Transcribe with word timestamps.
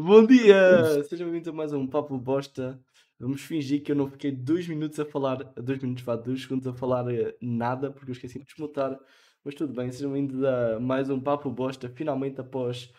Bom 0.00 0.24
dia! 0.24 1.02
Sejam 1.08 1.26
bem-vindos 1.26 1.48
a 1.48 1.52
mais 1.52 1.72
um 1.72 1.84
Papo 1.84 2.16
Bosta. 2.16 2.80
Vamos 3.18 3.40
fingir 3.40 3.82
que 3.82 3.90
eu 3.90 3.96
não 3.96 4.08
fiquei 4.08 4.30
dois 4.30 4.68
minutos 4.68 5.00
a 5.00 5.04
falar, 5.04 5.42
dois 5.56 5.82
minutos, 5.82 6.04
vá, 6.04 6.14
dois 6.14 6.42
segundos 6.42 6.68
a 6.68 6.72
falar 6.72 7.12
eh, 7.12 7.36
nada, 7.42 7.90
porque 7.90 8.08
eu 8.08 8.12
esqueci 8.12 8.38
de 8.38 8.44
desmutar. 8.44 8.96
Mas 9.42 9.56
tudo 9.56 9.72
bem, 9.72 9.90
sejam 9.90 10.12
bem-vindos 10.12 10.44
a 10.44 10.78
mais 10.78 11.10
um 11.10 11.20
Papo 11.20 11.50
Bosta. 11.50 11.88
Finalmente, 11.88 12.40
após 12.40 12.92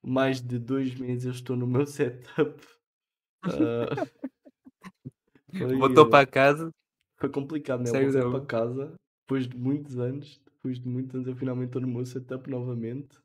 mais 0.00 0.40
de 0.40 0.56
dois 0.56 0.94
meses, 0.94 1.24
eu 1.24 1.32
estou 1.32 1.56
no 1.56 1.66
meu 1.66 1.84
setup. 1.84 2.62
Ah, 3.42 3.88
foi, 5.52 5.78
Voltou 5.78 6.06
eh, 6.06 6.10
para 6.10 6.26
casa. 6.26 6.70
Foi 7.18 7.28
complicado, 7.28 7.82
né? 7.82 7.90
Voltei 7.90 8.22
para 8.22 8.46
casa 8.46 8.94
depois 9.22 9.48
de 9.48 9.58
muitos 9.58 9.98
anos. 9.98 10.40
Depois 10.44 10.78
de 10.78 10.88
muitos 10.88 11.14
anos, 11.16 11.26
eu 11.26 11.34
finalmente 11.34 11.70
estou 11.70 11.82
no 11.82 11.88
meu 11.88 12.06
setup 12.06 12.48
novamente. 12.48 13.18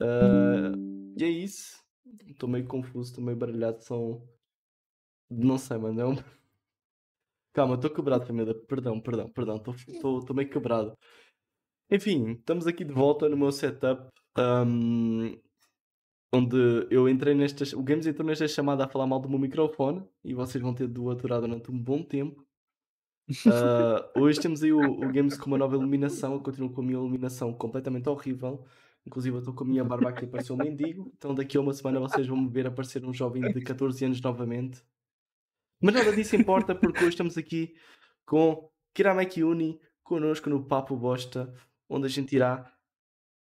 Ah, 0.00 0.72
e 1.16 1.22
é 1.22 1.28
isso. 1.28 1.85
Estou 2.26 2.48
meio 2.48 2.66
confuso, 2.66 3.10
estou 3.10 3.24
meio 3.24 3.36
baralhado. 3.36 3.82
São. 3.82 4.22
Não 5.30 5.58
sei, 5.58 5.78
mano. 5.78 6.00
É 6.00 6.06
um... 6.06 6.16
Calma, 7.52 7.74
estou 7.74 7.90
quebrado, 7.90 8.26
família. 8.26 8.54
Perdão, 8.54 9.00
perdão, 9.00 9.28
perdão. 9.30 9.62
Estou 9.86 10.34
meio 10.34 10.50
quebrado. 10.50 10.96
Enfim, 11.90 12.32
estamos 12.32 12.66
aqui 12.66 12.84
de 12.84 12.92
volta 12.92 13.28
no 13.28 13.36
meu 13.36 13.52
setup. 13.52 14.08
ahm, 14.36 15.36
onde 16.32 16.86
eu 16.90 17.08
entrei 17.08 17.34
nesta. 17.34 17.64
O 17.76 17.82
Games 17.82 18.06
entrou 18.06 18.26
nesta 18.26 18.46
chamada 18.48 18.84
a 18.84 18.88
falar 18.88 19.06
mal 19.06 19.20
do 19.20 19.28
meu 19.28 19.38
microfone. 19.38 20.04
E 20.24 20.34
vocês 20.34 20.62
vão 20.62 20.74
ter 20.74 20.88
de 20.88 21.00
o 21.00 21.10
aturar 21.10 21.40
durante 21.40 21.70
um 21.70 21.78
bom 21.78 22.02
tempo. 22.02 22.44
Ah, 23.52 24.08
hoje 24.16 24.40
temos 24.40 24.62
aí 24.62 24.72
o, 24.72 24.78
o 24.78 25.12
Games 25.12 25.36
com 25.36 25.46
uma 25.46 25.58
nova 25.58 25.74
iluminação. 25.74 26.34
Eu 26.34 26.40
continuo 26.40 26.70
com 26.70 26.80
a 26.80 26.84
minha 26.84 26.96
iluminação 26.96 27.52
completamente 27.52 28.08
horrível. 28.08 28.64
Inclusive, 29.06 29.36
eu 29.36 29.38
estou 29.38 29.54
com 29.54 29.62
a 29.62 29.66
minha 29.66 29.84
barba 29.84 30.08
aqui 30.08 30.24
a 30.24 30.28
parecer 30.28 30.52
um 30.52 30.56
mendigo. 30.56 31.12
Então, 31.16 31.32
daqui 31.32 31.56
a 31.56 31.60
uma 31.60 31.72
semana 31.72 32.00
vocês 32.00 32.26
vão 32.26 32.36
me 32.36 32.48
ver 32.48 32.66
aparecer 32.66 33.04
um 33.04 33.14
jovem 33.14 33.42
de 33.52 33.60
14 33.60 34.04
anos 34.04 34.20
novamente. 34.20 34.82
Mas 35.80 35.94
nada 35.94 36.12
disso 36.12 36.34
importa, 36.34 36.74
porque 36.74 36.98
hoje 36.98 37.10
estamos 37.10 37.38
aqui 37.38 37.76
com 38.24 38.68
Kirameki 38.92 39.44
Uni 39.44 39.80
connosco 40.02 40.50
no 40.50 40.64
Papo 40.64 40.96
Bosta, 40.96 41.54
onde 41.88 42.06
a 42.06 42.08
gente 42.08 42.34
irá. 42.34 42.72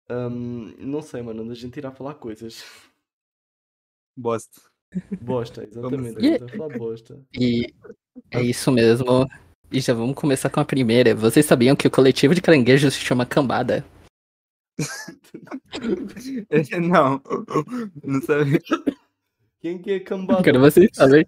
hum, 0.10 0.74
não 0.80 1.02
sei, 1.02 1.22
mano, 1.22 1.44
onde 1.44 1.52
a 1.52 1.56
gente 1.56 1.76
irá 1.78 1.92
falar 1.92 2.14
coisas. 2.16 2.64
Bosta. 4.16 4.62
Bosta, 5.22 5.64
exatamente. 5.64 6.18
A 6.18 6.22
gente 6.22 6.40
vai 6.40 6.50
falar 6.50 6.78
bosta. 6.78 7.20
E 7.38 7.74
é 8.30 8.42
isso 8.42 8.72
mesmo. 8.72 9.28
E 9.72 9.80
já 9.80 9.94
vamos 9.94 10.16
começar 10.16 10.50
com 10.50 10.60
a 10.60 10.66
primeira. 10.66 11.16
Vocês 11.16 11.46
sabiam 11.46 11.76
que 11.76 11.88
o 11.88 11.92
coletivo 11.92 12.36
de 12.36 12.42
caranguejos 12.42 12.94
se 12.94 13.00
chama 13.00 13.26
Cambada? 13.26 13.86
Não, 16.82 17.22
não 18.04 18.22
sabia. 18.22 18.62
Quem 19.60 19.82
que 19.82 19.92
é 19.92 20.00
cambada? 20.00 20.44
Quero 20.44 20.60
vocês 20.60 20.90
saberem. 20.94 21.28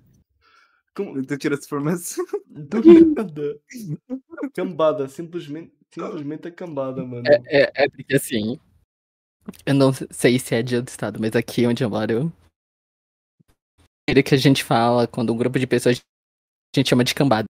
Como- 0.95 1.23
Tu 1.25 1.37
tirou 1.37 1.57
essa 1.57 1.65
informação. 1.65 2.25
Do 2.47 2.81
nada. 3.15 3.59
Cambada, 4.55 5.07
simplesmente, 5.07 5.73
simplesmente 5.93 6.47
a 6.47 6.51
cambada, 6.51 7.05
mano. 7.05 7.23
É, 7.47 7.83
é 7.83 7.89
porque 7.89 8.15
assim. 8.15 8.59
Eu 9.65 9.73
não 9.73 9.91
sei 10.11 10.39
se 10.39 10.55
é 10.55 10.63
de 10.63 10.77
outro 10.77 10.91
estado, 10.91 11.19
mas 11.19 11.35
aqui 11.35 11.65
onde 11.67 11.83
eu 11.83 11.89
moro. 11.89 12.31
É 14.07 14.21
que 14.21 14.35
a 14.35 14.37
gente 14.37 14.63
fala 14.63 15.07
quando 15.07 15.33
um 15.33 15.37
grupo 15.37 15.57
de 15.59 15.67
pessoas 15.67 15.99
a 16.75 16.79
gente 16.79 16.89
chama 16.89 17.03
de 17.03 17.15
cambada. 17.15 17.45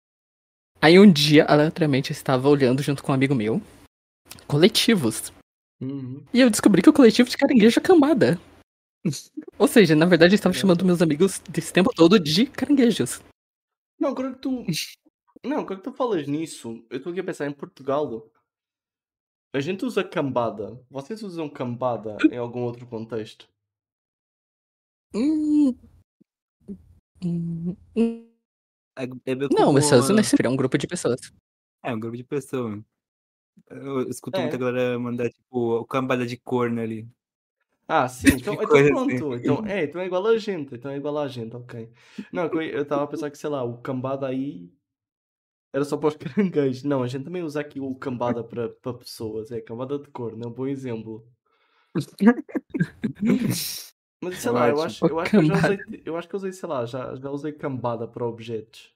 Aí 0.81 0.99
um 0.99 1.11
dia, 1.11 1.45
aleatoriamente, 1.45 2.11
eu 2.11 2.15
estava 2.15 2.49
olhando 2.49 2.83
junto 2.83 3.03
com 3.03 3.13
um 3.13 3.15
amigo 3.15 3.35
meu. 3.35 3.61
Coletivos. 4.49 5.33
Uhum. 5.83 6.25
E 6.33 6.41
eu 6.41 6.49
descobri 6.49 6.81
que 6.81 6.89
o 6.89 6.93
coletivo 6.93 7.29
de 7.29 7.37
caranguejo 7.37 7.81
é 7.81 7.83
cambada. 7.83 8.41
Ou 9.59 9.67
seja, 9.67 9.97
na 9.97 10.07
verdade 10.07 10.35
eu 10.35 10.37
estava 10.37 10.55
chamando 10.55 10.85
meus 10.85 11.03
amigos 11.03 11.41
desse 11.41 11.73
tempo 11.73 11.91
todo 11.93 12.21
de 12.21 12.47
caranguejos. 12.47 13.21
Não, 13.99 14.11
agora 14.11 14.33
que 14.33 14.39
tu. 14.39 14.65
Não, 15.45 15.59
agora 15.61 15.77
que 15.77 15.83
tu 15.85 15.93
falas 15.93 16.27
nisso, 16.29 16.85
eu 16.89 16.99
estou 16.99 17.11
aqui 17.11 17.21
a 17.21 17.25
pensar 17.25 17.47
em 17.47 17.53
Portugal. 17.53 18.31
A 19.55 19.61
gente 19.61 19.85
usa 19.85 20.05
cambada. 20.05 20.81
Vocês 20.89 21.23
usam 21.23 21.49
cambada 21.49 22.17
em 22.31 22.39
algum 22.39 22.61
outro 22.61 22.87
contexto? 22.87 23.49
Hum, 25.15 25.77
hum. 27.23 27.77
É, 28.97 29.05
é 29.05 29.35
Não, 29.51 29.73
mas 29.73 29.89
como- 29.91 30.03
só 30.03 30.13
nesse 30.13 30.37
é 30.43 30.49
um 30.49 30.57
grupo 30.57 30.79
de 30.79 30.87
pessoas. 30.87 31.21
É 31.85 31.93
um 31.93 31.99
grupo 32.01 32.17
de 32.17 32.25
pessoas. 32.25 32.83
Eu 33.75 34.09
escuto 34.09 34.39
É. 34.39 34.43
muita 34.43 34.59
galera 34.59 34.99
mandar, 34.99 35.31
tipo, 35.31 35.79
o 35.81 35.85
cambada 35.87 36.27
de 36.27 36.37
corno 36.37 36.81
ali. 36.81 37.09
Ah, 37.89 38.09
sim, 38.09 38.31
então, 38.31 38.55
então 38.55 38.67
coisa 38.69 38.89
pronto. 38.91 39.35
Então 39.35 39.67
é, 39.67 39.85
então 39.85 40.01
é 40.01 40.07
igual 40.07 40.27
a 40.27 40.39
gente. 40.39 40.75
Então 40.75 40.91
é 40.91 40.97
igual 40.97 41.19
a 41.19 41.29
gente, 41.29 41.55
ok. 41.57 41.89
Não, 42.33 42.45
eu- 42.45 42.63
eu 42.63 42.83
estava 42.83 43.05
a 43.05 43.07
pensar 43.07 43.31
que, 43.31 43.39
sei 43.39 43.51
lá, 43.51 43.63
o 43.65 43.79
cambada 43.79 44.27
aí 44.27 44.71
era 45.73 45.85
só 45.85 45.97
para 45.97 46.09
os 46.09 46.17
caranguejos. 46.17 46.83
Não, 46.85 47.03
a 47.03 47.09
gente 47.09 47.25
também 47.25 47.43
usa 47.43 47.61
aqui 47.61 47.81
o 47.81 47.95
cambada 47.95 48.43
para 48.45 48.69
para 48.71 48.95
pessoas. 48.95 49.51
É 49.51 49.61
cambada 49.61 49.99
de 49.99 50.09
cor, 50.11 50.37
não 50.37 50.49
é 50.49 50.51
um 50.51 50.55
bom 50.55 50.67
exemplo. 50.67 51.27
Mas 54.21 54.39
sei 54.39 54.53
lá, 54.53 54.69
eu 54.69 54.81
acho, 54.81 55.07
eu 55.09 55.19
acho 55.19 55.35
que 55.35 55.41
eu 55.41 55.45
já 55.45 55.57
usei, 55.57 55.79
eu 56.05 56.17
acho 56.17 56.29
que 56.29 56.37
usei, 56.37 56.53
sei 56.53 56.69
lá, 56.69 56.87
já, 56.87 57.15
já 57.17 57.31
usei 57.31 57.53
cambada 57.53 58.07
para 58.07 58.27
objetos. 58.27 58.92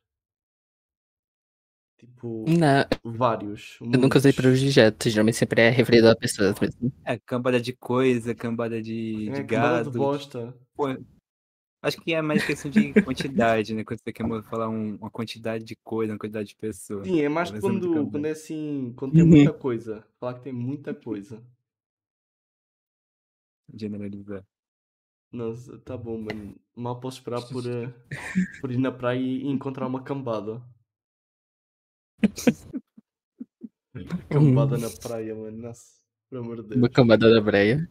Tipo, 1.99 2.59
Não, 2.59 2.85
vários. 3.05 3.79
eu 3.93 3.99
nunca 4.01 4.19
usei 4.19 4.33
para 4.33 4.49
muitos. 4.49 4.63
objetos, 4.63 5.13
geralmente 5.13 5.37
sempre 5.37 5.63
é 5.63 5.71
referido 5.71 6.09
a 6.09 6.17
pessoas 6.17 6.59
mesmo. 6.61 6.93
É, 7.05 7.19
cambada 7.19 7.61
de 7.61 7.73
coisa, 7.73 8.35
cambada 8.35 8.83
de, 8.83 9.31
de 9.31 9.33
É, 9.33 9.45
cambada 9.45 9.81
gado. 9.81 9.91
de 9.91 9.97
bosta. 9.97 10.55
Pô, 10.77 10.87
acho 11.83 11.99
que 11.99 12.15
é 12.15 12.23
mais 12.23 12.45
questão 12.45 12.71
de 12.71 12.95
quantidade, 13.05 13.75
né? 13.75 13.85
Quando 13.85 14.01
você 14.03 14.13
quer 14.13 14.25
falar 14.45 14.69
um- 14.69 14.97
uma 14.97 15.11
quantidade 15.11 15.65
de 15.65 15.77
coisa, 15.85 16.13
uma 16.13 16.19
quantidade 16.19 16.49
de 16.49 16.57
pessoa. 16.57 17.05
Sim, 17.05 17.21
é 17.23 17.29
mais 17.29 17.51
quando, 17.53 17.89
cambada. 17.91 18.11
quando 18.11 18.27
é 18.27 18.31
assim, 18.33 18.93
quando 18.97 19.15
tem 19.15 19.25
muita 19.25 19.53
coisa. 19.53 20.07
Falar 20.21 20.35
que 20.35 20.43
tem 20.43 20.53
muita 20.53 20.93
coisa. 20.95 21.43
Generalizar. 23.73 24.45
Nossa, 25.31 25.79
tá 25.79 25.97
bom, 25.97 26.19
mano. 26.21 26.57
Mal 26.75 26.99
posso 27.01 27.19
esperar 27.19 27.43
por, 27.43 27.65
eh, 27.67 27.93
por 28.61 28.71
ir 28.73 28.79
na 28.79 28.91
praia 28.93 29.21
e 29.21 29.47
encontrar 29.47 29.87
uma 29.87 30.03
cambada. 30.03 30.63
Cambada 34.31 34.77
na 34.79 34.91
praia, 34.91 35.35
mano. 35.35 35.57
Nossa, 35.59 35.85
pelo 36.31 36.43
amor 36.43 36.57
de 36.57 36.63
Uma 36.77 36.89
Deus. 36.89 36.95
cambada 36.95 37.33
da 37.33 37.41
breia. 37.41 37.89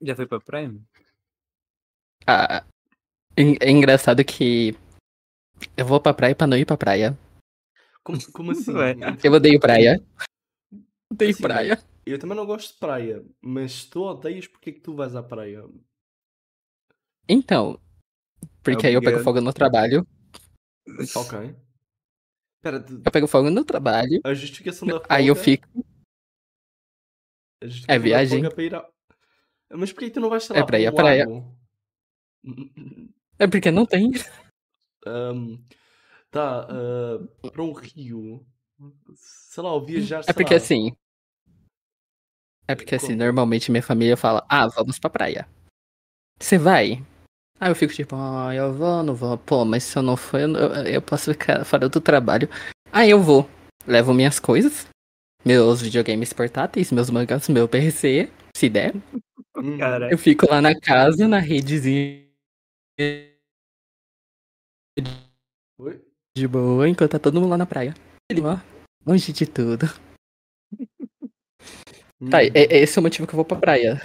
Já 0.00 0.16
foi 0.16 0.26
pra 0.26 0.40
praia? 0.40 0.74
Ah, 2.26 2.64
en- 3.36 3.56
é 3.60 3.70
engraçado 3.70 4.24
que 4.24 4.76
eu 5.76 5.84
vou 5.86 6.00
pra 6.00 6.14
praia 6.14 6.34
pra 6.34 6.46
não 6.46 6.56
ir 6.56 6.64
pra 6.66 6.76
praia. 6.76 7.16
Como, 8.02 8.18
como 8.32 8.50
assim? 8.52 8.72
Ué. 8.72 8.96
Eu 9.22 9.32
odeio 9.32 9.60
praia. 9.60 10.02
Odeio 11.10 11.30
Assim, 11.32 11.42
praia. 11.42 11.82
Eu 12.04 12.18
também 12.18 12.36
não 12.36 12.46
gosto 12.46 12.72
de 12.74 12.80
praia, 12.80 13.24
mas 13.40 13.72
se 13.72 13.90
tu 13.90 14.02
odeias, 14.02 14.46
porquê 14.48 14.72
que 14.72 14.80
tu 14.80 14.94
vais 14.94 15.14
à 15.14 15.22
praia? 15.22 15.62
Então, 17.28 17.80
porque 18.62 18.88
aí 18.88 18.94
eu 18.94 19.00
pego 19.00 19.20
fogo 19.20 19.40
no 19.40 19.52
trabalho. 19.52 20.04
Ok. 21.14 21.54
Espera, 22.62 22.80
tu- 22.80 23.02
Eu 23.04 23.10
pego 23.10 23.26
fogo 23.26 23.50
no 23.50 23.64
trabalho. 23.64 24.20
a 24.22 24.32
justificação 24.34 24.86
da 24.86 24.94
folga... 25.00 25.06
Aí 25.12 25.26
eu 25.26 25.34
fico. 25.34 25.66
a 27.60 27.66
da 27.66 27.94
É 27.94 27.98
viagem. 27.98 28.44
é 28.46 28.50
para 28.50 28.62
ir 28.62 28.74
à... 28.76 28.88
Mas 29.72 29.92
porquê 29.92 30.06
que 30.06 30.12
tu 30.14 30.20
não 30.20 30.28
vais, 30.30 30.44
sei 30.44 30.54
É 30.56 30.60
lá, 30.60 30.66
para 30.66 30.78
ir 30.78 30.84
para 30.84 30.90
à 30.90 30.92
um 30.92 30.96
praia. 30.96 31.26
É 33.38 33.46
porque 33.48 33.70
não 33.72 33.84
tem. 33.84 34.12
Ahm, 35.04 35.56
tá, 36.30 36.68
ah, 36.70 37.50
para 37.50 37.62
um 37.64 37.72
rio. 37.72 38.46
Sei 39.16 39.60
lá, 39.62 39.72
ou 39.72 39.84
viajar, 39.84 40.22
É 40.28 40.32
porque 40.32 40.54
lá. 40.54 40.58
assim. 40.58 40.94
É 42.68 42.76
porque 42.76 42.94
assim, 42.94 43.16
normalmente 43.16 43.72
minha 43.72 43.82
família 43.82 44.16
fala, 44.16 44.46
ah, 44.48 44.68
vamos 44.68 44.98
pra 45.00 45.10
praia. 45.10 45.48
Você 46.38 46.56
vai? 46.58 47.04
Aí 47.62 47.70
eu 47.70 47.76
fico 47.76 47.94
tipo, 47.94 48.16
ah, 48.16 48.52
eu 48.52 48.72
vou, 48.74 49.04
não 49.04 49.14
vou. 49.14 49.38
Pô, 49.38 49.64
mas 49.64 49.84
se 49.84 49.96
eu 49.96 50.02
não 50.02 50.16
for, 50.16 50.40
eu, 50.40 50.50
eu 50.84 51.00
posso 51.00 51.30
ficar 51.32 51.64
fora 51.64 51.88
do 51.88 52.00
trabalho. 52.00 52.48
Aí 52.90 53.08
eu 53.10 53.22
vou. 53.22 53.48
Levo 53.86 54.12
minhas 54.12 54.40
coisas, 54.40 54.88
meus 55.44 55.80
videogames 55.80 56.32
portáteis, 56.32 56.90
meus 56.90 57.08
mangás, 57.08 57.48
meu 57.48 57.68
PC, 57.68 58.28
se 58.56 58.68
der. 58.68 58.92
Uhum. 59.56 59.78
Cara, 59.78 60.10
Eu 60.10 60.18
fico 60.18 60.44
lá 60.50 60.60
na 60.60 60.74
casa, 60.74 61.28
na 61.28 61.38
redezinha 61.38 62.26
Oi? 65.78 66.00
de 66.36 66.48
boa, 66.48 66.88
enquanto 66.88 67.12
tá 67.12 67.18
todo 67.20 67.40
mundo 67.40 67.50
lá 67.50 67.58
na 67.58 67.66
praia. 67.66 67.94
Ele, 68.28 68.40
ó, 68.40 68.58
longe 69.06 69.32
de 69.32 69.46
tudo. 69.46 69.86
Tá, 72.30 72.38
Uhum. 72.38 72.50
é- 72.54 72.78
esse 72.82 72.96
é 72.96 73.00
o 73.00 73.02
motivo 73.02 73.26
que 73.26 73.34
eu 73.34 73.36
vou 73.36 73.44
pra 73.44 73.56
praia. 73.56 74.00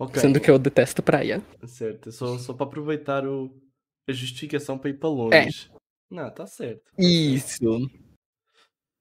Ok, 0.00 0.20
Sendo 0.20 0.40
que 0.40 0.50
eu 0.50 0.58
detesto 0.58 1.02
praia. 1.02 1.42
certo. 1.66 2.08
é 2.08 2.12
Só, 2.12 2.38
só 2.38 2.54
para 2.54 2.66
aproveitar 2.66 3.26
o, 3.26 3.54
a 4.08 4.12
justificação 4.12 4.78
para 4.78 4.90
ir 4.90 4.94
para 4.94 5.08
É. 5.08 5.12
longe. 5.12 5.70
Não, 6.10 6.30
tá 6.30 6.46
certo. 6.46 6.82
Isso. 6.98 7.88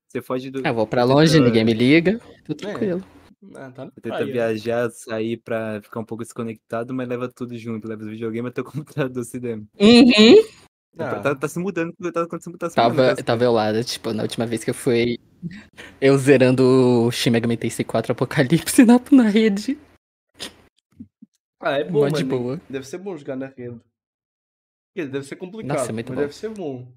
você 0.07 0.21
foge 0.21 0.51
do. 0.51 0.65
Eu 0.65 0.73
vou 0.73 0.85
pra 0.85 1.05
você 1.05 1.13
longe, 1.13 1.37
tá- 1.39 1.45
ninguém 1.45 1.63
me 1.65 1.73
liga. 1.73 2.19
Tudo 2.45 2.67
É. 2.67 2.71
tranquilo. 2.71 3.03
Ah, 3.55 3.71
tá 3.71 3.85
Tenta 4.01 4.09
praia. 4.09 4.25
viajar, 4.25 4.89
sair 4.91 5.37
pra 5.37 5.81
ficar 5.81 6.01
um 6.01 6.05
pouco 6.05 6.23
desconectado, 6.25 6.93
mas 6.93 7.07
leva 7.07 7.29
tudo 7.33 7.57
junto. 7.57 7.87
Leva 7.87 8.03
os 8.03 8.09
videogames 8.09 8.49
até 8.51 8.59
o 8.61 8.65
computador 9.09 9.23
se 9.23 9.39
der. 9.39 9.57
Uhum. 9.57 10.43
Ah, 10.97 11.15
Tá, 11.21 11.33
tá 11.35 11.47
se 11.47 11.57
mudando, 11.59 11.93
tá 12.11 12.23
acontecendo, 12.23 12.57
tá 12.57 12.69
se 12.69 12.75
Tava, 12.75 12.89
mudando. 12.89 13.09
tá 13.11 13.15
se- 13.15 13.23
tava 13.23 13.43
eu 13.45 13.53
lá, 13.53 13.71
né, 13.71 13.83
tipo, 13.83 14.11
na 14.11 14.23
última 14.23 14.45
vez 14.45 14.63
que 14.65 14.69
eu 14.69 14.73
fui. 14.73 15.17
Eu 16.01 16.17
zerando 16.17 16.63
o 17.05 17.11
Shin 17.11 17.29
Megami 17.29 17.55
Tensei 17.55 17.85
4 17.85 18.11
Apocalipse 18.11 18.83
na, 18.85 18.99
na 19.11 19.29
rede. 19.29 19.77
Ah, 21.59 21.71
é 21.77 21.83
bom, 21.83 22.09
mano. 22.09 22.25
boa. 22.25 22.61
Deve 22.69 22.85
ser 22.87 22.97
bom 22.99 23.15
jogar 23.17 23.35
na 23.35 23.47
rede. 23.47 23.79
Deve 24.95 25.23
ser 25.23 25.35
complicado, 25.35 25.77
Nossa, 25.77 25.91
é 25.91 25.93
muito 25.93 26.07
mas 26.09 26.15
bom. 26.15 26.21
deve 26.21 26.33
ser 26.35 26.49
bom. 26.49 26.91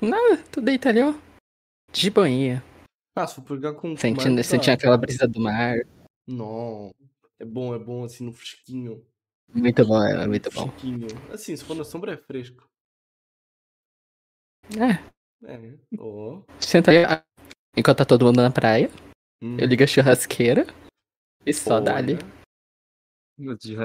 Não, 0.00 0.42
tu 0.50 0.60
deita 0.60 0.88
ali, 0.88 1.02
ó. 1.02 1.14
De 1.92 2.10
boinha. 2.10 2.62
Ah, 3.16 3.26
se 3.26 3.36
for 3.42 3.56
jogar 3.56 3.74
com 3.74 3.96
Sentindo, 3.96 4.22
comando, 4.22 4.44
sentindo 4.44 4.66
tá. 4.66 4.72
aquela 4.74 4.96
brisa 4.96 5.26
do 5.26 5.40
mar. 5.40 5.76
Não. 6.26 6.90
É 7.38 7.44
bom, 7.44 7.74
é 7.74 7.78
bom 7.78 8.04
assim 8.04 8.24
no 8.24 8.32
fresquinho. 8.32 9.04
Muito 9.52 9.84
bom, 9.84 10.02
é 10.02 10.26
muito 10.26 10.50
bom. 10.50 10.68
Fresquinho. 10.70 11.06
Assim, 11.32 11.56
se 11.56 11.64
for 11.64 11.74
na 11.76 11.84
sombra 11.84 12.12
é 12.12 12.16
fresco. 12.16 12.68
É, 14.78 15.02
É. 15.46 15.78
Ó. 15.98 16.42
senta 16.60 16.90
ali. 16.90 17.22
Enquanto 17.76 17.98
tá 17.98 18.04
todo 18.04 18.24
mundo 18.26 18.42
na 18.42 18.50
praia, 18.50 18.88
Hum. 19.42 19.56
eu 19.58 19.66
ligo 19.66 19.82
a 19.82 19.86
churrasqueira. 19.86 20.66
E 21.46 21.52
só 21.52 21.80
dá 21.80 21.96
ali. 21.96 22.14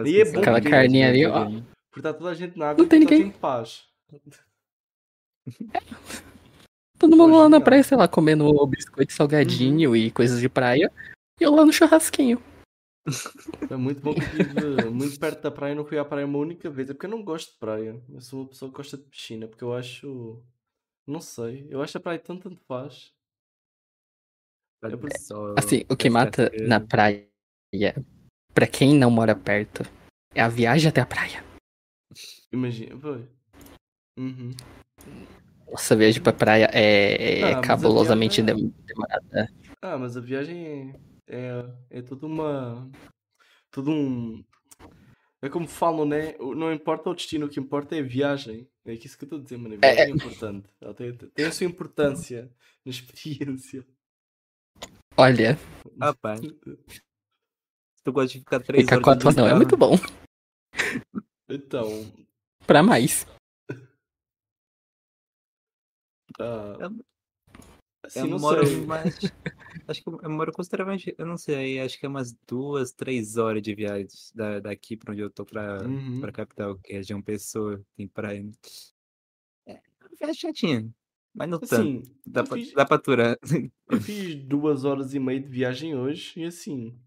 E 0.06 0.20
é 0.22 0.32
bom 0.32 0.40
Aquela 0.40 0.62
carninha 0.62 1.10
ali, 1.10 1.26
ó. 1.26 1.46
Porque 1.90 2.02
tá 2.02 2.14
toda 2.14 2.32
a 2.32 2.34
gente 2.34 2.58
na 2.58 2.70
água 2.70 2.82
Não 2.82 2.90
tem 2.90 3.06
tá 3.06 3.12
ninguém. 3.12 3.28
em 3.28 3.32
paz. 3.32 3.86
Todo 6.98 7.16
mundo 7.16 7.38
lá 7.38 7.50
na 7.50 7.62
praia, 7.62 7.84
sei 7.84 7.98
lá, 7.98 8.08
comendo 8.08 8.68
biscoito 8.68 9.14
salgadinho 9.14 9.96
e 9.96 10.12
coisas 10.12 10.40
de 10.40 10.50
praia. 10.50 10.92
E 11.40 11.44
eu 11.44 11.54
lá 11.54 11.66
no 11.66 11.74
churrasquinho. 11.74 12.42
É 13.70 13.76
muito 13.76 14.02
bom 14.02 14.16
que 14.16 14.22
eu 14.82 14.92
muito 14.92 15.20
perto 15.20 15.42
da 15.44 15.52
praia 15.52 15.74
e 15.74 15.76
não 15.76 15.86
fui 15.86 15.98
à 16.00 16.04
praia 16.06 16.26
uma 16.26 16.40
única 16.40 16.70
vez. 16.72 16.90
É 16.90 16.94
porque 16.94 17.06
eu 17.06 17.10
não 17.12 17.24
gosto 17.24 17.52
de 17.52 17.60
praia. 17.60 18.02
Eu 18.12 18.20
sou 18.20 18.42
uma 18.42 18.50
pessoa 18.50 18.72
que 18.72 18.78
gosta 18.78 18.98
de 18.98 19.04
piscina, 19.04 19.48
porque 19.48 19.64
eu 19.64 19.74
acho. 19.74 20.42
Não 21.06 21.22
sei. 21.22 21.68
Eu 21.70 21.84
acho 21.84 21.98
a 21.98 22.02
praia 22.02 22.18
tanto 22.18 22.50
tanto 22.50 22.62
faz. 22.68 23.14
É 24.84 25.60
Assim, 25.60 25.84
o 25.90 25.96
que 25.96 26.10
mata 26.10 26.52
na 26.68 26.80
praia, 26.80 27.28
pra 28.56 28.66
quem 28.66 28.98
não 28.98 29.12
mora 29.12 29.36
perto, 29.36 29.84
é 30.34 30.42
a 30.42 30.48
viagem 30.48 30.88
até 30.90 31.02
a 31.02 31.06
praia. 31.06 31.44
Imagina, 32.52 32.98
foi. 32.98 33.28
Uhum. 34.18 34.52
Nossa, 35.70 35.94
a 35.94 35.98
viagem 35.98 36.24
pra 36.24 36.32
praia 36.32 36.70
é, 36.74 37.40
é 37.42 37.54
Ah, 37.54 37.62
cabulosamente 37.62 38.42
viagem 38.42 38.64
dem- 38.70 38.74
demorada. 38.86 39.50
Ah, 39.82 39.98
mas 39.98 40.16
a 40.16 40.22
viagem 40.22 40.96
é, 41.28 41.36
é, 41.92 41.98
é 42.00 42.02
toda 42.02 42.26
uma. 42.26 42.90
Todo 43.70 43.92
um. 43.92 44.42
É 45.42 45.50
como 45.50 45.68
falam, 45.68 46.06
né? 46.06 46.34
Não 46.40 46.72
importa 46.74 47.10
o 47.10 47.14
destino, 47.14 47.46
o 47.46 47.50
que 47.50 47.60
importa 47.60 47.96
é 47.96 48.00
a 48.00 48.04
viagem. 48.04 48.68
É 48.86 48.94
isso 48.94 49.18
que 49.18 49.26
eu 49.26 49.28
estou 49.28 49.40
a 49.40 49.44
dizer, 49.44 49.58
mano. 49.58 49.76
A 49.76 49.86
É, 49.86 49.94
viagem 49.96 50.14
é, 50.14 50.16
importante. 50.16 50.70
Ela 50.80 50.94
tem, 50.94 51.14
tem 51.14 51.46
a 51.46 51.52
sua 51.52 51.68
importância 51.68 52.50
na 52.86 52.90
experiência. 52.90 53.86
Olha, 55.18 55.58
se 56.88 57.02
tu 58.06 58.14
gosta 58.14 58.32
de 58.34 58.40
ficar 58.40 58.60
três 58.62 58.84
ficar 58.84 58.96
horas 58.98 59.04
quatro 59.04 59.32
não 59.36 59.48
é 59.48 59.54
muito 59.56 59.76
bom. 59.76 59.96
Então. 61.50 61.88
Pra 62.66 62.82
mais. 62.82 63.26
ah, 66.40 66.78
Eu- 66.80 67.06
assim, 68.04 68.20
eu 68.20 68.28
não 68.28 68.40
moro 68.40 68.66
sei. 68.66 68.86
mais. 68.86 69.16
Acho 69.88 70.02
que 70.04 70.10
eu 70.10 70.30
moro 70.30 70.52
consideravelmente. 70.52 71.14
Eu 71.18 71.26
não 71.26 71.38
sei, 71.38 71.80
acho 71.80 72.00
que 72.00 72.06
é 72.06 72.10
umas 72.10 72.34
duas, 72.48 72.92
três 72.92 73.38
horas 73.38 73.62
de 73.62 73.76
viagem 73.76 74.08
da, 74.34 74.60
daqui 74.60 74.96
pra 74.98 75.12
onde 75.12 75.22
eu 75.22 75.30
tô 75.30 75.46
pra, 75.46 75.84
Uhum. 75.84 76.22
pra 76.22 76.32
capital, 76.32 76.78
que 76.80 76.94
é 76.94 77.04
João 77.04 77.22
Pessoa, 77.22 77.82
tem 77.96 78.08
praia. 78.08 78.44
É, 79.68 79.82
uma 80.02 80.10
viagem 80.20 80.36
chatinha, 80.36 80.90
mas 81.34 81.50
não 81.50 81.60
tanto. 81.60 81.74
Assim, 81.76 82.04
Dá 82.26 82.42
eu 82.42 82.46
pra, 82.46 82.58
fiz- 82.58 82.74
dá 82.74 82.86
pra 82.86 82.96
aturar. 82.98 83.38
Eu 83.90 84.02
fiz 84.02 84.36
duas 84.44 84.84
horas 84.86 85.14
e 85.14 85.20
meia 85.20 85.40
de 85.40 85.48
viagem 85.48 85.96
hoje 85.96 86.40
e 86.40 86.46
assim. 86.46 87.00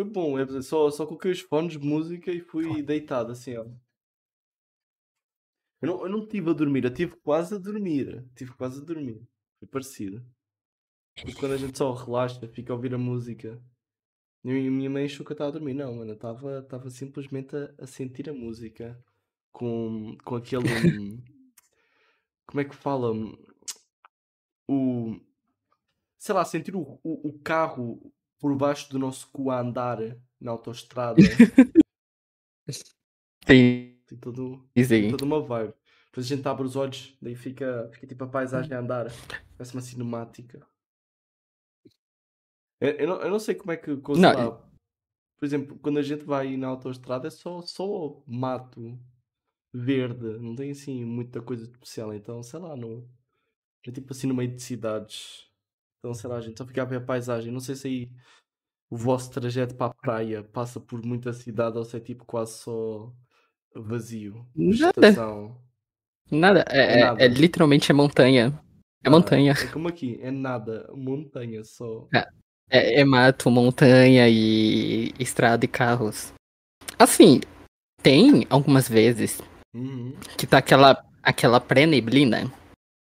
Foi 0.00 0.08
bom, 0.08 0.38
é, 0.38 0.62
só, 0.62 0.90
só 0.90 1.04
coloquei 1.04 1.30
os 1.30 1.40
fones 1.40 1.72
de 1.72 1.78
música 1.78 2.32
e 2.32 2.40
fui 2.40 2.82
deitado 2.82 3.32
assim, 3.32 3.54
ó. 3.54 3.66
Eu 5.82 5.88
não, 5.88 6.02
eu 6.04 6.08
não 6.08 6.22
estive 6.22 6.48
a 6.48 6.54
dormir, 6.54 6.84
eu 6.84 6.90
estive 6.90 7.16
quase 7.16 7.54
a 7.54 7.58
dormir. 7.58 8.26
Tive 8.34 8.50
quase 8.54 8.80
a 8.80 8.84
dormir. 8.84 9.20
Foi 9.58 9.68
parecido. 9.68 10.24
Quando 11.38 11.52
a 11.52 11.58
gente 11.58 11.76
só 11.76 11.92
relaxa, 11.92 12.48
fica 12.48 12.72
a 12.72 12.76
ouvir 12.76 12.94
a 12.94 12.98
música. 12.98 13.62
E 14.42 14.50
a 14.50 14.70
minha 14.70 14.88
mãe 14.88 15.04
achou 15.04 15.24
que 15.24 15.32
eu 15.32 15.34
estava 15.34 15.50
a 15.50 15.52
dormir. 15.52 15.74
Não, 15.74 15.94
mano, 15.94 16.12
eu 16.12 16.14
estava 16.14 16.60
estava 16.60 16.88
simplesmente 16.88 17.54
a, 17.54 17.74
a 17.80 17.86
sentir 17.86 18.30
a 18.30 18.32
música. 18.32 18.98
Com, 19.52 20.16
com 20.24 20.34
aquele. 20.34 20.64
hum, 20.98 21.22
como 22.46 22.62
é 22.62 22.64
que 22.64 22.74
fala? 22.74 23.12
O. 24.66 25.20
Sei 26.16 26.34
lá, 26.34 26.42
sentir 26.42 26.74
o, 26.74 26.98
o, 27.04 27.28
o 27.28 27.38
carro 27.40 28.10
por 28.40 28.56
baixo 28.56 28.90
do 28.90 28.98
nosso 28.98 29.28
cu 29.30 29.50
a 29.50 29.60
andar 29.60 29.98
na 30.40 30.50
autoestrada. 30.50 31.20
Tem, 33.46 34.00
Tem 34.06 34.18
todo, 34.18 34.68
sim. 34.76 34.84
tem 34.86 35.10
toda 35.10 35.24
uma 35.24 35.40
vibe. 35.40 35.74
Depois 36.06 36.26
a 36.26 36.36
gente 36.36 36.46
abre 36.46 36.64
os 36.64 36.76
olhos, 36.76 37.16
daí 37.20 37.34
fica, 37.34 37.88
fica 37.92 38.06
tipo 38.06 38.24
a 38.24 38.28
paisagem 38.28 38.72
a 38.74 38.80
andar. 38.80 39.06
Parece 39.56 39.74
uma 39.74 39.80
cinemática. 39.80 40.66
Eu, 42.80 42.90
eu, 42.90 43.06
não, 43.08 43.22
eu 43.22 43.30
não 43.30 43.38
sei 43.38 43.54
como 43.54 43.72
é 43.72 43.76
que. 43.76 43.90
Não, 43.90 44.70
por 45.36 45.46
exemplo, 45.46 45.78
quando 45.78 45.98
a 45.98 46.02
gente 46.02 46.24
vai 46.24 46.56
na 46.56 46.68
autoestrada 46.68 47.28
é 47.28 47.30
só, 47.30 47.62
só 47.62 48.22
mato 48.26 48.98
verde, 49.72 50.38
não 50.38 50.54
tem 50.54 50.70
assim 50.70 51.04
muita 51.04 51.40
coisa 51.40 51.64
especial. 51.64 52.12
Então, 52.12 52.42
sei 52.42 52.60
lá, 52.60 52.76
não. 52.76 53.08
É 53.86 53.90
tipo 53.90 54.12
assim 54.12 54.26
no 54.26 54.34
meio 54.34 54.54
de 54.54 54.62
cidades. 54.62 55.49
Então, 56.00 56.14
sei 56.14 56.30
lá, 56.30 56.36
a 56.36 56.40
gente 56.40 56.56
só 56.58 56.66
fica 56.66 56.80
a 56.82 56.86
ver 56.86 56.96
a 56.96 57.00
paisagem. 57.00 57.52
Não 57.52 57.60
sei 57.60 57.76
se 57.76 57.86
aí 57.86 58.10
o 58.90 58.96
vosso 58.96 59.30
trajeto 59.30 59.74
para 59.74 59.92
a 59.92 59.94
praia 59.94 60.42
passa 60.42 60.80
por 60.80 61.04
muita 61.04 61.32
cidade 61.32 61.76
ou 61.76 61.84
se 61.84 61.96
é 61.96 62.00
tipo 62.00 62.24
quase 62.24 62.54
só 62.58 63.12
vazio. 63.74 64.46
Nada. 64.56 64.92
Vegetação. 64.96 65.60
Nada, 66.30 66.64
é, 66.70 66.78
É 66.78 66.92
é- 66.92 67.00
nada. 67.00 67.22
é 67.24 67.28
literalmente 67.28 67.90
é 67.90 67.94
montanha. 67.94 68.58
É 69.04 69.08
Ah, 69.08 69.10
montanha. 69.10 69.52
É 69.52 69.66
como 69.72 69.88
aqui, 69.88 70.18
é 70.22 70.30
nada, 70.30 70.90
montanha 70.94 71.62
só. 71.64 72.08
É, 72.72 73.00
é 73.00 73.04
mato, 73.04 73.50
montanha 73.50 74.28
e 74.28 75.12
estrada 75.18 75.64
e 75.64 75.68
carros. 75.68 76.32
Assim, 76.98 77.40
tem 78.02 78.46
algumas 78.48 78.88
vezes 78.88 79.40
Uhum. 79.74 80.14
que 80.38 80.46
tá 80.46 80.58
aquela, 80.58 81.04
aquela 81.22 81.60
pré-neblina. 81.60 82.50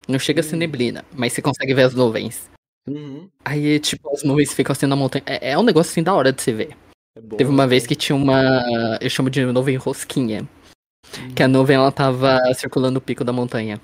Não 0.07 0.19
chega 0.19 0.39
a 0.41 0.43
ser 0.43 0.55
Hum. 0.55 0.59
neblina, 0.59 1.03
mas 1.13 1.33
você 1.33 1.41
consegue 1.41 1.73
ver 1.73 1.83
as 1.83 1.93
nuvens. 1.95 2.49
Uhum. 2.87 3.29
Aí, 3.43 3.79
tipo, 3.79 4.09
as 4.13 4.23
nuvens 4.23 4.53
ficam 4.53 4.71
assim 4.71 4.85
na 4.85 4.95
montanha. 4.95 5.23
É, 5.25 5.51
é 5.51 5.57
um 5.57 5.63
negócio 5.63 5.91
assim 5.91 6.03
da 6.03 6.13
hora 6.13 6.31
de 6.31 6.41
se 6.41 6.53
ver. 6.53 6.77
É 7.15 7.21
bom, 7.21 7.35
Teve 7.35 7.49
uma 7.49 7.67
vez 7.67 7.83
bom. 7.83 7.89
que 7.89 7.95
tinha 7.95 8.15
uma. 8.15 8.97
Eu 9.01 9.09
chamo 9.09 9.29
de 9.29 9.45
nuvem 9.45 9.75
rosquinha. 9.75 10.47
Uhum. 11.17 11.33
Que 11.33 11.43
a 11.43 11.47
nuvem 11.47 11.75
ela 11.75 11.91
tava 11.91 12.39
circulando 12.53 12.99
o 12.99 13.01
pico 13.01 13.23
da 13.23 13.33
montanha. 13.33 13.81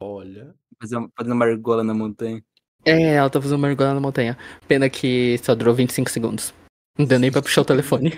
Olha. 0.00 0.54
Fazendo, 0.80 1.10
fazendo 1.14 1.34
uma 1.34 1.44
argola 1.44 1.84
na 1.84 1.92
montanha. 1.92 2.42
É, 2.84 3.14
ela 3.14 3.28
tava 3.28 3.42
fazendo 3.42 3.58
uma 3.58 3.68
mergulhada 3.68 3.94
na 3.94 4.00
montanha. 4.00 4.38
Pena 4.66 4.88
que 4.88 5.36
só 5.42 5.54
durou 5.54 5.74
25 5.74 6.10
segundos. 6.10 6.54
Não 6.98 7.04
deu 7.04 7.18
nem 7.18 7.30
pra 7.30 7.42
puxar 7.42 7.60
o 7.60 7.64
telefone. 7.66 8.14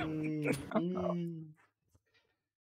Hum. 0.76 1.50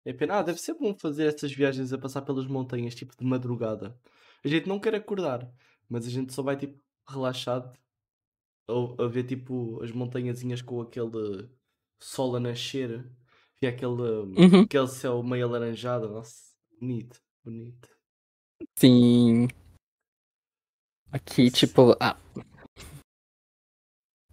É 0.04 0.12
pena. 0.12 0.38
Ah, 0.38 0.42
deve 0.42 0.58
ser 0.60 0.74
bom 0.74 0.94
fazer 0.98 1.26
essas 1.26 1.52
viagens 1.52 1.92
a 1.92 1.98
passar 1.98 2.22
pelas 2.22 2.46
montanhas, 2.46 2.94
tipo 2.94 3.14
de 3.16 3.24
madrugada. 3.24 3.96
A 4.44 4.48
gente 4.48 4.68
não 4.68 4.80
quer 4.80 4.94
acordar, 4.96 5.48
mas 5.88 6.06
a 6.06 6.10
gente 6.10 6.32
só 6.32 6.42
vai 6.42 6.56
tipo 6.56 6.76
relaxado 7.08 7.76
a, 8.68 9.04
a 9.04 9.08
ver 9.08 9.24
tipo 9.24 9.82
as 9.82 9.90
montanhazinhas 9.92 10.62
com 10.62 10.80
aquele 10.80 11.48
sol 12.00 12.36
a 12.36 12.40
nascer 12.40 13.04
e 13.60 13.66
aquele, 13.66 13.90
Uhum. 13.92 14.62
aquele 14.62 14.88
céu 14.88 15.22
meio 15.22 15.46
alaranjado. 15.46 16.08
Nossa, 16.08 16.54
bonito, 16.80 17.20
bonito. 17.44 17.88
Sim. 18.78 19.48
Aqui, 21.10 21.50
tipo. 21.50 21.96
ah, 22.00 22.16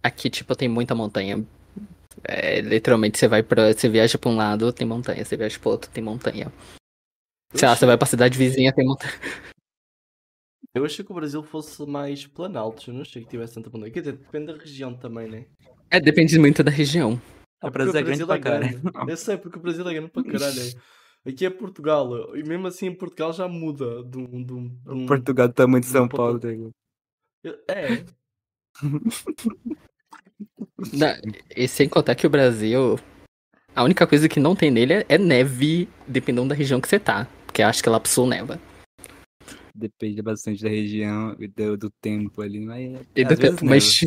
Aqui, 0.02 0.30
tipo, 0.30 0.56
tem 0.56 0.68
muita 0.68 0.94
montanha. 0.94 1.44
É, 2.24 2.60
literalmente, 2.60 3.18
você 3.18 3.28
vai 3.28 3.42
pra. 3.42 3.72
Você 3.72 3.88
viaja 3.88 4.18
pra 4.18 4.30
um 4.30 4.36
lado, 4.36 4.72
tem 4.72 4.86
montanha. 4.86 5.24
Você 5.24 5.36
viaja 5.36 5.58
pro 5.58 5.70
outro, 5.70 5.90
tem 5.90 6.02
montanha. 6.02 6.50
Sei 7.54 7.68
lá, 7.68 7.76
você 7.76 7.84
vai 7.84 7.98
pra 7.98 8.06
cidade 8.06 8.38
vizinha, 8.38 8.72
tem 8.74 8.86
montanha. 8.86 9.12
Eu 10.74 10.84
achei 10.84 11.04
que 11.04 11.10
o 11.10 11.14
Brasil 11.14 11.42
fosse 11.42 11.84
mais 11.86 12.26
planalto, 12.26 12.90
eu 12.90 12.94
não 12.94 13.00
achei 13.02 13.22
que 13.22 13.28
tivesse 13.28 13.54
tanta 13.54 13.70
montanha. 13.70 13.90
Quer 13.92 14.00
dizer, 14.00 14.16
depende 14.16 14.52
da 14.52 14.58
região 14.58 14.94
também, 14.94 15.28
né? 15.28 15.46
É, 15.90 16.00
depende 16.00 16.38
muito 16.38 16.62
da 16.62 16.70
região. 16.70 17.20
Ah, 17.60 17.68
O 17.68 17.70
Brasil 17.70 17.94
é 17.96 18.02
grande 18.02 18.24
pra 18.26 18.38
caralho. 18.38 18.80
Eu 19.08 19.16
sei, 19.16 19.36
porque 19.36 19.58
o 19.58 19.62
Brasil 19.62 19.86
é 19.88 19.92
grande 19.94 20.10
para 20.10 20.22
caralho. 20.22 20.60
é. 20.60 21.30
Aqui 21.30 21.44
é 21.44 21.50
Portugal, 21.50 22.34
e 22.36 22.42
mesmo 22.42 22.66
assim 22.66 22.86
em 22.86 22.94
Portugal 22.94 23.32
já 23.32 23.46
muda 23.48 24.02
de 24.04 24.16
um. 24.18 24.42
De 24.44 24.52
um, 24.54 24.68
de 24.68 24.90
um- 24.90 25.06
Portugal 25.06 25.48
do 25.48 25.54
tamanho 25.54 25.82
de 25.82 25.88
não 25.88 25.92
São 25.92 26.08
Paulo. 26.08 26.38
tá? 26.38 26.48
Eu- 26.48 27.58
É, 27.68 28.04
Na- 30.92 31.20
E 31.54 31.68
sem 31.68 31.88
contar 31.88 32.14
que 32.14 32.26
o 32.26 32.30
Brasil, 32.30 32.98
a 33.74 33.82
única 33.84 34.06
coisa 34.06 34.28
que 34.28 34.40
não 34.40 34.54
tem 34.56 34.70
nele 34.70 34.92
é, 34.94 35.06
é 35.08 35.18
neve, 35.18 35.88
dependendo 36.06 36.48
da 36.48 36.54
região 36.54 36.80
que 36.80 36.88
você 36.88 36.98
tá. 36.98 37.26
Porque 37.46 37.62
eu 37.62 37.66
acho 37.66 37.82
que 37.82 37.88
lá 37.90 37.98
pro 38.00 38.10
sul 38.10 38.26
neva. 38.26 38.58
Depende 39.80 40.20
bastante 40.20 40.62
da 40.62 40.68
região 40.68 41.34
e 41.40 41.48
do, 41.48 41.76
do 41.76 41.90
tempo 42.02 42.42
ali, 42.42 42.60
mas. 42.60 43.06
E 43.16 43.24
do- 43.24 43.36
vezes 43.36 43.62
mas, 43.62 44.00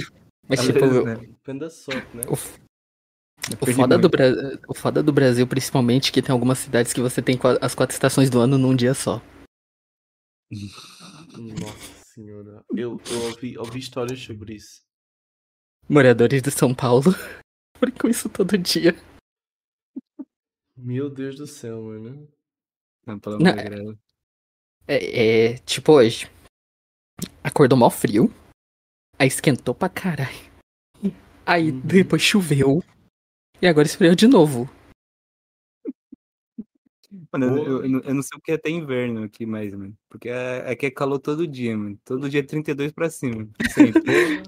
mas 0.48 0.60
Às 0.60 0.66
tipo, 0.68 0.80
vezes 0.80 1.04
neva. 1.04 1.22
depende 1.22 1.60
da 1.60 1.70
sorte, 1.72 2.16
né? 2.16 2.24
o, 2.28 2.34
o, 2.34 3.74
foda 3.74 3.98
do. 3.98 4.08
Bra- 4.08 4.60
o 4.68 4.74
foda 4.76 5.02
do 5.02 5.12
Brasil, 5.12 5.48
principalmente, 5.48 6.12
que 6.12 6.22
tem 6.22 6.32
algumas 6.32 6.60
cidades 6.60 6.94
que 6.94 7.02
você 7.02 7.24
tem 7.24 7.40
as 7.60 7.74
quatro 7.74 7.96
estações 7.96 8.30
do 8.30 8.40
ano 8.40 8.56
num 8.58 8.76
dia 8.76 8.94
só. 8.94 9.20
Nossa 11.34 12.04
senhora. 12.14 12.64
Eu, 12.70 13.02
eu 13.10 13.24
ouvi, 13.24 13.58
ouvi 13.58 13.80
histórias 13.80 14.20
sobre 14.20 14.54
isso. 14.54 14.84
Moradores 15.90 16.44
de 16.44 16.52
São 16.52 16.74
Paulo 16.76 17.06
brincam 17.82 18.12
isso 18.12 18.30
todo 18.30 18.56
dia. 18.60 18.96
Meu 20.78 21.10
Deus 21.10 21.36
do 21.36 21.48
céu, 21.48 21.82
mano. 21.82 22.32
Não, 23.08 23.20
pelo 23.20 23.36
amor 23.38 23.56
de 23.56 23.70
Deus. 23.70 23.98
É, 24.88 25.52
é, 25.54 25.58
tipo 25.60 25.94
hoje. 25.94 26.30
Acordou 27.44 27.78
mal 27.78 27.90
frio. 27.92 28.32
Aí 29.20 29.28
esquentou 29.28 29.74
pra 29.74 29.90
caralho. 29.90 30.52
Aí 31.46 31.72
Uhum. 31.72 31.80
depois 31.82 32.22
choveu. 32.22 32.84
E 33.62 33.68
agora 33.68 33.86
esfriou 33.88 34.16
de 34.16 34.28
novo. 34.28 34.70
Mano, 37.32 37.58
eu, 37.58 37.86
eu, 37.86 38.02
eu 38.02 38.14
não- 38.14 38.22
sei 38.24 38.38
o 38.38 38.42
que 38.42 38.52
é 38.52 38.58
ter 38.58 38.72
inverno 38.72 39.24
aqui 39.24 39.46
mais, 39.46 39.74
mano. 39.74 39.96
Porque 40.10 40.30
é, 40.30 40.70
aqui 40.72 40.88
é 40.88 40.92
calor 40.92 41.20
todo 41.20 41.48
dia, 41.48 41.78
mano. 41.78 41.98
Todo 42.04 42.30
dia 42.30 42.40
é 42.40 42.44
32 42.44 42.92
pra 42.92 43.10
cima. 43.10 43.48
Sempre. 43.74 44.44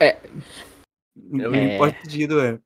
É. 0.00 0.20
Não 1.16 1.54
É. 1.54 1.74
importa 1.74 1.98
o 2.04 2.08
dia 2.08 2.28
do 2.28 2.38
ano. 2.38 2.62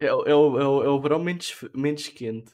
É, 0.00 0.12
o- 0.12 0.24
é, 0.24 0.34
o, 0.34 0.58
é, 0.60 0.66
o, 0.66 0.82
é 0.84 0.88
o 0.88 1.00
verão 1.00 1.22
menos, 1.22 1.54
menos 1.74 2.08
quente. 2.08 2.52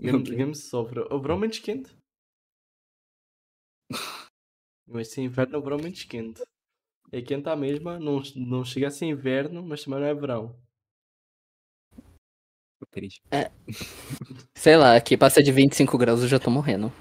Game, 0.00 0.22
game 0.22 0.54
sofre. 0.54 1.00
É 1.00 1.14
o 1.14 1.20
verão 1.20 1.38
menos 1.38 1.58
quente? 1.58 1.96
Mas 4.86 5.08
se 5.08 5.20
é 5.20 5.24
inverno 5.24 5.56
é 5.56 5.58
o 5.58 5.62
verão 5.62 5.76
menos 5.78 6.04
quente. 6.04 6.42
É 7.10 7.20
quente 7.22 7.48
à 7.48 7.56
mesma, 7.56 7.98
não, 7.98 8.20
não 8.36 8.64
chega 8.64 8.88
a 8.88 8.90
ser 8.90 9.06
inverno, 9.06 9.62
mas 9.62 9.82
também 9.84 10.00
não 10.00 10.06
é 10.06 10.14
verão. 10.14 10.58
Tô 12.78 12.86
triste. 12.90 13.20
Sei 14.56 14.76
lá, 14.76 14.94
aqui 14.96 15.16
passa 15.16 15.42
de 15.42 15.50
25 15.50 15.98
graus 15.98 16.20
eu 16.22 16.28
já 16.28 16.38
tô 16.38 16.50
morrendo. 16.50 16.92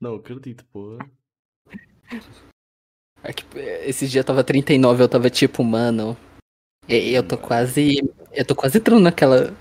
Não, 0.00 0.16
acredito, 0.16 0.64
pô. 0.66 0.98
Aqui, 3.22 3.44
é, 3.56 3.88
esses 3.88 4.10
dias 4.10 4.24
tava 4.24 4.42
39, 4.42 5.02
eu 5.04 5.08
tava 5.08 5.30
tipo, 5.30 5.62
mano. 5.62 6.16
e- 6.88 7.14
Eu 7.14 7.26
tô 7.26 7.38
quase. 7.38 7.98
Eu 8.32 8.44
tô 8.44 8.56
quase 8.56 8.78
entrando 8.78 9.02
naquela. 9.02 9.54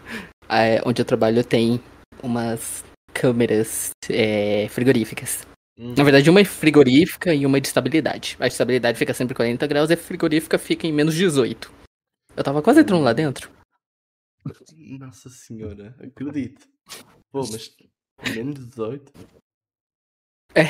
é, 0.50 0.82
onde 0.86 1.02
eu 1.02 1.06
trabalho 1.06 1.44
tem 1.46 1.80
umas 2.24 2.84
câmeras 3.14 3.92
é, 4.10 4.68
frigoríficas. 4.70 5.46
Hum. 5.78 5.94
Na 5.98 6.04
verdade, 6.04 6.30
uma 6.30 6.42
é 6.42 6.46
frigorífica 6.46 7.34
e 7.34 7.46
uma 7.46 7.60
de 7.60 7.68
estabilidade. 7.68 8.38
A 8.40 8.48
de 8.48 8.54
estabilidade 8.54 8.98
fica 8.98 9.14
sempre 9.14 9.36
40 9.36 9.66
graus 9.68 9.90
e 9.90 9.94
a 9.94 9.98
frigorífica 9.98 10.58
fica 10.58 10.88
em 10.88 10.94
menos 10.94 11.16
18. 11.16 11.72
Eu 12.36 12.44
tava 12.44 12.62
quase 12.62 12.82
entrando 12.82 13.04
lá 13.04 13.14
dentro. 13.14 13.52
Nossa 14.76 15.30
senhora, 15.30 15.96
acredito. 16.00 16.68
Pô, 17.32 17.40
mas 17.40 17.76
menos 18.36 18.68
18? 18.70 19.12
É. 20.56 20.64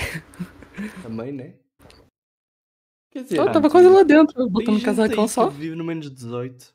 Também, 1.01 1.31
né? 1.31 1.55
Quer 3.11 3.23
dizer, 3.23 3.39
Eu 3.39 3.51
tava 3.51 3.67
ah, 3.67 3.71
quase 3.71 3.87
tem- 3.87 3.95
lá 3.95 4.03
dentro, 4.03 4.49
botando 4.49 4.75
gente 4.75 4.85
casacão 4.85 5.27
só. 5.27 5.49
que 5.49 5.57
vive 5.57 5.75
no 5.75 5.83
menos 5.83 6.09
18. 6.09 6.73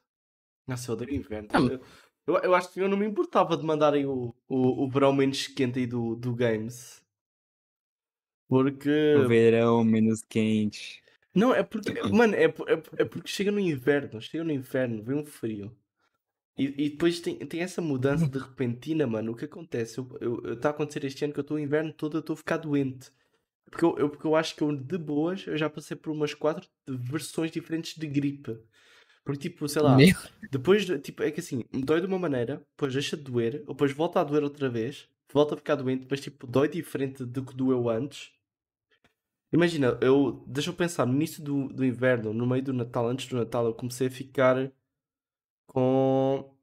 Nossa, 0.67 0.91
eu 0.91 0.95
odeio 0.95 1.15
inverno. 1.15 1.49
Ah, 1.53 1.59
eu, 1.59 1.81
eu, 2.27 2.35
eu 2.39 2.55
acho 2.55 2.73
que 2.73 2.81
eu 2.81 2.89
não 2.89 2.97
me 2.97 3.07
importava 3.07 3.57
de 3.57 3.65
mandarem 3.65 4.07
o, 4.07 4.35
o, 4.49 4.85
o 4.85 4.89
verão 4.91 5.13
menos 5.13 5.47
quente 5.49 5.79
aí 5.81 5.87
do, 5.87 6.15
do 6.17 6.35
Games. 6.35 7.05
Porque. 8.49 9.17
O 9.17 9.27
verão 9.29 9.83
menos 9.85 10.23
quente. 10.23 11.03
Não, 11.35 11.55
é 11.55 11.63
porque. 11.63 11.93
Mano, 12.11 12.35
é, 12.35 12.45
é, 12.45 13.03
é 13.03 13.05
porque 13.05 13.29
chega 13.29 13.51
no 13.51 13.61
inverno. 13.61 14.21
Chega 14.21 14.45
no 14.45 14.53
inverno, 14.53 15.03
vem 15.03 15.17
um 15.17 15.25
frio. 15.25 15.77
E, 16.59 16.87
e 16.87 16.91
depois 16.91 17.21
tem, 17.21 17.37
tem 17.39 17.61
essa 17.61 17.83
mudança 17.83 18.29
de 18.29 18.39
repentina, 18.39 19.07
mano. 19.07 19.33
O 19.33 19.37
que 19.37 19.45
acontece? 19.45 20.01
Está 20.01 20.17
eu, 20.21 20.43
eu, 20.45 20.61
tá 20.61 20.71
a 20.71 20.73
acontecer 20.73 21.05
este 21.05 21.25
ano 21.25 21.35
que 21.35 21.41
eu 21.41 21.43
estou 21.43 21.57
o 21.59 21.61
inverno 21.61 21.93
todo, 21.93 22.17
eu 22.19 22.21
estou 22.21 22.35
a 22.35 22.39
ficar 22.39 22.59
doente. 22.59 23.13
Porque 23.71 23.85
eu, 23.85 23.99
eu- 23.99 24.11
porque 24.11 24.27
eu 24.27 24.37
acho 24.37 24.57
que 24.57 24.63
eu, 24.63 24.75
de 24.77 24.99
boas, 24.99 25.47
eu 25.47 25.57
já 25.59 25.71
passei 25.71 25.97
por 25.97 26.11
umas 26.13 26.35
quatro 26.35 26.69
versões 26.89 27.51
diferentes 27.51 27.97
de 27.97 28.07
gripe. 28.07 28.59
Porque, 29.27 29.51
tipo, 29.51 29.69
sei 29.69 29.83
lá, 29.83 29.97
Meu, 29.97 30.15
depois, 30.51 30.87
de- 30.87 31.01
tipo, 31.01 31.23
é 31.25 31.33
que 31.33 31.41
assim, 31.41 31.65
me 31.75 31.83
dói 31.85 32.01
de 32.03 32.09
uma 32.09 32.21
maneira, 32.21 32.59
depois 32.73 32.95
deixa 32.95 33.19
de 33.19 33.25
doer, 33.25 33.65
depois 33.67 33.93
volta 33.93 34.21
a 34.23 34.25
doer 34.25 34.45
outra 34.45 34.71
vez, 34.71 35.09
volta 35.33 35.55
a 35.57 35.59
ficar 35.59 35.77
doente, 35.77 36.09
mas, 36.11 36.21
tipo, 36.23 36.47
dói 36.49 36.69
diferente 36.69 37.25
do 37.27 37.45
que 37.47 37.55
doeu 37.57 37.91
antes. 37.91 38.33
Imagina, 39.53 39.99
eu, 40.03 40.45
deixa 40.47 40.71
eu 40.71 40.75
pensar, 40.75 41.07
no 41.07 41.15
início 41.15 41.43
do, 41.43 41.69
do 41.69 41.85
inverno, 41.85 42.33
no 42.33 42.47
meio 42.47 42.63
do 42.63 42.73
Natal, 42.73 43.09
antes 43.09 43.27
do 43.29 43.37
Natal, 43.37 43.67
eu 43.67 43.75
comecei 43.75 44.09
a 44.09 44.11
ficar 44.11 44.73
com, 45.67 46.57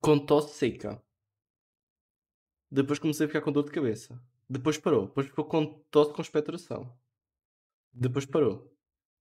com 0.00 0.18
tosse 0.18 0.52
seca. 0.58 1.02
Depois 2.70 2.98
comecei 2.98 3.26
a 3.26 3.28
ficar 3.28 3.42
com 3.42 3.52
dor 3.52 3.64
de 3.64 3.70
cabeça. 3.70 4.20
Depois 4.48 4.76
parou. 4.78 5.06
Depois 5.06 5.26
ficou 5.26 5.44
com 5.44 5.66
tosse 5.90 6.12
com 6.12 6.22
expectoração. 6.22 6.92
Depois 7.92 8.26
parou. 8.26 8.72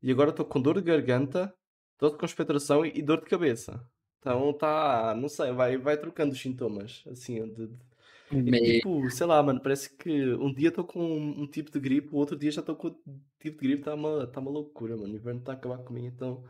E 0.01 0.11
agora 0.11 0.31
estou 0.31 0.45
com 0.45 0.61
dor 0.61 0.75
de 0.75 0.81
garganta, 0.91 1.53
dor 1.99 2.11
de 2.11 2.17
conspectoração 2.17 2.85
e, 2.85 3.01
dor 3.01 3.19
de 3.21 3.27
cabeça. 3.27 3.85
Então 4.19 4.53
tá, 4.53 5.15
não 5.15 5.29
sei, 5.29 5.51
vai, 5.51 5.77
vai 5.77 5.97
trocando 5.97 6.33
os 6.33 6.41
sintomas. 6.41 7.03
Assim, 7.07 7.47
de, 7.53 7.67
de- 7.67 8.55
é 8.57 8.61
tipo, 8.61 9.09
sei 9.11 9.27
lá, 9.27 9.41
mano, 9.43 9.61
parece 9.61 9.95
que 9.97 10.33
um 10.35 10.53
dia 10.53 10.69
estou 10.69 10.85
com 10.85 11.01
um, 11.01 11.43
um 11.43 11.47
tipo 11.47 11.71
de 11.71 11.79
gripe, 11.79 12.09
o 12.13 12.17
outro 12.17 12.37
dia 12.37 12.51
já 12.51 12.61
estou 12.61 12.75
com 12.75 12.87
outro 12.87 13.01
tipo 13.39 13.61
de 13.61 13.67
gripe, 13.67 13.81
está 13.81 13.95
uma, 13.95 14.27
tá 14.27 14.39
uma 14.41 14.51
loucura, 14.51 14.97
mano. 14.97 15.13
O 15.13 15.17
inverno 15.17 15.39
está 15.41 15.53
a 15.53 15.55
acabar 15.55 15.79
comigo, 15.79 16.07
então 16.07 16.43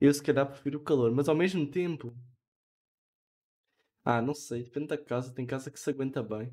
eu 0.00 0.12
se 0.14 0.22
calhar 0.22 0.46
prefiro 0.48 0.78
o 0.78 0.82
calor, 0.84 1.12
mas 1.12 1.28
ao 1.28 1.36
mesmo 1.36 1.66
tempo. 1.70 2.14
Ah, 4.04 4.20
não 4.20 4.34
sei, 4.34 4.62
depende 4.64 4.88
da 4.88 4.98
casa, 4.98 5.32
tem 5.32 5.46
casa 5.46 5.70
que 5.70 5.80
se 5.80 5.88
aguenta 5.90 6.22
bem. 6.22 6.52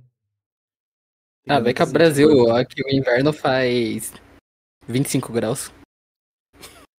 Tem 1.43 1.55
Ah, 1.55 1.59
vem 1.59 1.73
cá, 1.73 1.85
Brasil, 1.85 2.51
aqui 2.55 2.81
o 2.83 2.89
inverno 2.93 3.33
faz 3.33 4.11
25 4.87 5.31
graus. 5.33 5.71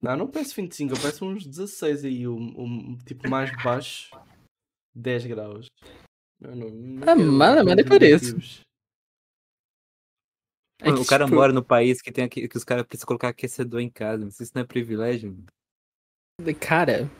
Não, 0.00 0.16
não 0.16 0.26
peço 0.28 0.54
25, 0.54 0.94
eu 0.94 1.00
peço 1.00 1.24
uns 1.26 1.44
16 1.46 2.04
aí, 2.04 2.28
um, 2.28 2.54
um 2.60 2.98
tipo 2.98 3.28
mais 3.28 3.50
baixo, 3.62 4.10
10 4.94 5.26
graus. 5.26 5.66
Eu 6.40 6.54
não, 6.54 6.70
não 6.70 7.02
Ah, 7.02 7.16
mas- 7.16 7.26
mas 7.26 7.56
números 7.56 7.74
nem 7.76 7.84
por 7.84 8.02
isso. 8.02 8.24
negativos. 8.26 8.60
É 10.80 10.84
Mano, 10.86 10.98
que, 10.98 11.02
o 11.02 11.06
cara 11.06 11.24
tipo, 11.24 11.34
mora 11.34 11.52
no 11.52 11.64
país 11.64 12.00
que 12.00 12.12
tem 12.12 12.24
aqui, 12.24 12.46
que 12.46 12.56
os 12.56 12.62
caras 12.62 12.86
precisam 12.86 13.06
colocar 13.08 13.28
aquecedor 13.30 13.80
em 13.80 13.90
casa. 13.90 14.22
Não 14.24 14.30
sei 14.30 14.46
se 14.46 14.54
não 14.54 14.62
é 14.62 14.64
privilégio. 14.64 15.32
mano. 16.40 16.54
Cara, 16.60 17.10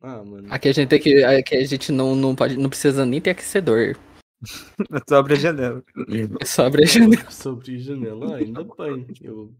Ah, 0.00 0.24
mano. 0.24 0.48
aqui 0.50 0.68
a 0.68 0.72
gente 0.72 0.88
tem 0.88 0.98
que. 1.00 1.22
Aqui 1.22 1.56
a 1.56 1.64
gente 1.66 1.92
não, 1.92 2.14
não, 2.16 2.34
pode, 2.34 2.56
não 2.56 2.70
precisa 2.70 3.04
nem 3.04 3.20
ter 3.20 3.30
aquecedor. 3.30 3.98
Só 5.06 5.16
abre 5.16 5.34
a 5.34 5.36
janela. 5.36 5.84
É 6.40 6.44
só 6.46 6.66
a 6.66 6.70
janela. 6.86 7.30
Sobre 7.30 7.78
janela, 7.78 8.32
ah, 8.34 8.36
ainda 8.38 8.64
bem. 8.64 9.06
Eu... 9.20 9.54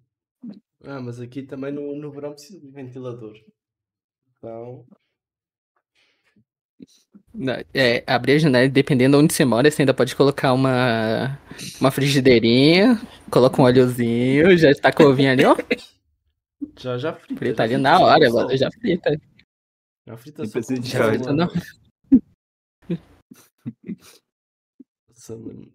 Ah, 0.85 1.01
mas 1.01 1.21
aqui 1.21 1.43
também 1.43 1.73
no, 1.73 1.95
no 1.97 2.11
verão 2.11 2.33
precisa 2.33 2.59
de 2.61 2.69
ventilador. 2.69 3.35
Então, 4.37 4.85
Não, 7.33 7.55
É, 7.73 8.03
abrir 8.07 8.33
a 8.35 8.39
janela, 8.39 8.69
dependendo 8.69 9.17
de 9.17 9.23
onde 9.23 9.33
você 9.33 9.45
mora, 9.45 9.71
você 9.71 9.83
ainda 9.83 9.95
pode 9.95 10.17
colocar 10.17 10.53
uma, 10.53 11.39
uma 11.81 11.91
frigideirinha, 11.91 13.01
coloca 13.31 13.61
um 13.61 13.65
óleozinho, 13.65 14.57
já 14.59 14.71
está 14.71 14.93
com 14.93 15.05
o 15.05 15.11
ovinho 15.11 15.31
ali, 15.31 15.45
ó. 15.45 15.57
já, 16.79 16.99
já 16.99 17.12
frita. 17.12 17.39
Frita 17.39 17.57
já 17.57 17.65
ali 17.65 17.75
frita 17.75 17.83
na 17.83 18.01
hora, 18.01 18.31
sal. 18.31 18.57
já 18.57 18.71
frita. 18.71 19.21
Já 20.07 20.17
frita 20.17 20.47
só 20.47 20.59
óleo. 20.59 20.83
Frita 20.83 21.33
não. 21.33 21.49
Nossa, 25.09 25.37
mano. 25.37 25.73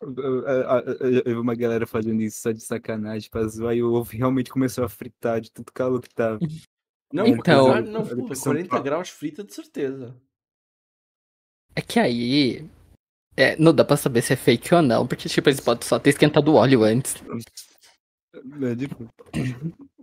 Eu, 0.00 1.24
vi 1.24 1.32
uma 1.34 1.54
galera 1.54 1.86
fazendo 1.86 2.20
isso 2.22 2.40
só 2.40 2.50
de 2.52 2.60
sacanagem 2.60 3.30
pra 3.30 3.46
zoar 3.46 3.74
e 3.76 3.82
o 3.82 3.92
ovo 3.92 4.10
realmente 4.12 4.50
começou 4.50 4.84
a 4.84 4.88
fritar 4.88 5.40
de 5.40 5.50
tudo 5.52 5.72
calor 5.72 6.00
que 6.00 6.14
tava. 6.14 6.38
Não, 7.12 7.26
Então- 7.26 7.80
não, 7.82 8.02
Olha 8.02 8.16
pô, 8.16 8.26
pra 8.26 8.34
São 8.36 8.52
40 8.52 8.68
Paulo. 8.68 8.84
graus 8.84 9.08
frita 9.08 9.42
de 9.42 9.54
certeza. 9.54 10.14
É 11.74 11.80
que 11.80 11.98
aí. 11.98 12.68
é, 13.34 13.56
não 13.56 13.72
dá 13.74 13.82
pra 13.82 13.96
saber 13.96 14.20
se 14.20 14.34
é 14.34 14.36
fake 14.36 14.74
ou 14.74 14.82
não, 14.82 15.06
porque, 15.06 15.26
tipo, 15.26 15.48
eles 15.48 15.58
podem 15.60 15.88
só 15.88 15.98
ter 15.98 16.10
esquentado 16.10 16.48
o 16.52 16.56
óleo 16.56 16.82
antes. 16.84 17.14
É, 18.34 18.76
tipo, 18.76 19.08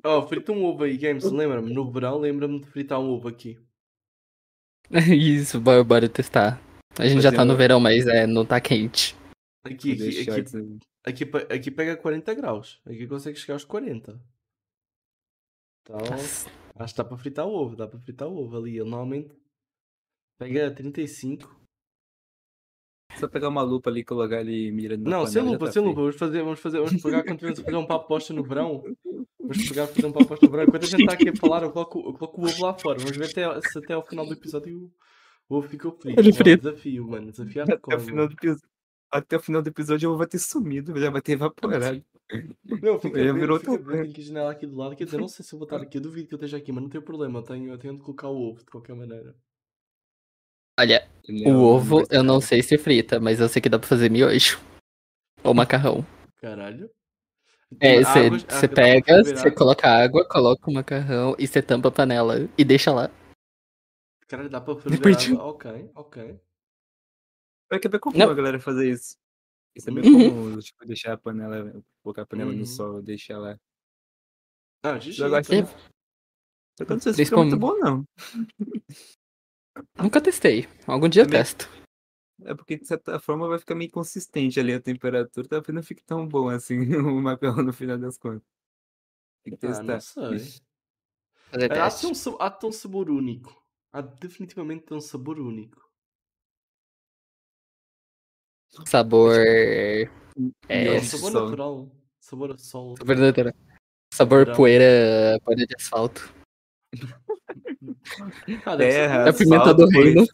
Oh, 0.04 0.26
frita 0.28 0.52
um 0.52 0.64
ovo 0.66 0.84
aí, 0.84 0.98
Games, 0.98 1.26
lembra-me. 1.26 1.72
No 1.74 1.92
verão, 1.92 2.18
lembra-me 2.18 2.60
de 2.60 2.66
fritar 2.68 3.00
um 3.00 3.10
ovo 3.12 3.28
aqui. 3.28 3.60
Isso, 5.16 5.60
bora, 5.60 5.84
bora 5.84 6.10
testar. 6.10 6.60
A 6.98 7.04
gente 7.06 7.16
Mas 7.16 7.24
já 7.24 7.32
tá 7.32 7.46
no 7.46 7.56
verão, 7.56 7.80
mas 7.80 8.08
é, 8.08 8.26
não 8.26 8.46
tá 8.46 8.60
quente. 8.60 9.16
Aqui, 9.66 9.94
aqui, 9.94 10.30
aqui? 10.30 10.80
Aqui, 11.04 11.26
pe- 11.26 11.54
aqui 11.54 11.72
pega 11.72 11.98
40 11.98 12.34
graus. 12.36 12.80
Aqui 12.86 13.08
consegue 13.08 13.38
chegar 13.38 13.56
aos 13.56 13.66
40. 13.66 14.22
Então, 15.82 15.98
acho 16.76 16.94
que 16.94 16.98
dá 16.98 17.04
para 17.04 17.18
fritar 17.18 17.46
o 17.48 17.52
ovo. 17.54 17.76
Dá 17.76 17.88
para 17.88 18.00
fritar 18.00 18.28
o 18.28 18.38
ovo 18.38 18.58
ali. 18.58 18.78
Ele 18.78 18.90
normalmente 18.90 19.36
pega 20.40 20.72
35. 20.72 21.64
Só 23.20 23.28
pegar 23.28 23.50
uma 23.50 23.62
lupa 23.62 23.90
ali 23.90 24.02
e 24.02 24.06
colocar 24.06 24.42
ele 24.42 24.72
mirando 24.72 25.04
na 25.04 25.10
Não, 25.10 25.28
sem 25.28 25.42
lupa, 25.42 25.66
tá 25.68 25.72
sem 25.72 25.82
lupa. 25.82 26.02
Vamos 26.02 26.16
fazer, 26.16 26.44
vamos 26.44 26.60
fazer, 26.60 26.78
vamos 26.80 27.02
pegar 27.02 27.24
quando 27.24 27.38
tivermos 27.40 27.60
fazer 27.62 27.78
um 27.78 27.86
papo 27.88 28.08
posta 28.08 28.34
no 28.34 28.44
verão. 28.44 28.84
Vamos 29.40 29.70
pegar 29.70 29.88
fazer 29.88 30.06
um 30.08 30.12
papo 30.12 30.28
posta 30.28 30.46
no 30.46 30.52
verão. 30.52 30.66
Enquanto 30.68 30.84
a 30.84 30.88
gente 30.88 31.02
está 31.02 31.14
aqui 31.14 31.30
a 31.30 31.36
falar, 31.36 31.64
eu 31.64 31.72
coloco, 31.72 32.00
eu 32.00 32.14
coloco 32.14 32.42
o 32.42 32.46
ovo 32.46 32.64
lá 32.64 32.74
fora. 32.78 33.00
Vamos 33.00 33.16
ver 33.16 33.30
até, 33.30 33.62
se 33.70 33.78
até 33.80 33.94
ao 33.94 34.04
final 34.04 34.26
do 34.26 34.34
episódio 34.34 34.92
o 35.48 35.56
ovo 35.56 35.68
ficou 35.70 35.92
frito. 35.92 36.20
Ele 36.20 36.32
Ó, 36.32 36.34
frito. 36.36 36.64
desafio, 36.64 37.08
mano. 37.08 37.32
Desafio 37.32 37.62
Até 37.64 37.72
o 37.74 37.76
hardcore, 37.76 38.00
final 38.02 38.28
do 38.28 38.34
episódio. 38.34 38.68
Até 39.16 39.38
o 39.38 39.40
final 39.40 39.62
do 39.62 39.70
episódio 39.70 40.08
eu 40.08 40.18
vou 40.18 40.28
ter 40.28 40.40
sumido, 40.40 41.00
já 41.00 41.10
vai 41.10 41.22
ter 41.22 41.32
evaporado. 41.32 42.04
Não, 42.82 43.00
fica 43.00 43.18
bem, 43.18 43.34
virou 43.34 43.58
fica 43.58 43.78
bem. 43.78 43.86
Tenho 43.86 44.12
aqui 44.12 44.22
a 44.22 44.24
janela 44.26 44.52
aqui 44.52 44.68
do 44.68 44.76
lado. 44.76 44.94
Quer 44.94 45.06
dizer, 45.06 45.18
não 45.18 45.30
sei 45.30 45.46
se 45.46 45.56
eu 45.56 45.60
vou 45.60 45.66
estar 45.66 45.82
aqui. 45.82 45.98
Eu 45.98 46.02
duvido 46.02 46.28
que 46.28 46.34
eu 46.34 46.38
esteja 46.38 46.58
aqui, 46.58 46.70
mas 46.74 46.84
não 46.84 46.90
tem 46.90 47.00
problema. 47.00 47.40
Eu 47.40 47.44
tenho, 47.44 47.72
eu 47.72 47.78
tenho 47.78 47.94
onde 47.94 48.04
colocar 48.04 48.28
o 48.28 48.38
ovo, 48.38 48.60
de 48.60 48.66
qualquer 48.66 48.94
maneira. 48.94 49.34
Olha, 50.78 51.08
o 51.46 51.52
ovo 51.52 52.04
eu 52.10 52.24
não 52.24 52.42
sei 52.42 52.62
se 52.62 52.78
frita, 52.78 53.18
mas 53.18 53.40
eu 53.40 53.48
sei 53.48 53.62
que 53.62 53.70
dá 53.70 53.80
pra 53.80 53.88
fazer 53.88 54.12
miojo. 54.12 54.60
Ou 55.42 55.54
macarrão. 55.54 56.06
Caralho. 56.42 56.92
É, 57.80 58.02
você 58.02 58.68
pra 58.68 58.76
pega, 58.76 59.24
você 59.24 59.50
coloca 59.50 59.88
água, 59.88 60.28
coloca 60.28 60.70
o 60.70 60.74
macarrão 60.74 61.38
e 61.40 61.48
você 61.48 61.62
tampa 61.62 61.88
a 61.88 61.92
panela 61.92 62.50
e 62.58 62.66
deixa 62.66 62.92
lá. 62.92 63.10
Caralho, 64.28 64.50
dá 64.50 64.60
para 64.60 64.76
ferver 64.76 65.16
água? 65.16 65.44
Ok, 65.46 65.92
ok. 65.96 66.40
É 67.72 67.80
que 67.80 67.88
é 67.88 67.90
bem 67.90 68.00
comum 68.00 68.18
Não. 68.18 68.30
a 68.30 68.34
galera 68.34 68.60
fazer 68.60 68.90
isso. 68.90 69.18
Isso 69.76 69.90
é 69.90 69.94
bem 69.94 70.04
Uhum. 70.04 70.30
comum, 70.30 70.60
tipo, 70.60 70.86
deixar 70.86 71.14
a 71.14 71.18
panela, 71.18 71.84
colocar 72.02 72.22
a 72.22 72.26
panela 72.26 72.52
Uhum. 72.52 72.60
no 72.60 72.66
sol, 72.66 73.02
deixar 73.02 73.38
lá. 73.40 73.60
Ah, 74.84 74.98
GG. 75.00 75.12
De- 75.42 75.68
Só 76.78 76.86
que 76.86 76.92
eu 76.92 76.96
não 76.96 77.00
sei 77.02 77.14
se 77.14 77.26
fica 77.26 77.38
muito 77.38 77.58
bom, 77.58 77.78
não. 77.80 78.06
Nunca 80.02 80.22
testei. 80.22 80.68
Algum 80.88 81.10
dia 81.10 81.24
eu 81.24 81.26
Também. 81.26 81.42
testo. 81.42 81.70
É 82.44 82.54
porque, 82.54 82.78
de 82.78 82.86
certa 82.86 83.18
forma, 83.20 83.48
vai 83.48 83.58
ficar 83.58 83.76
meio 83.76 83.90
consistente 83.90 84.60
ali 84.60 84.74
a 84.74 84.82
temperatura, 84.82 85.48
talvez 85.48 85.74
não 85.74 85.82
fique 85.82 86.04
tão 86.04 86.28
bom 86.28 86.50
assim 86.50 86.78
o 86.96 87.22
macarrão 87.22 87.64
no 87.64 87.74
final 87.74 87.98
das 87.98 88.18
contas. 88.18 88.48
Tem 89.44 89.56
que 89.56 89.66
Ah, 89.66 89.70
testar. 89.70 89.94
não 89.94 90.38
sei. 90.38 90.62
Fazer 91.50 91.72
É, 91.72 91.80
há, 91.80 91.88
um, 91.88 92.38
há 92.40 92.60
um 92.68 92.72
sabor 92.72 93.10
único. 93.10 93.66
Há 93.94 94.02
definitivamente 94.02 94.82
de 94.82 94.86
ter 94.88 94.94
um 94.96 95.02
sabor 95.02 95.40
único. 95.40 95.85
Sabor. 98.86 99.36
É, 100.68 101.00
sabor 101.02 101.32
sol. 101.32 101.44
natural. 101.46 101.92
Sabor 102.20 102.52
a 102.52 102.58
sol. 102.58 102.96
Sabor 102.98 103.16
natural. 103.18 103.54
Sabor 104.14 104.40
Natural. 104.40 104.56
poeira, 104.58 105.40
poeira 105.44 105.66
de 105.68 105.76
asfalto. 105.78 106.34
Ah, 108.66 108.76
deve 108.76 108.92
ser 108.92 108.98
Terra. 109.00 109.28
É 109.28 109.34
pimenta 109.34 109.64
asfalto, 109.64 109.86
do 109.86 109.90
reino. 109.90 110.26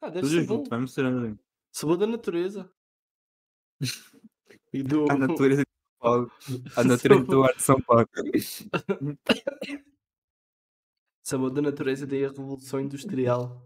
Ah, 0.00 0.08
deve 0.08 0.20
tudo 0.20 0.28
ser 0.28 0.40
junto, 0.40 0.56
bom. 0.64 0.64
vai 0.68 0.80
misturando. 0.80 1.38
Sabor 1.72 1.96
da 1.96 2.06
natureza. 2.06 2.70
E 4.72 4.82
do... 4.82 5.08
A 5.08 5.16
natureza 5.16 5.62
de 5.62 5.68
São 5.70 6.00
Paulo. 6.00 6.32
A 6.74 6.82
natureza 6.82 7.24
do 7.24 7.44
ar 7.44 7.54
de 7.54 7.62
São 7.62 7.80
Paulo. 7.80 8.08
Sabor 11.22 11.50
da 11.50 11.62
natureza 11.62 12.06
daí 12.08 12.24
a 12.24 12.28
revolução 12.28 12.80
industrial. 12.80 13.64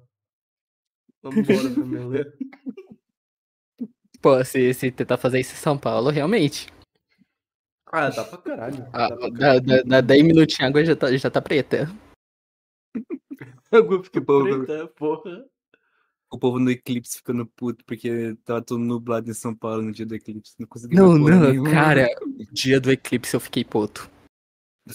Vambora, 1.22 1.70
família. 1.74 2.34
Pô, 4.20 4.44
se, 4.44 4.72
se 4.74 4.90
tentar 4.90 5.16
fazer 5.16 5.40
isso 5.40 5.52
em 5.54 5.56
São 5.58 5.78
Paulo, 5.78 6.10
realmente. 6.10 6.66
Ah, 7.90 8.10
dá 8.10 8.24
pra 8.24 8.38
caralho. 8.38 8.86
Ah, 8.92 9.08
Dá 9.08 9.16
pra 9.16 9.28
dá, 9.30 9.58
dá, 9.60 9.82
dá 9.82 10.00
10 10.00 10.22
minutinhos 10.24 10.60
a 10.60 10.66
água 10.66 10.84
já 10.84 10.94
tá, 10.96 11.16
já 11.16 11.30
tá 11.30 11.40
preta. 11.40 11.88
A 13.72 13.76
água 13.78 14.02
fica 14.02 14.18
O 14.18 14.24
povo- 14.24 14.64
preta, 14.66 14.86
porra. 14.88 15.44
O 16.30 16.38
povo 16.38 16.58
no 16.58 16.70
eclipse 16.70 17.16
ficando 17.16 17.46
puto 17.46 17.82
porque 17.86 18.36
tava 18.44 18.60
tudo 18.60 18.80
nublado 18.84 19.30
em 19.30 19.34
São 19.34 19.54
Paulo 19.54 19.80
no 19.82 19.92
dia 19.92 20.04
do 20.04 20.14
eclipse. 20.14 20.54
Não 20.58 20.66
conseguia 20.66 21.00
Não, 21.00 21.16
não, 21.16 21.40
nenhuma. 21.50 21.70
cara, 21.70 22.06
dia 22.52 22.78
do 22.78 22.90
eclipse 22.90 23.34
eu 23.34 23.40
fiquei 23.40 23.64
puto. 23.64 24.10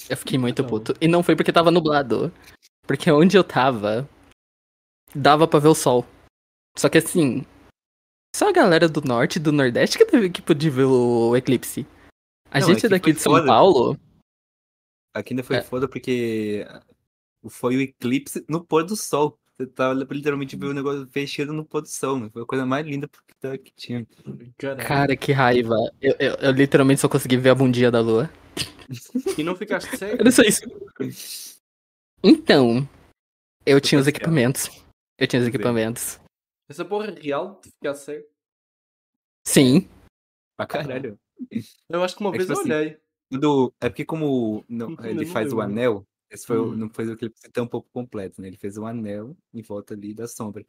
Eu 0.10 0.18
fiquei 0.18 0.38
muito 0.38 0.64
puto. 0.64 0.94
E 1.02 1.08
não 1.08 1.24
foi 1.24 1.36
porque 1.36 1.52
tava 1.52 1.72
nublado. 1.72 2.32
Porque 2.86 3.10
onde 3.12 3.36
eu 3.36 3.44
tava, 3.44 4.08
dava 5.16 5.48
pra 5.48 5.60
ver 5.60 5.70
o 5.70 5.76
sol. 5.76 6.06
Só 6.78 6.88
que 6.90 7.00
assim, 7.00 7.44
só 8.36 8.50
a 8.50 8.52
galera 8.52 8.88
do 8.90 9.02
norte 9.02 9.36
e 9.38 9.40
do 9.40 9.52
nordeste 9.52 9.98
que, 9.98 10.06
teve, 10.06 10.30
que 10.30 10.42
podia 10.42 10.72
ver 10.72 10.86
o 10.86 11.36
eclipse. 11.36 11.86
A 12.52 12.60
Não, 12.60 12.68
gente 12.68 12.86
é 12.86 12.90
daqui 12.90 13.14
de 13.14 13.20
São 13.20 13.34
foda. 13.34 13.46
Paulo, 13.48 13.98
Aqui 15.16 15.34
ainda 15.34 15.44
foi 15.44 15.58
É. 15.58 15.62
foda 15.62 15.88
porque 15.88 16.66
foi 17.48 17.76
o 17.78 17.82
eclipse 17.82 18.44
no 18.50 18.64
pôr 18.66 18.84
do 18.84 18.96
sol. 18.96 19.38
Você 19.56 19.68
tava 19.68 19.94
literalmente 19.94 20.56
vendo 20.56 20.72
o 20.72 20.74
negócio 20.74 21.08
fechando 21.12 21.54
no 21.54 21.64
pôr 21.64 21.82
do 21.84 21.88
sol, 21.88 22.20
né? 22.20 22.30
Foi 22.34 22.42
a 22.42 22.46
coisa 22.46 22.66
mais 22.66 22.84
linda 22.86 23.08
que 23.08 23.36
tá- 23.40 23.56
tinha. 23.76 24.08
Caralho. 24.58 24.88
cara, 24.88 25.16
que 25.16 25.32
raiva. 25.32 25.76
Eu, 26.02 26.16
eu, 26.20 26.34
eu 26.36 26.52
literalmente 26.52 27.00
só 27.02 27.08
consegui 27.08 27.38
ver 27.38 27.52
a 27.52 27.56
bundinha 27.56 27.92
da 27.92 28.00
lua. 28.02 28.28
E 29.38 29.44
não 29.44 29.56
ficaste 29.56 29.86
cego? 29.98 30.20
Era 30.20 30.32
só 30.32 30.42
isso. 30.42 30.62
Então, 32.24 32.88
eu 33.66 33.80
tinha 33.80 34.00
os 34.00 34.06
Potencial. 34.06 34.10
equipamentos. 34.10 34.84
Eu 35.20 35.28
tinha 35.28 35.42
os 35.42 35.48
equipamentos. 35.48 36.20
Essa 36.74 36.84
porra 36.84 37.06
é 37.12 37.20
real 37.20 37.62
de 37.64 37.70
ficar 37.70 37.94
cego? 37.94 38.26
Sim. 39.46 39.88
Pra 40.58 40.66
caralho. 40.66 41.20
Eu 41.88 42.04
acho 42.04 42.16
que 42.16 42.22
uma 42.22 42.32
É 42.34 42.38
vez 42.38 42.48
tipo 42.48 42.54
eu 42.58 42.62
assim, 42.62 42.72
olhei. 42.74 42.98
Quando, 43.30 43.74
é 43.80 43.90
porque 43.90 44.04
como 44.06 44.66
não- 44.68 44.90
Não, 44.90 45.06
ele 45.06 45.26
não 45.26 45.32
faz 45.32 45.50
deu, 45.50 45.58
o 45.60 45.62
anel, 45.62 46.08
esse 46.32 46.48
foi, 46.48 46.58
o- 46.58 46.72
Hum. 46.72 46.76
não 46.76 46.90
fez 46.90 47.10
o 47.10 47.14
eclipse 47.14 47.48
tão 47.52 47.66
um 47.66 47.68
pouco 47.68 47.88
completo, 47.94 48.42
né? 48.42 48.48
Ele 48.48 48.58
fez 48.58 48.76
um 48.76 48.88
anel 48.88 49.38
em 49.54 49.62
volta 49.62 49.94
ali 49.94 50.16
da 50.16 50.28
sombra. 50.28 50.66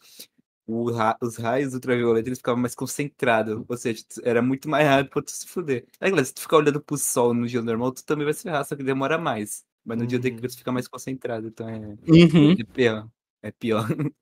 O 0.66 0.90
ra- 0.90 1.16
os 1.22 1.36
raios 1.36 1.72
ultravioletas 1.72 2.26
eles 2.26 2.38
ficavam 2.38 2.60
mais 2.60 2.74
concentrados, 2.74 3.64
ou 3.66 3.76
seja, 3.78 4.04
era 4.24 4.42
muito 4.42 4.68
mais 4.68 4.86
rápido 4.86 5.10
pra 5.10 5.22
tu 5.22 5.30
se 5.30 5.46
fuder. 5.46 5.86
Aí, 5.98 6.10
galera, 6.10 6.26
se 6.26 6.34
tu 6.34 6.42
ficar 6.42 6.58
olhando 6.58 6.82
pro 6.82 6.98
sol 6.98 7.32
no 7.32 7.46
dia 7.46 7.62
normal, 7.62 7.92
tu 7.92 8.04
também 8.04 8.26
vai 8.26 8.34
se 8.34 8.42
ferrar, 8.42 8.62
só 8.66 8.76
que 8.76 8.82
demora 8.82 9.16
mais. 9.16 9.64
Mas 9.82 9.96
no 9.98 10.06
dia 10.06 10.18
do 10.18 10.26
Uhum. 10.28 10.34
eclipse 10.34 10.58
fica 10.58 10.70
mais 10.72 10.86
concentrado, 10.86 11.46
então 11.48 11.66
é, 11.66 11.78
Uhum. 12.10 12.52
é 12.58 12.64
pior. 12.64 13.08
É 13.42 13.50
pior. 13.50 13.86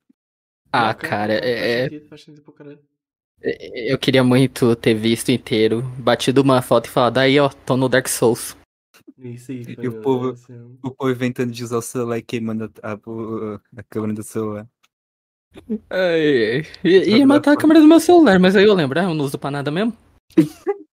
Ah, 0.73 0.95
cara, 0.95 1.37
ok, 1.37 1.49
é, 1.49 1.55
Faz 1.57 1.67
é- 1.71 1.83
sentido, 1.85 2.09
faz 2.09 2.23
sentido 2.23 2.53
caralho. 2.53 2.79
eu 3.43 3.99
queria 3.99 4.25
muito 4.25 4.75
ter 4.77 4.95
visto 4.95 5.31
inteiro, 5.31 5.83
batido 5.99 6.41
uma 6.43 6.63
foto 6.63 6.87
e 6.87 6.91
falado, 6.91 7.19
aí 7.19 7.39
ó, 7.39 7.49
tô 7.49 7.77
no 7.77 7.89
Dark 7.89 8.09
Souls. 8.09 8.57
Isso 9.19 9.53
aí, 9.53 9.65
E 9.79 9.89
o 9.89 10.01
povo- 10.01 10.31
é 10.31 10.33
assim. 10.33 10.79
O 10.83 10.91
povo 10.91 11.11
inventando 11.11 11.51
de 11.53 11.63
usar 11.63 11.77
o 11.79 11.83
celular 11.83 12.19
e 12.19 12.23
queimando 12.23 12.73
a, 12.83 12.93
a, 12.93 12.99
o- 13.07 13.61
a 13.77 13.83
câmera 13.83 14.15
do 14.15 14.23
celular. 14.23 14.67
Ai, 15.91 16.63
ia, 16.83 17.05
ia 17.19 17.27
matar 17.27 17.53
a 17.53 17.57
câmera 17.57 17.81
do 17.81 17.87
meu 17.87 18.01
celular, 18.01 18.39
mas 18.41 18.57
aí 18.57 18.65
eu 18.65 18.73
lembro, 18.75 18.99
ah, 18.99 19.05
eu 19.05 19.15
não 19.15 19.25
uso 19.25 19.39
pra 19.39 19.51
nada 19.51 19.71
mesmo. 19.71 19.97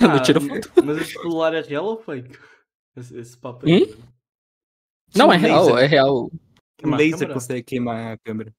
Eu 0.00 0.08
não 0.08 0.16
Ah, 0.16 0.20
tiro 0.20 0.40
m- 0.40 0.48
foto. 0.60 0.84
Mas 0.84 0.98
esse 0.98 1.12
celular 1.12 1.54
é 1.54 1.60
real 1.62 1.84
ou 1.86 2.02
fake? 2.02 2.36
Esse, 2.96 3.16
esse 3.16 3.38
papo 3.38 3.64
aí. 3.64 3.84
Hum? 3.84 3.96
Não, 5.16 5.32
é 5.32 5.36
Um 5.36 5.40
real, 5.40 5.64
laser. 5.66 5.84
é 5.84 5.86
real. 5.86 6.24
Um 6.26 6.30
Queimar 6.76 7.00
a 7.00 7.02
laser 7.02 7.32
consegue 7.32 7.62
queimar 7.62 8.12
a 8.12 8.18
câmera. 8.18 8.52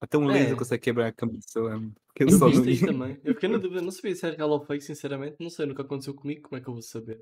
Até 0.00 0.16
um 0.16 0.30
É. 0.30 0.34
laser 0.34 0.56
consegue 0.56 0.82
quebrar 0.82 1.08
a 1.08 1.12
câmera 1.12 1.38
do 1.38 1.50
celular. 1.50 1.80
Porque 2.06 2.22
eu 2.24 2.28
Uhum. 2.28 2.38
só 2.38 2.48
não 2.48 2.62
aí 2.62 2.78
também. 2.96 3.20
Eu 3.24 3.34
fiquei 3.34 3.48
na 3.48 3.58
dúvida, 3.58 3.82
não 3.82 3.90
sabia 3.90 4.14
se 4.14 4.26
era 4.26 4.36
real 4.36 4.50
ou 4.50 4.64
fake, 4.64 4.84
sinceramente. 4.84 5.36
Não 5.40 5.50
sei, 5.50 5.66
nunca 5.66 5.82
aconteceu 5.82 6.14
comigo, 6.14 6.42
como 6.42 6.56
é 6.58 6.62
que 6.62 6.68
eu 6.68 6.72
vou 6.74 6.82
saber? 6.82 7.20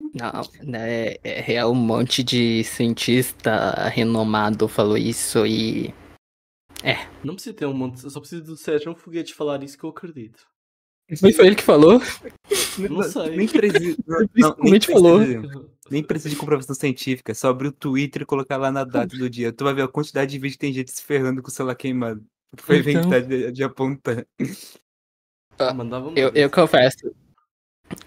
Não, 0.00 0.42
né, 0.62 1.14
é 1.24 1.64
um 1.64 1.74
monte 1.74 2.22
de 2.22 2.62
cientista 2.64 3.72
renomado 3.88 4.68
falou 4.68 4.98
isso 4.98 5.46
e... 5.46 5.94
Não 7.24 7.34
precisa 7.34 7.56
ter 7.56 7.64
um 7.64 7.72
monte, 7.72 8.04
eu 8.04 8.10
só 8.10 8.20
preciso 8.20 8.44
do 8.44 8.56
Sérgio 8.58 8.94
Foguetes 8.94 9.32
falar 9.32 9.62
isso 9.62 9.78
que 9.78 9.84
eu 9.84 9.90
acredito. 9.90 10.46
Mas 11.22 11.34
foi 11.34 11.46
ele 11.46 11.54
que 11.56 11.62
falou? 11.62 11.98
Não 12.90 13.02
sei. 13.04 13.36
Nem 13.36 13.48
precisa. 13.48 13.96
não, 14.06 14.18
nem 14.18 14.28
Principalmente 14.28 14.86
falou. 14.92 15.18
precisa- 15.18 15.70
Nem 15.90 16.02
precisa 16.02 16.30
de 16.30 16.36
comprovação 16.36 16.74
científica. 16.74 17.32
É 17.32 17.34
só 17.34 17.48
abrir 17.50 17.68
o 17.68 17.72
Twitter 17.72 18.22
e 18.22 18.26
colocar 18.26 18.56
lá 18.56 18.72
na 18.72 18.84
data 18.84 19.16
do 19.16 19.28
dia. 19.28 19.52
Tu 19.52 19.64
vai 19.64 19.74
ver 19.74 19.82
a 19.82 19.88
quantidade 19.88 20.30
de 20.30 20.38
vídeo 20.38 20.54
que 20.54 20.58
tem 20.58 20.72
gente 20.72 20.90
se 20.90 21.02
ferrando 21.02 21.42
com 21.42 21.48
o 21.48 21.50
celular 21.50 21.74
queimado. 21.74 22.24
Foi 22.56 22.78
Então. 22.78 22.92
inventar 22.92 23.22
de, 23.22 23.52
de 23.52 23.62
apontar. 23.64 24.26
Ah, 25.58 25.74
Eu, 26.16 26.30
eu 26.34 26.50
confesso, 26.50 27.14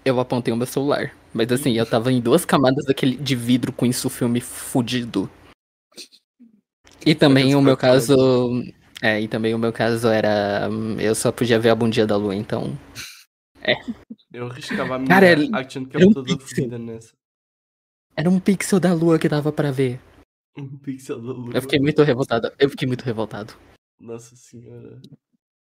eu 0.04 0.18
apontei 0.20 0.52
o 0.52 0.56
meu 0.56 0.66
celular. 0.66 1.14
Mas 1.32 1.50
assim, 1.52 1.72
eu 1.72 1.86
tava 1.86 2.10
em 2.12 2.20
duas 2.20 2.44
camadas 2.44 2.84
daquele 2.84 3.16
de 3.16 3.36
vidro 3.36 3.72
com 3.72 3.86
isso 3.86 4.10
filme 4.10 4.40
fudido. 4.40 5.30
E 7.06 7.14
também 7.14 7.54
o 7.54 7.62
meu 7.62 7.76
caso. 7.76 8.14
É, 9.00 9.20
e 9.20 9.28
também 9.28 9.54
o 9.54 9.58
meu 9.58 9.72
caso 9.72 10.08
era. 10.08 10.68
hum, 10.70 10.98
Eu 10.98 11.14
só 11.14 11.30
podia 11.30 11.58
ver 11.58 11.70
a 11.70 11.74
bundinha 11.74 12.06
da 12.06 12.16
lua, 12.16 12.34
então. 12.34 12.76
Eu 14.32 14.46
arriscava 14.46 14.96
a 14.96 14.98
minha 14.98 15.08
Cara, 15.08 15.26
era 15.26 15.40
um 15.40 15.50
cam 15.84 16.12
toda 16.12 16.26
pixel. 16.36 16.48
fodida 16.48 16.78
nessa. 16.78 17.12
Era 18.18 18.28
um 18.28 18.40
pixel 18.40 18.80
da 18.80 18.92
lua 18.92 19.16
que 19.16 19.28
dava 19.28 19.52
pra 19.52 19.70
ver. 19.70 20.00
Um 20.56 20.76
pixel 20.76 21.22
da 21.22 21.32
lua. 21.32 21.52
Eu 21.54 21.62
fiquei 21.62 21.78
muito 21.78 22.02
revoltado. 22.02 22.50
Eu 22.58 22.68
fiquei 22.68 22.88
muito 22.88 23.02
revoltado. 23.04 23.54
Nossa 24.00 24.34
senhora. 24.34 25.00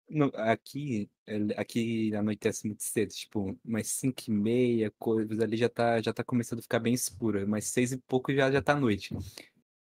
No- 0.08 0.30
aqui, 0.36 1.10
aqui 1.56 2.14
anoitece 2.14 2.64
muito 2.68 2.84
cedo, 2.84 3.08
tipo, 3.08 3.58
umas 3.64 3.88
5 3.88 4.22
e 4.28 4.30
meia, 4.30 4.92
coisas 5.00 5.40
ali 5.40 5.56
já 5.56 5.68
tá, 5.68 6.00
já 6.00 6.12
tá 6.12 6.22
começando 6.22 6.60
a 6.60 6.62
ficar 6.62 6.78
bem 6.78 6.94
escura, 6.94 7.44
mas 7.44 7.64
seis 7.64 7.90
e 7.90 7.96
pouco 7.96 8.32
já, 8.32 8.48
já 8.52 8.62
tá 8.62 8.76
noite. 8.76 9.16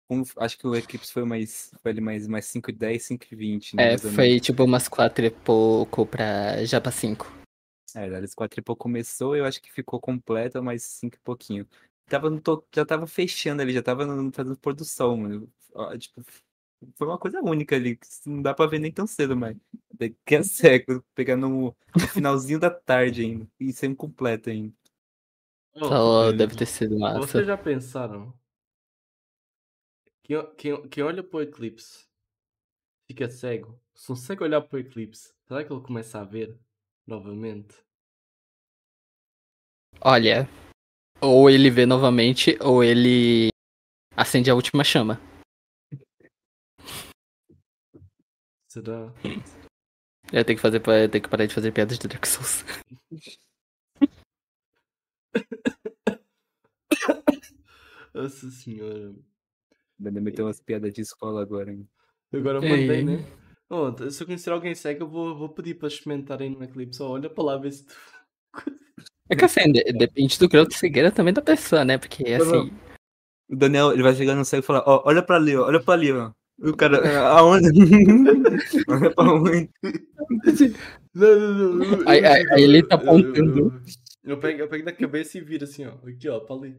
Como- 0.08 0.24
acho 0.38 0.56
que 0.58 0.66
o 0.66 0.74
eclipse 0.74 1.12
foi 1.12 1.24
mais, 1.26 1.74
foi 1.82 1.90
ali 1.92 2.00
mais, 2.00 2.26
mais 2.26 2.46
5 2.46 2.70
e 2.70 2.72
10, 2.72 3.02
5 3.02 3.26
e 3.30 3.36
20, 3.36 3.76
né, 3.76 3.82
É, 3.82 3.88
mais 3.90 4.14
foi 4.14 4.40
tipo 4.40 4.64
umas 4.64 4.88
quatro 4.88 5.26
e 5.26 5.30
pouco 5.30 6.06
pra 6.06 6.64
já 6.64 6.80
pra 6.80 6.90
cinco. 6.90 7.30
É, 7.94 8.08
das 8.08 8.34
quatro 8.34 8.58
e 8.58 8.62
pouco 8.62 8.84
começou, 8.84 9.36
eu 9.36 9.44
acho 9.44 9.60
que 9.60 9.70
ficou 9.70 10.00
completa, 10.00 10.62
mas 10.62 10.82
cinco 10.84 11.16
e 11.16 11.20
pouquinho. 11.20 11.66
Tava 12.06 12.28
no 12.30 12.40
to- 12.40 12.64
já 12.74 12.84
tava 12.84 13.06
fechando 13.06 13.62
ali, 13.62 13.72
já 13.72 13.82
tava 13.82 14.04
no- 14.06 14.32
fazendo 14.32 14.56
pôr 14.58 14.74
do 14.74 14.84
sol, 14.84 15.16
mano. 15.16 15.50
Ó, 15.74 15.96
Tipo, 15.96 16.22
foi 16.96 17.06
uma 17.06 17.18
coisa 17.18 17.40
única 17.40 17.76
ali, 17.76 17.96
que 17.96 18.06
não 18.26 18.42
dá 18.42 18.52
pra 18.54 18.66
ver 18.66 18.78
nem 18.78 18.92
tão 18.92 19.06
cedo, 19.06 19.36
mas 19.36 19.56
daqui 19.94 20.36
a 20.36 20.42
século, 20.44 21.04
pegar 21.14 21.36
no, 21.36 21.74
finalzinho 22.12 22.58
da 22.58 22.70
tarde 22.70 23.22
ainda, 23.22 23.48
e 23.58 23.72
sendo 23.72 23.96
completo 23.96 24.50
ainda. 24.50 24.74
Oh, 25.74 26.24
velho, 26.24 26.36
deve 26.36 26.56
ter 26.56 26.66
sido 26.66 26.98
massa. 26.98 27.20
Vocês 27.20 27.46
já 27.46 27.56
pensaram? 27.56 28.34
Quem, 30.22 30.54
quem, 30.56 30.88
quem 30.88 31.02
olha 31.02 31.22
para 31.22 31.38
o 31.38 31.42
eclipse 31.42 32.06
fica 33.06 33.28
cego. 33.28 33.80
Se 33.94 34.12
um 34.12 34.16
cego 34.16 34.44
olhar 34.44 34.60
para 34.60 34.76
o 34.76 34.80
eclipse, 34.80 35.32
será 35.46 35.64
que 35.64 35.72
ele 35.72 35.82
começa 35.82 36.20
a 36.20 36.24
ver 36.24 36.58
novamente? 37.06 37.74
Olha, 40.00 40.48
ou 41.22 41.48
ele 41.48 41.70
vê 41.70 41.86
novamente, 41.86 42.58
ou 42.60 42.82
ele 42.82 43.48
acende 44.16 44.50
a 44.50 44.54
última 44.54 44.82
chama. 44.82 45.20
Será? 48.68 49.12
Eu 50.32 50.44
tenho 50.44 50.56
que 50.56 50.62
fazer, 50.62 50.78
eu 50.78 51.08
tenho 51.08 51.22
que 51.22 51.28
parar 51.28 51.46
de 51.46 51.54
fazer 51.54 51.70
piadas 51.72 51.98
de 51.98 52.08
Dark 52.08 52.26
Souls. 52.26 52.64
Nossa 58.12 58.50
senhora. 58.50 59.14
Ainda 59.98 60.20
meteu 60.20 60.46
umas 60.46 60.60
piadas 60.60 60.92
de 60.92 61.02
escola 61.02 61.40
agora, 61.40 61.70
hein? 61.72 61.88
Agora 62.32 62.58
eu 62.58 62.62
mandei, 62.62 62.98
aí? 62.98 63.04
né? 63.04 63.18
Oh, 63.70 64.10
se 64.10 64.22
eu 64.22 64.26
conhecer 64.26 64.50
alguém 64.50 64.74
cego, 64.74 65.04
eu 65.04 65.08
vou, 65.08 65.36
vou 65.36 65.48
pedir 65.48 65.74
para 65.74 65.88
experimentarem 65.88 66.50
no 66.50 66.64
eclipse. 66.64 67.02
Oh, 67.02 67.10
olha 67.10 67.30
para 67.30 67.44
lá 67.44 67.56
ver 67.56 67.72
se 67.72 67.86
tu. 67.86 67.94
É 69.32 69.36
que 69.36 69.44
assim, 69.46 69.72
de- 69.72 69.92
depende 69.94 70.38
do 70.38 70.46
grau 70.48 70.66
de 70.66 70.74
cegueira 70.76 71.10
também 71.10 71.32
da 71.32 71.40
pessoa, 71.40 71.84
né? 71.84 71.96
Porque 71.96 72.22
assim. 72.34 72.70
O 73.50 73.56
Daniel, 73.56 73.92
ele 73.92 74.02
vai 74.02 74.14
chegar 74.14 74.34
no 74.34 74.44
céu 74.44 74.60
e 74.60 74.62
falar, 74.62 74.82
ó, 74.86 75.02
olha 75.06 75.22
pra 75.22 75.36
ali, 75.36 75.56
ó, 75.56 75.66
olha 75.66 75.80
pra 75.82 75.94
ali, 75.94 76.12
ó. 76.12 76.30
E 76.62 76.68
o 76.68 76.76
cara, 76.76 77.28
aonde? 77.30 77.68
olha 78.88 79.10
pra 79.14 79.24
onde? 79.32 79.70
Eu- 81.14 82.08
Aí- 82.08 82.24
aí- 82.24 82.46
aí 82.50 82.62
ele 82.62 82.82
tá 82.82 82.94
apontando. 82.96 83.82
Eu, 84.22 84.38
pego, 84.38 84.60
eu 84.60 84.68
pego 84.68 84.84
da 84.84 84.92
cabeça 84.92 85.36
e 85.38 85.40
viro 85.40 85.64
assim, 85.64 85.84
ó. 85.86 85.94
Aqui, 86.06 86.28
ó, 86.28 86.40
para 86.40 86.56
ali. 86.56 86.76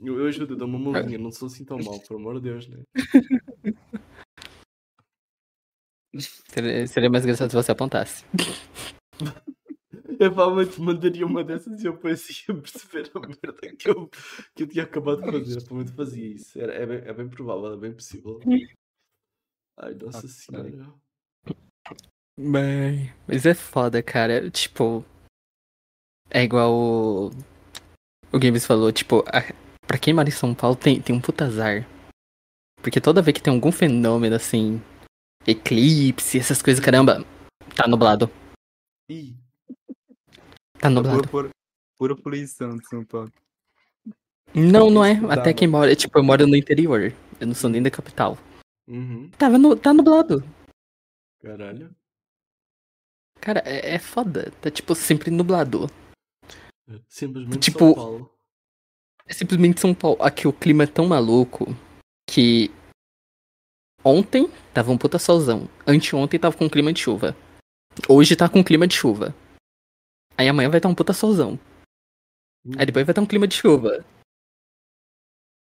Eu, 0.00 0.18
eu 0.20 0.26
ajudo, 0.26 0.54
eu 0.54 0.56
dou 0.58 0.68
uma 0.68 0.78
mãozinha, 0.78 1.18
não 1.18 1.30
sou 1.30 1.46
assim 1.46 1.64
tão 1.64 1.78
mal, 1.78 2.00
por 2.00 2.16
amor 2.16 2.34
de 2.36 2.42
Deus, 2.42 2.68
né? 2.68 2.82
Seria, 6.48 6.86
seria 6.86 7.10
mais 7.10 7.24
engraçado 7.24 7.50
se 7.50 7.56
você 7.56 7.72
apontasse. 7.72 8.24
Eu 10.20 10.32
provavelmente 10.32 10.80
mandaria 10.80 11.26
uma 11.26 11.42
dessas 11.44 11.82
e 11.82 11.86
eu 11.86 11.92
depois 11.92 12.28
ia 12.48 12.54
perceber 12.54 13.10
a 13.14 13.20
merda 13.20 13.76
que 13.76 13.88
eu, 13.88 14.08
que 14.54 14.62
eu 14.62 14.66
tinha 14.68 14.84
acabado 14.84 15.22
de 15.22 15.30
fazer. 15.30 15.58
Eu 15.58 15.64
provavelmente 15.64 15.96
fazia 15.96 16.26
isso. 16.26 16.60
Era, 16.60 16.72
é, 16.74 16.86
bem, 16.86 16.98
é 16.98 17.12
bem 17.12 17.28
provável, 17.28 17.72
é 17.72 17.76
bem 17.76 17.92
possível. 17.92 18.40
Ai, 19.78 19.94
nossa 19.94 20.26
Ah, 20.26 20.28
senhora. 20.28 20.94
Bem, 22.38 23.14
mas 23.28 23.46
é 23.46 23.54
foda, 23.54 24.02
cara. 24.02 24.50
Tipo. 24.50 25.04
É 26.30 26.42
igual 26.42 26.72
o. 26.72 27.30
O 28.32 28.38
Games 28.38 28.66
falou, 28.66 28.90
tipo, 28.90 29.20
a, 29.28 29.40
pra 29.86 29.98
quem 29.98 30.12
mora 30.12 30.28
em 30.28 30.32
São 30.32 30.54
Paulo 30.54 30.74
tem, 30.74 31.00
tem 31.00 31.14
um 31.14 31.20
puta 31.20 31.44
azar. 31.44 31.86
Porque 32.82 33.00
toda 33.00 33.22
vez 33.22 33.36
que 33.36 33.42
tem 33.42 33.54
algum 33.54 33.70
fenômeno 33.70 34.34
assim. 34.34 34.80
Eclipse, 35.46 36.38
essas 36.38 36.60
coisas, 36.60 36.84
caramba. 36.84 37.24
Tá 37.76 37.86
nublado. 37.86 38.30
Ih, 39.10 39.36
Tá 40.84 40.90
nublado. 40.90 41.26
pura, 41.28 41.48
pura 41.96 42.14
poluição 42.14 42.76
de 42.76 42.86
São 42.88 43.04
Paulo. 43.04 43.32
Não, 44.54 44.90
não 44.90 45.02
é. 45.04 45.12
Até 45.30 45.52
quem 45.54 45.66
mora. 45.66 45.96
Tipo, 45.96 46.18
eu 46.18 46.22
moro 46.22 46.46
no 46.46 46.54
interior. 46.54 47.12
Eu 47.40 47.46
não 47.46 47.54
sou 47.54 47.70
nem 47.70 47.82
da 47.82 47.90
capital. 47.90 48.36
uhum, 48.86 49.30
Tava 49.38 49.56
no, 49.58 49.74
tá 49.74 49.92
nublado. 49.94 50.44
caralho. 51.42 51.90
Cara, 53.40 53.62
é, 53.64 53.94
é 53.94 53.98
foda. 53.98 54.52
Tá 54.60 54.70
tipo 54.70 54.94
sempre 54.94 55.30
nublado. 55.30 55.90
Simplesmente 57.08 57.58
Tipo- 57.58 57.78
São 57.78 57.94
Paulo. 57.94 58.30
É 59.26 59.32
simplesmente 59.32 59.80
São 59.80 59.94
Paulo. 59.94 60.22
Aqui 60.22 60.46
o 60.46 60.52
clima 60.52 60.84
é 60.84 60.86
tão 60.86 61.06
maluco 61.06 61.66
que 62.28 62.70
ontem 64.04 64.50
tava 64.74 64.92
um 64.92 64.98
puta 64.98 65.18
solzão. 65.18 65.66
Anteontem 65.86 66.38
tava 66.38 66.56
com 66.56 66.68
clima 66.68 66.92
de 66.92 67.00
chuva. 67.00 67.34
Hoje 68.08 68.36
tá 68.36 68.48
com 68.50 68.62
clima 68.62 68.86
de 68.86 68.94
chuva. 68.94 69.34
Aí 70.36 70.48
amanhã 70.48 70.68
vai 70.68 70.78
estar 70.78 70.88
um 70.88 70.94
puta 70.94 71.12
solzão. 71.12 71.58
Aí 72.78 72.86
depois 72.86 73.04
vai 73.06 73.12
estar 73.12 73.22
um 73.22 73.26
clima 73.26 73.46
de 73.46 73.54
chuva. 73.56 74.04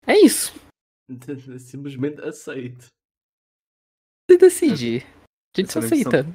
É 0.08 0.18
isso. 0.20 0.54
Simplesmente 1.60 2.22
aceito. 2.22 2.88
Você 4.30 4.38
decide. 4.38 4.98
A 5.56 5.62
gente 5.62 5.72
só 5.72 5.80
de 5.80 5.88
São- 5.88 5.98
aceita. 5.98 6.26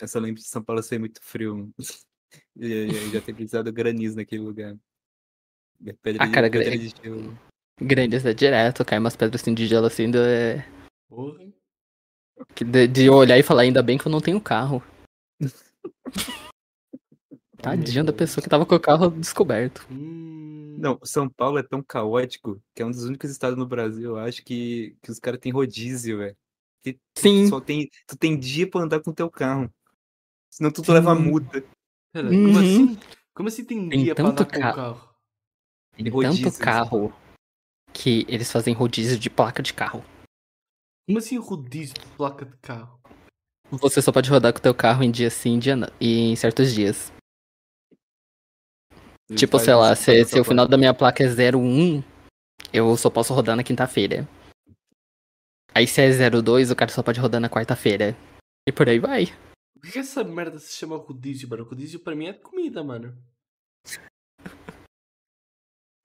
Eu 0.00 0.08
só 0.08 0.18
lembro 0.18 0.40
de 0.40 0.48
São 0.48 0.62
Paulo 0.62 0.82
ser 0.82 0.98
muito 0.98 1.20
frio. 1.22 1.72
E 2.56 2.88
já 3.12 3.20
ter 3.20 3.32
precisado 3.32 3.72
granizo 3.72 4.16
naquele 4.16 4.42
lugar. 4.42 4.74
A 4.74 5.92
Pedra 6.02 6.24
Ah, 6.24 6.26
de, 6.26 6.32
cara, 6.32 6.50
pedra 6.50 6.70
gra- 6.70 6.76
de 6.78 6.88
gelo. 6.88 7.38
Grande, 7.80 8.16
é 8.16 8.34
direto, 8.34 8.84
cai 8.84 8.98
umas 8.98 9.14
pedras 9.14 9.40
assim 9.40 9.54
de 9.54 9.68
gelo 9.68 9.86
assim. 9.86 10.10
do- 10.10 10.18
é- 10.18 10.66
Porra. 11.08 11.38
De, 12.66 12.88
de 12.88 13.08
olhar 13.08 13.38
e 13.38 13.42
falar, 13.44 13.62
ainda 13.62 13.80
bem 13.84 13.96
que 13.96 14.06
eu 14.08 14.10
não 14.10 14.20
tenho 14.20 14.40
carro. 14.40 14.82
Tadinha 17.64 18.04
da 18.04 18.12
pessoa 18.12 18.42
que 18.42 18.48
tava 18.48 18.66
com 18.66 18.74
o 18.74 18.80
carro 18.80 19.10
descoberto. 19.10 19.86
Hum, 19.90 20.76
Não, 20.78 20.98
São 21.02 21.28
Paulo 21.28 21.58
é 21.58 21.62
tão 21.62 21.82
caótico 21.82 22.60
que 22.74 22.82
é 22.82 22.86
um 22.86 22.90
dos 22.90 23.04
únicos 23.04 23.30
estados 23.30 23.56
no 23.58 23.66
Brasil, 23.66 24.10
eu 24.10 24.18
acho, 24.18 24.44
que, 24.44 24.96
que 25.02 25.10
os 25.10 25.18
caras 25.18 25.40
têm 25.40 25.52
rodízio, 25.52 26.18
velho. 26.18 26.36
Que 26.82 26.98
Sim. 27.16 27.48
Só 27.48 27.60
tem, 27.60 27.88
tu 28.06 28.16
tem 28.16 28.38
dia 28.38 28.68
pra 28.68 28.82
andar 28.82 29.00
com 29.00 29.12
teu 29.12 29.30
carro. 29.30 29.72
Senão 30.50 30.70
tu, 30.70 30.82
tu 30.82 30.92
leva 30.92 31.14
multa. 31.14 31.64
Pera, 32.12 32.28
Uhum. 32.28 32.44
como 32.46 32.58
assim? 32.58 32.98
Como 33.34 33.48
assim 33.48 33.64
tem 33.64 33.88
Tem 33.88 34.04
dia 34.04 34.14
para 34.14 34.24
tanto 34.24 34.42
andar 34.42 34.44
com 34.52 34.58
o 34.58 34.62
ca- 34.62 34.74
carro? 34.74 35.14
Tem 35.96 36.08
rodízio, 36.08 36.44
tanto 36.50 36.58
carro 36.58 37.12
que 37.92 38.26
eles 38.28 38.50
fazem 38.52 38.74
rodízio 38.74 39.18
de 39.18 39.30
placa 39.30 39.62
de 39.62 39.72
carro. 39.72 40.04
Como 41.06 41.18
assim 41.18 41.38
rodízio 41.38 41.94
de 41.94 42.06
placa 42.16 42.44
de 42.44 42.56
carro? 42.58 43.00
Você 43.70 44.02
só 44.02 44.12
pode 44.12 44.28
rodar 44.28 44.52
com 44.52 44.58
o 44.58 44.62
teu 44.62 44.74
carro 44.74 45.02
em 45.02 45.10
dia 45.10 45.30
sim 45.30 45.58
dia 45.58 45.74
não, 45.74 45.88
e 46.00 46.30
em 46.30 46.36
certos 46.36 46.72
dias. 46.74 47.12
Tipo, 49.34 49.58
sei 49.58 49.74
lá, 49.74 49.94
se, 49.96 50.04
pra 50.20 50.24
se 50.24 50.40
o 50.40 50.44
final 50.44 50.68
da 50.68 50.76
minha 50.76 50.92
placa 50.92 51.24
é 51.24 51.26
01, 51.26 52.02
eu 52.72 52.96
só 52.96 53.08
posso 53.08 53.32
rodar 53.32 53.56
na 53.56 53.64
quinta-feira. 53.64 54.28
Aí 55.74 55.86
se 55.86 56.00
é 56.02 56.30
02, 56.30 56.70
o 56.70 56.76
cara 56.76 56.90
só 56.90 57.02
pode 57.02 57.18
rodar 57.18 57.40
na 57.40 57.48
quarta-feira. 57.48 58.16
E 58.68 58.72
por 58.72 58.88
aí 58.88 58.98
vai. 58.98 59.26
Por 59.80 59.90
que 59.90 59.98
essa 59.98 60.22
merda 60.22 60.58
se 60.58 60.72
chama 60.74 60.96
rodízio, 60.96 61.48
mano? 61.48 61.64
Rodízio 61.64 62.00
para 62.00 62.14
mim 62.14 62.26
é 62.26 62.32
comida, 62.32 62.84
mano. 62.84 63.16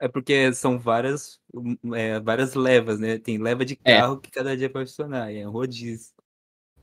É 0.01 0.07
porque 0.07 0.53
são 0.53 0.79
várias, 0.79 1.41
hum, 1.53 1.75
é, 1.93 2.19
várias 2.21 2.53
levas, 2.55 2.99
né? 2.99 3.19
Tem 3.19 3.37
leva 3.37 3.65
de 3.65 3.77
É. 3.83 3.97
carro 3.97 4.19
que 4.19 4.31
cada 4.31 4.55
dia 4.55 4.69
pode 4.69 4.89
funcionar. 4.89 5.31
É 5.33 5.45
um 5.45 5.51
rodízio. 5.51 6.13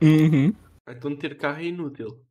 Uhum. 0.02 0.52
Então 0.88 1.16
ter 1.16 1.36
carro 1.36 1.60
é 1.60 1.64
inútil. 1.64 2.25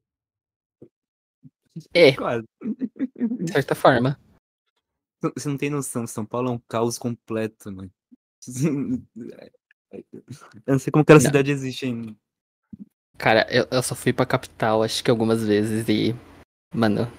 É, 1.93 2.11
Claro. 2.15 2.43
de 2.63 3.51
certa 3.51 3.75
forma. 3.75 4.19
Você 5.35 5.49
não 5.49 5.57
tem 5.57 5.69
noção, 5.69 6.05
São 6.05 6.25
Paulo 6.25 6.49
é 6.49 6.51
um 6.51 6.59
caos 6.67 6.97
completo, 6.97 7.71
mano. 7.71 7.91
Eu 9.91 10.73
não 10.73 10.79
sei 10.79 10.91
como 10.91 11.03
aquela 11.03 11.19
Não. 11.19 11.25
cidade 11.25 11.51
existe 11.51 11.85
ainda. 11.85 12.15
Cara, 13.17 13.47
eu, 13.49 13.65
eu 13.71 13.81
só 13.81 13.95
fui 13.95 14.11
pra 14.11 14.25
capital, 14.25 14.83
acho 14.83 15.01
que 15.01 15.09
algumas 15.09 15.41
vezes 15.45 15.87
e. 15.87 16.13
Mano. 16.73 17.09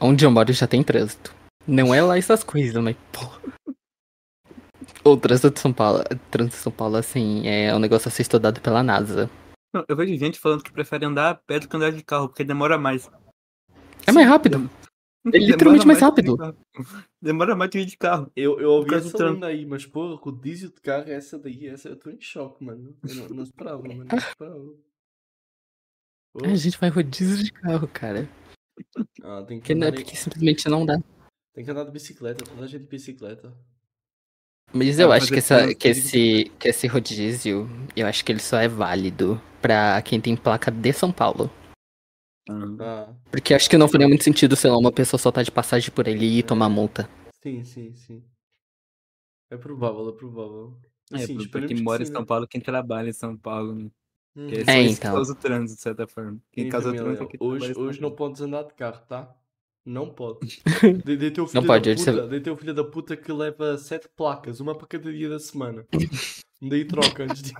Onde 0.00 0.24
eu 0.24 0.30
moro 0.30 0.52
já 0.52 0.68
tem 0.68 0.84
trânsito. 0.84 1.34
Não 1.66 1.92
é 1.92 2.00
lá 2.00 2.16
essas 2.16 2.44
coisas, 2.44 2.80
mas, 2.82 2.96
pô. 3.12 3.74
O 5.04 5.16
trânsito 5.16 5.50
de 5.50 5.58
São 5.58 5.72
Paulo. 5.72 6.04
Trânsito 6.30 6.56
de 6.58 6.62
São 6.62 6.72
Paulo, 6.72 6.96
assim, 6.96 7.48
é 7.48 7.74
um 7.74 7.80
negócio 7.80 8.06
a 8.06 8.10
ser 8.12 8.22
estudado 8.22 8.60
pela 8.60 8.84
NASA. 8.84 9.28
Não, 9.72 9.84
eu 9.88 9.94
vejo 9.96 10.16
gente 10.16 10.38
falando 10.38 10.62
que 10.64 10.72
prefere 10.72 11.04
andar 11.04 11.30
a 11.30 11.34
pé 11.34 11.60
do 11.60 11.68
que 11.68 11.76
andar 11.76 11.92
de 11.92 12.02
carro, 12.02 12.28
porque 12.28 12.42
demora 12.44 12.76
mais. 12.78 13.08
É 14.06 14.12
mais 14.12 14.26
rápido. 14.28 14.68
É 15.32 15.38
literalmente 15.38 15.86
mais 15.86 16.00
rápido. 16.00 16.36
Demora 17.20 17.54
mais 17.54 17.70
que 17.70 17.78
ir 17.80 17.84
de 17.86 17.96
carro. 17.96 18.32
Eu, 18.34 18.58
eu 18.58 18.70
ouvi 18.70 18.88
do 18.90 18.96
essa 18.96 19.18
lenda 19.30 19.46
aí, 19.46 19.66
mas 19.66 19.84
porra, 19.86 20.16
rodízio 20.16 20.70
de 20.70 20.80
carro, 20.80 21.08
essa 21.10 21.38
daí, 21.38 21.66
essa 21.68 21.88
eu 21.90 21.96
tô 21.96 22.10
em 22.10 22.20
choque, 22.20 22.64
mano. 22.64 22.96
Eu 23.06 23.14
não, 23.14 23.28
não 23.28 23.42
esperava, 23.42 23.82
mano. 23.82 24.04
Não 24.04 24.18
esperava. 24.18 24.58
Ô, 26.34 26.44
A 26.44 26.54
gente 26.54 26.78
vai 26.78 26.88
rodízio 26.88 27.44
de 27.44 27.52
carro, 27.52 27.86
cara. 27.88 28.28
ah, 29.22 29.44
tem, 29.46 29.60
que 29.60 29.62
Porque, 29.62 29.74
não, 29.74 29.86
andar, 29.88 29.98
em- 30.00 30.02
porque 30.02 30.16
simplesmente 30.16 30.68
não 30.68 30.86
dá. 30.86 30.98
tem 31.54 31.64
que 31.64 31.70
andar 31.70 31.84
de 31.84 31.90
bicicleta, 31.92 32.44
toda 32.44 32.64
a 32.64 32.66
gente 32.66 32.82
de 32.82 32.88
bicicleta. 32.88 33.54
Mas 34.72 34.98
Ah, 34.98 35.02
eu 35.02 35.08
mas 35.08 35.22
acho 35.24 35.32
que, 35.32 35.34
é 35.36 35.38
essa, 35.38 35.66
que 35.68 35.74
que, 35.74 35.88
esse, 35.88 36.44
que 36.58 36.68
esse 36.68 36.86
rodízio, 36.86 37.68
eu 37.94 38.06
acho 38.06 38.24
que 38.24 38.32
ele 38.32 38.40
só 38.40 38.56
é 38.58 38.68
válido 38.68 39.40
pra 39.60 40.00
quem 40.02 40.20
tem 40.20 40.36
placa 40.36 40.70
de 40.70 40.92
São 40.92 41.12
Paulo. 41.12 41.50
Ah, 42.48 42.54
Ah, 42.80 43.14
Porque 43.30 43.54
acho 43.54 43.68
que 43.70 43.76
não 43.78 43.88
faria 43.88 44.08
muito 44.08 44.24
sentido, 44.24 44.56
sei 44.56 44.70
lá, 44.70 44.78
uma 44.78 44.92
pessoa 44.92 45.18
só 45.18 45.30
tá 45.30 45.42
de 45.42 45.50
passagem 45.50 45.90
por 45.90 46.08
ali 46.08 46.38
e 46.38 46.42
tomar 46.42 46.66
É. 46.66 46.68
multa. 46.68 47.08
sim, 47.42 47.64
sim, 47.64 47.94
sim. 47.94 48.24
É 49.50 49.56
provável, 49.56 50.08
é 50.08 50.12
provável. 50.12 50.76
É, 51.12 51.16
Assim, 51.16 51.48
pra- 51.48 51.60
quem 51.66 51.76
que 51.76 51.82
mora 51.82 52.02
em 52.02 52.06
São 52.06 52.20
né? 52.20 52.26
Paulo, 52.26 52.46
quem 52.46 52.60
trabalha 52.60 53.08
em 53.10 53.12
São 53.12 53.36
Paulo, 53.36 53.74
né? 53.74 53.90
Que 54.48 54.54
é, 54.70 54.70
É, 54.76 54.82
então. 54.82 55.12
causa 55.14 55.32
o 55.32 55.34
trânsito, 55.36 55.76
de 55.76 55.82
certa 55.82 56.06
forma. 56.06 56.38
Quem 56.52 56.64
Sim, 56.64 56.70
causa 56.70 56.90
o 56.90 56.94
trânsito 56.94 57.24
é 57.24 57.26
quem 57.26 57.38
hoje, 57.40 57.74
hoje 57.76 58.00
não 58.00 58.12
podes 58.12 58.40
andar 58.40 58.62
de 58.62 58.74
carro, 58.74 59.00
tá? 59.08 59.34
Não 59.84 60.08
pode. 60.08 60.62
De, 61.04 61.16
de 61.16 61.30
teu 61.32 61.46
filho 61.48 61.60
Não 61.62 61.66
pode, 61.66 61.92
da 61.94 62.00
você- 62.00 62.12
puta, 62.12 62.28
de 62.28 62.40
teu 62.40 62.56
filho 62.56 62.74
da 62.74 62.84
puta 62.84 63.16
que 63.16 63.32
leva 63.32 63.76
sete 63.78 64.08
placas, 64.16 64.60
uma 64.60 64.74
para 64.76 64.86
cada 64.86 65.12
dia 65.12 65.28
da 65.28 65.38
semana. 65.40 65.84
Daí 66.62 66.84
troca 66.84 67.24
antes 67.24 67.42
de. 67.42 67.52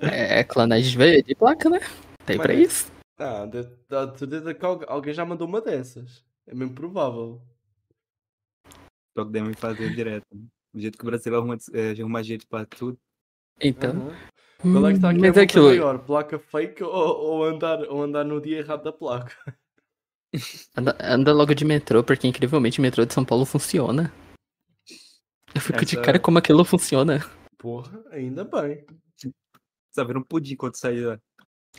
É 0.00 0.42
clonagem 0.42 0.98
de 0.98 1.22
de 1.22 1.34
placa, 1.34 1.70
né? 1.70 1.78
Tem 2.24 2.36
pra 2.36 2.52
Mano, 2.52 2.66
isso. 2.66 2.90
Ah, 3.18 3.46
de, 3.46 3.62
de, 3.62 4.40
de, 4.54 4.56
alguém 4.88 5.14
já 5.14 5.24
mandou 5.24 5.46
uma 5.46 5.60
dessas. 5.60 6.24
É 6.46 6.54
mesmo 6.54 6.74
provável. 6.74 7.40
Só 9.16 9.24
que 9.24 9.30
devem 9.30 9.54
fazer 9.54 9.94
direto. 9.94 10.26
né? 10.32 10.42
Do 10.74 10.80
jeito 10.80 10.98
que 10.98 11.04
o 11.04 11.06
Brasil 11.06 11.34
arruma, 11.34 11.56
é, 11.72 11.90
arruma 12.00 12.22
jeito 12.22 12.46
pra 12.46 12.66
tudo. 12.66 12.98
Então. 13.60 13.90
Aham. 13.90 14.12
Qual 14.72 14.86
é 14.86 14.90
que 14.90 14.96
está 14.96 15.10
aqui 15.10 15.18
a 15.18 15.20
Mas 15.28 15.36
é 15.36 15.42
aquilo. 15.42 15.66
maior? 15.68 15.98
Placa 16.00 16.38
fake 16.38 16.82
ou, 16.82 16.90
ou, 16.92 17.44
andar, 17.44 17.80
ou 17.88 18.02
andar 18.02 18.24
no 18.24 18.40
dia 18.40 18.58
errado 18.58 18.82
da 18.82 18.92
placa? 18.92 19.34
Anda, 20.76 20.94
anda 21.00 21.32
logo 21.32 21.54
de 21.54 21.64
metrô, 21.64 22.04
porque 22.04 22.26
incrivelmente 22.26 22.78
o 22.78 22.82
metrô 22.82 23.06
de 23.06 23.14
São 23.14 23.24
Paulo 23.24 23.46
funciona. 23.46 24.12
Eu 25.56 25.60
fico 25.60 25.84
de 25.84 25.94
Essa- 25.96 26.04
cara 26.04 26.18
como 26.18 26.38
aquilo 26.38 26.64
funciona. 26.64 27.24
Porra, 27.58 28.02
ainda 28.10 28.44
bem. 28.44 28.84
Só 29.94 30.04
vira 30.04 30.18
um 30.18 30.22
pudim 30.22 30.54
quando 30.56 30.76
sair 30.76 31.00
lá. 31.00 31.20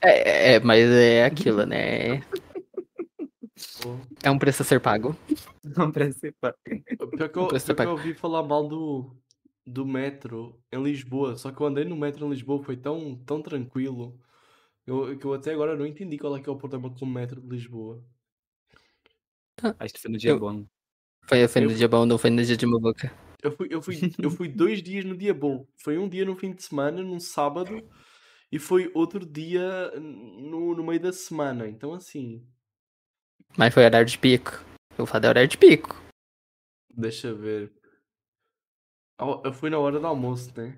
É, 0.01 0.53
é, 0.55 0.59
mas 0.59 0.89
é 0.89 1.23
aquilo, 1.25 1.65
né? 1.65 2.21
É 4.23 4.29
um 4.31 4.37
preço 4.39 4.61
a 4.61 4.65
ser 4.65 4.79
pago. 4.79 5.15
Não 5.63 5.91
parece 5.91 6.19
ser 6.19 6.35
pá. 6.39 6.53
Pior 6.63 7.29
que 7.29 7.37
eu, 7.37 7.43
Depois 7.43 7.63
pior 7.63 7.75
que 7.75 7.83
eu 7.83 7.89
ouvi 7.91 8.13
falar 8.13 8.43
mal 8.43 8.67
do, 8.67 9.15
do 9.65 9.85
metro 9.85 10.59
em 10.71 10.81
Lisboa. 10.83 11.35
Só 11.37 11.51
que 11.51 11.61
eu 11.61 11.67
andei 11.67 11.83
no 11.85 11.95
metro 11.95 12.25
em 12.25 12.29
Lisboa, 12.29 12.63
foi 12.63 12.77
tão, 12.77 13.15
tão 13.25 13.41
tranquilo. 13.41 14.19
Eu, 14.85 15.17
que 15.17 15.25
eu 15.25 15.33
até 15.33 15.51
agora 15.53 15.75
não 15.75 15.85
entendi 15.85 16.17
qual 16.17 16.35
é 16.37 16.41
que 16.41 16.49
é 16.49 16.51
o 16.51 16.55
problema 16.57 16.89
com 16.89 17.05
o 17.05 17.07
metro 17.09 17.41
de 17.41 17.47
Lisboa. 17.47 18.03
Acho 19.79 19.93
que 19.93 19.99
foi 19.99 20.11
no 20.11 20.17
dia 20.17 20.31
Eu- 20.31 20.39
bom. 20.39 20.65
Foi, 21.27 21.47
foi 21.47 21.61
Eu 21.61 21.65
no 21.65 21.69
fui- 21.71 21.77
dia 21.77 21.87
bom, 21.87 22.05
não 22.05 22.17
foi 22.17 22.29
no 22.29 22.43
dia 22.43 22.55
de 22.55 22.65
Muvuca. 22.65 23.11
Eu 23.41 23.51
fui, 23.51 23.67
eu, 23.69 23.81
fui, 23.81 23.95
eu 24.19 24.31
fui 24.31 24.47
dois 24.49 24.81
dias 24.81 25.05
no 25.05 25.15
dia 25.15 25.33
bom. 25.33 25.67
Foi 25.75 25.97
um 25.97 26.09
dia 26.09 26.25
no 26.25 26.35
fim 26.35 26.53
de 26.53 26.63
semana, 26.63 27.01
num 27.01 27.19
sábado, 27.19 27.87
e 28.51 28.57
foi 28.57 28.91
outro 28.93 29.25
dia 29.25 29.91
no, 29.99 30.75
no 30.75 30.83
meio 30.83 30.99
da 30.99 31.13
semana. 31.13 31.67
Então, 31.67 31.93
assim, 31.93 32.45
Mas 33.57 33.73
foi 33.73 33.85
horário 33.85 34.07
de 34.07 34.17
pico. 34.17 34.51
Eu 34.97 35.05
falei 35.05 35.29
horário 35.29 35.49
de 35.49 35.57
pico. 35.57 35.95
deixa 36.89 37.27
eu 37.27 37.37
ver. 37.37 37.71
Eu 39.43 39.53
fui 39.53 39.69
na 39.69 39.79
hora 39.79 39.99
do 39.99 40.07
almoço, 40.07 40.51
né? 40.55 40.77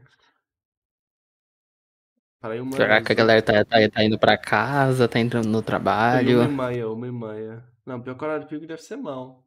Parei 2.42 2.62
uma. 2.62 2.76
Será 2.76 3.04
que 3.04 3.12
a 3.12 3.16
galera 3.16 3.42
tá, 3.42 3.66
tá, 3.66 3.78
tá 3.90 4.04
indo 4.04 4.18
pra 4.18 4.38
casa, 4.38 5.10
tá 5.10 5.20
entrando 5.20 5.48
no 5.48 5.62
trabalho? 5.62 6.42
uma 6.42 6.70
e 6.70 6.72
meia, 6.72 6.90
uma 6.90 7.08
e 7.08 7.12
meia. 7.12 7.70
Não, 7.86 8.02
pior 8.02 8.16
que 8.16 8.24
o 8.24 8.26
horário 8.26 8.44
de 8.44 8.50
pico 8.50 8.66
deve 8.66 8.82
ser 8.82 8.96
mau. 8.96 9.46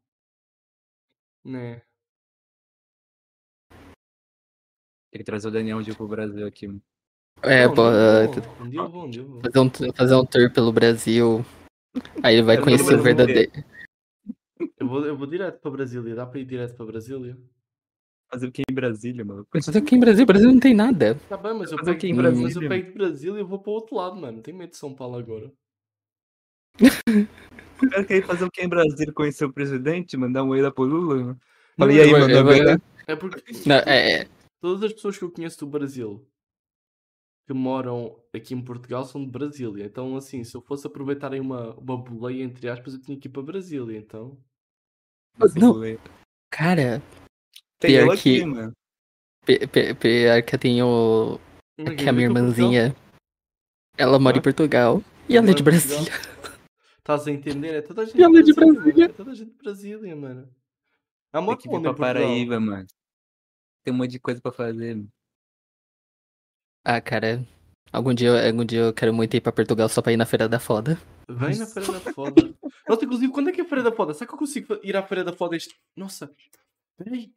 Né? 1.44 1.82
Tem 5.12 5.18
que 5.18 5.24
trazer 5.24 5.46
o 5.48 5.50
Daniel 5.50 5.76
um 5.76 5.82
dia 5.82 5.94
pro 5.94 6.08
Brasil 6.08 6.46
aqui. 6.46 6.66
mano. 6.66 6.80
É, 7.42 7.68
pô, 7.68 7.82
eu 7.86 7.92
eu 7.92 8.24
eu 9.12 9.28
vou. 9.28 9.42
fazer 9.42 9.58
um, 9.58 9.92
fazer 9.94 10.14
um 10.14 10.24
tour 10.24 10.50
pelo 10.50 10.72
Brasil. 10.72 11.44
Aí 12.22 12.36
ele 12.36 12.42
vai 12.42 12.58
conhecer 12.58 12.94
o 12.94 12.98
o 12.98 13.02
verdadeiro. 13.02 13.52
Eu 14.78 14.88
vou, 14.88 15.04
eu 15.04 15.16
vou 15.16 15.26
direto 15.26 15.60
para 15.60 15.70
Brasília. 15.70 16.14
Dá 16.14 16.24
para 16.24 16.40
ir 16.40 16.46
direto 16.46 16.74
para 16.74 16.86
Brasília? 16.86 17.36
Fazer 18.30 18.46
o 18.46 18.52
que 18.52 18.62
em 18.70 18.74
Brasília, 18.74 19.22
mano? 19.22 19.46
Mas 19.52 19.68
aqui 19.76 19.94
em 19.96 20.00
Brasil, 20.00 20.24
Brasil 20.24 20.50
não 20.50 20.58
tem 20.60 20.72
nada. 20.72 21.14
Tá 21.28 21.36
bem, 21.36 21.52
mas 21.58 21.70
eu 21.70 21.76
Fazer 21.78 21.90
o 21.90 21.94
pego, 21.94 22.06
em 22.06 22.14
mas 22.14 22.24
eu 22.24 22.32
Brasília? 22.32 22.68
pego 22.70 22.86
de 22.86 22.94
Brasília 22.94 23.40
e 23.40 23.44
vou 23.44 23.58
para 23.58 23.70
o 23.70 23.74
outro 23.74 23.94
lado, 23.96 24.16
mano. 24.16 24.40
Tenho 24.40 24.56
medo 24.56 24.70
de 24.70 24.78
São 24.78 24.94
Paulo 24.94 25.18
agora. 25.18 25.52
O 26.80 27.90
cara 27.90 28.04
quer 28.06 28.16
ir 28.16 28.24
fazer 28.26 28.44
o 28.44 28.50
que 28.50 28.62
em 28.62 28.68
Brasília? 28.68 29.12
Conhecer 29.12 29.44
o 29.44 29.52
presidente? 29.52 30.16
Mandar 30.16 30.42
um 30.42 30.48
oi 30.48 30.62
lá 30.62 30.70
pro 30.70 30.84
Lula? 30.84 31.36
e 31.78 31.82
aí, 32.00 32.10
eu- 32.10 32.18
mano? 32.18 32.32
eu- 32.32 32.44
beleza?" 32.44 32.82
É 33.06 33.16
porque 33.16 33.42
Não, 33.66 33.76
é, 33.76 34.20
é, 34.22 34.28
todas 34.62 34.82
as 34.84 34.92
pessoas 34.92 35.18
que 35.18 35.24
eu 35.24 35.30
conheço 35.30 35.58
do 35.60 35.66
Brasil 35.66 36.26
que 37.46 37.52
moram 37.52 38.22
aqui 38.32 38.54
em 38.54 38.62
Portugal 38.64 39.04
são 39.04 39.24
de 39.24 39.30
Brasília. 39.30 39.84
Então, 39.84 40.16
assim, 40.16 40.44
se 40.44 40.54
eu 40.56 40.62
fosse 40.62 40.86
aproveitarem 40.86 41.40
uma, 41.40 41.74
uma 41.74 41.96
boleia, 41.98 42.42
entre 42.44 42.68
aspas, 42.68 42.94
eu 42.94 43.00
tinha 43.00 43.18
que 43.18 43.26
ir 43.26 43.30
para 43.32 43.42
Brasília. 43.42 43.98
Então, 43.98 44.38
Não. 45.56 45.72
Lula. 45.72 45.98
cara, 46.50 47.02
Tem 47.80 47.90
Pior 47.90 48.02
ela 48.04 48.14
aqui, 48.14 48.38
que- 48.38 48.46
mano. 48.46 48.72
pior 49.44 50.42
que 50.44 50.54
eu 50.54 50.58
tenho. 50.58 51.40
Ninguém 51.76 51.96
Que 51.96 52.02
a 52.08 52.12
vê 52.12 52.12
minha 52.12 52.28
que 52.28 52.38
irmãzinha. 52.38 52.96
Ela 53.98 54.18
mora 54.20 54.38
em? 54.38 54.42
Portugal. 54.42 55.02
E 55.28 55.36
ela 55.36 55.50
é 55.50 55.54
de? 55.54 55.62
Brasília. 55.64 56.12
Estás 56.98 57.26
a 57.26 57.30
entender? 57.32 57.74
É 57.74 57.82
toda 57.82 58.02
a 58.02 58.04
gente 58.04 58.16
E 58.16 58.22
ela 58.22 58.38
é 58.38 58.42
de 58.42 58.52
Brasília. 58.54 59.04
É 59.06 59.08
toda 59.08 59.32
a 59.32 59.34
gente 59.34 59.50
de 59.50 59.56
Brasília, 59.56 60.14
mano. 60.14 60.48
Tem 61.32 61.40
uma 61.42 61.56
que 61.56 61.68
vir 61.68 61.74
onde 61.74 61.88
em 61.88 61.94
pra? 61.94 62.06
Paraíba, 62.14 62.60
mano. 62.60 62.86
Tem 63.84 63.92
um 63.92 63.96
monte 63.96 64.10
de 64.12 64.18
coisa 64.20 64.40
pra 64.40 64.52
fazer. 64.52 65.04
Ah, 66.84 67.00
cara. 67.00 67.44
Algum 67.92 68.14
dia, 68.14 68.46
algum 68.46 68.64
dia 68.64 68.80
eu 68.80 68.94
quero 68.94 69.12
muito 69.12 69.36
ir 69.36 69.40
pra 69.40 69.52
Portugal 69.52 69.88
só 69.88 70.00
pra 70.00 70.12
ir 70.12 70.16
na 70.16 70.24
Feira 70.24 70.48
da 70.48 70.58
Foda. 70.58 70.98
Vem 71.28 71.58
na 71.58 71.66
Feira 71.66 71.92
da 71.92 72.12
Foda. 72.12 72.54
Nossa, 72.88 73.04
inclusive, 73.04 73.32
quando 73.32 73.50
é 73.50 73.52
que 73.52 73.60
é 73.60 73.64
a 73.64 73.68
Feira 73.68 73.82
da 73.84 73.92
Foda? 73.92 74.14
Será 74.14 74.26
que 74.26 74.34
eu 74.34 74.38
consigo 74.38 74.78
ir 74.82 74.96
à 74.96 75.02
Feira 75.02 75.22
da 75.22 75.32
Foda 75.32 75.56
este... 75.56 75.78
Nossa, 75.96 76.30
peraí. 76.96 77.32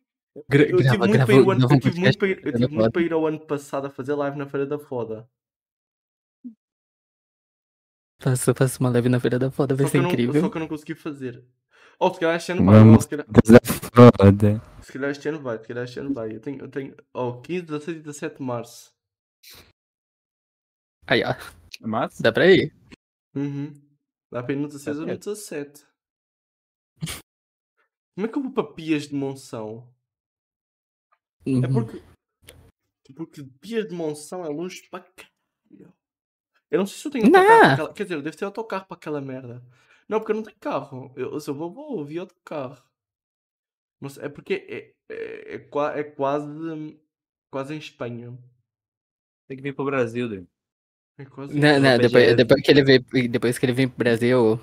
Gra 0.50 0.64
Eu 0.64 0.78
tive 0.78 0.98
grava, 0.98 1.08
grava, 1.08 1.26
para 1.26 1.52
ano, 1.54 1.68
eu 1.72 1.80
tive 1.80 2.00
muito 2.00 2.18
para 2.18 2.28
ir, 2.28 2.46
eu 2.46 2.52
tive 2.52 2.68
muito 2.68 2.92
para 2.92 3.02
ir 3.02 3.14
ao 3.14 3.26
ano 3.26 3.40
passado 3.40 3.88
a 3.88 3.90
fazer 3.90 4.14
live 4.16 4.38
na 4.38 4.46
Feira 4.46 4.66
da 4.66 4.78
Foda. 4.78 5.30
Faça, 8.22 8.54
faça 8.54 8.80
uma 8.80 8.90
live 8.90 9.10
na 9.10 9.20
Feira 9.20 9.40
da 9.40 9.52
Foda, 9.52 9.76
vai 9.76 9.86
Só 9.86 9.92
ser 9.92 9.98
eu 9.98 10.04
não, 10.04 10.10
incrível. 10.10 10.42
só 10.42 10.50
que 10.50 10.58
eu 10.58 10.60
não 10.60 10.68
consegui 10.68 10.96
fazer. 10.96 11.44
Ou 12.00 12.14
se 12.14 12.20
calhar 12.20 12.36
este 12.36 12.52
ano 12.52 12.66
vai, 12.66 12.80
ou 12.80 12.86
Vamos 12.86 13.04
se 13.04 13.10
calhar, 13.10 13.26
foda. 13.64 14.62
Se 14.86 14.94
calhar 14.94 15.10
este 15.12 15.28
ano 15.28 15.42
vai, 15.42 15.58
se 15.58 15.68
calhar 15.68 15.84
este 15.84 16.00
ano 16.00 16.14
vai. 16.14 16.36
Eu 16.36 16.40
tenho, 16.40 16.60
eu 16.62 16.70
tenho, 16.70 16.96
oh, 17.14 17.42
15, 17.42 17.62
16 17.64 17.98
e 17.98 18.00
17 18.02 18.38
de 18.38 18.44
março. 18.44 18.94
Aí, 21.08 21.24
ó. 21.24 21.34
Mas, 21.82 22.20
Dá 22.22 22.32
pra 22.32 22.46
ir? 22.48 22.74
Uhum. 23.36 23.74
Dá 24.32 24.44
para 24.44 24.54
ir 24.54 24.58
no 24.58 24.68
16 24.68 24.98
ou 25.00 25.04
no 25.04 25.10
certo. 25.10 25.26
17. 25.26 25.86
Como 28.16 28.28
é 28.28 28.30
que 28.30 28.38
eu 28.38 28.44
vou 28.44 28.54
para 28.54 28.74
Pias 28.74 29.08
de 29.08 29.16
Monção? 29.16 29.94
É 31.46 31.50
Uhum. 31.50 31.74
porque. 31.74 32.02
Porque 33.16 33.44
Pias 33.60 33.88
de 33.88 33.94
Monção 33.96 34.44
é 34.46 34.50
longe 34.50 34.88
para 34.90 35.04
caralho. 35.04 35.94
Eu 36.72 36.80
não 36.80 36.86
sei 36.88 36.98
se 36.98 37.08
eu 37.08 37.12
tenho 37.12 37.30
Não. 37.30 37.40
autocarro 37.40 37.60
para 37.62 37.74
aquela. 37.74 37.94
Quer 37.94 38.04
dizer, 38.04 38.16
eu 38.16 38.22
devo 38.22 38.38
ter 38.38 38.46
autocarro 38.46 38.86
para 38.88 38.98
aquela 38.98 39.22
merda. 39.22 39.64
Não, 40.08 40.20
porque 40.20 40.32
eu 40.32 40.36
não 40.36 40.44
tenho 40.44 40.58
carro. 40.60 41.12
Eu, 41.16 41.40
se 41.40 41.50
eu 41.50 41.56
vou, 41.56 41.72
vou 41.74 41.98
ouvir 41.98 42.20
autocarro. 42.20 42.85
Não 44.02 44.10
sei, 44.10 44.26
é 44.26 44.30
porque 44.30 44.54
é, 44.54 45.14
é, 45.14 45.56
é, 45.56 45.56
é 45.56 46.04
quase. 46.04 46.48
Quase 47.52 47.74
em 47.74 47.78
Espanha. 47.78 48.38
tem 49.48 49.56
que 49.58 49.64
vir 49.64 49.74
pro 49.74 49.86
Brasil, 49.86 50.28
Dani. 50.28 50.48
É 51.18 51.26
quase 51.26 51.56
em 51.56 51.60
Não, 51.62 51.80
não, 51.80 51.96
Espanha. 51.96 51.98
depois, 52.00 52.24
BGS. 52.24 52.36
depois 52.36 52.62
que 52.62 52.72
ele 52.72 52.84
vem, 52.84 53.30
depois 53.30 53.58
que 53.58 53.66
ele 53.66 53.74
vem 53.74 53.88
pro 53.88 53.98
Brasil, 53.98 54.60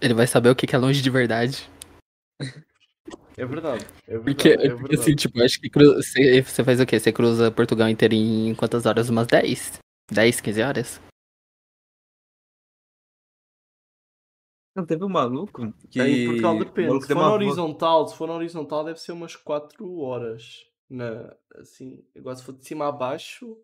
ele 0.00 0.14
vai 0.14 0.26
saber 0.26 0.48
o 0.50 0.56
que 0.56 0.74
é 0.74 0.78
longe 0.78 1.02
de 1.02 1.10
verdade. 1.10 1.68
É 3.36 3.44
verdade. 3.44 3.84
É 4.06 4.12
verdade. 4.18 4.24
Porque, 4.24 4.48
é 4.48 4.54
porque 4.56 4.68
verdade. 4.68 4.94
assim, 4.94 5.14
tipo, 5.14 5.42
acho 5.42 5.60
que 5.60 5.68
cru- 5.68 5.94
você 5.96 6.40
você 6.42 6.64
faz 6.64 6.80
o 6.80 6.86
quê? 6.86 6.98
Você 6.98 7.12
cruza 7.12 7.50
Portugal 7.50 7.88
inteiro 7.90 8.14
em 8.14 8.54
quantas 8.54 8.86
horas? 8.86 9.10
Umas 9.10 9.26
10? 9.26 9.78
10, 10.10 10.40
15 10.40 10.62
horas? 10.62 11.00
Não, 14.76 14.84
teve 14.84 15.02
um 15.04 15.08
maluco 15.08 15.72
que. 15.90 15.98
É, 16.00 16.06
em 16.06 16.26
Portugal 16.26 16.58
depende. 16.58 16.88
maluco 16.88 17.06
Se 17.06 17.12
for 17.14 17.14
na 17.20 17.28
volta- 17.28 17.44
horizontal, 17.44 18.08
se 18.08 18.16
for 18.16 18.28
na 18.28 18.34
horizontal 18.34 18.84
deve 18.84 19.00
ser 19.00 19.12
umas 19.12 19.34
4 19.34 19.98
horas. 20.00 20.66
Na, 20.88 21.34
assim, 21.56 22.04
agora 22.14 22.36
se 22.36 22.44
for 22.44 22.52
de 22.52 22.64
cima 22.66 22.86
a 22.86 22.92
baixo, 22.92 23.56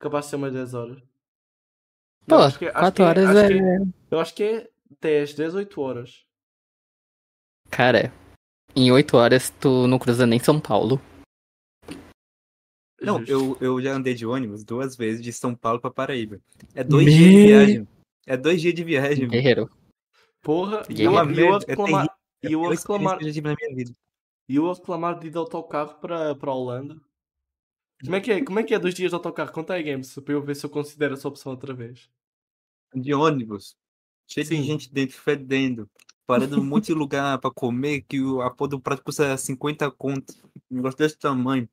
capaz 0.00 0.24
de 0.24 0.30
ser 0.30 0.36
umas 0.36 0.52
10 0.52 0.72
horas. 0.74 1.02
Pô, 2.26 2.36
acho 2.36 2.58
que- 2.58 2.64
acho 2.66 2.74
4 2.78 2.94
que 2.94 3.02
é- 3.02 3.04
horas 3.04 3.28
acho 3.28 3.38
é... 3.38 3.48
que 3.48 3.94
Eu 4.10 4.18
acho 4.18 4.34
que 4.34 4.42
é 4.42 4.70
10, 5.00 5.34
10, 5.34 5.54
8 5.54 5.80
horas. 5.80 6.24
Cara, 7.70 8.10
em 8.74 8.90
8 8.90 9.16
horas 9.18 9.50
tu 9.50 9.86
não 9.86 9.98
cruza 9.98 10.26
nem 10.26 10.38
São 10.38 10.58
Paulo. 10.58 10.98
Não, 13.00 13.18
Justo. 13.18 13.30
eu, 13.30 13.58
eu 13.60 13.82
já 13.82 13.92
andei 13.92 14.14
de 14.14 14.24
ônibus 14.24 14.64
duas 14.64 14.96
vezes 14.96 15.22
de 15.22 15.32
São 15.32 15.54
Paulo 15.54 15.78
pra 15.80 15.90
Paraíba. 15.90 16.40
É 16.74 16.82
dois 16.82 17.04
Me- 17.04 17.12
dias 17.12 17.28
de 17.30 17.46
viagem. 17.46 17.88
É 18.26 18.36
dois 18.36 18.60
dias 18.62 18.74
de 18.74 18.82
viagem. 18.84 19.28
mano. 19.28 19.70
Porra, 20.44 20.82
e 20.90 21.02
eu, 21.02 21.12
eu 21.12 21.18
a 21.18 21.24
merda, 21.24 21.64
reclamar, 21.66 22.06
terrível. 22.40 22.50
e 22.50 22.52
eu 22.52 22.60
a 22.60 22.66
a 22.66 22.68
pior 22.68 22.70
reclamar, 22.78 23.12
experiência 23.14 23.18
que 23.18 23.24
eu 23.24 23.28
já 23.28 23.34
tive 23.34 23.48
na 23.48 23.54
minha 23.56 23.74
vida. 23.76 23.96
e 24.48 24.56
eu 24.56 25.18
de 25.18 25.26
ir 25.26 25.30
de 25.30 25.38
autocarro 25.38 25.94
para, 26.00 26.34
para 26.34 26.50
a 26.50 26.54
Holanda. 26.54 27.00
Como 28.04 28.14
é 28.16 28.20
que 28.20 28.30
é? 28.30 28.44
Como 28.44 28.58
é 28.58 28.62
que 28.62 28.74
é 28.74 28.78
dois 28.78 28.94
dias 28.94 29.10
de 29.10 29.14
autocarro? 29.14 29.50
Conta 29.52 29.72
aí, 29.72 29.82
Games, 29.82 30.14
para 30.14 30.34
eu 30.34 30.42
ver 30.42 30.54
se 30.54 30.66
eu 30.66 30.70
considero 30.70 31.14
essa 31.14 31.26
opção 31.26 31.52
outra 31.52 31.72
vez. 31.72 32.10
De 32.94 33.14
ônibus. 33.14 33.74
Cheio 34.26 34.46
Sim. 34.46 34.60
de 34.60 34.66
gente 34.66 34.92
dentro 34.92 35.16
fedendo. 35.16 35.88
Parando 36.26 36.60
um 36.60 36.64
monte 36.64 36.86
de 36.86 36.94
lugar 36.94 37.38
pra 37.38 37.50
comer, 37.50 38.02
que 38.02 38.20
o- 38.20 38.42
a 38.42 38.50
porra 38.50 38.70
do 38.70 38.80
prato 38.80 39.02
custa 39.02 39.36
50 39.38 39.90
conto. 39.90 40.34
Um 40.70 40.76
negócio 40.76 40.98
desse 40.98 41.18
tamanho. 41.18 41.68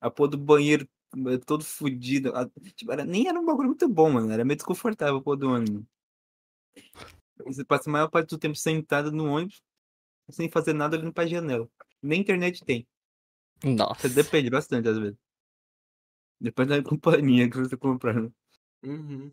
A 0.00 0.10
porra 0.10 0.30
do 0.30 0.38
banheiro 0.38 0.88
é 1.28 1.38
todo 1.38 1.64
fodido. 1.64 2.32
Tipo, 2.74 2.92
era, 2.92 3.04
nem 3.04 3.28
era 3.28 3.38
um 3.38 3.46
bagulho 3.46 3.68
muito 3.68 3.88
bom, 3.88 4.10
mano. 4.10 4.30
Era 4.32 4.44
meio 4.44 4.56
desconfortável 4.56 5.16
a 5.16 5.22
porra 5.22 5.36
do 5.36 5.50
ônibus. 5.50 5.84
Você 7.44 7.64
passa 7.64 7.88
a 7.88 7.92
maior 7.92 8.08
parte 8.08 8.30
do 8.30 8.38
tempo 8.38 8.56
sentado 8.56 9.12
no 9.12 9.26
ônibus, 9.26 9.62
sem 10.30 10.50
fazer 10.50 10.72
nada 10.72 10.96
olhando 10.96 11.12
pra 11.12 11.26
janela. 11.26 11.68
Nem 12.02 12.20
internet 12.20 12.64
tem. 12.64 12.86
Nossa. 13.64 14.08
Você 14.08 14.14
depende 14.14 14.50
bastante, 14.50 14.88
às 14.88 14.98
vezes. 14.98 15.18
Depende 16.40 16.70
da 16.70 16.82
companhia 16.88 17.50
que 17.50 17.56
você 17.56 17.70
tá 17.70 17.76
comprando. 17.76 18.32
Uhum. 18.82 19.30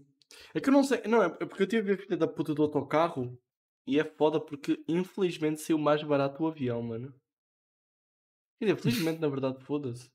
É 0.53 0.59
que 0.59 0.69
eu 0.69 0.73
não 0.73 0.83
sei, 0.83 1.01
não, 1.03 1.21
é 1.21 1.27
é 1.27 1.45
porque 1.45 1.63
eu 1.63 1.67
tive 1.67 1.93
a 1.93 1.97
filha 1.97 2.17
da 2.17 2.27
puta 2.27 2.53
do 2.53 2.63
autocarro 2.63 3.37
e 3.85 3.99
é 3.99 4.03
foda 4.03 4.39
porque 4.39 4.83
infelizmente 4.87 5.61
saiu 5.61 5.77
mais 5.77 6.01
barato 6.03 6.43
o 6.43 6.47
avião, 6.47 6.81
mano. 6.81 7.13
Quer 8.57 8.65
dizer, 8.65 8.81
felizmente 8.81 9.19
na 9.19 9.27
verdade, 9.27 9.63
foda-se. 9.63 10.09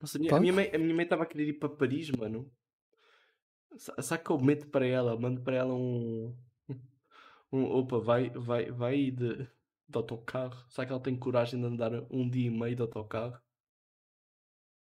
Nossa, 0.00 0.18
a 0.18 0.20
minha, 0.20 0.32
a 0.32 0.34
Pá. 0.34 0.40
minha 0.40 0.52
mãe 0.52 0.70
a 0.74 0.78
minha 0.78 0.94
mãe 0.94 1.04
estava 1.04 1.22
a 1.22 1.26
querer 1.26 1.48
ir 1.48 1.58
para 1.58 1.68
Paris, 1.68 2.10
mano. 2.10 2.50
Sa- 3.76 4.00
Sabe 4.02 4.24
que 4.24 4.30
eu 4.30 4.38
meto 4.38 4.66
para 4.68 4.86
ela? 4.86 5.18
Mando 5.18 5.40
para 5.40 5.56
ela 5.56 5.74
um. 5.74 6.34
um 7.52 7.64
opa, 7.64 7.98
vai, 7.98 8.30
vai, 8.30 8.70
vai 8.70 9.10
de, 9.10 9.36
de 9.44 9.48
autocarro. 9.96 10.64
Será 10.68 10.86
que 10.86 10.92
ela 10.92 11.02
tem 11.02 11.16
coragem 11.16 11.60
de 11.60 11.66
andar 11.66 11.92
um 12.10 12.28
dia 12.28 12.46
e 12.46 12.50
meio 12.50 12.76
de 12.76 12.82
autocarro? 12.82 13.38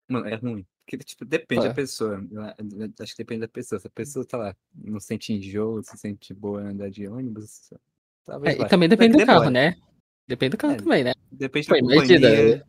Mano, 0.09 0.27
é 0.27 0.35
ruim. 0.35 0.65
Porque, 0.85 0.97
tipo, 1.05 1.23
depende 1.23 1.65
É. 1.65 1.69
da 1.69 1.73
pessoa. 1.73 2.25
Eu 2.29 2.41
a- 2.41 2.55
eu 2.59 2.91
Acho 2.99 3.15
que 3.15 3.23
depende 3.23 3.41
da 3.41 3.47
pessoa. 3.47 3.79
Se 3.79 3.87
a 3.87 3.91
pessoa 3.91 4.25
tá 4.25 4.37
lá, 4.37 4.55
não 4.75 4.99
sente 4.99 5.31
enjoo, 5.31 5.81
se 5.83 5.97
sente 5.97 6.33
boa 6.33 6.61
em 6.63 6.67
andar 6.67 6.89
de 6.89 7.07
ônibus, 7.07 7.71
talvez 8.25 8.59
É, 8.59 8.61
e 8.63 8.67
também 8.67 8.89
depende 8.89 9.17
do 9.17 9.25
carro, 9.25 9.49
né? 9.49 9.75
Depende 10.27 10.51
do 10.51 10.57
carro 10.57 10.73
É. 10.73 10.77
também, 10.77 11.03
né? 11.03 11.13
Depende 11.31 11.67
Pô, 11.67 11.75
da 11.75 11.79
companhia. 11.81 12.65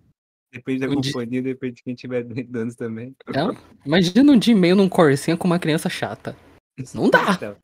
Depende 0.52 0.80
da 0.80 0.88
um 0.88 1.00
companhia, 1.00 1.42
depende 1.42 1.76
de 1.76 1.82
quem 1.82 1.94
tiver 1.94 2.22
dando 2.44 2.74
também. 2.74 3.16
Não? 3.26 3.56
Imagina 3.86 4.32
um 4.32 4.38
dia 4.38 4.52
e 4.52 4.56
meio 4.56 4.76
num 4.76 4.88
corsinha 4.88 5.36
com 5.36 5.46
uma 5.46 5.58
criança 5.58 5.88
chata. 5.88 6.36
Não 6.94 7.08
dá. 7.08 7.22
Então. 7.34 7.56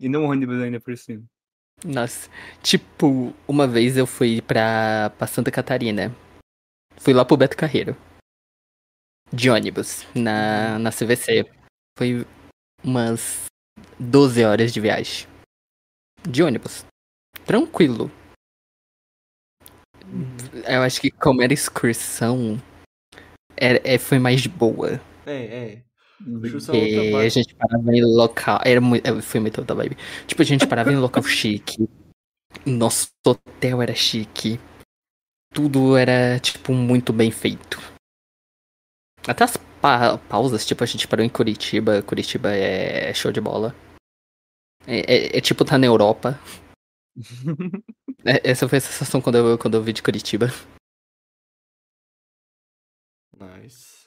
E 0.00 0.08
não 0.08 0.24
ônibus 0.24 0.60
ainda 0.60 0.80
por 0.80 0.96
cima. 0.96 1.22
Nossa. 1.84 2.30
Tipo, 2.62 3.34
uma 3.46 3.68
vez 3.68 3.96
eu 3.96 4.06
fui 4.06 4.40
pra, 4.40 5.10
pra 5.18 5.26
Santa 5.26 5.50
Catarina. 5.50 6.14
Fui 6.96 7.12
lá 7.12 7.24
pro 7.24 7.36
Beto 7.36 7.56
Carreiro. 7.56 7.96
De 9.32 9.50
ônibus, 9.50 10.06
na, 10.14 10.78
na 10.78 10.90
CVC. 10.90 11.44
Foi 11.98 12.26
umas 12.82 13.44
12 13.98 14.44
horas 14.44 14.72
de 14.72 14.80
viagem. 14.80 15.28
De 16.28 16.42
ônibus. 16.42 16.84
Tranquilo. 17.44 18.10
Eu 20.66 20.82
acho 20.82 21.00
que 21.00 21.10
como 21.10 21.42
era 21.42 21.52
excursão, 21.52 22.60
era, 23.56 23.80
é, 23.84 23.98
foi 23.98 24.18
mais 24.18 24.40
de 24.40 24.48
boa. 24.48 25.00
É, 25.26 25.32
é. 25.44 25.82
Excursão 26.44 26.74
é 26.74 27.24
a 27.24 27.28
gente 27.28 27.54
parava 27.54 27.92
em 27.92 28.02
local. 28.04 28.60
Era 28.64 28.80
muito. 28.80 29.06
é, 29.06 29.20
Foi 29.22 29.40
muito 29.40 29.58
outra 29.58 29.74
vibe. 29.74 29.96
Tipo, 30.26 30.42
a 30.42 30.44
gente 30.44 30.66
parava 30.66 30.92
em 30.92 30.96
local 30.96 31.22
chique. 31.24 31.88
Nosso 32.66 33.08
hotel 33.26 33.82
era 33.82 33.94
chique. 33.94 34.60
Tudo 35.52 35.96
era, 35.96 36.38
tipo, 36.38 36.72
muito 36.72 37.12
bem 37.12 37.30
feito. 37.30 37.80
Até 39.26 39.44
as 39.44 39.56
pa- 39.56 40.18
pausas, 40.28 40.64
tipo, 40.64 40.82
a 40.82 40.86
gente 40.86 41.06
parou 41.08 41.24
em 41.24 41.28
Curitiba. 41.28 42.02
Curitiba 42.02 42.50
é 42.52 43.12
show 43.14 43.30
de 43.32 43.40
bola. 43.40 43.74
É, 44.86 45.00
é- 45.00 45.38
é 45.38 45.40
tipo 45.40 45.64
tá 45.64 45.76
na 45.78 45.86
Europa. 45.86 46.38
É, 48.24 48.50
essa 48.50 48.68
foi 48.68 48.78
a 48.78 48.80
sensação 48.80 49.20
quando 49.20 49.36
eu, 49.38 49.58
quando 49.58 49.74
eu 49.76 49.82
vi 49.82 49.92
de 49.92 50.02
Curitiba. 50.02 50.46
Nice. 53.36 54.06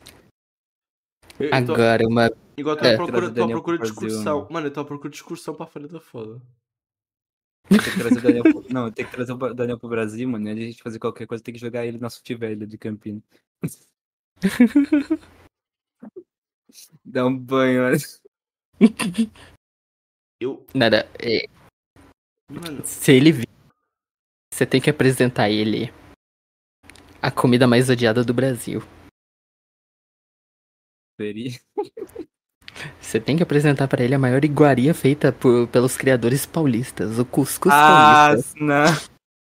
Eu, 1.39 1.49
eu 1.49 1.65
tô, 1.65 1.73
Agora, 1.73 2.07
uma. 2.07 2.31
igual 2.55 2.75
eu 2.75 2.81
tô 2.81 2.87
é. 2.87 2.95
procura, 2.95 3.17
Trazer 3.17 3.33
tô 3.33 3.41
à 3.41 3.43
Daniel 3.43 3.61
procura 3.61 3.77
pro 3.77 3.95
Brasil? 3.95 4.47
Mano, 4.49 4.67
eu 4.67 4.73
tô 4.73 4.79
à 4.79 4.85
procura 4.85 5.09
de 5.09 5.15
excursão 5.17 5.53
pra 5.53 5.67
Feira 5.67 5.87
da 5.87 5.99
Foda. 5.99 6.41
Tem 7.67 7.79
que 7.79 7.99
trazer 7.99 8.19
o 8.19 8.21
Daniel 8.21 8.43
pro... 8.43 8.73
Não, 8.73 8.91
tem 8.91 9.05
que 9.05 9.11
trazer 9.11 9.33
o 9.33 9.53
Daniel 9.53 9.79
pro 9.79 9.89
Brasil, 9.89 10.29
mano. 10.29 10.47
E 10.47 10.51
a 10.51 10.55
gente 10.55 10.83
fazer 10.83 10.99
qualquer 10.99 11.25
coisa, 11.25 11.43
tem 11.43 11.51
que 11.51 11.59
jogar 11.59 11.83
ele 11.83 11.97
na 11.97 12.09
Velho 12.37 12.67
de 12.67 12.77
Campinas. 12.77 13.23
Dá 17.03 17.25
um 17.25 17.35
banho, 17.35 17.85
olha. 17.85 17.97
Eu. 20.39 20.63
Nada, 20.75 21.09
é, 21.17 21.47
Mano, 22.51 22.85
Se 22.85 23.11
ele 23.11 23.31
vir, 23.31 23.47
você 24.55 24.65
tem 24.65 24.79
que 24.79 24.89
apresentar 24.89 25.49
ele 25.49 25.91
a 27.21 27.29
comida 27.29 27.67
mais 27.67 27.89
odiada 27.89 28.23
do 28.23 28.33
Brasil. 28.33 28.81
Seria. 31.19 31.59
Você 33.01 33.19
tem 33.19 33.35
que 33.35 33.43
apresentar 33.43 33.85
pra 33.89 34.01
ele 34.01 34.15
a 34.15 34.19
maior 34.19 34.45
iguaria 34.45 34.93
feita 34.93 35.33
por- 35.33 35.67
pelos 35.67 35.97
criadores 35.97 36.45
paulistas, 36.45 37.19
o 37.19 37.25
cuscuz 37.25 37.73
Ah, 37.73 38.27
paulista. 38.29 38.59
não. 38.59 38.85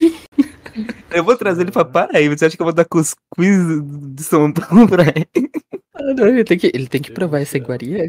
Eu 1.13 1.25
vou 1.25 1.37
trazer 1.37 1.63
ele 1.63 1.73
pra 1.73 1.85
Paraíba. 1.85 2.37
Você 2.39 2.47
acha 2.47 2.57
que 2.57 2.63
eu 2.63 2.67
vou 2.67 2.73
dar 2.73 2.85
cuscuz 2.85 3.17
de 4.15 4.23
São 4.23 4.53
Paulo 4.53 4.89
pra 4.89 5.03
ele? 5.03 5.51
Ah, 5.93 6.15
não, 6.15 6.29
ele 6.29 6.45
tem 6.45 6.57
que, 6.57 6.69
ele 6.73 6.89
tem 6.89 7.03
que 7.03 7.11
provar 7.11 7.41
essa 7.41 7.57
iguaria. 7.57 8.09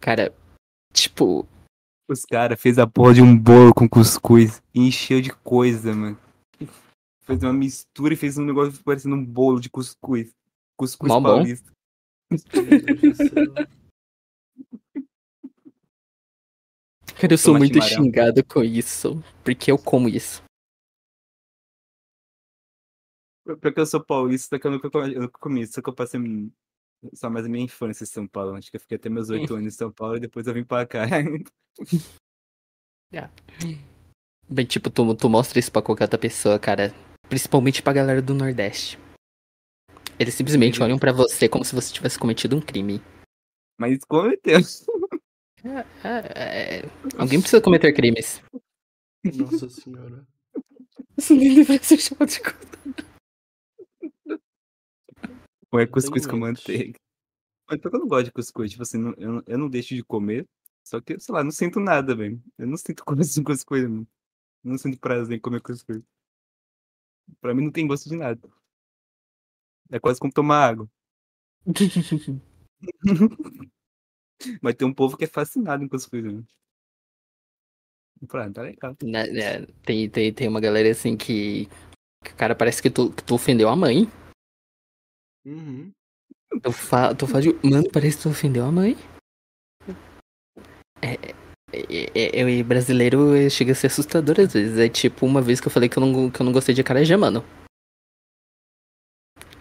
Cara, 0.00 0.34
tipo, 0.94 1.46
Os 2.08 2.24
caras 2.24 2.60
fez 2.60 2.78
a 2.78 2.86
porra 2.86 3.14
de 3.14 3.22
um 3.22 3.36
bolo 3.36 3.74
com 3.74 3.88
cuscuz 3.88 4.62
e 4.72 4.80
encheu 4.80 5.20
de 5.20 5.30
coisa, 5.30 5.92
mano. 5.92 6.18
Fez 7.22 7.42
uma 7.42 7.52
mistura 7.52 8.14
e 8.14 8.16
fez 8.16 8.38
um 8.38 8.44
negócio 8.44 8.80
parecendo 8.84 9.16
um 9.16 9.24
bolo 9.24 9.60
de 9.60 9.68
cuscuz. 9.68 10.32
Cuscuz 10.76 11.10
bom. 11.12 11.22
paulista. 11.22 11.72
cara, 17.16 17.32
eu 17.34 17.38
sou 17.38 17.54
Tomate 17.54 17.72
muito 17.72 17.84
xingado 17.84 18.44
com 18.44 18.62
isso. 18.62 19.20
Porque 19.42 19.72
eu 19.72 19.78
como 19.78 20.08
isso. 20.08 20.44
Porque 23.60 23.80
eu 23.80 23.86
sou 23.86 24.04
paulista, 24.04 24.58
que 24.58 24.66
eu 24.66 24.70
nunca 24.70 24.90
comi, 24.90 25.14
eu 25.14 25.22
nunca 25.22 25.38
comi 25.38 25.62
isso, 25.62 25.74
só 25.74 25.82
que 25.82 25.88
eu 25.88 25.94
passei 25.94 26.20
só 27.14 27.28
mais 27.30 27.46
a 27.46 27.48
minha 27.48 27.64
infância 27.64 28.04
em 28.04 28.06
São 28.06 28.26
Paulo. 28.26 28.54
Acho 28.56 28.70
que 28.70 28.76
eu 28.76 28.80
fiquei 28.80 28.96
até 28.96 29.08
meus 29.08 29.28
oito 29.30 29.54
anos 29.54 29.66
em 29.74 29.76
São 29.76 29.90
Paulo 29.92 30.16
e 30.16 30.20
depois 30.20 30.46
eu 30.46 30.54
vim 30.54 30.64
pra 30.64 30.86
cá. 30.86 31.04
Bem, 34.48 34.64
tipo, 34.66 34.90
tu, 34.90 35.14
tu 35.14 35.28
mostra 35.28 35.58
isso 35.58 35.72
pra 35.72 35.82
qualquer 35.82 36.04
outra 36.04 36.18
pessoa, 36.18 36.58
cara. 36.58 36.94
Principalmente 37.28 37.82
pra 37.82 37.92
galera 37.92 38.22
do 38.22 38.34
Nordeste. 38.34 38.98
Eles 40.18 40.34
simplesmente 40.34 40.74
Eles- 40.76 40.80
olham 40.84 40.98
pra 40.98 41.12
você 41.12 41.48
como 41.48 41.64
se 41.64 41.74
você 41.74 41.92
tivesse 41.92 42.18
cometido 42.18 42.56
um 42.56 42.60
crime. 42.60 43.02
Mas 43.78 43.98
cometeu. 44.04 44.60
É, 46.04 46.78
é, 46.78 46.82
alguém 47.18 47.40
precisa 47.40 47.60
cometer 47.60 47.92
crimes. 47.92 48.40
Nossa 49.34 49.68
senhora. 49.68 50.24
Isso 51.18 51.34
nem 51.34 51.54
deveria 51.54 51.82
ser 51.82 51.98
chamado 51.98 52.28
de 52.30 52.40
coisa. 52.40 53.05
Ou 55.76 55.80
é 55.80 55.86
cuscuz 55.86 56.26
com 56.26 56.36
manteiga. 56.36 56.98
Mas 57.68 57.80
eu 57.82 57.90
não 57.90 58.06
gosto 58.08 58.26
de 58.26 58.32
cuscuz, 58.32 58.70
tipo 58.70 58.82
assim, 58.82 58.98
eu, 59.18 59.32
não- 59.32 59.42
eu 59.46 59.58
não 59.58 59.68
deixo 59.68 59.94
de 59.94 60.02
comer, 60.04 60.46
só 60.84 61.00
que, 61.00 61.18
sei 61.18 61.34
lá, 61.34 61.42
não 61.42 61.50
sinto 61.50 61.80
nada, 61.80 62.14
velho. 62.14 62.40
Eu 62.56 62.66
não 62.66 62.76
sinto 62.76 63.02
gosto 63.06 63.34
de 63.34 63.42
cuscuz, 63.42 63.82
mano. 63.82 64.06
Eu 64.64 64.70
não 64.70 64.78
sinto 64.78 64.98
prazer 64.98 65.36
em 65.36 65.40
comer 65.40 65.60
cuscuz. 65.60 66.02
Pra 67.40 67.54
mim 67.54 67.64
não 67.64 67.72
tem 67.72 67.86
gosto 67.86 68.08
de 68.08 68.16
nada. 68.16 68.40
É 69.90 69.98
quase 69.98 70.18
como 70.20 70.32
tomar 70.32 70.66
água. 70.68 70.88
Mas 74.62 74.74
tem 74.74 74.86
um 74.86 74.94
povo 74.94 75.16
que 75.16 75.24
é 75.24 75.28
fascinado 75.28 75.82
em 75.82 75.88
cuscuz, 75.88 76.22
né? 76.22 76.42
Pra, 78.28 78.50
tá 78.50 78.62
legal. 78.62 78.96
Né, 79.02 79.66
tem, 79.84 80.08
tem, 80.08 80.32
tem 80.32 80.48
uma 80.48 80.60
galera 80.60 80.90
assim 80.90 81.16
que. 81.16 81.66
que, 82.24 82.34
Cara, 82.34 82.54
parece 82.54 82.80
que 82.82 82.90
tu, 82.90 83.12
que 83.12 83.22
tu 83.22 83.34
ofendeu 83.34 83.68
a 83.68 83.76
mãe. 83.76 84.08
Uhum. 85.46 85.92
Tu, 86.62 86.72
fa, 86.72 87.14
tu 87.14 87.26
faz. 87.26 87.44
de- 87.44 87.52
Mano, 87.62 87.88
parece 87.92 88.16
que 88.16 88.22
tu 88.24 88.28
ofendeu 88.30 88.64
a 88.64 88.72
mãe. 88.72 88.96
É, 91.00 91.14
é, 91.72 92.40
é, 92.40 92.58
é, 92.58 92.62
brasileiro 92.62 93.34
é, 93.36 93.48
chega 93.48 93.72
a 93.72 93.74
ser 93.74 93.86
assustador 93.86 94.40
às 94.40 94.52
vezes. 94.52 94.78
É 94.78 94.88
tipo 94.88 95.24
uma 95.24 95.40
vez 95.40 95.60
que 95.60 95.68
eu 95.68 95.70
falei 95.72 95.88
que 95.88 95.96
eu 95.96 96.04
não, 96.04 96.30
que 96.30 96.40
eu 96.40 96.44
não 96.44 96.52
gostei 96.52 96.74
de 96.74 96.80
acarajé, 96.80 97.16
mano. 97.16 97.44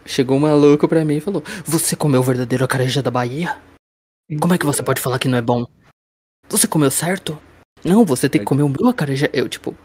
chegou 0.07 0.37
um 0.37 0.39
maluco 0.39 0.87
pra 0.87 1.05
mim 1.05 1.17
e 1.17 1.21
falou: 1.21 1.43
Você 1.65 1.95
comeu 1.95 2.21
o 2.21 2.23
verdadeiro 2.23 2.63
acarajé 2.65 3.01
da 3.01 3.11
Bahia? 3.11 3.61
Como 4.41 4.53
é 4.53 4.57
que 4.57 4.65
você 4.65 4.81
pode 4.81 5.01
falar 5.01 5.19
que 5.19 5.27
não 5.27 5.37
é 5.37 5.41
bom? 5.41 5.65
Você 6.49 6.67
comeu 6.67 6.89
certo? 6.89 7.39
Não, 7.83 8.03
você 8.03 8.27
tem 8.27 8.41
que 8.41 8.45
comer 8.45 8.63
o 8.63 8.69
meu 8.69 8.87
acarajé. 8.89 9.29
Eu, 9.33 9.47
tipo. 9.47 9.75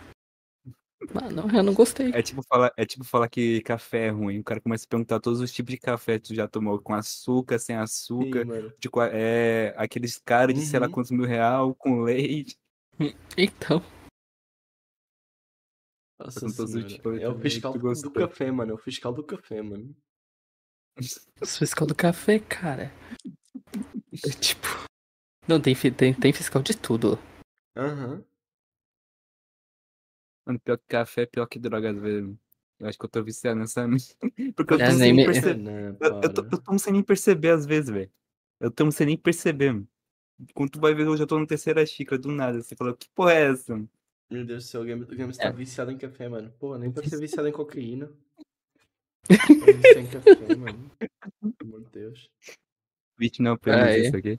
Mano, 1.15 1.49
eu 1.57 1.63
não 1.63 1.73
gostei. 1.73 2.11
É 2.13 2.21
tipo, 2.23 2.43
falar, 2.43 2.73
é 2.77 2.85
tipo 2.85 3.03
falar 3.05 3.29
que 3.29 3.63
café 3.63 4.07
é 4.07 4.11
ruim. 4.11 4.41
O 4.41 4.45
cara 4.45 4.61
começa 4.61 4.85
a 4.85 4.89
perguntar 4.89 5.19
todos 5.19 5.41
os 5.41 5.51
tipos 5.51 5.73
de 5.73 5.79
café 5.81 6.19
que 6.19 6.29
tu 6.29 6.35
já 6.35 6.47
tomou, 6.47 6.79
com 6.81 6.93
açúcar, 6.95 7.59
sem 7.59 7.75
açúcar, 7.77 8.45
Sim, 8.45 8.73
de 8.79 8.89
é, 9.13 9.75
aqueles 9.79 10.19
caras 10.19 10.55
de 10.55 10.61
sei 10.61 10.79
lá 10.79 10.87
Uhum. 10.87 10.93
quantos 10.93 11.11
mil 11.11 11.25
real, 11.27 11.75
com 11.75 12.03
leite. 12.03 12.57
Então. 13.39 13.83
Nossa 16.19 16.41
Com 16.41 16.53
todos 16.53 16.75
os 16.75 16.83
senhora. 16.83 16.89
tipos 16.89 17.21
É 17.21 17.29
o 17.29 17.41
fiscal 17.41 17.73
do 17.73 17.79
gostou. 17.81 18.13
café, 18.13 18.51
mano. 18.51 18.73
É 18.73 18.75
o 18.75 18.79
fiscal 18.79 19.13
do 19.13 19.25
café, 19.25 19.63
mano. 19.63 19.97
Os 21.41 21.57
fiscal 21.57 21.87
do 21.87 21.95
café, 21.95 22.39
cara. 22.39 22.93
É 24.23 24.31
tipo. 24.39 24.67
Não, 25.49 25.59
tem, 25.59 25.75
tem, 25.75 26.13
tem 26.13 26.33
fiscal 26.33 26.63
de 26.63 26.77
tudo. 26.77 27.19
Aham. 27.75 28.23
Mano, 30.51 30.59
pior 30.61 30.77
que 30.79 30.85
café 30.89 31.23
é 31.23 31.27
pior 31.27 31.47
que 31.47 31.59
droga, 31.61 31.91
às 31.91 31.99
vezes. 31.99 32.35
Eu 32.81 32.89
acho 32.89 32.99
que 32.99 33.05
eu 33.05 33.09
tô 33.09 33.23
viciado 33.23 33.61
nessa. 33.61 33.87
Porque 34.57 34.75
eu 34.75 34.81
É, 34.81 34.87
tomo 34.87 34.99
nem 34.99 34.99
sem 34.99 35.13
me- 35.13 35.17
nem 35.25 35.27
perceber. 35.27 35.55
Não, 35.63 35.73
Eu, 36.01 36.21
eu, 36.23 36.35
tô- 36.35 36.43
eu 36.43 36.59
tomo 36.63 36.79
sem 36.79 36.93
nem 36.93 37.03
perceber 37.03 37.51
às 37.51 37.65
vezes, 37.67 37.91
velho. 37.91 38.11
Eu 38.59 38.71
tomo 38.71 38.91
sem 38.91 39.07
nem 39.07 39.17
perceber. 39.17 39.73
mano. 39.73 39.89
Quando 40.55 40.71
tu 40.71 40.81
vai 40.81 40.95
ver, 40.95 41.07
eu 41.07 41.17
já 41.17 41.27
tô 41.27 41.39
na 41.39 41.47
terceira 41.47 41.85
xícara 41.87 42.19
do 42.21 42.31
nada. 42.33 42.61
Você 42.63 42.75
falou, 42.75 42.97
que 42.97 43.09
porra 43.15 43.33
é 43.35 43.51
essa? 43.53 43.75
mano?" 43.75 43.89
Meu 44.31 44.45
Deus 44.45 44.65
do 44.65 44.69
céu, 44.69 44.83
o 44.83 44.85
Games, 44.85 45.09
o 45.09 45.17
Games 45.17 45.37
tá 45.37 45.49
É. 45.49 45.53
viciado 45.53 45.91
em 45.91 45.99
café, 45.99 46.29
mano. 46.29 46.53
Pô, 46.59 46.77
nem 46.79 46.91
pra 46.91 47.03
ser 47.05 47.19
viciado 47.21 47.49
em 47.49 47.53
cocaína. 47.53 48.11
Tá 49.29 49.37
viciado 49.73 49.99
em 50.01 50.07
café, 50.07 50.57
mano. 50.57 50.91
Pelo 50.99 51.55
amor 51.63 51.81
de 51.85 51.91
Deus. 51.91 52.31
Vixe, 53.19 53.43
não, 53.43 53.59
é? 53.67 53.99
isso 53.99 54.17
aqui. 54.17 54.39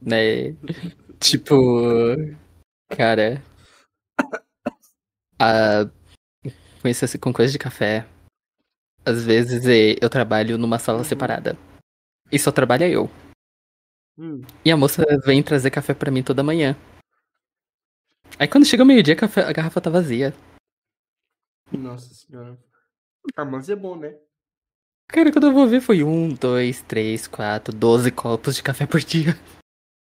Né? 0.00 0.52
Tipo. 1.20 1.56
Cara. 2.96 3.42
A... 5.38 5.84
Com 6.80 6.88
isso, 6.88 7.18
com 7.18 7.32
coisa 7.32 7.52
de 7.52 7.58
café. 7.58 8.06
Às 9.04 9.24
vezes 9.24 9.64
eu 10.00 10.08
trabalho 10.10 10.58
numa 10.58 10.78
sala 10.78 10.98
Uhum. 10.98 11.04
separada. 11.04 11.56
E 12.30 12.38
só 12.38 12.52
trabalha 12.52 12.88
eu. 12.88 13.10
Hum. 14.18 14.42
E 14.64 14.70
a 14.70 14.76
moça 14.76 15.04
vem 15.24 15.42
trazer 15.42 15.70
café 15.70 15.94
pra 15.94 16.10
mim 16.10 16.22
toda 16.22 16.42
manhã. 16.42 16.76
Aí 18.38 18.46
quando 18.46 18.66
chega 18.66 18.82
o 18.82 18.86
meio-dia, 18.86 19.16
a, 19.20 19.48
a 19.48 19.52
garrafa 19.52 19.80
tá 19.80 19.90
vazia. 19.90 20.34
Nossa 21.72 22.12
senhora. 22.14 22.58
Ah, 23.36 23.44
mas 23.44 23.68
é 23.68 23.76
bom, 23.76 23.96
né? 23.96 24.16
Cara, 25.08 25.32
quando 25.32 25.46
eu 25.46 25.52
vou 25.52 25.66
ver, 25.66 25.80
foi 25.80 26.02
um, 26.02 26.28
dois, 26.28 26.82
três, 26.82 27.26
quatro, 27.26 27.74
doze 27.74 28.10
copos 28.10 28.56
de 28.56 28.62
café 28.62 28.86
por 28.86 29.00
dia. 29.00 29.34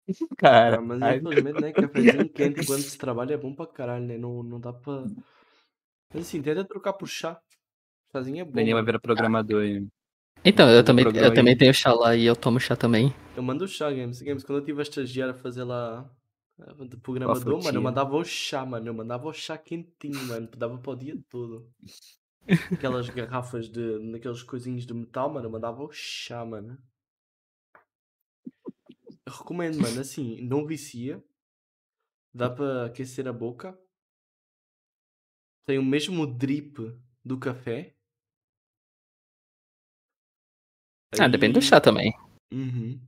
Cara, 0.36 0.78
Ah, 0.78 0.80
mas 0.80 1.02
ai, 1.02 1.16
infelizmente, 1.18 1.60
né? 1.60 1.72
Cafezinho 1.72 2.28
quente 2.32 2.60
enquanto 2.60 2.82
se 2.82 2.98
trabalha 2.98 3.34
é 3.34 3.36
bom 3.36 3.54
pra 3.54 3.66
caralho, 3.66 4.04
né? 4.06 4.18
Não, 4.18 4.42
não 4.42 4.60
dá 4.60 4.72
pra. 4.72 5.04
Mas 6.12 6.26
assim, 6.26 6.42
tenta 6.42 6.64
trocar 6.64 6.92
por 6.94 7.08
chá. 7.08 7.40
Chazinho 8.12 8.40
é 8.40 8.44
bom. 8.44 8.52
Daniel 8.52 8.76
vai 8.76 8.82
mano. 8.82 8.86
virar 8.86 9.00
programador 9.00 9.62
aí. 9.62 9.86
Então, 10.44 10.70
eu 10.70 10.84
também, 10.84 11.04
eu 11.04 11.12
programa 11.12 11.34
também 11.34 11.52
aí. 11.52 11.58
tenho 11.58 11.74
chá 11.74 11.92
lá 11.92 12.14
e 12.14 12.24
eu 12.24 12.36
tomo 12.36 12.60
chá 12.60 12.76
também. 12.76 13.12
Eu 13.36 13.42
mando 13.42 13.64
o 13.64 13.68
chá, 13.68 13.90
Games. 13.90 14.20
Games, 14.20 14.44
quando 14.44 14.58
eu 14.58 14.64
tive 14.64 14.80
a 14.80 14.82
estagiária 14.82 15.34
a 15.34 15.36
fazer 15.36 15.64
lá 15.64 16.08
eh, 16.58 16.84
de 16.86 16.96
programador, 16.98 17.62
mano, 17.62 17.62
frutinha. 17.62 17.78
eu 17.78 17.82
mandava 17.82 18.16
o 18.16 18.24
chá, 18.24 18.64
mano. 18.64 18.86
Eu 18.88 18.94
mandava 18.94 19.26
o 19.28 19.32
chá 19.32 19.58
quentinho, 19.58 20.22
mano. 20.28 20.48
Dava 20.56 20.78
para 20.78 20.92
o 20.92 20.96
dia 20.96 21.18
todo. 21.28 21.68
Aquelas 22.70 23.08
garrafas 23.08 23.68
de. 23.68 23.98
naqueles 24.00 24.42
coisinhos 24.42 24.86
de 24.86 24.94
metal, 24.94 25.32
mano. 25.32 25.46
Eu 25.46 25.50
mandava 25.50 25.82
o 25.82 25.90
chá, 25.92 26.44
mano. 26.44 26.78
Recomendo, 29.38 29.80
mano. 29.80 30.00
Assim, 30.00 30.40
não 30.42 30.66
vicia. 30.66 31.22
Dá 32.32 32.50
para 32.50 32.86
aquecer 32.86 33.28
a 33.28 33.32
boca. 33.32 33.78
Tem 35.66 35.78
o 35.78 35.84
mesmo 35.84 36.26
drip 36.26 36.78
do 37.24 37.38
café. 37.38 37.94
Ah, 41.18 41.28
depende 41.28 41.54
do 41.54 41.62
chá 41.62 41.80
também. 41.80 42.12
Uhum. 42.52 43.00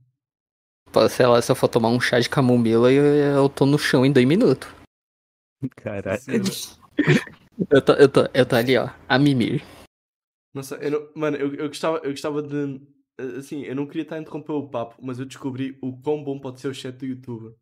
Sei 1.09 1.25
lá, 1.25 1.41
se 1.41 1.51
eu 1.51 1.55
for 1.55 1.67
tomar 1.67 1.89
um 1.89 1.99
chá 1.99 2.19
de 2.19 2.29
camomila, 2.29 2.91
eu, 2.91 3.03
eu 3.03 3.49
tô 3.49 3.65
no 3.65 3.77
chão 3.77 4.05
em 4.05 4.11
dois 4.11 4.25
minutos. 4.25 4.69
Caralho. 5.75 6.21
Eu 7.71 7.81
tô, 7.81 7.93
eu 7.93 8.07
tô, 8.07 8.21
eu 8.35 8.45
tô 8.45 8.55
ali, 8.55 8.77
ó, 8.77 8.87
a 9.09 9.17
mimir. 9.17 9.63
Nossa, 10.53 10.75
eu 10.75 10.91
não, 10.91 11.11
mano, 11.15 11.37
eu, 11.37 11.55
eu, 11.55 11.67
gostava, 11.67 11.97
eu 11.97 12.11
gostava 12.11 12.41
de. 12.41 12.79
Assim, 13.17 13.63
eu 13.63 13.75
não 13.75 13.87
queria 13.87 14.03
estar 14.03 14.15
a 14.15 14.19
interromper 14.19 14.51
o 14.51 14.69
papo, 14.69 14.95
mas 15.01 15.19
eu 15.19 15.25
descobri 15.25 15.77
o 15.81 15.97
quão 16.01 16.23
bom 16.23 16.39
pode 16.39 16.59
ser 16.61 16.67
o 16.67 16.73
chat 16.73 16.95
do 16.97 17.05
YouTube. 17.05 17.55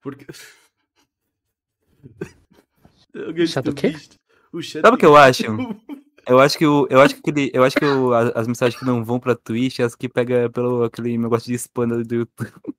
Porque. 0.00 0.26
Alguém 3.14 3.46
Chat 3.46 3.64
do 3.64 3.74
tu 3.74 3.80
quê? 3.82 3.92
O 4.52 4.62
chat 4.62 4.82
Sabe 4.82 4.88
o 4.88 4.90
do 4.92 4.98
que 4.98 5.06
eu 5.06 5.16
acho? 5.16 5.42
Eu 6.26 6.38
acho 6.38 6.56
que 6.56 6.64
o, 6.66 6.86
eu 6.88 7.00
acho 7.00 7.14
que 7.16 7.20
aquele, 7.30 7.50
eu 7.52 7.64
acho 7.64 7.76
que 7.76 7.84
o, 7.84 8.12
a- 8.12 8.28
as 8.30 8.46
mensagens 8.46 8.78
que 8.78 8.86
não 8.86 9.04
vão 9.04 9.18
pra 9.18 9.34
Twitch, 9.34 9.80
é 9.80 9.84
as 9.84 9.94
que 9.96 10.08
pega 10.08 10.48
pelo 10.50 10.84
aquele 10.84 11.18
negócio 11.18 11.46
de 11.48 11.54
spam 11.54 11.88
do 11.88 12.14
YouTube. 12.14 12.28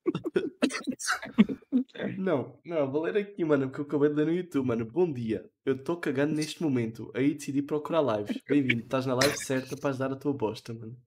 Não, 2.18 2.60
não, 2.66 2.92
vou 2.92 3.02
ler 3.04 3.18
aqui, 3.18 3.44
mano, 3.46 3.68
porque 3.68 3.82
eu 3.82 3.86
acabei 3.86 4.10
de 4.10 4.16
ler 4.16 4.26
no 4.26 4.34
YouTube, 4.34 4.68
mano. 4.68 4.86
Bom 4.86 5.12
dia, 5.12 5.50
eu 5.66 5.76
estou 5.76 5.98
cagando 5.98 6.34
neste 6.34 6.62
momento. 6.62 7.12
Aí 7.16 7.34
decidi 7.34 7.62
procurar 7.62 8.02
lives. 8.02 8.42
Bem-vindo, 8.48 8.84
estás 8.84 9.06
na 9.06 9.14
live 9.16 9.38
certa 9.38 9.78
para 9.78 9.96
dar 9.96 10.12
a 10.12 10.16
tua 10.16 10.34
bosta, 10.34 10.74
mano. 10.74 10.98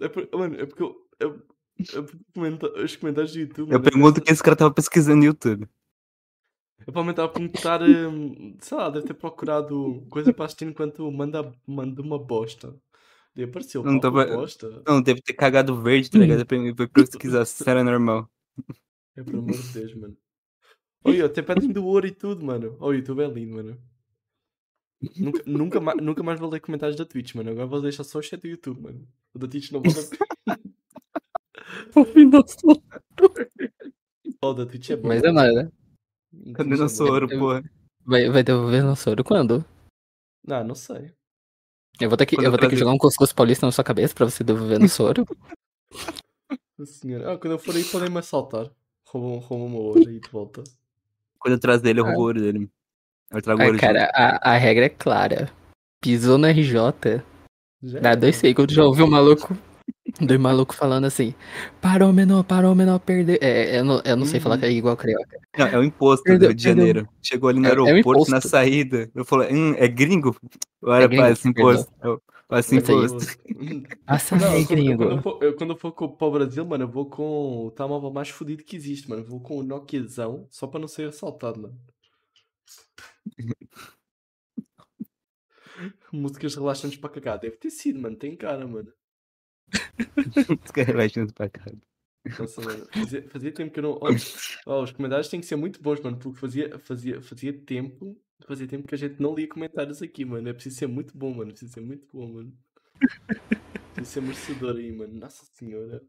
É 0.00 0.08
por, 0.08 0.28
mano, 0.32 0.54
é 0.60 0.66
porque 0.66 0.82
eu. 0.82 0.96
eu- 1.20 1.42
é 1.80 2.02
porque 2.02 2.18
comenta- 2.34 2.72
os 2.82 2.96
comentários 2.96 3.32
do 3.32 3.38
YouTube. 3.40 3.68
Eu 3.72 3.78
mano, 3.78 3.82
pergunto 3.84 4.08
o 4.10 4.14
que 4.14 4.20
começam- 4.20 4.32
esse 4.32 4.42
cara 4.42 4.56
tava 4.56 4.74
pesquisando 4.74 5.18
no 5.18 5.24
YouTube. 5.24 5.68
Eu 6.80 6.92
provavelmente 6.92 7.14
estava 7.14 7.28
a 7.28 7.32
perguntar. 7.32 7.82
hum, 7.82 8.56
sei 8.60 8.76
lá, 8.78 8.90
deve 8.90 9.06
ter 9.06 9.14
procurado 9.14 10.06
coisa 10.10 10.32
para 10.32 10.44
assistir 10.46 10.66
enquanto 10.66 11.10
manda, 11.10 11.52
manda 11.66 12.00
uma 12.02 12.18
bosta. 12.18 12.74
Daí 13.34 13.44
apareceu, 13.44 13.82
Não 13.84 14.00
tava- 14.00 14.26
bosta. 14.26 14.82
Não, 14.86 15.00
deve 15.02 15.20
ter 15.20 15.34
cagado 15.34 15.80
verde, 15.80 16.10
tá 16.10 16.18
ligado? 16.18 16.40
Eu 16.52 16.74
fui 16.76 16.88
pesquisar 16.88 17.44
se 17.44 17.68
era 17.68 17.84
normal. 17.84 18.28
É 19.16 19.22
pelo 19.22 19.38
amor 19.38 19.52
de 19.52 19.72
Deus, 19.72 19.94
mano. 19.94 20.16
Olha, 21.04 21.26
até 21.26 21.42
pedem 21.42 21.70
do 21.70 21.84
ouro 21.84 22.06
e 22.06 22.10
tudo, 22.10 22.44
mano. 22.44 22.76
O 22.80 22.92
YouTube 22.92 23.22
é 23.22 23.28
lindo, 23.28 23.54
mano. 23.56 23.78
Nunca, 25.16 25.42
nunca, 25.46 25.80
ma- 25.80 25.94
nunca 25.94 26.22
mais 26.22 26.40
vou 26.40 26.48
ler 26.50 26.60
comentários 26.60 26.96
da 26.96 27.04
Twitch, 27.04 27.34
mano. 27.34 27.50
Agora 27.50 27.66
vou 27.66 27.80
deixar 27.82 28.02
só 28.04 28.18
o 28.18 28.22
chat 28.22 28.40
do 28.40 28.48
YouTube, 28.48 28.80
mano. 28.82 29.06
O 29.32 29.38
da 29.38 29.46
Twitch 29.46 29.70
não 29.70 29.80
vale 29.80 29.94
a 29.94 30.02
pena. 30.08 30.60
Oh, 34.40 34.50
o 34.50 34.54
da 34.54 34.66
Twitch 34.66 34.90
é 34.90 34.96
bom. 34.96 35.08
Mas 35.08 35.22
é 35.22 35.30
nada. 35.32 35.72
O 36.32 36.52
Cadê 36.52 36.74
é 36.74 36.76
nosso 36.76 37.04
ouro, 37.04 37.28
Eu- 37.30 37.38
porra? 37.38 37.62
Vai, 38.04 38.28
vai 38.30 38.42
devolver 38.42 38.82
nosso 38.82 39.08
ouro 39.10 39.22
quando? 39.24 39.64
Não, 40.46 40.64
não 40.64 40.74
sei. 40.74 41.12
Eu 42.00 42.08
vou 42.08 42.16
ter 42.16 42.26
que, 42.26 42.36
Quando 42.36 42.44
eu 42.46 42.50
vou 42.50 42.58
ter 42.60 42.68
que 42.68 42.76
jogar 42.76 42.92
um 42.92 42.98
cuscuz 42.98 43.32
paulista 43.32 43.66
na 43.66 43.72
sua 43.72 43.84
cabeça 43.84 44.14
pra 44.14 44.24
você 44.30 44.42
devolver 44.44 44.78
nosso 44.78 45.02
ouro. 45.04 45.24
Nossa 46.78 46.92
senhora. 46.92 47.32
Ah, 47.34 47.38
quando 47.38 47.52
eu 47.52 47.58
for 47.58 47.74
aí 47.74 47.84
podem 47.84 48.10
me 48.10 48.18
assaltar. 48.18 48.70
Roubam, 49.06 49.38
roubam 49.38 49.66
uma 49.66 49.78
ouro 49.78 50.10
e 50.10 50.20
de 50.20 50.28
volta. 50.28 50.62
Quando 51.38 51.54
eu 51.54 51.60
trago 51.60 51.82
dele, 51.82 52.00
eu 52.00 52.04
roubo 52.04 52.18
o 52.18 52.22
ouro 52.24 52.40
dele. 52.40 52.70
Eu 53.30 53.42
trago 53.42 53.62
o 53.62 53.66
ouro 53.66 53.78
cara, 53.78 54.10
a, 54.14 54.52
a 54.54 54.56
regra 54.56 54.86
é 54.86 54.88
clara. 54.88 55.50
Pisou 56.02 56.38
no 56.38 56.46
RJ, 56.46 57.22
Já 57.82 58.00
dá 58.00 58.14
dois 58.14 58.36
segundos, 58.36 58.74
já 58.74 58.84
ouviu 58.84 59.04
o 59.06 59.10
maluco. 59.10 59.56
Dois 60.20 60.40
malucos 60.40 60.76
falando 60.76 61.04
assim. 61.04 61.34
Parou, 61.80 62.12
menor, 62.12 62.42
parou, 62.42 62.74
menor, 62.74 62.98
perdeu. 62.98 63.38
É, 63.40 63.78
eu 63.78 63.84
não, 63.84 64.00
eu 64.04 64.16
não 64.16 64.24
sei 64.26 64.40
falar 64.40 64.54
Uhum. 64.54 64.60
que 64.60 64.66
é 64.66 64.72
igual 64.72 64.96
carioca. 64.96 65.38
Não, 65.56 65.66
é 65.66 65.78
o 65.78 65.84
imposto 65.84 66.24
Perdeu, 66.24 66.48
do 66.48 66.50
Rio 66.50 66.54
de 66.56 66.64
perdeu. 66.64 66.86
Janeiro. 66.86 67.08
Chegou 67.22 67.48
ali 67.50 67.60
no 67.60 67.66
É- 67.66 67.70
é 67.70 67.72
aeroporto, 67.72 68.30
na 68.30 68.38
imposto. 68.38 68.48
saída. 68.48 69.10
Eu 69.14 69.24
falei, 69.24 69.52
hum, 69.54 69.74
é 69.76 69.86
gringo? 69.86 70.34
Olha, 70.82 71.06
gringo, 71.06 71.22
passa 71.22 71.48
imposto. 71.48 71.92
Eu, 72.02 72.22
Passa 72.48 72.74
imposto. 72.74 73.18
Passa 74.06 74.36
Não, 74.36 74.52
aí, 74.52 74.64
quando, 74.66 74.66
quando, 74.66 74.86
gringo. 74.96 75.02
eu 75.04 75.22
for, 75.22 75.38
eu, 75.42 75.54
quando 75.56 75.70
eu 75.74 75.76
for 75.76 75.92
co- 75.92 76.08
para 76.08 76.26
o 76.26 76.30
Brasil, 76.32 76.64
mano, 76.64 76.84
eu 76.84 76.88
vou 76.88 77.04
com 77.06 77.66
o 77.66 77.70
telemóvel 77.70 78.10
mais 78.10 78.30
fodido 78.30 78.64
que 78.64 78.74
existe, 78.74 79.08
mano. 79.10 79.20
Eu 79.22 79.26
vou 79.26 79.40
com 79.40 79.58
o 79.58 79.62
Nokiazão 79.62 80.46
só 80.50 80.66
para 80.66 80.80
não 80.80 80.88
ser 80.88 81.08
assaltado, 81.10 81.60
mano. 81.60 81.74
Músicas 86.12 86.54
relaxantes 86.54 86.98
para 86.98 87.10
cagar. 87.10 87.38
Deve 87.38 87.56
ter 87.56 87.70
sido, 87.70 88.00
mano. 88.00 88.16
Tem 88.16 88.36
cara, 88.36 88.66
mano. 88.66 88.92
Os 90.64 90.70
caras 90.70 90.88
relaxando 90.88 91.32
pra 91.32 91.48
cá. 91.48 91.70
Nossa, 92.38 92.60
mano. 92.60 92.86
Fazia, 92.92 93.28
fazia 93.28 93.52
tempo 93.52 93.72
que 93.72 93.78
eu 93.78 93.82
não. 93.82 93.98
Ó, 94.66 94.82
os 94.82 94.92
comentários 94.92 95.28
têm 95.28 95.40
que 95.40 95.46
ser 95.46 95.56
muito 95.56 95.80
bons, 95.82 96.00
mano. 96.00 96.18
Porque 96.18 96.38
fazia, 96.38 96.78
fazia, 96.78 97.22
fazia 97.22 97.52
tempo. 97.52 98.20
Fazia 98.46 98.68
tempo 98.68 98.86
que 98.86 98.94
a 98.94 98.98
gente 98.98 99.20
não 99.20 99.34
lia 99.34 99.48
comentários 99.48 100.00
aqui, 100.02 100.24
mano. 100.24 100.48
É 100.48 100.52
preciso 100.52 100.76
ser 100.76 100.86
muito 100.86 101.16
bom, 101.16 101.34
mano. 101.34 101.50
Preciso 101.50 101.72
ser 101.72 101.80
muito 101.80 102.08
bom, 102.12 102.32
mano. 102.32 102.56
Preciso 103.94 104.12
ser 104.14 104.20
merecedor 104.22 104.76
aí, 104.76 104.92
mano. 104.92 105.14
Nossa 105.14 105.44
senhora. 105.54 106.02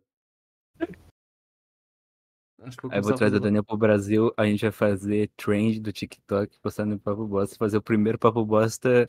Acho 2.62 2.78
que 2.78 2.84
vou 2.84 2.92
Aí 2.96 3.02
vou 3.02 3.14
trazer 3.14 3.38
o 3.38 3.40
Daniel 3.40 3.64
pro 3.64 3.78
Brasil, 3.78 4.34
a 4.38 4.46
gente 4.46 4.62
vai 4.62 4.72
fazer 4.72 5.30
trend 5.38 5.80
do 5.80 5.92
TikTok, 5.92 6.60
postar 6.62 6.86
no 6.86 7.00
Papo 7.00 7.26
Bosta, 7.26 7.56
fazer 7.58 7.78
o 7.78 7.82
primeiro 7.82 8.18
Papo 8.20 8.44
Bosta 8.46 9.08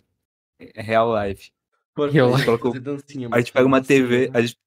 é, 0.58 0.80
real 0.82 1.12
life. 1.26 1.50
Coloco- 1.94 2.68
fazer 2.68 2.80
dancinha, 2.80 3.26
A 3.26 3.30
mano, 3.30 3.40
gente 3.42 3.52
pega 3.52 3.66
uma 3.66 3.82
TV, 3.82 4.30
a 4.32 4.40
gente, 4.40 4.58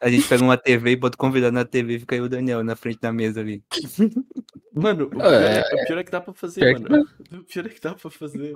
a 0.00 0.08
gente 0.10 0.28
pega 0.28 0.42
uma 0.44 0.56
TV 0.56 0.90
e 0.92 0.96
bota 0.96 1.16
o 1.16 1.18
convidado 1.18 1.52
na 1.52 1.64
TV 1.64 1.96
e 1.96 1.98
fica 2.00 2.14
aí 2.14 2.20
o 2.20 2.28
Daniel 2.28 2.62
na 2.62 2.76
frente 2.76 3.00
da 3.00 3.12
mesa 3.12 3.40
ali. 3.40 3.62
Mano, 4.72 5.06
o 5.06 5.10
pior 5.10 5.24
é, 5.32 5.58
É, 5.58 5.82
o 5.82 5.86
pior 5.86 5.98
é 5.98 6.04
que 6.04 6.10
dá 6.12 6.20
pra 6.20 6.32
fazer, 6.34 6.60
pior 6.60 6.74
que 6.76 6.88
mano. 6.92 7.08
O 7.32 7.44
pior 7.44 7.66
é 7.66 7.68
que 7.68 7.80
dá 7.80 7.94
pra 7.96 8.10
fazer. 8.10 8.54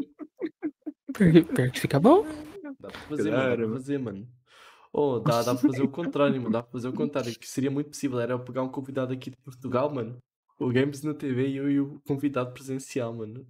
Pior 1.12 1.44
pior 1.44 1.70
que 1.72 1.80
fica 1.80 1.98
bom. 1.98 2.24
Dá 2.78 2.88
pra 2.88 3.00
fazer, 3.00 3.30
mano. 3.30 3.36
Dá 3.36 3.46
Claro, 3.46 3.64
pra 3.68 3.72
fazer, 3.78 3.98
mano. 3.98 4.28
Oh, 4.92 5.18
dá, 5.18 5.42
dá 5.42 5.54
pra 5.54 5.68
fazer 5.70 5.82
o 5.82 5.88
contrário, 5.90 6.36
mano. 6.36 6.50
Dá 6.50 6.62
pra 6.62 6.72
fazer 6.72 6.88
o 6.88 6.92
contrário. 6.92 7.38
Que 7.38 7.48
seria 7.48 7.70
muito 7.70 7.88
possível. 7.90 8.20
Era 8.20 8.34
eu 8.34 8.40
pegar 8.40 8.62
um 8.62 8.68
convidado 8.68 9.12
aqui 9.12 9.30
de 9.30 9.36
Portugal, 9.38 9.92
mano. 9.92 10.18
O 10.58 10.70
Games 10.70 11.02
na 11.02 11.14
TV 11.14 11.48
e 11.48 11.56
eu 11.56 11.70
e 11.70 11.80
o 11.80 12.00
convidado 12.06 12.52
presencial, 12.52 13.12
mano. 13.14 13.46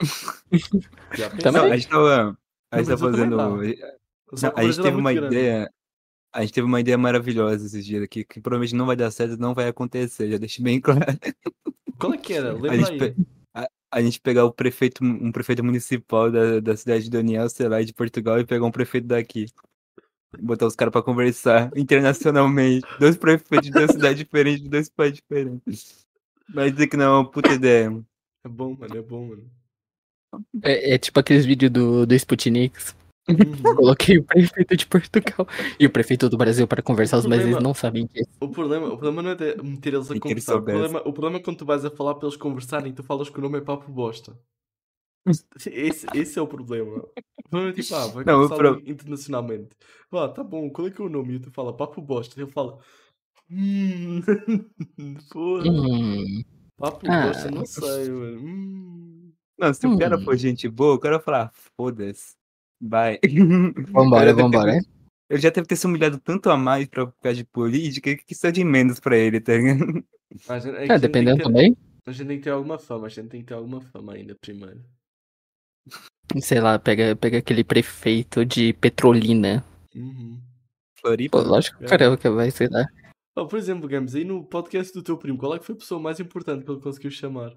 Já 1.14 1.30
Também. 1.30 1.52
Não, 1.52 1.72
a 1.72 1.76
gente 1.76 1.88
tava, 1.88 2.38
a 2.70 2.78
gente 2.78 2.88
tava 2.88 3.10
fazendo. 3.10 3.36
Não, 3.36 3.60
a 4.54 4.62
gente 4.64 4.82
teve 4.82 4.96
uma 4.96 5.12
grande. 5.12 5.34
ideia. 5.36 5.70
A 6.32 6.42
gente 6.42 6.52
teve 6.52 6.66
uma 6.66 6.80
ideia 6.80 6.98
maravilhosa 6.98 7.64
esses 7.64 7.86
dias 7.86 8.02
aqui, 8.02 8.24
que 8.24 8.40
provavelmente 8.40 8.74
não 8.74 8.84
vai 8.84 8.96
dar 8.96 9.10
certo, 9.10 9.38
não 9.38 9.54
vai 9.54 9.68
acontecer, 9.68 10.30
já 10.30 10.36
deixei 10.36 10.62
bem 10.62 10.78
claro. 10.82 11.00
Qual 11.98 12.12
é 12.12 12.18
que 12.18 12.34
era? 12.34 12.50
A 12.50 12.52
Lembra 12.52 12.76
gente, 12.76 12.90
aí. 12.90 12.98
pe- 13.14 13.26
a, 13.54 13.68
a 13.92 14.02
gente 14.02 14.20
pegar 14.20 14.44
o 14.44 14.52
prefeito, 14.52 15.02
um 15.02 15.32
prefeito 15.32 15.64
municipal 15.64 16.30
da, 16.30 16.60
da 16.60 16.76
cidade 16.76 17.04
de 17.04 17.10
Daniel, 17.10 17.48
sei 17.48 17.68
lá, 17.68 17.80
de 17.80 17.94
Portugal, 17.94 18.38
e 18.38 18.44
pegar 18.44 18.66
um 18.66 18.70
prefeito 18.70 19.06
daqui. 19.06 19.46
Botar 20.40 20.66
os 20.66 20.76
caras 20.76 20.92
pra 20.92 21.02
conversar 21.02 21.70
internacionalmente. 21.76 22.86
Dois 22.98 23.16
prefeitos 23.16 23.70
de 23.70 23.78
uma 23.78 23.88
cidade 23.88 24.18
diferente, 24.24 24.62
de 24.62 24.68
dois 24.68 24.88
países 24.88 25.18
diferentes. 25.18 26.06
Vai 26.52 26.70
dizer 26.70 26.86
que 26.86 26.96
não 26.96 27.04
é 27.04 27.08
uma 27.08 27.30
puta 27.30 27.52
ideia. 27.52 27.90
mano. 27.90 28.06
É 28.44 28.48
bom, 28.48 28.76
mano. 28.78 28.96
É 28.96 29.02
bom, 29.02 29.28
mano. 29.28 29.50
É, 30.62 30.94
é 30.94 30.98
tipo 30.98 31.18
aqueles 31.18 31.44
vídeos 31.46 31.70
do, 31.72 32.06
do 32.06 32.14
Sputnik. 32.14 32.76
Uhum. 33.28 33.74
Coloquei 33.74 34.18
o 34.18 34.24
prefeito 34.24 34.76
de 34.76 34.86
Portugal 34.86 35.48
e 35.80 35.86
o 35.86 35.90
prefeito 35.90 36.28
do 36.28 36.36
Brasil 36.36 36.66
para 36.68 36.82
conversar, 36.82 37.16
mas 37.16 37.24
problema- 37.26 37.50
eles 37.50 37.62
não 37.62 37.74
sabem 37.74 38.06
disso. 38.06 38.30
O 38.40 38.48
problema, 38.48 38.86
o 38.86 38.96
problema 38.98 39.22
não 39.22 39.30
é 39.30 39.34
de 39.34 39.62
meter 39.62 39.94
eles 39.94 40.10
a 40.10 40.18
conversar. 40.20 40.56
O 40.56 40.62
problema, 40.62 40.98
o 41.00 41.12
problema 41.12 41.38
é 41.38 41.40
quando 41.42 41.56
tu 41.58 41.66
vais 41.66 41.84
a 41.84 41.90
falar 41.90 42.14
para 42.14 42.28
eles 42.28 42.36
conversarem 42.36 42.92
e 42.92 42.94
tu 42.94 43.02
falas 43.02 43.28
que 43.28 43.38
o 43.38 43.42
nome 43.42 43.58
é 43.58 43.60
papo 43.60 43.90
bosta. 43.90 44.38
Esse, 45.66 46.06
esse 46.14 46.38
é 46.38 46.42
o 46.42 46.46
problema. 46.46 47.04
É 47.52 47.72
tipo, 47.72 47.94
ah, 47.94 48.06
vai 48.08 48.24
Não, 48.24 48.48
pro- 48.48 48.82
internacionalmente. 48.86 49.70
Vá, 50.10 50.28
tá 50.28 50.42
bom, 50.44 50.70
qual 50.70 50.86
é 50.88 50.90
que 50.90 51.00
é 51.00 51.04
o 51.04 51.08
nome? 51.08 51.34
E 51.34 51.40
tu 51.40 51.50
fala 51.50 51.76
papo 51.76 52.00
bosta. 52.00 52.38
E 52.38 52.42
ele 52.44 52.50
fala. 52.50 52.78
Hum. 53.50 54.20
Porra. 55.30 55.68
Hum, 55.70 56.42
Papo 56.76 57.06
Ah. 57.08 57.26
bosta, 57.28 57.50
não 57.50 57.64
sei, 57.66 58.08
mano. 58.10 58.40
Hum. 58.40 59.32
Não, 59.58 59.72
se 59.72 59.86
o 59.86 59.98
cara 59.98 60.18
Hum. 60.18 60.24
for 60.24 60.36
gente 60.36 60.68
boa, 60.68 60.94
o 60.94 60.98
cara 60.98 61.16
vai 61.16 61.24
falar, 61.24 61.44
"Ah, 61.46 61.50
foda-se. 61.76 62.34
Vai. 62.80 63.18
vambora, 63.92 64.26
deve 64.26 64.36
ter- 64.36 64.42
vambora. 64.42 64.78
Ele 65.30 65.40
já 65.40 65.50
deve 65.50 65.66
ter 65.66 65.76
se 65.76 65.86
humilhado 65.86 66.18
tanto 66.20 66.50
a 66.50 66.56
mais 66.56 66.86
pra 66.86 67.06
ficar 67.10 67.32
de 67.32 67.44
política 67.44 68.14
que 68.16 68.32
isso 68.32 68.46
é 68.46 68.52
de 68.52 68.62
menos 68.62 69.00
pra 69.00 69.16
ele, 69.16 69.40
tá 69.40 69.54
ligado? 69.56 70.04
É 70.48 70.94
É, 70.94 70.98
dependendo 70.98 71.38
ter- 71.38 71.44
também. 71.44 71.76
A 72.06 72.12
gente 72.12 72.28
tem 72.28 72.38
que 72.38 72.44
ter 72.44 72.50
alguma 72.50 72.78
fama, 72.78 73.06
a 73.06 73.08
gente 73.08 73.28
tem 73.28 73.40
que 73.40 73.46
ter 73.46 73.54
alguma 73.54 73.80
fama 73.80 74.12
ainda 74.12 74.36
primeiro. 74.40 74.84
Sei 76.40 76.60
lá, 76.60 76.78
pega, 76.78 77.14
pega 77.16 77.38
aquele 77.38 77.62
prefeito 77.64 78.44
de 78.44 78.72
Petrolina. 78.74 79.64
Uhum. 79.94 80.40
Floripa. 80.98 81.42
Pô, 81.42 81.48
lógico, 81.48 81.82
É. 81.84 81.86
cara, 81.88 82.16
que 82.16 82.28
vai 82.28 82.50
ser 82.50 82.70
lá. 82.70 82.84
Oh, 83.36 83.46
por 83.46 83.58
exemplo, 83.58 83.88
Games, 83.88 84.14
aí 84.14 84.24
no 84.24 84.44
podcast 84.46 84.92
do 84.92 85.02
teu 85.02 85.16
primo, 85.18 85.38
qual 85.38 85.54
é 85.54 85.58
que 85.58 85.64
foi 85.66 85.74
a 85.74 85.78
pessoa 85.78 86.00
mais 86.00 86.18
importante 86.18 86.64
que 86.64 86.70
ele 86.70 86.80
conseguiu 86.80 87.10
chamar? 87.10 87.56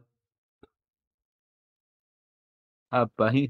Rapaz. 2.92 3.50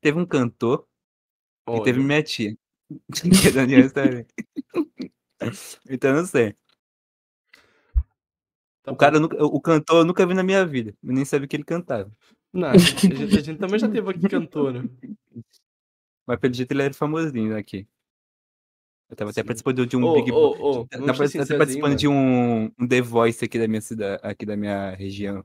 Teve 0.00 0.18
um 0.18 0.26
cantor 0.26 0.86
e 1.68 1.70
Olha, 1.72 1.84
teve 1.84 2.00
minha 2.00 2.22
tia. 2.22 2.56
que 3.42 3.48
é 3.48 3.52
da 3.52 3.66
minha 3.66 3.80
história. 3.80 4.26
então 5.88 6.10
eu 6.10 6.16
não 6.16 6.26
sei. 6.26 6.56
Tá 8.90 9.18
O 9.18 9.28
cara 9.28 9.44
o 9.46 9.60
cantor 9.60 9.98
eu 9.98 10.04
nunca 10.04 10.26
vi 10.26 10.34
na 10.34 10.42
minha 10.42 10.64
vida. 10.66 10.94
Eu 11.02 11.12
nem 11.12 11.24
sabia 11.24 11.46
que 11.48 11.56
ele 11.56 11.64
cantava. 11.64 12.10
Não, 12.52 12.68
a 12.68 12.76
gente, 12.76 13.06
a 13.12 13.26
gente- 13.26 13.58
também 13.58 13.78
já 13.78 13.88
teve 13.88 14.10
aqui 14.10 14.28
cantor. 14.28 14.72
né? 14.74 14.80
Mas 16.26 16.38
pelo 16.38 16.54
jeito 16.54 16.72
ele 16.72 16.82
era 16.82 16.94
famosinho 16.94 17.56
aqui. 17.56 17.86
Eu 19.08 19.16
tava 19.16 19.30
até 19.30 19.40
Sim. 19.42 19.46
participando 19.46 19.86
de 19.86 19.96
um 19.96 20.04
Ô, 20.04 20.14
Big 20.14 20.30
Brother. 20.30 20.62
ô, 20.62 20.86
Tava 20.86 21.24
até 21.24 21.38
aí, 21.52 21.58
participando 21.58 21.96
de 21.96 22.06
um, 22.06 22.66
um 22.78 22.88
The 22.88 23.00
Voice 23.00 23.44
aqui 23.44 23.58
da 23.58 23.66
minha 23.66 23.80
cidade, 23.80 24.20
aqui 24.24 24.46
da 24.46 24.56
minha 24.56 24.90
região. 24.90 25.44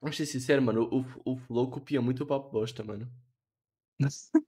Vamos 0.00 0.16
ser 0.16 0.26
sinceros, 0.26 0.62
mano. 0.62 0.84
O, 0.92 1.32
o 1.32 1.36
Flow 1.38 1.70
copia 1.70 2.02
muito 2.02 2.22
o 2.22 2.26
papo 2.26 2.50
bosta, 2.50 2.84
mano. 2.84 3.10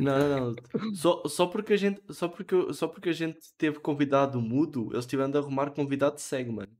Não, 0.00 0.18
não, 0.18 0.50
não. 0.54 0.94
Só, 0.94 1.22
só, 1.28 1.46
porque 1.46 1.72
a 1.72 1.76
gente, 1.76 2.00
só, 2.10 2.28
porque, 2.28 2.72
só 2.72 2.88
porque 2.88 3.08
a 3.10 3.12
gente 3.12 3.38
teve 3.56 3.78
convidado 3.80 4.40
mudo, 4.40 4.90
eles 4.92 5.06
tiveram 5.06 5.30
de 5.30 5.38
arrumar 5.38 5.70
convidado 5.70 6.20
cego, 6.20 6.52
mano. 6.52 6.72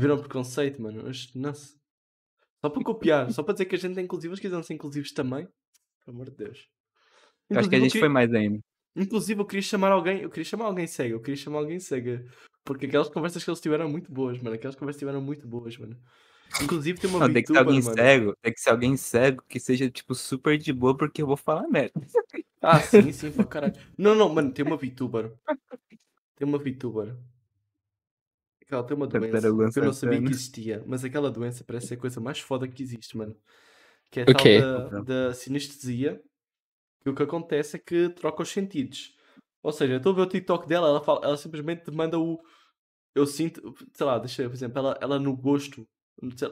Viram 0.00 0.18
preconceito, 0.18 0.80
mano. 0.80 1.02
Mas, 1.04 1.32
Nossa. 1.34 1.74
Só 2.64 2.70
para 2.70 2.82
copiar, 2.84 3.30
só 3.32 3.42
para 3.42 3.52
dizer 3.54 3.66
que 3.66 3.74
a 3.74 3.78
gente 3.78 3.98
é 3.98 4.02
inclusivo, 4.02 4.32
eles 4.32 4.40
quiseram 4.40 4.62
ser 4.62 4.74
inclusivos 4.74 5.12
também. 5.12 5.46
Pelo 6.04 6.16
amor 6.16 6.30
de 6.30 6.36
Deus. 6.36 6.66
Eu 7.50 7.58
acho 7.58 7.68
que 7.68 7.74
a 7.74 7.78
Inclusive, 7.78 7.82
gente 7.82 7.92
queria- 7.92 8.00
foi 8.00 8.08
mais 8.08 8.32
ainda. 8.34 8.60
Inclusive, 8.96 9.40
eu 9.40 9.46
queria 9.46 9.62
chamar 9.62 9.92
alguém, 9.92 10.22
eu 10.22 10.30
queria 10.30 10.44
chamar 10.44 10.64
alguém 10.66 10.86
cego, 10.86 11.16
eu 11.16 11.20
queria 11.20 11.36
chamar 11.36 11.58
alguém 11.58 11.78
cega. 11.78 12.24
Porque 12.64 12.86
aquelas 12.86 13.08
conversas 13.10 13.44
que 13.44 13.50
eles 13.50 13.60
tiveram 13.60 13.84
eram 13.84 13.92
muito 13.92 14.10
boas, 14.10 14.40
mano. 14.40 14.56
Aquelas 14.56 14.74
conversas 14.74 14.98
tiveram 14.98 15.20
muito 15.20 15.46
boas, 15.46 15.76
mano. 15.76 15.96
Inclusive 16.62 16.98
tem 16.98 17.10
uma 17.10 17.20
Não, 17.20 17.32
tem 17.32 17.42
que 17.42 17.48
ser 17.48 17.54
VTuber, 17.54 17.66
alguém 17.66 17.82
mano. 17.82 17.96
cego, 17.96 18.36
tem 18.42 18.52
que 18.52 18.60
ser 18.60 18.70
alguém 18.70 18.96
cego 18.96 19.44
que 19.48 19.60
seja, 19.60 19.90
tipo, 19.90 20.14
super 20.14 20.56
de 20.56 20.72
boa, 20.72 20.96
porque 20.96 21.22
eu 21.22 21.26
vou 21.26 21.36
falar 21.36 21.68
merda. 21.68 22.00
Ah, 22.62 22.80
sim, 22.80 23.12
sim, 23.12 23.30
pra 23.30 23.44
caralho. 23.44 23.74
Não, 23.96 24.14
não, 24.14 24.28
mano, 24.28 24.52
tem 24.52 24.64
uma 24.64 24.76
VTuber. 24.76 25.32
Tem 26.36 26.46
uma 26.46 26.58
VTuber. 26.58 27.16
Ela 28.68 28.82
tem 28.82 28.96
uma 28.96 29.06
doença 29.06 29.40
que 29.72 29.78
eu 29.78 29.84
não 29.84 29.92
sabia 29.92 30.20
que 30.20 30.30
existia. 30.30 30.82
Mas 30.86 31.04
aquela 31.04 31.30
doença 31.30 31.62
parece 31.64 31.88
ser 31.88 31.94
a 31.94 31.98
coisa 31.98 32.20
mais 32.20 32.40
foda 32.40 32.66
que 32.66 32.82
existe, 32.82 33.16
mano. 33.16 33.36
Que 34.10 34.20
é 34.20 34.22
a 34.24 34.30
O 34.30 34.32
tal 34.34 34.90
da, 34.90 35.00
da 35.28 35.34
sinestesia. 35.34 36.20
Que 37.02 37.10
o 37.10 37.14
que 37.14 37.22
acontece 37.22 37.76
é 37.76 37.78
que 37.78 38.08
troca 38.10 38.42
os 38.42 38.48
sentidos. 38.48 39.16
Ou 39.62 39.72
seja, 39.72 39.94
eu 39.94 39.98
estou 39.98 40.12
a 40.12 40.16
ver 40.16 40.22
o 40.22 40.26
TikTok 40.26 40.66
dela, 40.66 40.88
ela, 40.88 41.02
fala, 41.02 41.20
ela 41.24 41.36
simplesmente 41.36 41.88
manda 41.90 42.18
o. 42.18 42.40
Eu 43.14 43.26
sinto. 43.26 43.74
Sei 43.92 44.04
lá, 44.04 44.18
deixa 44.18 44.42
eu, 44.42 44.50
por 44.50 44.56
exemplo, 44.56 44.78
ela, 44.80 44.98
ela 45.00 45.18
no 45.18 45.36
gosto. 45.36 45.86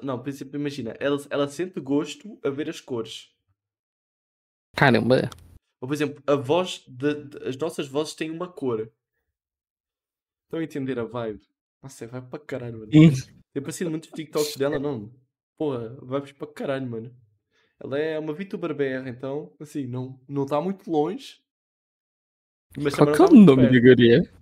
Não, 0.02 0.18
por 0.22 0.28
exemplo, 0.28 0.56
imagina, 0.56 0.94
ela, 1.00 1.16
ela 1.30 1.48
sente 1.48 1.80
gosto 1.80 2.38
a 2.44 2.50
ver 2.50 2.68
as 2.68 2.80
cores. 2.80 3.34
Caramba. 4.76 5.30
Ou, 5.80 5.88
por 5.88 5.94
exemplo, 5.94 6.22
a 6.26 6.34
voz 6.34 6.84
de, 6.86 7.14
de- 7.24 7.48
as 7.48 7.56
nossas 7.56 7.86
vozes 7.88 8.14
têm 8.14 8.30
uma 8.30 8.50
cor. 8.50 8.92
Estão 10.46 10.60
a 10.60 10.64
entender 10.64 10.98
a 10.98 11.04
vibe? 11.04 11.40
Nossa, 11.82 12.06
vai 12.06 12.22
para 12.22 12.38
caralho, 12.38 12.78
mano. 12.80 12.90
Tem 12.90 13.60
aparecido 13.60 13.90
muitos 13.90 14.10
TikToks 14.10 14.56
dela, 14.56 14.78
não. 14.78 15.12
Porra, 15.56 15.96
vibes 16.02 16.32
para 16.32 16.46
caralho, 16.52 16.86
mano. 16.88 17.16
Ela 17.80 17.98
é 17.98 18.18
uma 18.18 18.32
VTuber 18.32 18.74
BR, 18.74 19.08
então, 19.08 19.54
assim, 19.60 19.86
não 19.86 20.20
não 20.28 20.44
está 20.44 20.60
muito 20.60 20.90
longe. 20.90 21.42
Mas 22.76 22.94
Qual 22.94 23.08
é 23.08 23.10
não 23.10 23.14
o 23.14 23.18
tá 23.18 23.34
muito 23.34 23.46
nome 23.56 23.70
da 23.70 23.80
guria? 23.80 24.32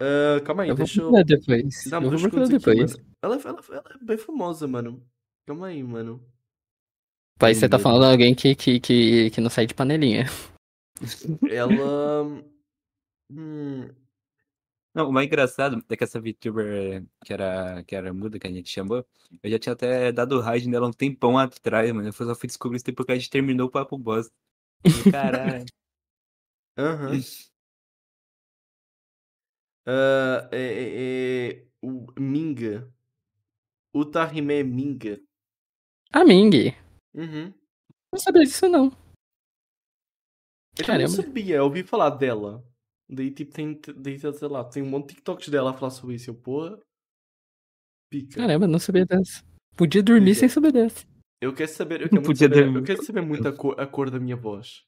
Ah, 0.00 0.40
calma 0.44 0.62
aí, 0.64 0.70
Eu 0.70 0.76
vou 0.76 0.84
deixa 0.84 1.00
eu. 1.00 1.04
procurar 1.10 1.24
depois. 1.24 1.84
Dá-me 1.90 2.06
Eu 2.06 2.10
vou 2.12 2.20
procurar 2.20 2.44
aqui, 2.44 2.52
depois. 2.58 2.96
mano. 2.96 3.11
Ela, 3.22 3.36
ela, 3.36 3.60
ela 3.70 3.84
é 4.00 4.04
bem 4.04 4.18
famosa, 4.18 4.66
mano. 4.66 5.06
Calma 5.46 5.68
aí, 5.68 5.82
mano. 5.82 6.24
Pai, 7.38 7.54
você 7.54 7.68
tá 7.68 7.78
falando 7.78 8.02
de 8.06 8.12
alguém 8.12 8.34
que, 8.34 8.54
que, 8.54 8.80
que, 8.80 9.30
que 9.30 9.40
não 9.40 9.50
sai 9.50 9.66
de 9.66 9.74
panelinha. 9.74 10.26
Ela. 11.50 12.24
Hum, 13.34 13.88
Não, 14.94 15.08
o 15.08 15.12
mais 15.12 15.26
engraçado 15.26 15.82
é 15.88 15.96
que 15.96 16.04
essa 16.04 16.20
VTuber 16.20 17.02
que 17.24 17.32
era, 17.32 17.82
que 17.84 17.96
era 17.96 18.12
muda, 18.12 18.38
que 18.38 18.46
a 18.46 18.52
gente 18.52 18.68
chamou, 18.68 19.06
eu 19.42 19.50
já 19.50 19.58
tinha 19.58 19.72
até 19.72 20.12
dado 20.12 20.38
raid 20.38 20.68
nela 20.68 20.86
um 20.86 20.92
tempão 20.92 21.38
atrás, 21.38 21.90
mano. 21.92 22.08
Eu 22.08 22.12
só 22.12 22.34
fui 22.34 22.46
descobrir 22.46 22.76
isso 22.76 22.84
depois 22.84 23.06
que 23.06 23.12
a 23.12 23.14
gente 23.14 23.30
terminou 23.30 23.68
o 23.68 23.70
papo 23.70 23.96
bosta. 23.96 24.30
Eu, 24.84 25.10
Caralho. 25.10 25.64
Aham. 26.76 27.18
Ah, 29.86 30.48
é, 30.52 30.58
é- 30.58 31.50
é 31.62 31.66
o 31.80 32.06
Minga. 32.18 32.92
O 33.92 34.04
Tahime 34.04 34.54
é 34.54 34.62
Minga. 34.62 35.20
A 36.12 36.24
Ming. 36.24 36.74
Uhum. 37.14 37.52
Não 38.12 38.18
sabia 38.18 38.42
disso, 38.42 38.68
não. 38.68 38.86
Eu 40.76 40.86
também 40.86 41.06
não 41.06 41.12
Caramba. 41.14 41.22
sabia, 41.22 41.56
eu 41.56 41.64
ouvi 41.64 41.82
falar 41.82 42.10
dela. 42.10 42.64
Daí, 43.08 43.30
tipo, 43.30 43.52
tem, 43.52 43.78
daí, 43.96 44.18
sei 44.18 44.48
lá, 44.48 44.64
tem 44.64 44.82
um 44.82 44.88
monte 44.88 45.08
de 45.08 45.14
TikToks 45.16 45.48
dela 45.50 45.70
a 45.70 45.74
falar 45.74 45.90
sobre 45.90 46.14
isso. 46.14 46.30
Eu, 46.30 46.34
porra. 46.34 46.80
Pica. 48.10 48.36
Caramba, 48.36 48.66
não 48.66 48.78
sabia 48.78 49.04
dessa. 49.04 49.44
Podia 49.76 50.02
dormir 50.02 50.34
sem 50.34 50.48
saber 50.48 50.72
dessa. 50.72 51.06
Eu 51.40 51.54
quero 51.54 51.70
saber, 51.70 52.02
eu 52.02 52.08
quero 52.08 52.14
muito 52.22 52.26
Podia 52.26 52.48
saber, 52.48 52.76
eu 52.76 52.84
quero 52.84 53.04
saber 53.04 53.20
muito 53.20 53.48
a 53.48 53.52
cor, 53.56 53.78
a 53.80 53.86
cor 53.86 54.10
da 54.10 54.20
minha 54.20 54.36
voz. 54.36 54.84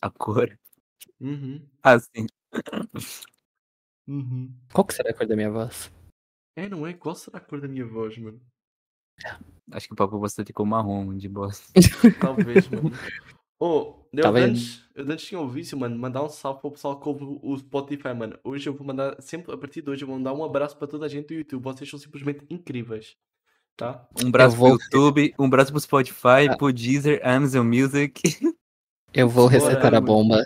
A 0.00 0.10
cor. 0.10 0.58
Uhum. 1.20 1.68
Ah, 1.82 1.98
sim. 1.98 2.26
Uhum. 4.08 4.52
Qual 4.72 4.84
que 4.84 4.94
será 4.94 5.10
a 5.10 5.14
cor 5.14 5.26
da 5.26 5.36
minha 5.36 5.50
voz? 5.50 5.92
É, 6.56 6.68
não 6.68 6.86
é? 6.86 6.92
Qual 6.92 7.14
será 7.14 7.38
a 7.38 7.40
cor 7.40 7.60
da 7.60 7.68
minha 7.68 7.86
voz, 7.86 8.16
mano? 8.18 8.40
Acho 9.70 9.86
que 9.86 9.92
o 9.92 9.96
papo 9.96 10.18
você 10.18 10.44
ficou 10.44 10.66
marrom 10.66 11.16
de 11.16 11.28
bosta. 11.28 11.64
Talvez, 12.20 12.68
mano. 12.68 12.90
Oh, 13.60 14.04
eu 14.12 14.22
Tá 14.22 14.30
antes, 14.30 14.84
eu 14.94 15.04
antes 15.08 15.24
tinha 15.24 15.40
um 15.40 15.48
vício, 15.48 15.78
mano, 15.78 15.96
mandar 15.96 16.22
um 16.24 16.28
salve 16.28 16.60
para 16.60 16.68
o 16.68 16.72
pessoal 16.72 16.98
que 16.98 17.08
ouve 17.08 17.38
o 17.42 17.56
Spotify, 17.56 18.12
mano. 18.12 18.36
Hoje 18.42 18.68
eu 18.68 18.74
vou 18.74 18.84
mandar, 18.86 19.20
sempre 19.22 19.52
a 19.54 19.56
partir 19.56 19.82
de 19.82 19.90
hoje, 19.90 20.02
eu 20.02 20.08
vou 20.08 20.16
mandar 20.16 20.32
um 20.34 20.44
abraço 20.44 20.76
para 20.76 20.88
toda 20.88 21.06
a 21.06 21.08
gente 21.08 21.28
do 21.28 21.34
YouTube. 21.34 21.62
Vocês 21.62 21.88
são 21.88 21.98
simplesmente 21.98 22.44
incríveis, 22.50 23.16
tá? 23.76 24.06
Um 24.22 24.30
braço 24.30 24.56
vou- 24.56 24.76
pro 24.76 24.82
YouTube, 24.82 25.34
um 25.38 25.48
braço 25.48 25.70
pro 25.70 25.80
Spotify, 25.80 26.48
Ah. 26.50 26.56
pro 26.56 26.72
Deezer, 26.72 27.20
Amazon 27.24 27.66
Music. 27.66 28.20
Eu 29.14 29.28
vou 29.28 29.48
Bora, 29.48 29.52
resetar 29.64 29.94
a 29.94 30.00
mano. 30.00 30.42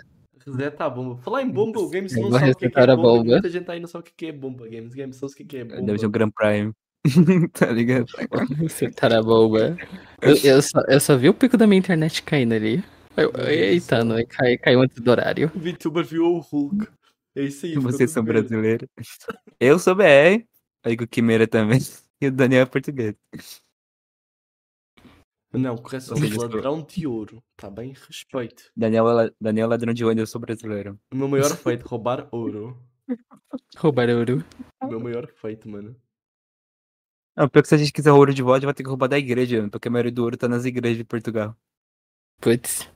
Reseta 0.47 0.85
a 0.85 0.89
bomba. 0.89 1.17
Falar 1.21 1.41
em 1.41 1.49
bomba, 1.49 1.79
o 1.79 1.89
Games 1.89 2.15
Eu 2.15 2.29
não 2.29 2.39
sabe 2.39 2.51
o 2.51 2.55
que 2.55 2.65
é, 2.65 2.69
que 2.69 2.79
é 2.79 2.87
bomba. 2.87 3.01
bomba. 3.01 3.23
Muita 3.23 3.49
gente 3.49 3.69
aí 3.69 3.79
não 3.79 3.87
sabe 3.87 4.07
o 4.07 4.13
que 4.15 4.25
é 4.25 4.31
bomba, 4.31 4.67
Games. 4.67 4.93
Games 4.93 5.15
sabe 5.17 5.33
o 5.33 5.35
que 5.35 5.57
é 5.57 5.63
bomba. 5.63 5.81
Deve 5.81 5.99
ser 5.99 6.07
um 6.07 6.11
Grand 6.11 6.31
Prime. 6.31 6.73
tá 7.53 7.67
ligado? 7.67 8.05
Resetar 8.57 9.13
a 9.13 9.21
bomba. 9.21 9.77
Eu, 10.21 10.35
eu 10.37 10.61
só, 10.61 10.79
eu 10.87 10.99
só 10.99 11.17
vi 11.17 11.29
o 11.29 11.33
pico 11.33 11.57
da 11.57 11.67
minha 11.67 11.79
internet 11.79 12.23
caindo 12.23 12.53
ali. 12.53 12.83
Eu, 13.15 13.31
eita, 13.47 14.03
não, 14.03 14.23
cai, 14.25 14.57
caiu 14.57 14.81
antes 14.81 15.01
do 15.01 15.09
horário. 15.09 15.51
O 15.55 15.59
VTuber 15.59 16.05
viu 16.05 16.23
o 16.23 16.39
Hulk. 16.39 16.87
É 17.35 17.43
isso 17.43 17.65
aí. 17.65 17.75
Vocês 17.75 18.11
são 18.11 18.23
brasileiros. 18.23 18.87
Eu 19.59 19.77
sou 19.79 19.95
BR, 19.95 20.43
aí 20.83 20.95
com 20.95 21.03
o 21.03 21.07
Quimeira 21.07 21.47
também. 21.47 21.79
E 22.19 22.25
o 22.25 22.31
Daniel 22.31 22.63
é 22.63 22.65
português. 22.65 23.13
Não, 25.57 25.77
correção. 25.77 26.17
Ladrão 26.37 26.81
de 26.81 27.07
ouro. 27.07 27.43
Tá 27.55 27.69
bem? 27.69 27.93
Respeito. 28.07 28.71
Daniel, 28.75 29.19
é 29.19 29.31
Daniel 29.39 29.65
é 29.65 29.69
ladrão 29.69 29.93
de 29.93 30.03
ouro, 30.05 30.19
eu 30.19 30.27
sou 30.27 30.39
brasileiro. 30.41 30.99
O 31.11 31.15
meu 31.15 31.27
maior 31.27 31.49
feito, 31.57 31.83
roubar 31.87 32.27
ouro. 32.31 32.77
Roubar 33.77 34.09
ouro. 34.09 34.43
O 34.81 34.87
meu 34.87 34.99
maior 34.99 35.27
feito, 35.27 35.69
mano. 35.69 35.95
Não, 37.35 37.47
pior 37.47 37.61
que 37.61 37.67
se 37.69 37.75
a 37.75 37.77
gente 37.77 37.93
quiser 37.93 38.11
ouro 38.11 38.33
de 38.33 38.41
volta, 38.41 38.65
vai 38.65 38.73
ter 38.73 38.83
que 38.83 38.89
roubar 38.89 39.07
da 39.07 39.17
igreja, 39.17 39.57
mano, 39.57 39.69
porque 39.69 39.87
a 39.87 39.91
maioria 39.91 40.11
do 40.11 40.23
ouro 40.23 40.35
tá 40.37 40.47
nas 40.47 40.65
igrejas 40.65 40.97
de 40.97 41.03
Portugal. 41.03 41.55
Putz. 42.41 42.87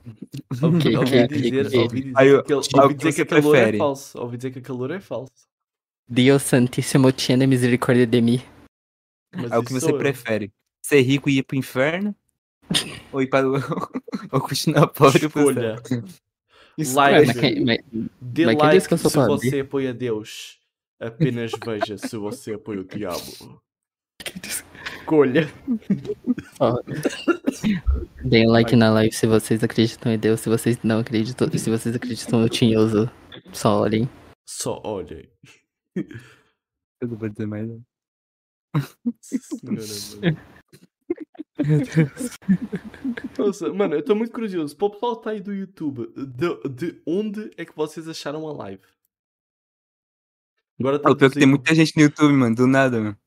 Ouvi 0.62 0.78
que- 0.82 1.26
dizer, 1.28 1.70
que- 1.70 1.76
ouvi 1.78 2.00
dizer 2.02 2.16
Aí, 2.18 2.42
que, 2.42 2.52
ouvi 2.54 2.94
dizer 2.94 3.12
que 3.14 3.22
aquele 3.22 3.46
ouro 3.46 3.56
é 3.56 3.60
prefere? 3.62 3.78
falso. 3.78 4.18
Ouvi 4.20 4.36
dizer 4.36 4.50
que 4.52 4.58
aquele 4.58 4.78
ouro 4.78 4.92
é 4.94 5.00
falso. 5.00 5.32
Deus 6.08 6.42
Santíssimo 6.42 7.10
tiene 7.12 7.46
misericórdia 7.46 8.06
de 8.06 8.20
mim. 8.20 8.38
Mas 9.34 9.50
Aí 9.50 9.58
o 9.58 9.64
que 9.64 9.72
você 9.72 9.90
eu. 9.92 9.98
prefere? 9.98 10.52
Ser 10.84 11.00
rico 11.00 11.30
e 11.30 11.38
ir 11.38 11.42
pro 11.44 11.56
inferno? 11.56 12.14
Ou 13.12 13.22
ir 13.22 13.26
para 13.28 13.48
o... 13.48 13.54
Ou 14.32 14.40
continuar 14.40 14.88
pobre 14.88 15.26
Escolha. 15.26 15.76
Like. 16.78 17.84
Dê 18.20 18.46
like 18.46 18.80
se 18.80 18.96
você 19.28 19.60
apoia 19.60 19.92
Deus. 19.92 20.58
Apenas 20.98 21.52
veja 21.64 21.98
se 21.98 22.16
você 22.16 22.54
apoia 22.54 22.80
o 22.80 22.84
diabo. 22.84 23.60
Escolha. 24.42 25.52
ó, 26.60 26.80
Deem 28.24 28.46
like 28.46 28.76
na 28.76 28.90
live 28.90 29.12
se 29.12 29.26
vocês 29.26 29.62
acreditam 29.62 30.12
em 30.12 30.18
Deus, 30.18 30.40
se 30.40 30.48
vocês 30.48 30.78
não 30.82 31.00
acreditam, 31.00 31.50
se 31.50 31.70
vocês 31.70 31.94
acreditam 31.94 32.40
no 32.40 32.48
Tinhoso. 32.48 33.10
Só 33.52 33.80
olhem. 33.80 34.08
Só 34.48 34.80
olhem. 34.84 35.28
Eu 35.94 37.08
não 37.08 37.16
vou 37.16 37.28
dizer 37.28 37.46
mais. 37.46 37.68
não. 37.68 37.84
Senhora, 39.20 39.82
mano. 40.22 40.61
Nossa, 43.38 43.72
mano, 43.72 43.94
eu 43.94 44.04
tô 44.04 44.14
muito 44.14 44.32
curioso. 44.32 44.76
Para 44.76 44.86
o 44.86 44.90
pessoal 44.90 45.16
tá 45.16 45.30
aí 45.30 45.40
do 45.40 45.52
YouTube, 45.52 46.12
de, 46.16 46.68
de 46.68 47.02
onde 47.06 47.50
é 47.56 47.64
que 47.64 47.74
vocês 47.74 48.08
acharam 48.08 48.46
a 48.48 48.52
live? 48.52 48.82
Agora 50.78 51.00
Ah, 51.04 51.10
o 51.10 51.16
pior 51.16 51.26
é 51.28 51.30
que 51.30 51.38
tem 51.38 51.46
muita 51.48 51.74
gente 51.74 51.96
no 51.96 52.02
YouTube, 52.02 52.32
mano, 52.32 52.54
do 52.56 52.66
nada, 52.66 53.00
mano. 53.00 53.18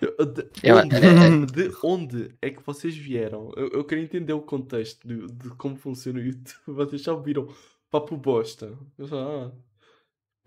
De 0.00 0.08
onde, 0.18 0.42
é- 0.62 1.46
de 1.46 1.76
onde 1.82 2.34
é 2.42 2.50
que 2.50 2.62
vocês 2.62 2.96
vieram? 2.96 3.52
Eu, 3.56 3.68
eu 3.68 3.84
quero 3.84 4.00
entender 4.00 4.32
o 4.32 4.42
contexto 4.42 5.06
de, 5.06 5.26
de 5.26 5.50
como 5.50 5.76
funciona 5.76 6.18
o 6.18 6.22
YouTube. 6.22 6.52
Vocês 6.66 7.02
já 7.02 7.12
ouviram 7.12 7.48
papo 7.90 8.16
bosta? 8.16 8.76
Eu 8.98 9.06
só, 9.06 9.18
ah, 9.20 9.52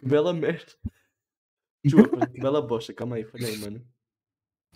bela 0.01 0.33
merda. 0.33 0.73
Desculpa, 1.83 2.25
bela 2.27 2.61
bosta. 2.61 2.93
Calma 2.93 3.15
aí, 3.15 3.23
falei, 3.23 3.57
mano. 3.57 3.81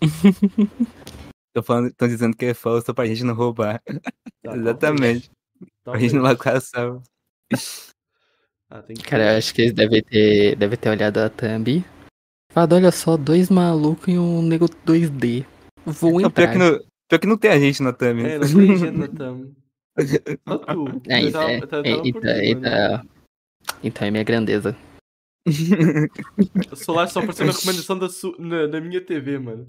Tô 1.52 1.62
falando, 1.62 1.88
estão 1.88 2.08
dizendo 2.08 2.36
que 2.36 2.46
é 2.46 2.54
falso 2.54 2.94
pra 2.94 3.06
gente 3.06 3.24
não 3.24 3.34
roubar. 3.34 3.82
Tá, 4.42 4.56
Exatamente. 4.56 5.30
Pra 5.84 5.98
gente 5.98 6.14
não 6.14 6.22
talvez. 6.22 6.38
lacração. 6.38 7.02
Ah, 8.70 8.82
tem 8.82 8.96
que 8.96 9.04
Cara, 9.04 9.32
eu 9.32 9.38
acho 9.38 9.54
que 9.54 9.62
eles 9.62 9.72
devem 9.74 10.02
ter, 10.02 10.56
devem 10.56 10.78
ter 10.78 10.88
olhado 10.88 11.18
a 11.18 11.28
thumb. 11.28 11.84
Falado, 12.50 12.74
olha 12.74 12.90
só, 12.90 13.16
dois 13.16 13.50
malucos 13.50 14.08
e 14.08 14.18
um 14.18 14.42
nego 14.42 14.66
2D. 14.66 15.44
Vou 15.84 16.20
Não, 16.20 16.30
pior, 16.30 16.44
entrar. 16.44 16.52
que 16.52 16.58
não, 16.58 16.80
pior 17.08 17.18
que 17.18 17.26
não 17.26 17.36
tem 17.36 17.50
a 17.50 17.58
gente 17.58 17.82
na 17.82 17.92
thumb. 17.92 18.24
É, 18.24 18.38
não 18.38 18.46
tem 18.48 18.76
gente 18.78 18.90
na 18.96 19.08
thumb. 19.12 19.54
Só 20.48 20.58
tu. 20.58 21.02
É, 21.08 21.14
é, 21.14 21.18
é, 21.18 21.28
então, 21.28 21.46
ti, 21.46 21.84
mano. 21.84 22.06
então, 22.06 23.08
então 23.84 24.08
é 24.08 24.10
minha 24.10 24.24
grandeza. 24.24 24.76
O 26.70 26.76
Solar 26.76 27.08
só 27.08 27.18
apareceu 27.18 27.46
na 27.46 27.52
recomendação 27.52 27.98
da 27.98 28.08
su... 28.08 28.34
na, 28.38 28.68
na 28.68 28.80
minha 28.80 29.00
TV, 29.00 29.38
mano. 29.38 29.66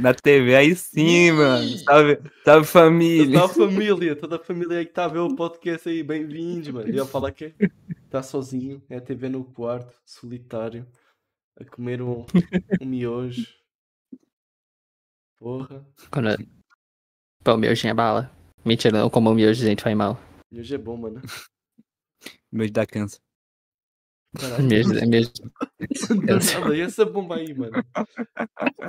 Na 0.00 0.14
TV, 0.14 0.54
aí 0.54 0.74
sim, 0.74 1.32
mano. 1.32 1.78
Salve, 1.78 2.18
salve 2.44 2.66
família. 2.66 3.40
Toda 3.40 3.44
a 3.44 3.48
família, 3.68 4.16
toda 4.16 4.36
a 4.36 4.38
família 4.38 4.78
aí 4.78 4.86
que 4.86 5.00
a 5.00 5.08
ver 5.08 5.18
o 5.18 5.34
podcast 5.34 5.88
aí, 5.88 6.02
bem-vindos, 6.02 6.68
mano. 6.68 6.88
E 6.88 6.90
ele 6.90 7.04
fala 7.04 7.30
que 7.30 7.54
está 8.04 8.22
sozinho, 8.22 8.82
é 8.88 8.96
a 8.96 9.00
TV 9.00 9.28
no 9.28 9.44
quarto, 9.44 9.94
solitário, 10.04 10.86
a 11.58 11.64
comer 11.64 12.02
um, 12.02 12.26
um 12.80 12.86
miojo. 12.86 13.46
Porra, 15.38 15.86
Quando... 16.10 16.28
Pô, 17.44 17.54
o 17.54 17.58
miojinho 17.58 17.90
é 17.90 17.94
bala. 17.94 18.30
Mentira, 18.64 18.98
não 18.98 19.10
como 19.10 19.30
o 19.30 19.34
miojo, 19.34 19.64
gente, 19.64 19.82
faz 19.82 19.96
mal. 19.96 20.18
miojo 20.50 20.74
é 20.74 20.78
bom, 20.78 20.96
mano. 20.96 21.20
Meu 22.52 22.70
da 22.70 22.86
câncer. 22.86 23.21
Caralho. 24.38 24.64
Miojo, 24.64 24.94
é. 24.94 25.04
Não, 26.14 26.60
nada, 26.60 26.76
e 26.76 26.80
essa 26.80 27.04
bomba 27.04 27.36
aí, 27.36 27.52
mano? 27.54 27.72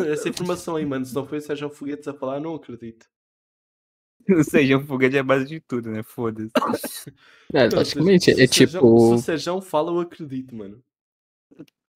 Essa 0.08 0.30
informação 0.30 0.76
aí, 0.76 0.86
mano, 0.86 1.06
se 1.06 1.14
não 1.14 1.26
foi 1.26 1.40
o 1.40 1.42
Sérgio 1.42 1.70
Foguetes 1.70 2.08
a 2.08 2.14
falar, 2.14 2.40
não 2.40 2.56
acredito. 2.56 3.06
Ou 4.30 4.44
seja, 4.44 4.78
um 4.78 4.86
foguete 4.86 5.18
é 5.18 5.20
a 5.20 5.24
base 5.24 5.46
de 5.46 5.60
tudo, 5.60 5.92
né? 5.92 6.02
Foda-se. 6.02 6.50
É, 7.54 7.68
Não, 7.68 7.78
logicamente, 7.78 8.26
se- 8.26 8.32
é 8.32 8.48
Sérgio- 8.48 8.68
tipo. 8.68 9.08
Se 9.10 9.14
o 9.16 9.18
Sérgio 9.18 9.62
fala, 9.62 9.92
eu 9.92 10.00
acredito, 10.00 10.56
mano. 10.56 10.82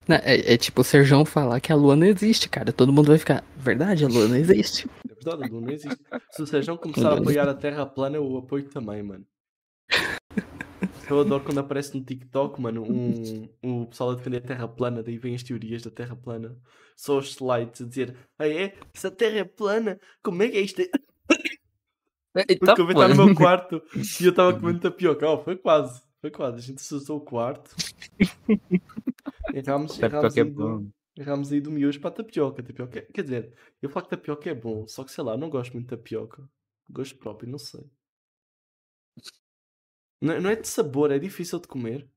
Não, 0.06 0.16
É, 0.16 0.54
é 0.54 0.56
tipo 0.58 0.80
o 0.80 0.84
Serjão 0.84 1.24
falar 1.24 1.58
que 1.60 1.72
a 1.72 1.74
lua 1.76 1.96
não 1.96 2.06
existe, 2.06 2.48
cara. 2.48 2.72
Todo 2.72 2.92
mundo 2.92 3.08
vai 3.08 3.18
ficar. 3.18 3.42
Verdade, 3.56 4.04
a 4.04 4.08
lua 4.08 4.28
não 4.28 4.36
existe. 4.36 4.86
É 5.08 5.14
verdade, 5.14 5.44
a 5.44 5.46
Lua 5.46 5.60
não 5.62 5.70
existe. 5.70 5.98
Se 6.32 6.42
o 6.42 6.46
Sérgio 6.46 6.76
começar 6.78 7.10
a 7.12 7.18
apoiar 7.18 7.48
a 7.48 7.54
Terra 7.54 7.84
plana, 7.86 8.16
eu 8.16 8.36
apoio 8.38 8.68
também, 8.68 9.02
mano. 9.02 9.26
Eu 11.08 11.20
adoro 11.20 11.44
quando 11.44 11.58
aparece 11.58 11.96
no 11.96 12.04
TikTok, 12.04 12.60
mano, 12.60 12.82
um, 12.82 13.48
um 13.62 13.86
pessoal 13.86 14.10
a 14.10 14.14
defender 14.14 14.38
a 14.38 14.46
Terra 14.46 14.68
plana, 14.68 15.02
daí 15.02 15.16
vem 15.18 15.34
as 15.34 15.42
teorias 15.42 15.82
da 15.82 15.90
Terra 15.90 16.14
plana. 16.16 16.56
Só 16.96 17.18
os 17.18 17.30
slides 17.30 17.80
a 17.80 17.86
dizer, 17.86 18.16
ah 18.38 18.48
é? 18.48 18.76
Se 18.92 19.06
a 19.06 19.10
Terra 19.10 19.38
é 19.38 19.44
plana, 19.44 19.98
como 20.22 20.42
é 20.42 20.48
que 20.48 20.56
é 20.58 20.60
isto? 20.60 20.82
Porque 22.32 22.80
eu 22.80 22.86
vi 22.86 22.92
estar 22.92 23.08
no 23.08 23.16
meu 23.16 23.34
quarto 23.34 23.82
e 24.20 24.24
eu 24.24 24.30
estava 24.30 24.52
comendo 24.58 24.80
tapioca. 24.80 25.28
Oh, 25.28 25.38
foi 25.42 25.56
quase, 25.56 26.02
foi 26.20 26.30
quase. 26.30 26.58
A 26.58 26.60
gente 26.60 26.78
assustou 26.78 27.16
o 27.18 27.20
quarto. 27.20 27.74
Erramos, 29.52 29.98
erramos, 29.98 29.98
Tapioca 29.98 30.40
é 30.40 30.42
aí 30.42 30.50
do, 30.50 30.92
erramos 31.16 31.52
aí 31.52 31.60
do 31.60 31.70
miojo 31.70 32.00
para 32.00 32.10
a 32.10 32.12
tapioca. 32.14 32.62
tapioca. 32.62 32.98
é- 32.98 33.02
Quer 33.02 33.22
dizer, 33.22 33.54
eu 33.80 33.88
falo 33.88 34.04
que 34.06 34.10
tapioca 34.10 34.50
é 34.50 34.54
bom, 34.54 34.86
só 34.86 35.04
que 35.04 35.10
sei 35.10 35.24
lá, 35.24 35.36
não 35.36 35.48
gosto 35.48 35.72
muito 35.72 35.86
de 35.88 35.96
tapioca. 35.96 36.48
Gosto 36.90 37.16
próprio, 37.18 37.50
não 37.50 37.58
sei. 37.58 37.84
Não, 40.20 40.40
não 40.40 40.50
é 40.50 40.56
de 40.56 40.66
sabor, 40.66 41.10
é 41.10 41.18
difícil 41.18 41.60
de 41.60 41.68
comer. 41.68 42.08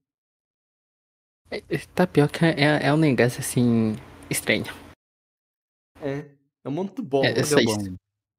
Tapioca 1.93 2.47
é, 2.47 2.88
é 2.88 2.93
um 2.93 2.97
negócio 2.97 3.39
assim. 3.39 3.95
estranho. 4.30 4.66
É. 6.02 6.32
É 6.64 6.70
um 6.70 6.72
monte 6.72 6.95
de 6.95 7.02
bola. 7.02 7.28
É, 7.28 7.43
só 7.43 7.60
é 7.60 7.64
isso. 7.64 7.89
bom. 7.89 7.95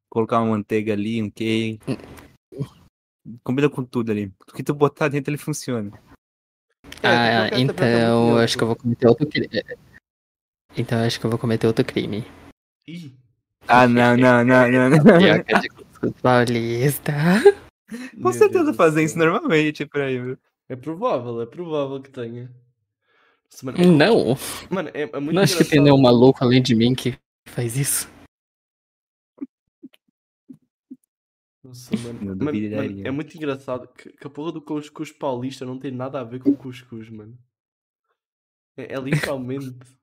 Colocar 0.09 0.41
uma 0.41 0.53
manteiga 0.53 0.93
ali, 0.93 1.23
um 1.23 1.31
queijo. 1.31 1.81
Combina 3.43 3.69
com 3.69 3.85
tudo 3.85 4.11
ali. 4.11 4.33
O 4.49 4.53
que 4.53 4.63
tu 4.63 4.75
botar 4.75 5.09
dentro 5.09 5.31
ele 5.31 5.39
funciona. 5.39 5.91
É, 7.03 7.09
ah, 7.09 7.47
é- 7.47 7.55
é 7.55 7.61
então 7.61 8.37
acho 8.39 8.57
que 8.57 8.63
eu 8.63 8.69
vou 8.69 8.77
cometer 8.77 9.09
outro 9.09 9.27
crime. 9.27 9.49
Então 10.77 10.99
acho 10.99 11.21
que 11.21 11.27
eu 11.27 11.31
vou 11.31 11.39
cometer 11.39 11.67
outro 11.67 11.85
crime. 11.85 12.25
Ih, 12.87 13.17
Ah, 13.69 13.87
não, 13.87 14.17
não, 14.17 14.45
não, 14.45 14.71
não, 14.71 14.91
não. 14.91 15.05
Tapioca 15.05 15.61
de 15.61 15.69
cuscuz 15.69 16.13
paulista. 16.21 17.13
meu 17.93 18.22
Com 18.22 18.32
certeza 18.32 18.64
Deus 18.64 18.76
fazem 18.76 19.05
isso 19.05 19.18
normalmente 19.18 19.86
por 19.86 20.01
aí, 20.01 20.18
viu? 20.20 20.38
É 20.68 20.76
provável, 20.76 21.40
é 21.43 21.47
provável 21.47 22.01
que 22.01 22.11
tenha. 22.11 22.51
Nossa, 23.45 23.66
mano, 23.66 23.78
Não, 23.97 24.36
mano, 24.70 24.88
é, 24.95 25.03
é 25.03 25.20
muito 25.20 25.34
não 25.34 25.43
acho 25.43 25.59
que 25.59 25.64
tem 25.64 25.80
nenhum 25.80 26.01
maluco 26.01 26.43
além 26.43 26.62
de 26.62 26.74
mim 26.74 26.95
que 26.95 27.16
faz 27.49 27.76
isso. 27.76 28.09
Nossa, 31.62 31.95
mano. 31.97 32.18
Mano, 32.24 32.36
mano, 32.40 33.07
é 33.07 33.11
muito 33.11 33.36
engraçado 33.36 33.86
que, 33.88 34.11
que 34.11 34.26
a 34.26 34.30
porra 34.30 34.53
do 34.53 34.61
cuscuz 34.61 35.12
paulista 35.12 35.64
não 35.64 35.78
tem 35.78 35.93
nada 35.93 36.20
a 36.20 36.24
ver 36.24 36.40
com 36.40 36.57
cuscuz, 36.57 37.09
mano. 37.09 37.38
É, 38.76 38.95
é 38.95 39.01
literalmente. 39.01 39.76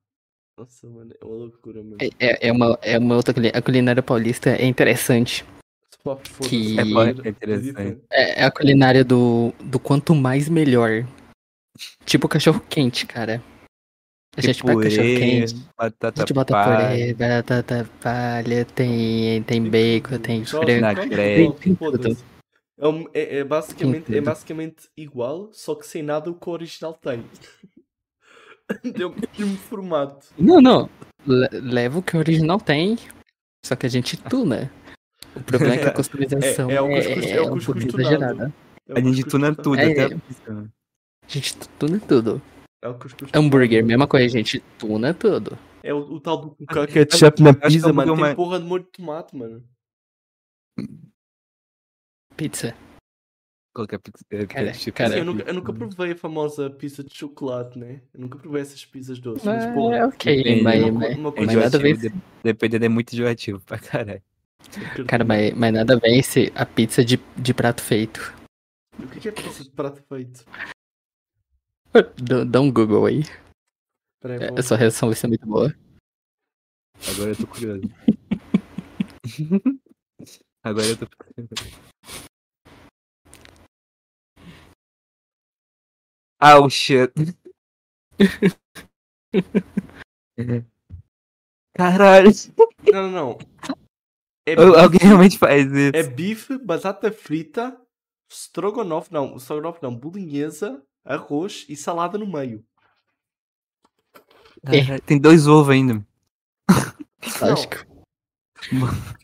Nossa, 0.57 0.89
mano, 0.89 1.13
é 1.19 1.25
uma 1.25 1.35
loucura, 1.35 1.83
mano. 1.83 1.97
É, 2.01 2.07
é- 2.19 2.47
é 2.49 2.51
uma, 2.51 2.77
é 2.81 2.97
uma 2.97 3.15
outra 3.15 3.33
culinária 3.61 4.03
paulista 4.03 4.49
é 4.51 4.65
interessante. 4.65 5.45
Que- 6.47 6.79
É, 6.79 6.81
é 6.81 7.29
interessante. 7.29 8.01
É, 8.11 8.41
é 8.41 8.45
a 8.45 8.51
culinária 8.51 9.03
do, 9.03 9.53
do 9.61 9.79
quanto 9.79 10.15
mais 10.15 10.47
melhor. 10.49 11.05
Tipo 12.05 12.27
cachorro 12.27 12.61
quente, 12.69 13.05
cara. 13.05 13.43
A 14.37 14.41
gente 14.41 14.63
pega 14.63 14.81
cachorro 14.81 15.03
quente, 15.07 15.55
a 15.77 15.83
batata 15.83 16.21
gente 16.21 16.33
bota 16.33 16.53
palha, 16.53 16.87
purê, 16.89 17.13
batata 17.13 17.89
palha, 18.01 18.65
tem, 18.65 19.43
tem 19.43 19.63
bacon, 19.69 20.19
tem 20.19 20.45
Só- 20.45 20.61
frango. 20.61 21.53
Tem 21.53 21.75
foda-se. 21.75 22.23
É, 22.79 22.87
um- 22.87 23.05
é- 23.13 23.37
é 23.39 23.43
basicamente, 23.43 24.15
é 24.15 24.21
basicamente 24.21 24.89
igual, 24.95 25.49
só 25.51 25.75
que 25.75 25.85
sem 25.85 26.01
nada 26.01 26.29
o 26.29 26.35
que 26.35 26.47
o 26.49 26.53
original 26.53 26.93
tem. 26.93 27.25
Deu 28.83 29.09
o 29.09 29.15
mesmo 29.37 29.57
formato. 29.57 30.27
Não, 30.37 30.61
não. 30.61 30.89
Le- 31.27 31.49
leva 31.51 31.99
o 31.99 32.03
que 32.03 32.15
o 32.15 32.19
original 32.19 32.59
tem, 32.59 32.97
só 33.65 33.75
que 33.75 33.85
a 33.85 33.89
gente 33.89 34.15
tuna. 34.15 34.71
O 35.35 35.43
problema 35.43 35.75
é 35.75 35.77
que 35.77 35.85
a 35.87 35.93
customização 35.93 36.69
É- 36.69 36.73
é, 36.73 36.77
é 36.77 36.81
o 36.81 36.89
cuscuz- 36.89 37.25
é 37.31 37.41
o 37.41 37.53
um 37.53 37.59
tunado. 37.59 37.99
exagerada. 38.01 38.53
É 38.87 38.93
o 38.93 38.97
A 38.97 39.01
gente 39.01 39.23
tuna 39.25 39.55
tudo, 39.55 39.79
É, 39.79 39.91
até 39.91 40.01
é. 40.01 40.05
a 40.05 40.09
pizza. 40.19 40.53
né? 40.53 40.69
A 41.23 41.27
gente 41.31 41.57
tuna 41.77 41.99
tudo. 41.99 42.41
É 42.81 42.87
o 42.87 42.97
cuscuz 42.97 43.29
Hambúrguer, 43.33 43.85
mesma 43.85 44.07
coisa, 44.07 44.25
a 44.25 44.29
gente 44.29 44.59
tuna 44.77 45.13
tudo. 45.13 45.57
É 45.83 45.93
o, 45.93 45.97
o 45.99 46.19
tal 46.19 46.37
do 46.37 46.55
Acho- 46.67 46.87
ketchup 46.87 47.41
na 47.43 47.49
é 47.51 47.53
pizza, 47.53 47.93
mano. 47.93 48.15
Tem 48.15 48.35
porra 48.35 48.59
de 48.59 48.65
molho 48.65 48.83
de 48.83 48.89
tomate, 48.91 49.35
mano. 49.35 49.63
Pizza. 52.35 52.73
Qualquer 53.73 53.99
pizza. 53.99 54.23
é, 54.31 54.45
Cara, 54.45 54.65
ketchup, 54.71 54.91
cara, 54.93 55.09
Assim, 55.09 55.19
eu, 55.19 55.25
nunca, 55.25 55.43
eu 55.43 55.53
nunca 55.53 55.73
provei 55.73 56.11
a 56.11 56.15
famosa 56.15 56.69
pizza 56.69 57.03
de 57.03 57.13
chocolate, 57.15 57.77
né? 57.77 58.01
Eu 58.13 58.21
nunca 58.21 58.37
provei 58.37 58.61
essas 58.61 58.83
pizzas 58.85 59.19
doces. 59.19 59.43
Mas, 59.45 59.65
É, 59.65 59.73
porra, 59.73 60.07
ok, 60.07 60.37
depende, 60.37 60.63
mas, 60.63 60.83
uma, 60.83 60.91
mas, 60.99 61.17
uma 61.17 61.29
É 61.29 61.31
mas 61.35 61.45
coisa 61.45 61.59
nada 61.61 61.77
a 61.77 61.81
ver. 61.81 62.13
dependendo 62.43 62.85
é 62.85 62.89
muito 62.89 63.13
enjoativo 63.13 63.59
pra 63.61 63.77
caralho. 63.77 64.21
Cara, 65.07 65.23
mas, 65.23 65.53
mas 65.53 65.73
nada 65.73 65.99
vence 65.99 66.51
a 66.55 66.65
pizza 66.65 67.03
de, 67.03 67.17
de 67.37 67.53
prato 67.53 67.81
feito. 67.81 68.33
O 68.99 69.07
que 69.07 69.19
que 69.19 69.29
é 69.29 69.31
pizza 69.31 69.63
de 69.63 69.69
prato 69.71 70.01
feito? 70.03 70.45
Dá, 72.21 72.43
dá 72.43 72.61
um 72.61 72.71
Google 72.71 73.05
aí. 73.05 73.23
Peraí, 74.21 74.43
É, 74.43 74.47
vou- 74.49 74.59
A 74.59 74.63
sua 74.63 74.77
reação 74.77 75.09
vai 75.09 75.15
ser 75.15 75.27
muito 75.27 75.45
boa. 75.45 75.73
Agora 77.07 77.29
eu 77.31 77.35
tô 77.37 77.47
curioso. 77.47 77.81
Agora 80.63 80.85
eu 80.87 80.97
tô 80.97 81.07
curioso. 81.07 81.49
Ah, 86.39 86.59
o 86.59 86.69
shit. 86.69 87.11
Caralho. 91.73 92.31
Não, 92.91 93.03
não, 93.03 93.11
não. 93.11 93.37
É 94.53 94.61
Al- 94.61 94.75
Alguém 94.79 94.99
bife, 94.99 95.05
realmente 95.07 95.37
faz 95.37 95.65
isso. 95.71 95.91
é 95.95 96.03
bife, 96.03 96.57
batata 96.57 97.11
frita, 97.11 97.79
strogonoff, 98.31 99.11
não, 99.11 99.35
strogonoff 99.37 99.79
não, 99.81 99.95
bolinhesa, 99.95 100.81
arroz 101.05 101.65
e 101.69 101.75
salada 101.75 102.17
no 102.17 102.25
meio. 102.31 102.63
Caralho, 104.65 105.01
Tem 105.03 105.19
dois 105.19 105.47
ovos 105.47 105.69
ainda. 105.73 106.05
Lógico. 107.41 107.75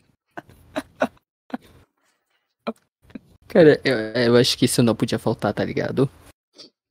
Cara, 3.48 3.80
eu, 3.84 3.96
eu 4.32 4.36
acho 4.36 4.58
que 4.58 4.64
isso 4.64 4.82
não 4.82 4.94
podia 4.94 5.18
faltar, 5.18 5.52
tá 5.54 5.64
ligado? 5.64 6.10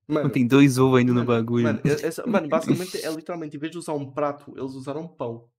Mano, 0.08 0.30
Tem 0.30 0.46
dois 0.48 0.78
ovos 0.78 1.00
ainda 1.00 1.12
no 1.12 1.20
mano, 1.26 1.28
bagulho. 1.28 1.64
Mano, 1.64 1.82
é- 1.84 2.08
essa- 2.08 2.26
mano, 2.26 2.48
basicamente 2.48 2.98
é 3.04 3.10
literalmente, 3.12 3.56
em 3.56 3.60
vez 3.60 3.72
de 3.72 3.78
usar 3.78 3.94
um 3.94 4.12
prato, 4.12 4.52
eles 4.56 4.74
usaram 4.74 5.08
pão. 5.08 5.50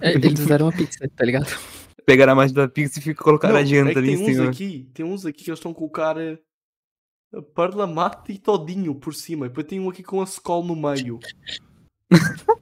É, 0.00 0.12
eles 0.14 0.40
usaram 0.40 0.66
uma 0.66 0.72
pizza, 0.72 1.08
tá 1.14 1.24
ligado? 1.24 1.46
Pegaram 2.06 2.32
a 2.32 2.36
margem 2.36 2.54
da 2.54 2.68
pizza 2.68 2.98
e 2.98 3.02
ficou 3.02 3.24
colocaram 3.24 3.54
Não, 3.54 3.60
a 3.60 3.64
janta 3.64 3.92
é 3.92 3.98
ali 3.98 4.12
em 4.12 4.16
tem 4.16 4.24
uns 4.24 4.36
cima. 4.36 4.50
aqui, 4.50 4.90
tem 4.92 5.06
uns 5.06 5.24
aqui 5.24 5.44
que 5.44 5.50
eles 5.50 5.58
estão 5.58 5.72
a 5.72 5.74
colocar 5.74 6.18
eh, 6.18 6.38
parlamate 7.54 8.32
e 8.32 8.38
todinho 8.38 8.94
por 8.94 9.14
cima. 9.14 9.46
E 9.46 9.48
depois 9.48 9.66
tem 9.66 9.80
um 9.80 9.88
aqui 9.88 10.02
com 10.02 10.20
a 10.20 10.24
skull 10.24 10.62
no 10.62 10.76
meio. 10.76 11.18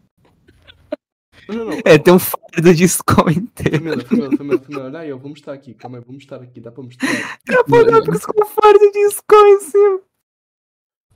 não, 1.48 1.56
não, 1.56 1.64
não. 1.64 1.80
É, 1.84 1.98
tem 1.98 2.14
um 2.14 2.20
fardo 2.20 2.72
de 2.72 2.84
escola 2.84 3.32
inteiro. 3.32 3.78
Família, 3.78 4.06
família, 4.06 4.36
família, 4.36 4.58
família. 4.60 4.84
Olha 4.84 4.98
aí, 5.00 5.12
ó, 5.12 5.16
vamos 5.16 5.40
estar 5.40 5.52
aqui. 5.52 5.74
Calma 5.74 5.98
aí, 5.98 6.04
vamos 6.06 6.22
estar 6.22 6.36
aqui. 6.36 6.60
Dá 6.60 6.70
para 6.70 6.84
mostrar. 6.84 7.38
Traponápicos 7.44 8.24
com 8.24 8.46
fardo 8.46 8.92
de 8.92 8.98
escola 9.00 9.48
em 9.48 9.60
cima. 9.60 10.00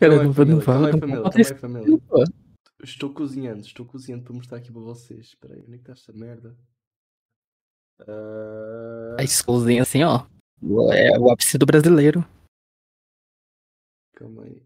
Cara, 0.01 0.13
aí, 0.13 0.19
não, 0.19 0.35
não 0.35 0.43
aí, 0.43 0.93
Não 0.97 1.61
família. 1.61 2.01
Estou 2.87 3.13
cozinhando, 3.13 3.63
estou 3.67 3.85
cozinhando 3.85 4.23
para 4.23 4.33
mostrar 4.33 4.59
aqui 4.59 4.71
para 4.71 4.81
vocês. 4.81 5.27
Espera 5.27 5.55
aí, 5.55 5.61
onde 5.63 5.75
é 5.75 5.77
que 5.79 5.83
está 5.83 5.93
esta 5.93 6.13
merda? 6.13 6.57
Ah, 8.01 9.17
A 9.19 9.25
escozinha 9.25 9.83
assim, 9.83 10.05
ó. 10.05 10.25
É 10.95 11.19
o 11.19 11.29
ápice 11.31 11.59
do 11.59 11.67
brasileiro. 11.67 12.25
calma 14.15 14.45
aí. 14.45 14.65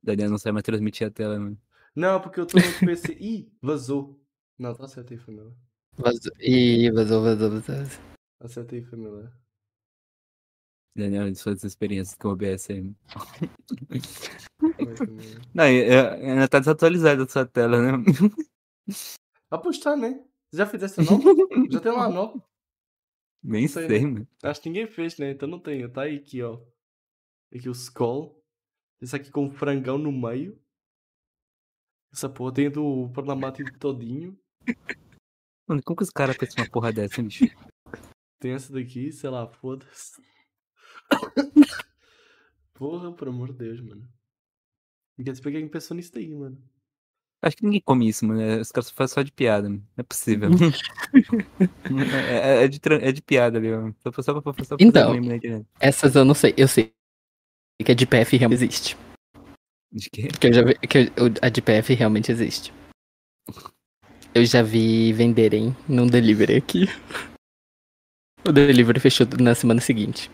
Daniel 0.00 0.30
não 0.30 0.38
sabe 0.38 0.52
mais 0.52 0.62
transmitir 0.64 1.06
a 1.06 1.10
tela, 1.10 1.38
mano. 1.38 1.60
Não, 1.94 2.20
porque 2.20 2.38
eu 2.38 2.44
estou 2.44 2.60
no 2.60 2.66
PC. 2.88 3.14
Ih, 3.14 3.52
vazou. 3.60 4.20
Não, 4.56 4.72
está 4.72 4.86
certo 4.86 5.12
aí, 5.12 5.18
família. 5.18 5.52
Vazou. 5.96 6.32
Ih, 6.40 6.90
vazou, 6.92 7.22
vazou, 7.22 7.50
vazou. 7.50 7.74
Acertei, 8.40 8.82
família. 8.82 9.32
Daniel, 10.96 11.30
de 11.30 11.36
suas 11.36 11.64
experiências 11.64 12.16
com 12.16 12.28
o 12.28 12.36
família. 12.36 12.94
Não, 15.52 15.64
é- 15.64 16.30
ainda 16.30 16.48
tá 16.48 16.60
desatualizada 16.60 17.24
a 17.24 17.28
sua 17.28 17.44
tela, 17.44 17.80
né? 17.80 18.04
Está, 19.70 19.96
né? 19.96 20.24
Já 20.52 20.66
fizeste 20.66 21.00
a 21.00 21.04
nova? 21.04 21.24
Já 21.70 21.80
tem 21.80 21.92
lá 21.92 22.08
nova? 22.08 22.42
Nem 23.42 23.66
Sei, 23.66 23.88
sei, 23.88 24.00
né? 24.00 24.06
mano. 24.06 24.28
Acho 24.42 24.60
que 24.62 24.68
ninguém 24.68 24.86
fez, 24.86 25.18
né? 25.18 25.32
Então 25.32 25.48
não 25.48 25.58
tem. 25.58 25.88
Tá 25.90 26.02
aí 26.02 26.16
aqui, 26.16 26.42
ó. 26.42 26.60
Aqui 27.52 27.68
o 27.68 27.72
Skull. 27.72 28.40
Esse 29.00 29.16
aqui 29.16 29.30
com 29.30 29.48
o 29.48 29.50
frangão 29.50 29.98
no 29.98 30.12
meio. 30.12 30.58
Essa 32.12 32.28
porra 32.28 32.54
tem 32.54 32.70
do 32.70 33.10
Parlamate 33.12 33.64
todinho. 33.78 34.38
Mano, 35.66 35.82
como 35.84 35.96
que 35.96 36.04
os 36.04 36.10
caras 36.10 36.36
pensam 36.36 36.62
uma 36.64 36.70
porra 36.70 36.92
dessa, 36.92 37.20
hein, 37.20 37.26
bicho? 37.26 37.44
Tem 38.38 38.52
essa 38.52 38.72
daqui, 38.72 39.10
sei 39.10 39.30
lá, 39.30 39.48
foda-se. 39.48 40.22
Porra, 42.74 43.12
por 43.12 43.28
amor 43.28 43.52
de 43.52 43.58
Deus, 43.58 43.80
mano. 43.80 44.06
Não 45.16 45.24
quer 45.24 45.36
saber 45.36 45.52
quem 45.52 45.68
pensou 45.68 45.96
nisso 45.96 46.12
daí, 46.12 46.34
mano. 46.34 46.58
Acho 47.42 47.56
que 47.56 47.64
ninguém 47.64 47.80
come 47.80 48.08
isso, 48.08 48.26
mano. 48.26 48.40
É, 48.40 48.60
Os 48.60 48.72
caras 48.72 48.88
só 48.88 48.94
fazem 48.94 49.14
só 49.14 49.22
de 49.22 49.30
piada, 49.30 49.68
mano. 49.68 49.86
Não 49.96 50.02
é 50.02 50.02
possível. 50.02 50.48
é, 52.28 52.34
é- 52.62 52.64
é 52.64 52.68
de, 52.68 52.80
é 53.02 53.12
de 53.12 53.22
piada 53.22 53.58
ali, 53.58 53.72
ó. 53.72 53.92
Só, 54.02 54.10
pra- 54.10 54.22
só, 54.22 54.40
pra- 54.40 54.64
só 54.64 54.76
pra 54.76 54.86
Então. 54.86 55.12
meme 55.12 55.36
internet. 55.36 55.66
Essas 55.78 56.14
eu 56.14 56.24
não 56.24 56.34
sei. 56.34 56.54
Eu 56.56 56.66
sei 56.66 56.92
que 57.84 57.92
a 57.92 57.94
de 57.94 58.06
PF 58.06 58.36
realmente 58.36 58.58
existe. 58.64 58.96
De 59.92 60.10
quê? 60.10 60.28
Que 60.28 60.46
eu 60.48 60.52
já 60.52 60.62
vi, 60.64 60.74
que 60.78 60.98
eu- 60.98 61.06
a 61.42 61.48
de 61.48 61.62
PF 61.62 61.94
realmente 61.94 62.32
existe. 62.32 62.72
Eu 64.34 64.44
já 64.44 64.62
vi 64.62 65.12
venderem 65.12 65.76
num 65.88 66.06
delivery 66.08 66.56
aqui. 66.56 66.86
O 68.46 68.50
delivery 68.50 68.98
fechou 68.98 69.26
na 69.40 69.54
semana 69.54 69.80
seguinte. 69.80 70.28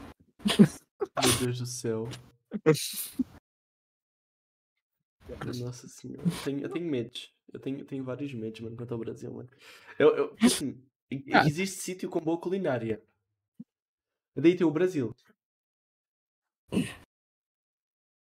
Meu 0.47 1.38
Deus 1.41 1.59
do 1.59 1.66
céu. 1.66 2.09
Nossa 5.61 5.88
senhora. 5.88 6.22
Eu 6.22 6.45
tenho, 6.45 6.61
eu 6.62 6.70
tenho 6.70 6.86
medos. 6.91 7.32
Eu 7.53 7.61
tenho, 7.61 7.78
eu 7.80 7.84
tenho 7.86 8.05
vários 8.05 8.32
medos, 8.32 8.61
mano, 8.61 8.76
quanto 8.76 8.93
ao 8.93 8.99
Brasil, 9.01 9.32
mano. 9.32 9.49
Eu, 9.99 10.16
eu, 10.16 10.36
assim, 10.43 10.80
Ah. 11.32 11.47
existe 11.47 11.80
sítio 11.80 12.09
com 12.09 12.20
boa 12.20 12.38
culinária. 12.38 13.03
Daí 14.36 14.57
tem 14.57 14.66
o 14.66 14.70
Brasil. 14.70 15.14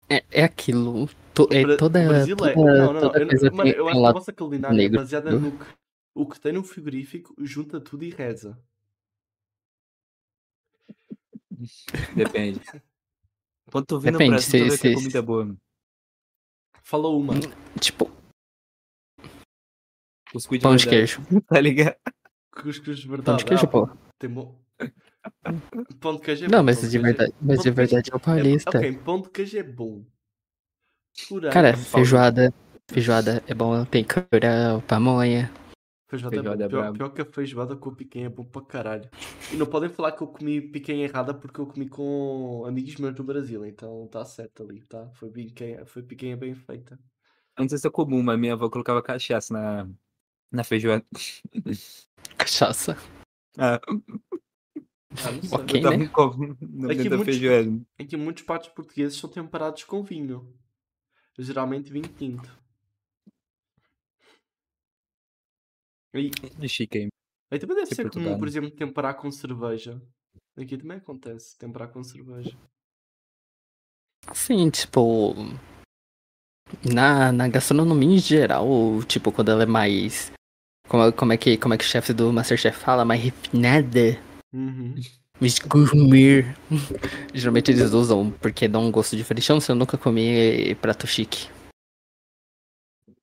É, 0.08 0.24
é 0.30 0.44
aquilo. 0.44 1.08
to- 1.34 1.48
é 1.50 1.62
Bra- 1.62 1.76
toda, 1.76 2.00
o 2.04 2.08
Brasil 2.08 2.34
é. 2.34 2.38
toda, 2.38 2.54
Não, 2.56 2.92
não, 2.92 2.92
não. 2.94 3.00
toda 3.00 3.18
Eu, 3.20 3.52
mano, 3.54 3.70
eu 3.70 3.88
acho 3.88 4.00
que 4.00 4.06
a 4.06 4.12
vossa 4.12 4.32
culinária 4.32 4.82
é 4.86 4.88
baseada 4.88 5.30
no 5.38 5.52
que, 5.58 5.64
o 6.14 6.26
que 6.28 6.40
tem 6.40 6.52
no 6.52 6.62
frigorífico, 6.64 7.34
junta 7.38 7.80
tudo 7.80 8.04
e 8.04 8.10
reza. 8.10 8.58
Depende. 12.16 12.60
Quando 13.70 13.86
tu 13.86 14.00
vir 14.00 14.12
no 14.12 14.18
Depende, 14.18 14.30
Brasil, 14.32 14.50
tu 14.50 14.64
se- 14.64 14.68
vai 14.68 14.78
ter 14.78 14.88
se- 14.88 14.94
comida 14.94 15.22
boa, 15.22 15.44
mano. 15.46 15.58
Falou 16.82 17.20
uma. 17.20 17.34
Tipo, 17.80 18.10
Cuscuz 20.32 20.58
de 20.58 20.62
pão 20.62 20.76
de 20.76 20.86
queijo. 20.86 21.20
Tá 21.46 21.60
ligado? 21.60 21.96
Cuscuz 22.50 22.98
de 22.98 23.08
verdade. 23.08 23.26
Pão 23.26 23.36
de 23.36 23.44
queijo, 23.44 23.64
Ah, 23.64 23.68
pô. 23.68 23.88
Tem 24.18 24.30
bom. 24.30 24.58
Pão 26.00 26.16
de 26.16 26.22
queijo 26.22 26.44
é 26.44 26.48
Não, 26.48 26.58
bom, 26.58 26.64
mas 26.64 26.76
de 26.76 26.82
queijo 26.82 26.98
é- 26.98 27.02
verdade, 27.02 27.32
mas 27.40 27.60
de 27.60 27.70
verdade 27.70 28.10
é 28.12 28.16
o 28.16 28.20
paulista. 28.20 28.78
Ok, 28.78 28.92
pão 29.04 29.20
de 29.22 29.30
queijo 29.30 29.58
é 29.58 29.62
bom. 29.62 30.04
Porém, 31.28 31.50
Cara, 31.50 31.76
feijoada. 31.76 32.52
Feijoada 32.88 33.42
é 33.46 33.54
bom, 33.54 33.84
tem 33.84 34.04
curau, 34.04 34.82
pamonha. 34.82 35.50
Feijoada, 36.12 36.36
Feijoada 36.36 36.62
é 36.62 36.66
é. 36.66 36.68
Pior, 36.68 36.80
brabo. 36.82 36.98
pior 36.98 37.08
que 37.10 37.22
a 37.22 37.24
feijoada 37.24 37.74
com 37.76 37.94
picanha 37.94 38.26
é 38.26 38.28
bom 38.28 38.44
para 38.44 38.62
caralho. 38.66 39.10
E 39.52 39.56
não 39.56 39.64
podem 39.66 39.88
falar 39.88 40.12
que 40.12 40.22
eu 40.22 40.26
comi 40.26 40.60
picanha 40.60 41.04
errada 41.04 41.32
porque 41.32 41.58
eu 41.60 41.66
comi 41.66 41.88
com 41.88 42.64
amigos 42.66 42.96
meus 42.96 43.14
do 43.14 43.24
Brasil, 43.24 43.64
então 43.64 44.06
tá 44.08 44.22
certo 44.24 44.62
ali, 44.62 44.82
tá? 44.82 45.08
Foi 45.14 45.30
picanha, 45.30 45.86
foi 45.86 46.02
picanha 46.02 46.36
bem 46.36 46.54
feita. 46.54 46.98
Eu 47.56 47.62
não 47.62 47.68
sei 47.68 47.78
se 47.78 47.86
é 47.86 47.90
comum, 47.90 48.22
mas 48.22 48.38
minha 48.38 48.52
avó 48.52 48.68
colocava 48.68 49.02
cachaça 49.02 49.52
na, 49.54 49.88
na 50.50 50.62
feijoada. 50.64 51.04
Cachaça. 52.36 52.96
Ah, 53.58 53.80
Ah. 55.14 55.28
Ok. 55.56 55.78
botava 55.82 55.96
né? 55.98 56.10
um 56.62 56.90
É 56.90 56.94
que 56.94 56.96
meio 57.00 57.10
da 57.10 57.16
muitos- 57.16 57.36
feijoada. 57.36 57.80
É 57.98 58.04
que 58.04 58.16
muitos 58.16 58.42
pratos 58.44 58.68
portugueses 58.70 59.18
são 59.18 59.28
temperados 59.28 59.84
com 59.84 60.02
vinho. 60.02 60.54
Geralmente 61.38 61.92
vinho 61.92 62.08
tinto. 62.08 62.50
E, 66.14 66.68
Chique 66.68 66.98
aí. 66.98 67.08
aí 67.50 67.58
também 67.58 67.76
deve 67.76 67.90
em 67.90 67.94
ser 67.94 68.10
comum, 68.10 68.38
por 68.38 68.42
né? 68.42 68.48
exemplo, 68.48 68.70
temperar 68.70 69.16
com 69.16 69.30
cerveja. 69.30 70.00
Aqui 70.56 70.76
também 70.76 70.98
acontece, 70.98 71.56
temperar 71.56 71.88
com 71.88 72.04
cerveja. 72.04 72.56
Sim, 74.34 74.68
tipo. 74.70 75.34
Na, 76.84 77.32
na 77.32 77.48
gastronomia 77.48 78.16
em 78.16 78.18
geral, 78.18 79.02
tipo, 79.06 79.32
quando 79.32 79.50
ela 79.50 79.62
é 79.62 79.66
mais. 79.66 80.30
Como, 80.88 81.12
como, 81.12 81.32
é, 81.32 81.36
que, 81.38 81.56
como 81.56 81.72
é 81.74 81.78
que 81.78 81.84
o 81.84 81.88
chefe 81.88 82.12
do 82.12 82.32
Masterchef 82.32 82.78
fala? 82.78 83.04
Mais 83.04 83.22
refinada. 83.22 84.20
Uhum. 84.52 84.94
Mais 85.40 85.58
gourmet. 85.58 86.44
Geralmente 87.32 87.70
eles 87.70 87.92
usam 87.92 88.30
porque 88.32 88.68
dá 88.68 88.78
um 88.78 88.90
gosto 88.90 89.16
diferente. 89.16 89.48
Eu 89.48 89.54
não 89.54 89.60
sei, 89.60 89.72
eu 89.72 89.78
nunca 89.78 89.96
comi 89.96 90.74
prato 90.76 91.06
chique. 91.06 91.48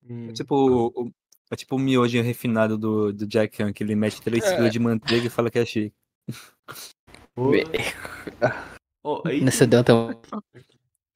Hum. 0.10 0.30
É 0.30 0.34
tipo, 0.34 0.92
o, 0.96 1.12
é 1.52 1.56
tipo 1.56 1.76
o 1.76 1.80
miojo 1.80 2.22
refinado 2.22 2.78
do, 2.78 3.12
do 3.14 3.26
Jack 3.28 3.62
Han, 3.62 3.74
que 3.74 3.84
ele 3.84 3.95
mete 3.95 4.22
3 4.22 4.43
É. 4.43 4.56
kg 4.58 4.70
de 4.70 4.80
manteiga 4.80 5.28
e 5.28 5.30
fala 5.30 5.50
que 5.50 5.60
é 5.60 5.66
chique. 5.66 5.95
Oh, 9.04 9.26
aí, 9.26 9.41
Nessa 9.41 9.66
deu 9.66 9.80
até 9.80 9.93
um. 9.93 10.10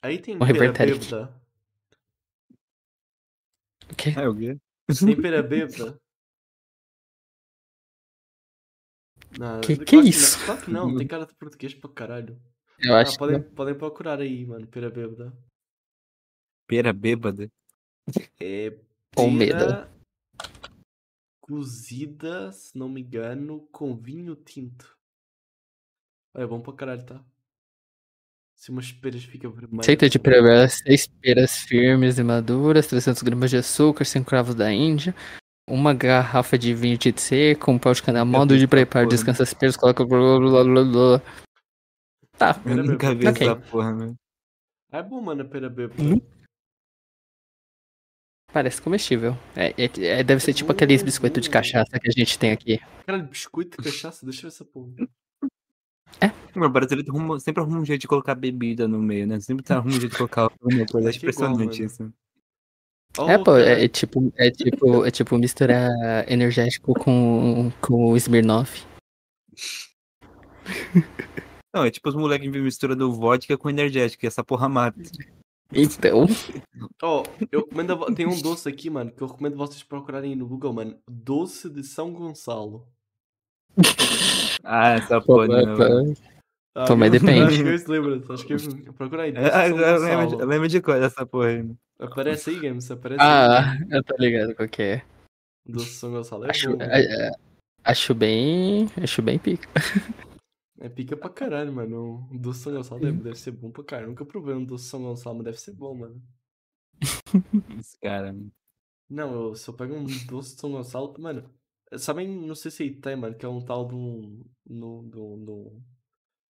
aí 0.02 0.18
tem 0.20 0.38
pera 0.40 0.46
revertério. 0.52 0.98
bêbada. 0.98 1.44
O 3.92 3.96
quê? 3.96 4.14
É 4.18 4.28
o 4.28 4.36
quê? 4.36 4.58
Tem 5.06 5.22
pera 5.22 5.44
bêbada. 5.44 6.00
Não, 9.38 9.62
Que- 9.62 9.78
que 9.78 9.96
não. 9.98 10.04
isso? 10.04 10.46
Claro 10.46 10.62
que 10.62 10.72
não, 10.72 10.96
tem 10.96 11.08
cara 11.08 11.26
de 11.26 11.36
português 11.36 11.74
para 11.74 11.90
caralho. 11.92 12.42
Eu 12.80 12.96
Ah, 12.96 13.02
acho 13.02 13.14
que. 13.14 13.18
podem, 13.18 13.42
podem 13.42 13.76
procurar 13.78 14.20
aí, 14.22 14.46
mano, 14.46 14.68
pera 14.68 14.90
bêbada. 14.90 15.34
Pera 16.68 16.94
bêbada. 16.94 17.52
É 18.40 18.70
Ou 19.16 19.38
pera 19.38 19.92
cozida, 21.54 22.52
se 22.52 22.76
não 22.76 22.90
me 22.90 23.02
engano, 23.02 23.68
com 23.72 23.96
vinho 23.96 24.36
tinto. 24.36 24.98
É 26.34 26.48
bom 26.48 26.60
para 26.60 26.74
caralho, 26.74 27.06
tá? 27.06 27.24
Se 28.56 28.72
umas 28.72 28.92
peras 28.92 29.24
ficam 29.24 29.52
vermelhas. 29.52 29.86
Receita 29.86 30.10
de 30.10 30.18
pera, 30.18 30.68
seis 30.68 31.06
peras 31.06 31.60
firmes 31.60 32.18
e 32.18 32.24
maduras, 32.24 32.88
300 32.88 33.22
gramas 33.22 33.52
de 33.52 33.58
açúcar, 33.58 34.04
5 34.04 34.26
cravos 34.28 34.56
da 34.56 34.74
Índia, 34.74 35.14
uma 35.70 35.94
garrafa 35.94 36.58
de 36.58 36.74
vinho 36.74 36.98
tinto 36.98 37.22
seco, 37.22 37.70
um 37.70 37.78
pau 37.78 37.94
de 37.94 38.02
cana, 38.02 38.26
modo 38.26 38.58
de 38.58 38.68
preparo, 38.68 39.08
descansa 39.08 39.44
as 39.44 39.54
peras, 39.54 39.78
coloca 39.78 40.04
blá 40.04 40.40
blá 40.40 40.64
blá 40.64 40.84
blá. 40.84 41.22
Tá, 42.36 42.60
Eu 42.66 42.84
nunca 42.84 43.14
vi 43.14 43.28
essa 43.28 43.56
porra, 43.56 43.94
né? 43.94 44.16
É 44.92 45.04
bom, 45.04 45.22
mano, 45.22 45.44
a 45.44 45.46
pera 45.46 45.70
bêbada. 45.70 46.02
Hum? 46.02 46.20
Parece 48.54 48.82
comestível. 48.82 49.36
É, 49.56 49.74
é- 49.78 50.20
é- 50.20 50.24
deve 50.24 50.42
ser 50.42 50.54
tipo 50.54 50.72
Hum, 50.72 50.76
aqueles 50.76 51.02
biscoitos 51.02 51.42
de 51.44 51.50
cachaça 51.50 52.00
que 52.00 52.08
a 52.08 52.12
gente 52.12 52.38
tem 52.38 52.52
aqui. 52.52 52.80
Caralho, 53.06 53.28
biscoito 53.28 53.82
de 53.82 53.92
cachaça, 53.92 54.26
deixa 54.26 54.42
eu 54.42 54.44
ver 54.44 54.48
essa 54.56 54.64
porra. 54.64 54.92
O 56.56 56.70
brasileiro 56.70 57.12
arruma- 57.12 57.40
sempre 57.40 57.62
arruma 57.64 57.80
um 57.80 57.86
jeito 57.86 58.02
de 58.02 58.08
colocar 58.08 58.36
bebida 58.36 58.88
no 58.88 59.00
meio, 59.02 59.26
né? 59.26 59.40
Sempre 59.40 59.66
tá 59.66 59.78
arruma 59.78 59.96
um 59.96 60.00
jeito 60.00 60.12
de 60.12 60.18
colocar 60.18 60.44
alguma 60.44 60.86
coisa. 60.86 61.10
É 61.10 61.12
é 61.12 61.16
igual, 61.16 61.18
impressionante 61.18 61.82
mano. 61.82 61.86
isso. 61.92 62.14
Oh, 63.18 63.30
é, 63.30 63.38
pô, 63.38 63.58
é, 63.58 63.84
é 63.84 63.88
tipo, 63.88 64.34
é 64.38 64.50
tipo, 64.52 65.06
é 65.06 65.12
tipo 65.12 65.38
misturar 65.38 65.92
energético 66.32 66.94
com, 66.94 67.72
com 67.82 68.12
o 68.12 68.18
Smirnoff. 68.18 68.86
Não, 71.76 71.84
é 71.86 71.92
tipo 71.92 72.08
os 72.10 72.16
moleques 72.16 72.50
misturando 72.50 73.12
vodka 73.12 73.58
com 73.58 73.70
energético, 73.70 74.26
e 74.26 74.28
essa 74.28 74.44
porra 74.44 74.70
mata. 74.70 75.00
Então, 75.76 76.26
Oh, 77.02 77.24
eu 77.52 77.62
recomendo. 77.62 78.04
a 78.04 78.14
Tem 78.14 78.26
um 78.28 78.40
doce 78.42 78.68
aqui, 78.70 78.90
mano, 78.90 79.12
que 79.12 79.22
eu 79.22 79.28
recomendo 79.28 79.58
vocês 79.58 79.84
procurarem 79.84 80.36
no 80.36 80.48
Google, 80.48 80.74
mano. 80.74 80.98
Doce 81.10 81.70
de 81.70 81.84
São 81.84 82.12
Gonçalo. 82.14 82.88
Ah, 84.64 84.94
essa 84.94 85.20
porra. 85.22 85.48
não. 85.48 85.76
pô, 85.76 85.84
Ah, 86.76 86.86
eu- 86.90 87.10
depende. 87.12 87.42
Acho 87.44 87.64
que 87.64 87.70
eu 87.70 87.78
se 87.80 87.88
lembra. 87.92 88.34
Acho 88.34 88.46
que 88.46 88.54
eu... 88.54 88.94
Procura 88.94 89.24
aí. 89.24 89.34
Ah, 89.38 89.68
de 89.70 89.70
São 89.70 89.80
eu 89.80 90.00
lembro, 90.00 90.24
Gonçalo. 90.26 90.42
eu 90.42 90.48
lembro 90.48 90.68
de 90.68 90.82
coisa 90.82 91.00
dessa 91.02 91.26
porra 91.26 91.48
aí. 91.48 91.70
Aparece 92.00 92.50
aí, 92.50 92.60
Games. 92.60 92.90
Aparece 92.92 93.22
aí. 93.22 93.28
ah, 93.30 93.78
eu 93.92 94.04
tô 94.04 94.16
ligado 94.18 94.56
qual 94.56 94.68
que 94.70 94.82
é. 94.82 95.04
Doce 95.66 95.86
de 95.86 95.92
São 95.92 96.12
Gonçalo. 96.12 96.46
É 96.46 96.50
Acho, 96.50 96.70
bom. 96.72 96.78
mano. 96.78 96.92
é- 96.92 97.28
é- 97.28 97.32
acho 97.84 98.14
bem. 98.16 98.90
Acho 99.02 99.22
bem 99.22 99.38
pica. 99.40 99.68
É 100.80 100.90
pica 100.90 101.16
pra 101.16 101.30
caralho, 101.30 101.72
mano. 101.72 102.28
O 102.32 102.38
doce 102.38 102.62
São 102.62 102.74
Gonçalo 102.74 103.02
deve, 103.02 103.22
deve 103.22 103.38
ser 103.38 103.52
bom 103.52 103.72
pra 103.72 103.84
caralho. 103.84 104.10
Nunca 104.10 104.26
provei 104.26 104.56
um 104.56 104.66
doce 104.66 104.86
São 104.86 105.04
Gonçalo, 105.04 105.36
mas 105.38 105.46
deve 105.46 105.60
ser 105.60 105.74
bom, 105.74 105.96
mano. 105.96 106.22
Esse 107.80 107.98
cara. 108.00 108.36
Não, 109.10 109.34
eu, 109.34 109.56
se 109.56 109.70
eu 109.70 109.74
pego 109.74 109.94
um 109.94 110.06
doce 110.28 110.56
de 110.56 110.62
São 110.62 110.72
Gonçalo. 110.72 111.14
Mano, 111.20 111.50
sabem, 111.98 112.28
não 112.28 112.56
sei 112.56 112.72
se 112.72 112.84
aí 112.84 113.00
tem, 113.00 113.16
mano, 113.16 113.38
que 113.38 113.46
é 113.46 113.50
um 113.50 113.64
tal 113.64 113.88
de 113.88 113.96
um. 113.96 114.44
No, 114.66 115.04
do, 115.04 115.82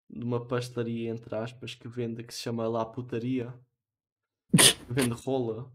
de 0.09 0.23
uma 0.23 0.45
pastelaria, 0.45 1.09
entre 1.09 1.33
aspas, 1.35 1.73
que 1.73 1.87
vende, 1.87 2.23
que 2.23 2.33
se 2.33 2.41
chama 2.41 2.67
La 2.67 2.85
Putaria. 2.85 3.53
Vende 4.89 5.13
rola. 5.13 5.71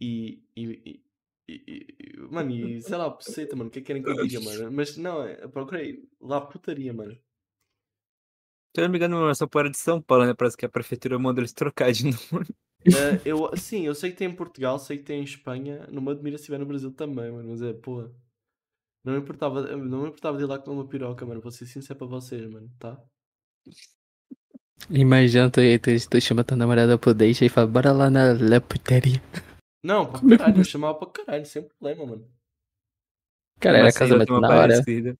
E. 0.00 0.42
e, 0.56 1.04
e, 1.48 1.54
e- 1.66 1.96
e- 2.16 2.20
mano, 2.30 2.50
e 2.52 2.80
sei 2.82 2.96
lá, 2.98 3.10
poceta, 3.10 3.56
mano, 3.56 3.68
o 3.68 3.72
que 3.72 3.78
é 3.80 3.82
que 3.82 3.86
querem 3.86 4.02
que 4.02 4.10
eu 4.10 4.14
diga, 4.14 4.40
mano? 4.40 4.70
Mas 4.72 4.96
não, 4.96 5.22
é, 5.24 5.46
procurei 5.48 6.08
La 6.20 6.40
Putaria, 6.40 6.92
mano. 6.92 7.16
Se 8.74 8.80
eu 8.80 8.84
não 8.84 8.90
me 8.90 8.96
engano, 8.98 9.28
essa 9.28 9.46
porra 9.46 9.66
é 9.66 9.70
de 9.70 9.76
São 9.78 10.00
Paulo, 10.00 10.24
né? 10.24 10.34
Parece 10.34 10.56
que 10.56 10.64
a 10.64 10.68
prefeitura 10.68 11.18
mandou 11.18 11.40
eles 11.42 11.52
trocar 11.52 11.92
de 11.92 12.04
novo. 12.10 12.44
Eh, 12.94 13.22
eu, 13.24 13.56
sim, 13.56 13.86
eu 13.86 13.94
sei 13.94 14.10
que 14.10 14.16
tem 14.18 14.28
em 14.28 14.34
Portugal, 14.36 14.78
sei 14.78 14.98
que 14.98 15.04
tem 15.04 15.20
em 15.20 15.24
Espanha, 15.24 15.86
não 15.90 16.02
me 16.02 16.10
admira 16.10 16.36
se 16.38 16.44
tiver 16.44 16.58
no 16.58 16.66
Brasil 16.66 16.92
também, 16.92 17.30
mano, 17.30 17.48
mas 17.50 17.62
é, 17.62 17.72
porra. 17.72 18.10
Não 19.04 19.14
me 19.14 19.20
importava, 19.20 19.62
não 19.76 20.02
me 20.02 20.08
importava 20.08 20.38
de 20.38 20.44
ir 20.44 20.46
lá 20.46 20.58
com 20.58 20.72
uma 20.72 20.88
piroca, 20.88 21.26
mano, 21.26 21.40
vou 21.40 21.52
ser 21.52 21.66
sincero 21.66 21.98
para 21.98 22.08
vocês, 22.08 22.46
mano, 22.50 22.70
tá? 22.78 23.02
Imagina 24.90 25.50
tu, 25.50 25.60
tu, 25.80 25.90
tu 26.10 26.20
chama 26.20 26.44
tua 26.44 26.56
namorada 26.56 26.96
pro 26.96 27.12
date 27.12 27.44
e 27.44 27.48
fala, 27.48 27.66
bora 27.66 27.90
lá 27.92 28.08
na 28.08 28.32
La 28.32 28.60
Putaria. 28.60 29.20
Não, 29.82 30.06
pra 30.10 30.20
Como 30.20 30.34
é 30.34 30.38
caralho, 30.38 30.60
eu 30.60 30.64
chamava 30.64 30.94
pra 30.98 31.08
caralho, 31.08 31.44
sem 31.46 31.62
problema, 31.62 32.06
mano. 32.06 32.30
Cara, 33.58 33.78
era 33.78 33.92
casamento 33.92 34.40
na 34.40 34.48
hora. 34.48 34.58
parecida. 34.74 35.18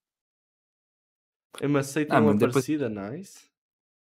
Eu 1.60 1.68
me 1.68 1.78
aceito 1.78 2.10
Ah, 2.12 2.16
uma 2.16 2.26
mano, 2.28 2.38
depois- 2.38 2.54
parecida, 2.54 2.88
nice. 2.88 3.50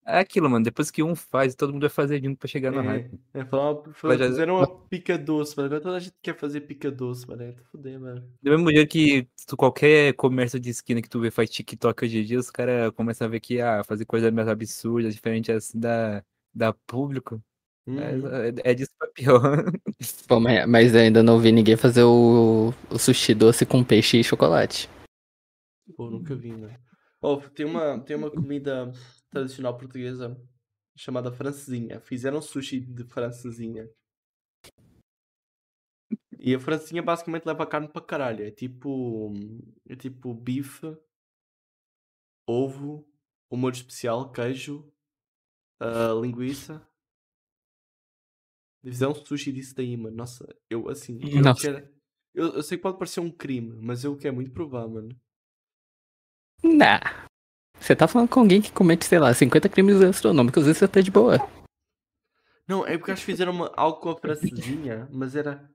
É 0.05 0.19
aquilo, 0.19 0.49
mano. 0.49 0.65
Depois 0.65 0.91
que 0.91 1.01
um 1.01 1.15
faz, 1.15 1.55
todo 1.55 1.71
mundo 1.71 1.83
vai 1.83 1.89
fazer 1.89 2.21
junto 2.21 2.37
pra 2.37 2.47
chegar. 2.47 2.73
É, 2.73 3.09
é 3.33 3.45
falar, 3.45 3.81
Mas 4.03 4.19
já- 4.19 4.27
fizeram 4.27 4.57
uma 4.57 4.67
pica 4.87 5.17
doce, 5.17 5.55
mano, 5.55 5.67
agora 5.67 5.81
toda 5.81 5.95
a 5.95 5.99
gente 5.99 6.13
quer 6.21 6.37
fazer 6.37 6.61
pica 6.61 6.91
doce, 6.91 7.25
mano, 7.27 7.41
é 7.43 7.53
fuder, 7.71 7.99
mano. 7.99 8.21
Do 8.41 8.51
mesmo 8.51 8.69
jeito 8.69 8.89
que 8.89 9.29
tu- 9.47 9.55
qualquer 9.55 10.13
comércio 10.15 10.59
de 10.59 10.69
esquina 10.71 11.01
que 11.01 11.07
tu 11.07 11.21
vê 11.21 11.31
faz 11.31 11.49
TikTok 11.49 12.03
hoje 12.03 12.19
em 12.19 12.25
dia, 12.25 12.37
os 12.39 12.51
caras 12.51 12.91
começam 12.95 13.27
a 13.27 13.29
ver 13.29 13.39
que 13.39 13.61
ah, 13.61 13.81
fazer 13.85 14.05
coisas 14.05 14.31
mais 14.33 14.47
absurdas, 14.49 15.13
diferentes 15.15 15.49
assim 15.55 15.79
da, 15.79 16.21
da 16.53 16.73
público. 16.73 17.41
Uhum. 17.85 17.99
É, 17.99 18.49
é, 18.49 18.71
é 18.71 18.73
disso 18.73 18.91
pra 18.97 19.07
pior. 19.09 19.41
Pô, 20.27 20.39
mas, 20.39 20.67
mas 20.67 20.95
ainda 20.95 21.21
não 21.21 21.39
vi 21.39 21.51
ninguém 21.51 21.75
fazer 21.75 22.03
o, 22.03 22.73
o 22.89 22.97
sushi 22.97 23.33
doce 23.33 23.65
com 23.65 23.83
peixe 23.83 24.17
e 24.19 24.23
chocolate. 24.23 24.89
Pô, 25.95 26.09
nunca 26.09 26.35
vi, 26.35 26.51
mano. 26.51 26.77
Oh, 27.21 27.37
tem 27.37 27.65
uma, 27.65 27.99
tem 27.99 28.15
uma 28.15 28.31
comida 28.31 28.91
tradicional 29.29 29.77
portuguesa 29.77 30.39
chamada 30.95 31.31
francesinha. 31.31 31.99
Fizeram 31.99 32.41
sushi 32.41 32.79
de 32.79 33.03
francesinha. 33.03 33.89
E 36.39 36.53
a 36.53 36.59
francesinha 36.59 37.01
basicamente 37.01 37.45
leva 37.45 37.65
carne 37.65 37.87
para 37.87 38.01
caralho. 38.01 38.45
É 38.45 38.51
tipo. 38.51 39.33
É 39.87 39.95
tipo 39.95 40.33
bife, 40.33 40.97
ovo, 42.47 43.07
um 43.49 43.57
molho 43.57 43.73
especial, 43.73 44.31
queijo, 44.31 44.91
ah, 45.79 46.13
linguiça. 46.21 46.85
Fizeram 48.83 49.15
sushi 49.15 49.51
disso 49.51 49.73
daí, 49.75 49.95
mano. 49.95 50.15
Nossa, 50.15 50.45
eu 50.69 50.89
assim. 50.89 51.19
Eu, 51.23 51.41
Nossa. 51.41 51.61
quero... 51.61 51.89
eu, 52.33 52.55
eu 52.55 52.63
sei 52.63 52.77
que 52.77 52.81
pode 52.83 52.97
parecer 52.97 53.21
um 53.21 53.31
crime, 53.31 53.77
mas 53.81 54.03
eu 54.03 54.17
quero 54.17 54.35
muito 54.35 54.51
provar, 54.51 54.87
mano. 54.87 55.09
Nah. 56.63 57.27
Você 57.79 57.95
tá 57.95 58.07
falando 58.07 58.29
com 58.29 58.39
alguém 58.39 58.61
que 58.61 58.71
comete, 58.71 59.05
sei 59.05 59.19
lá, 59.19 59.33
50 59.33 59.67
crimes 59.67 59.99
gastronômicos, 59.99 60.61
às 60.61 60.67
vezes 60.67 60.79
você 60.79 60.87
tá 60.87 61.01
de 61.01 61.11
boa. 61.11 61.37
Não, 62.67 62.85
é 62.85 62.97
porque 62.97 63.11
acho 63.11 63.25
que 63.25 63.31
fizeram 63.31 63.51
uma, 63.51 63.71
algo 63.75 63.99
com 63.99 64.09
a 64.09 64.17
francesinha, 64.17 65.07
mas 65.11 65.35
era. 65.35 65.69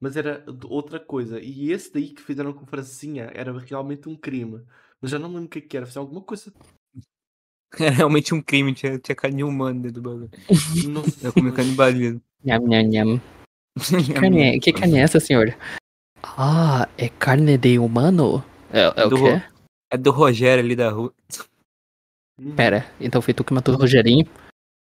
mas 0.00 0.16
era 0.16 0.44
outra 0.64 1.00
coisa. 1.00 1.40
E 1.40 1.70
esse 1.70 1.92
daí 1.92 2.10
que 2.10 2.22
fizeram 2.22 2.52
com 2.52 2.66
francesinha 2.66 3.30
era 3.34 3.56
realmente 3.58 4.08
um 4.08 4.16
crime. 4.16 4.62
Mas 5.00 5.10
já 5.10 5.18
não 5.18 5.28
lembro 5.28 5.46
o 5.46 5.48
que 5.48 5.58
é 5.58 5.62
que 5.62 5.76
era, 5.76 5.86
fizeram 5.86 6.06
alguma 6.06 6.22
coisa. 6.22 6.52
Era 7.80 7.94
realmente 7.94 8.34
um 8.34 8.40
crime, 8.40 8.72
tinha, 8.74 8.98
tinha 8.98 9.14
carne 9.16 9.42
humana 9.44 9.80
dentro 9.80 10.00
do 10.00 10.10
bagulho. 10.10 10.30
Nossa, 10.88 11.10
Eu 11.26 11.32
comi 11.32 11.52
canibalismo. 11.52 12.20
Nham, 12.44 12.66
nham, 12.66 12.82
nham. 12.88 13.20
Que 14.06 14.14
carne 14.14 14.42
é, 14.42 14.58
que 14.60 14.72
carne 14.72 14.98
é 14.98 15.02
essa, 15.02 15.18
senhor? 15.18 15.56
Ah, 16.22 16.88
é 16.96 17.08
carne 17.08 17.58
de 17.58 17.78
humano? 17.78 18.44
É, 18.72 18.82
é 18.82 19.04
o 19.04 19.10
Do 19.10 19.16
quê? 19.16 19.42
É 19.90 19.96
do 19.96 20.10
Rogério 20.10 20.62
ali 20.62 20.76
da 20.76 20.90
rua. 20.90 21.12
Hum, 22.38 22.54
Pera, 22.54 22.86
então 23.00 23.20
foi 23.20 23.34
tu 23.34 23.44
que 23.44 23.52
matou 23.52 23.74
o 23.74 23.78
Rogerinho? 23.78 24.26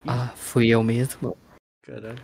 Ah, 0.06 0.28
fui 0.34 0.68
eu 0.68 0.82
mesmo. 0.82 1.36
Caralho. 1.82 2.22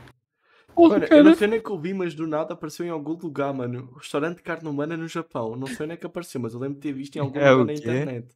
Oh, 0.74 0.90
Mano, 0.90 1.06
eu 1.06 1.24
não 1.24 1.34
sei 1.34 1.48
é 1.54 1.58
que 1.58 1.70
eu 1.70 1.78
vi, 1.78 1.94
mas 1.94 2.14
do 2.14 2.26
nada 2.26 2.52
apareceu 2.52 2.84
em 2.84 2.90
algum 2.90 3.14
lugar, 3.14 3.52
mano. 3.54 3.94
Restaurante 3.96 4.36
de 4.36 4.42
carne 4.42 4.68
humana 4.68 4.94
no 4.94 5.08
Japão. 5.08 5.56
Não 5.56 5.66
sei 5.66 5.84
onde 5.84 5.94
é 5.94 5.96
que 5.96 6.04
apareceu, 6.04 6.38
mas 6.38 6.52
eu 6.52 6.60
lembro 6.60 6.74
de 6.74 6.82
ter 6.82 6.92
visto 6.92 7.16
em 7.16 7.20
algum 7.20 7.38
É 7.38 7.50
lugar 7.50 7.62
o 7.62 7.64
na 7.64 7.72
internet. 7.72 8.28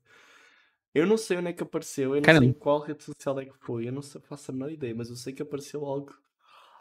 Eu 0.93 1.07
não 1.07 1.16
sei 1.16 1.38
onde 1.38 1.49
é 1.49 1.53
que 1.53 1.62
apareceu, 1.62 2.11
eu 2.11 2.16
não 2.16 2.22
Caramba. 2.22 2.45
sei 2.45 2.51
em 2.51 2.53
qual 2.53 2.80
rede 2.80 3.05
social 3.05 3.38
é 3.38 3.47
que 3.47 3.57
foi, 3.59 3.86
eu 3.86 3.93
não 3.93 4.03
sei, 4.03 4.20
faço 4.22 4.51
a 4.51 4.55
menor 4.55 4.72
ideia, 4.72 4.95
mas 4.95 5.09
eu 5.09 5.14
sei 5.14 5.32
que 5.32 5.41
apareceu 5.43 5.84
algo, 5.84 6.12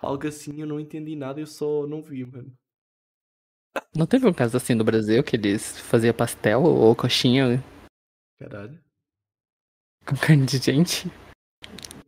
algo 0.01 0.27
assim, 0.27 0.59
eu 0.59 0.65
não 0.65 0.79
entendi 0.79 1.15
nada, 1.15 1.39
eu 1.39 1.45
só 1.45 1.85
não 1.85 2.01
vi, 2.01 2.25
mano. 2.25 2.51
Não 3.95 4.07
teve 4.07 4.27
um 4.27 4.33
caso 4.33 4.57
assim 4.57 4.73
no 4.73 4.83
Brasil 4.83 5.23
que 5.23 5.35
eles 5.35 5.79
faziam 5.79 6.13
pastel 6.13 6.63
ou 6.63 6.95
coxinha 6.95 7.63
Caralho. 8.39 8.83
com 10.07 10.15
carne 10.15 10.45
de 10.45 10.57
gente? 10.57 11.07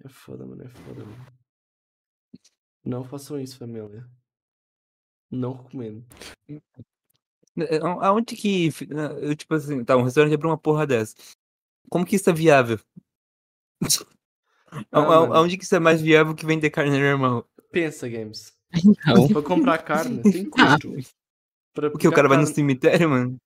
É 0.04 0.10
foda, 0.10 0.44
mano, 0.44 0.64
é 0.64 0.70
foda, 0.70 1.06
mano. 1.06 1.26
Não 2.84 3.04
façam 3.04 3.40
isso, 3.40 3.60
família. 3.60 4.10
Não 5.30 5.54
recomendo. 5.54 6.04
É, 7.58 7.78
Aonde 7.80 8.36
que. 8.36 8.70
Eu, 9.22 9.36
tipo 9.36 9.54
assim, 9.54 9.84
tá, 9.84 9.96
um 9.98 10.04
restaurante 10.04 10.34
abriu 10.34 10.50
uma 10.50 10.58
porra 10.58 10.88
dessa. 10.88 11.16
Como 11.90 12.06
que 12.06 12.16
isso 12.16 12.30
é 12.30 12.34
viável? 12.34 12.80
Ah. 14.90 15.02
Aonde 15.36 15.58
que 15.58 15.66
isso 15.66 15.76
é 15.76 15.82
mais 15.82 16.02
viável 16.02 16.34
que 16.34 16.46
vender 16.46 16.70
carne 16.70 16.98
normal? 16.98 17.46
Pensa, 17.74 18.08
Games. 18.08 18.54
Não. 19.06 19.28
Para 19.28 19.42
comprar 19.42 19.78
carne 19.80 20.22
tem 20.24 20.50
custo. 20.50 20.94
Para 21.74 21.92
Porque 21.92 22.08
o 22.08 22.12
cara 22.14 22.30
vai 22.30 22.38
no 22.38 22.44
carne- 22.44 22.56
cemitério, 22.56 23.10
mano. 23.10 23.38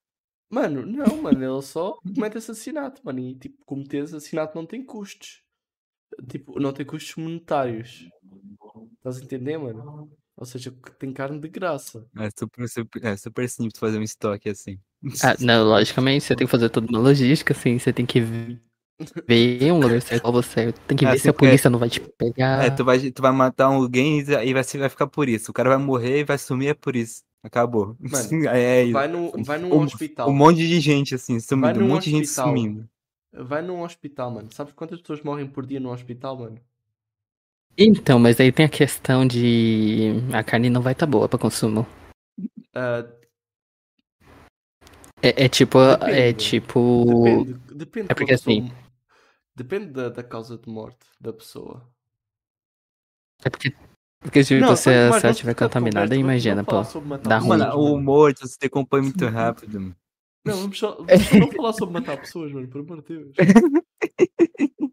Mano, 0.51 0.85
não, 0.85 1.23
mano, 1.23 1.43
ele 1.43 1.61
só 1.63 1.97
comete 2.13 2.37
assassinato, 2.37 3.01
mano. 3.03 3.19
E 3.21 3.33
tipo, 3.33 3.57
cometer 3.65 4.03
assassinato 4.03 4.55
não 4.55 4.67
tem 4.67 4.85
custos. 4.85 5.41
Tipo, 6.29 6.59
não 6.59 6.71
tem 6.71 6.85
custos 6.85 7.15
monetários. 7.15 8.07
Estás 8.97 9.17
a 9.19 9.23
entender, 9.23 9.57
mano? 9.57 10.11
Ou 10.37 10.45
seja, 10.45 10.71
tem 10.99 11.11
carne 11.11 11.39
de 11.39 11.47
graça. 11.47 12.07
É 12.19 12.29
super, 12.37 12.69
super, 12.69 13.03
é 13.03 13.17
super 13.17 13.49
simples 13.49 13.79
fazer 13.79 13.97
um 13.97 14.03
estoque 14.03 14.47
assim. 14.47 14.79
Ah, 15.23 15.35
não, 15.39 15.63
logicamente, 15.65 16.23
você 16.23 16.35
tem 16.35 16.47
que 16.47 16.51
fazer 16.51 16.69
toda 16.69 16.87
uma 16.87 16.99
logística, 16.99 17.53
assim, 17.53 17.77
você 17.77 17.93
tem 17.93 18.05
que 18.05 18.19
ver 18.19 19.71
um 19.71 19.79
lugar 19.79 20.01
certo 20.01 20.21
pra 20.23 20.31
você. 20.31 20.71
Tem 20.87 20.97
que 20.97 21.05
Ah, 21.05 21.11
ver 21.11 21.19
se 21.19 21.29
a 21.29 21.31
é. 21.31 21.33
polícia 21.33 21.69
não 21.69 21.79
vai 21.79 21.89
te 21.89 21.99
pegar. 21.99 22.65
É, 22.65 22.69
tu 22.69 22.83
vai, 22.83 23.11
tu 23.11 23.21
vai 23.21 23.31
matar 23.31 23.65
alguém 23.65 24.19
e 24.19 24.53
vai, 24.53 24.63
se- 24.63 24.77
vai 24.77 24.89
ficar 24.89 25.07
por 25.07 25.27
isso. 25.29 25.51
O 25.51 25.53
cara 25.53 25.69
vai 25.69 25.77
morrer 25.77 26.19
e 26.19 26.23
vai 26.23 26.37
sumir 26.37 26.69
é 26.69 26.73
por 26.73 26.95
isso. 26.95 27.23
Acabou. 27.43 27.95
Mano, 27.99 28.47
é, 28.49 28.83
isso. 28.83 28.93
Vai, 28.93 29.07
no, 29.07 29.31
vai 29.43 29.57
num 29.59 29.73
um, 29.73 29.83
hospital. 29.83 30.29
um 30.29 30.33
monte 30.33 30.57
de 30.67 30.79
gente 30.79 31.15
assim, 31.15 31.39
sumindo. 31.39 31.79
Um 31.79 31.87
monte 31.87 32.05
de 32.05 32.11
gente 32.11 32.27
sumindo. 32.27 32.87
Vai 33.33 33.61
num 33.61 33.81
hospital, 33.83 34.31
mano. 34.31 34.49
Sabes 34.51 34.73
quantas 34.73 34.99
pessoas 35.01 35.21
morrem 35.21 35.45
por 35.47 35.65
dia 35.65 35.79
num 35.79 35.91
hospital, 35.91 36.37
mano? 36.37 36.59
Então, 37.77 38.17
mas 38.19 38.39
aí 38.39 38.51
tem 38.51 38.65
a 38.65 38.69
questão 38.69 39.27
de 39.27 40.13
a 40.33 40.43
carne 40.43 40.69
não 40.69 40.81
vai 40.81 40.93
estar 40.93 41.05
boa 41.05 41.27
pra 41.27 41.37
consumo. 41.37 41.85
Ah, 42.73 43.05
É, 45.27 45.45
é 45.45 45.49
tipo, 45.49 45.79
é 45.79 45.97
Depende. 46.31 46.33
tipo, 46.49 47.23
depende. 47.23 47.53
Depende 47.75 48.07
é 48.11 48.13
porque 48.15 48.33
assim- 48.33 48.71
Depende 49.55 49.87
da, 49.87 50.09
da 50.09 50.21
causa 50.23 50.57
de 50.57 50.69
morte 50.69 50.99
da 51.19 51.31
pessoa. 51.31 51.81
é 53.43 53.49
porque, 53.49 53.73
porque 54.19 54.39
Não, 54.59 54.75
se, 54.75 54.89
a- 54.89 55.09
mas 55.09 55.21
se 55.21 55.29
estiver 55.29 55.55
contaminada, 55.55 56.15
imagina, 56.15 56.55
vamos 56.55 56.65
pô. 56.65 56.71
falar 56.71 56.83
sobre 56.85 57.09
matar 57.09 57.29
dá 57.29 57.39
pessoas, 57.39 57.59
ruim. 57.61 57.67
Mano, 57.69 57.93
o 57.95 58.01
morto 58.01 58.47
se 58.47 58.59
decompõe 58.59 59.01
muito 59.01 59.25
rápido. 59.27 59.79
mano. 59.79 59.95
Não, 60.45 60.57
vamos 60.57 60.77
só, 60.77 60.95
vamos 61.01 61.25
só 61.27 61.37
não 61.39 61.51
falar 61.51 61.73
sobre 61.73 61.93
matar 61.93 62.17
pessoas, 62.17 62.51
mano, 62.51 62.67
por 62.67 62.81
amor 62.81 63.01
de 63.01 63.07
Deus. 63.17 63.35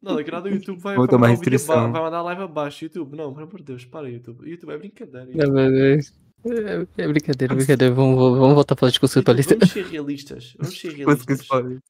Não, 0.03 0.17
daqui 0.17 0.31
nada 0.33 0.49
o 0.49 0.53
YouTube 0.53 0.81
vai, 0.81 0.97
Vou 0.97 1.05
vai 1.07 1.11
tomar 1.11 1.29
mandar 1.29 1.39
um 1.39 1.41
vídeo 1.41 1.53
restrição. 1.53 1.79
aba- 1.85 1.93
vai 1.93 2.03
mandar 2.03 2.23
live 2.23 2.43
abaixo. 2.43 2.85
YouTube, 2.85 3.17
não, 3.17 3.33
por 3.33 3.43
amor 3.45 3.59
de 3.59 3.65
Deus, 3.65 3.85
para 3.85 4.09
YouTube. 4.09 4.51
YouTube 4.51 4.71
é 4.73 4.79
brincadeira. 4.79 5.27
Não, 5.27 5.45
YouTube. 5.45 5.55
mas 5.55 6.21
É, 6.45 7.03
é 7.03 7.09
brincadeira, 7.09 7.55
brincadeira. 7.55 7.95
Vamos, 7.95 8.17
vamos 8.39 8.55
voltar 8.55 8.75
a 8.75 8.77
falar 8.77 8.91
de 8.91 8.95
discurso 8.95 9.19
YouTube, 9.19 9.27
paulista. 9.27 9.55
vamos 9.55 9.71
ser 9.73 9.87
realistas. 9.87 10.55
Vamos 10.59 10.79
ser 10.81 10.93
realistas. 10.97 11.49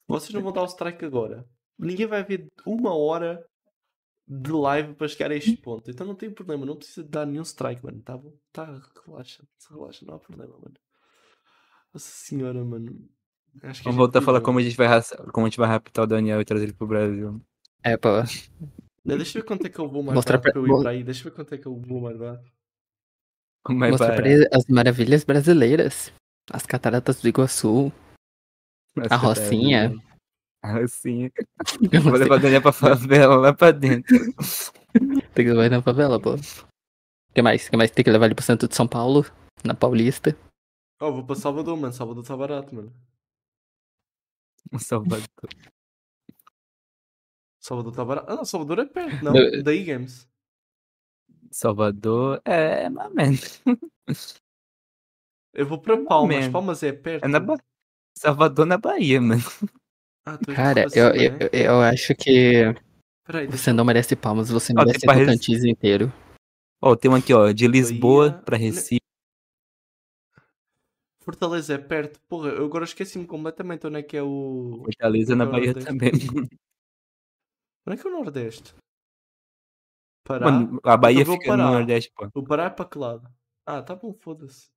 Vocês 0.09 0.34
não 0.34 0.42
vão 0.42 0.53
dar 0.53 0.62
o 0.62 0.66
strike 0.66 1.05
agora. 1.05 1.44
Ninguém 1.78 2.07
vai 2.07 2.22
ver 2.22 2.46
uma 2.66 2.94
hora 2.94 3.44
de 4.28 4.53
live 4.53 4.94
para 4.94 5.09
chegar 5.09 5.30
a 5.30 5.34
este 5.34 5.57
ponto. 5.57 5.90
Então 5.90 6.07
não 6.07 6.14
tem 6.14 6.30
problema, 6.30 6.64
não 6.66 6.76
precisa 6.76 7.03
dar 7.07 7.26
nenhum 7.26 7.42
strike, 7.42 7.84
mano. 7.84 8.00
Tá 8.03 8.16
bom? 8.16 8.32
Tá, 8.53 8.80
relaxa, 9.07 9.42
relaxa, 9.70 10.05
não 10.07 10.14
há 10.14 10.18
problema, 10.18 10.53
mano. 10.53 10.74
Nossa 11.92 12.11
senhora, 12.11 12.64
mano. 12.64 13.09
Acho 13.62 13.80
que 13.80 13.84
Vamos 13.84 13.98
voltar 13.98 14.20
a 14.20 14.22
falar 14.22 14.40
como 14.40 14.59
a 14.59 14.62
gente 14.62 14.76
vai 14.76 14.88
como 15.32 15.46
a 15.46 15.48
gente 15.50 15.59
vai 15.59 15.68
raptar 15.68 16.05
o 16.05 16.07
Daniel 16.07 16.40
e 16.40 16.44
trazer 16.44 16.64
ele 16.64 16.72
pro 16.72 16.86
Brasil. 16.86 17.40
É, 17.82 17.96
pô. 17.96 18.09
Deixa 19.05 19.38
eu 19.38 19.42
ver 19.42 19.46
quanto 19.48 19.66
é 19.66 19.68
que 19.68 19.78
eu 19.78 19.88
vou 19.90 20.03
mais 20.03 20.24
pra- 20.24 20.38
para 20.38 20.53
eu 20.59 20.66
ir 20.66 20.80
para 20.80 20.90
aí. 20.90 21.03
Deixa 21.05 21.20
eu 21.20 21.24
ver 21.30 21.36
quanto 21.36 21.55
é 21.55 21.59
que 21.59 21.66
eu 21.66 21.76
vou 21.78 22.00
mais 22.00 22.16
barato. 22.16 22.48
Como 23.64 23.84
é 23.84 23.90
Mostrar 23.90 24.08
pra 24.08 24.16
barato. 24.16 24.30
ele 24.32 24.48
as 24.52 24.66
maravilhas 24.66 25.24
brasileiras. 25.24 26.12
As 26.50 26.66
cataratas 26.66 27.20
do 27.22 27.28
Iguaçu. 27.28 27.92
Nossa, 28.96 29.14
A 29.14 29.16
Rocinha. 29.16 29.92
A 30.62 30.72
Rocinha. 30.78 31.30
Vou 32.02 32.12
levar 32.14 32.36
o 32.36 32.40
Daniel 32.40 32.62
pra 32.62 32.72
favela 32.72 33.36
lá 33.36 33.52
pra 33.54 33.70
dentro. 33.70 34.16
Tem 35.34 35.44
que 35.44 35.50
levar 35.50 35.66
ele 35.66 35.76
na 35.76 35.82
favela, 35.82 36.20
pô. 36.20 36.34
O 36.34 36.38
que 37.34 37.40
mais? 37.42 37.66
O 37.66 37.70
que 37.70 37.76
mais? 37.76 37.90
Tem 37.90 38.04
que 38.04 38.10
levar 38.10 38.26
ele 38.26 38.34
pro 38.34 38.44
centro 38.44 38.68
de 38.68 38.74
São 38.74 38.86
Paulo, 38.86 39.24
na 39.64 39.74
Paulista. 39.74 40.36
Oh, 41.00 41.12
vou 41.12 41.24
para 41.24 41.34
Salvador, 41.36 41.76
mano. 41.76 41.92
Salvador 41.92 42.24
tá 42.24 42.36
barato, 42.36 42.74
mano. 42.74 42.92
Salvador. 44.78 45.22
Salvador 47.58 47.92
tá 47.94 48.04
barato. 48.04 48.30
Ah, 48.32 48.36
não, 48.36 48.44
Salvador 48.44 48.80
é 48.80 48.84
perto, 48.86 49.24
não. 49.24 49.34
Eu- 49.36 49.62
Daí 49.62 49.84
Games. 49.84 50.28
Salvador 51.53 52.40
é 52.44 52.88
mais 52.88 53.09
ou 53.09 53.14
menos. 53.14 53.61
Eu 55.55 55.66
vou 55.66 55.78
para 55.82 55.96
Palmas. 56.05 56.36
menos. 56.36 56.53
Palmas 56.53 56.82
é 56.82 56.92
perto. 56.92 57.24
É 57.24 57.28
na 57.28 57.38
ba... 57.40 57.57
Salvador 58.16 58.66
na 58.66 58.78
Bahia, 58.78 59.20
mano. 59.20 59.42
Ah, 60.26 60.38
Cara, 60.55 60.86
eu, 60.94 61.09
eu, 61.14 61.32
né? 61.32 61.48
eu 61.53 61.80
acho 61.80 62.14
que 62.14 62.62
Peraí, 63.26 63.46
deixa 63.46 63.64
você 63.64 63.72
não 63.72 63.84
merece 63.84 64.14
palmas, 64.14 64.50
você 64.50 64.72
Ó, 64.72 64.84
merece 64.84 65.05
pra 65.05 65.14
Tocantins 65.18 65.64
inteiro. 65.64 66.12
Ó, 66.80 66.94
tem 66.96 67.11
um 67.11 67.14
aqui, 67.14 67.32
ó, 67.34 67.50
de 67.53 67.66
Lisboa 67.66 68.30
Bahia- 68.30 68.42
pra 68.42 68.57
Recife. 68.57 69.00
Fortaleza 71.22 71.74
é 71.74 71.78
perto. 71.78 72.20
Porra, 72.28 72.48
eu 72.50 72.64
agora 72.66 72.84
esqueci-me 72.84 73.26
completamente 73.26 73.86
onde 73.86 73.98
é 73.98 74.03
que 74.03 74.16
é 74.16 74.22
o. 74.22 74.82
Fortaleza 74.84 75.36
na 75.36 75.44
é 75.44 75.46
Bahia 75.46 75.62
o 75.70 75.74
Nordeste? 75.74 75.88
também. 75.88 76.12
Onde 77.86 77.98
é 77.98 78.00
que 78.00 78.07
é 78.07 78.11
o 78.11 78.12
Nordeste? 78.12 78.74
Pará? 80.24 80.50
Mano, 80.50 80.80
a 80.84 80.96
Bahia 80.96 81.20
Eu 81.22 81.26
vou 81.26 81.36
fica 81.36 81.52
no 81.56 81.62
Pará. 81.62 81.70
Nordeste, 81.72 82.12
pô. 82.14 82.28
O 82.34 82.44
Pará 82.44 82.64
é 82.64 82.70
para 82.70 82.84
que 82.88 82.98
lado? 82.98 83.28
Ah, 83.66 83.82
tá 83.82 83.94
bom, 83.94 84.12
foda-se. 84.14 84.70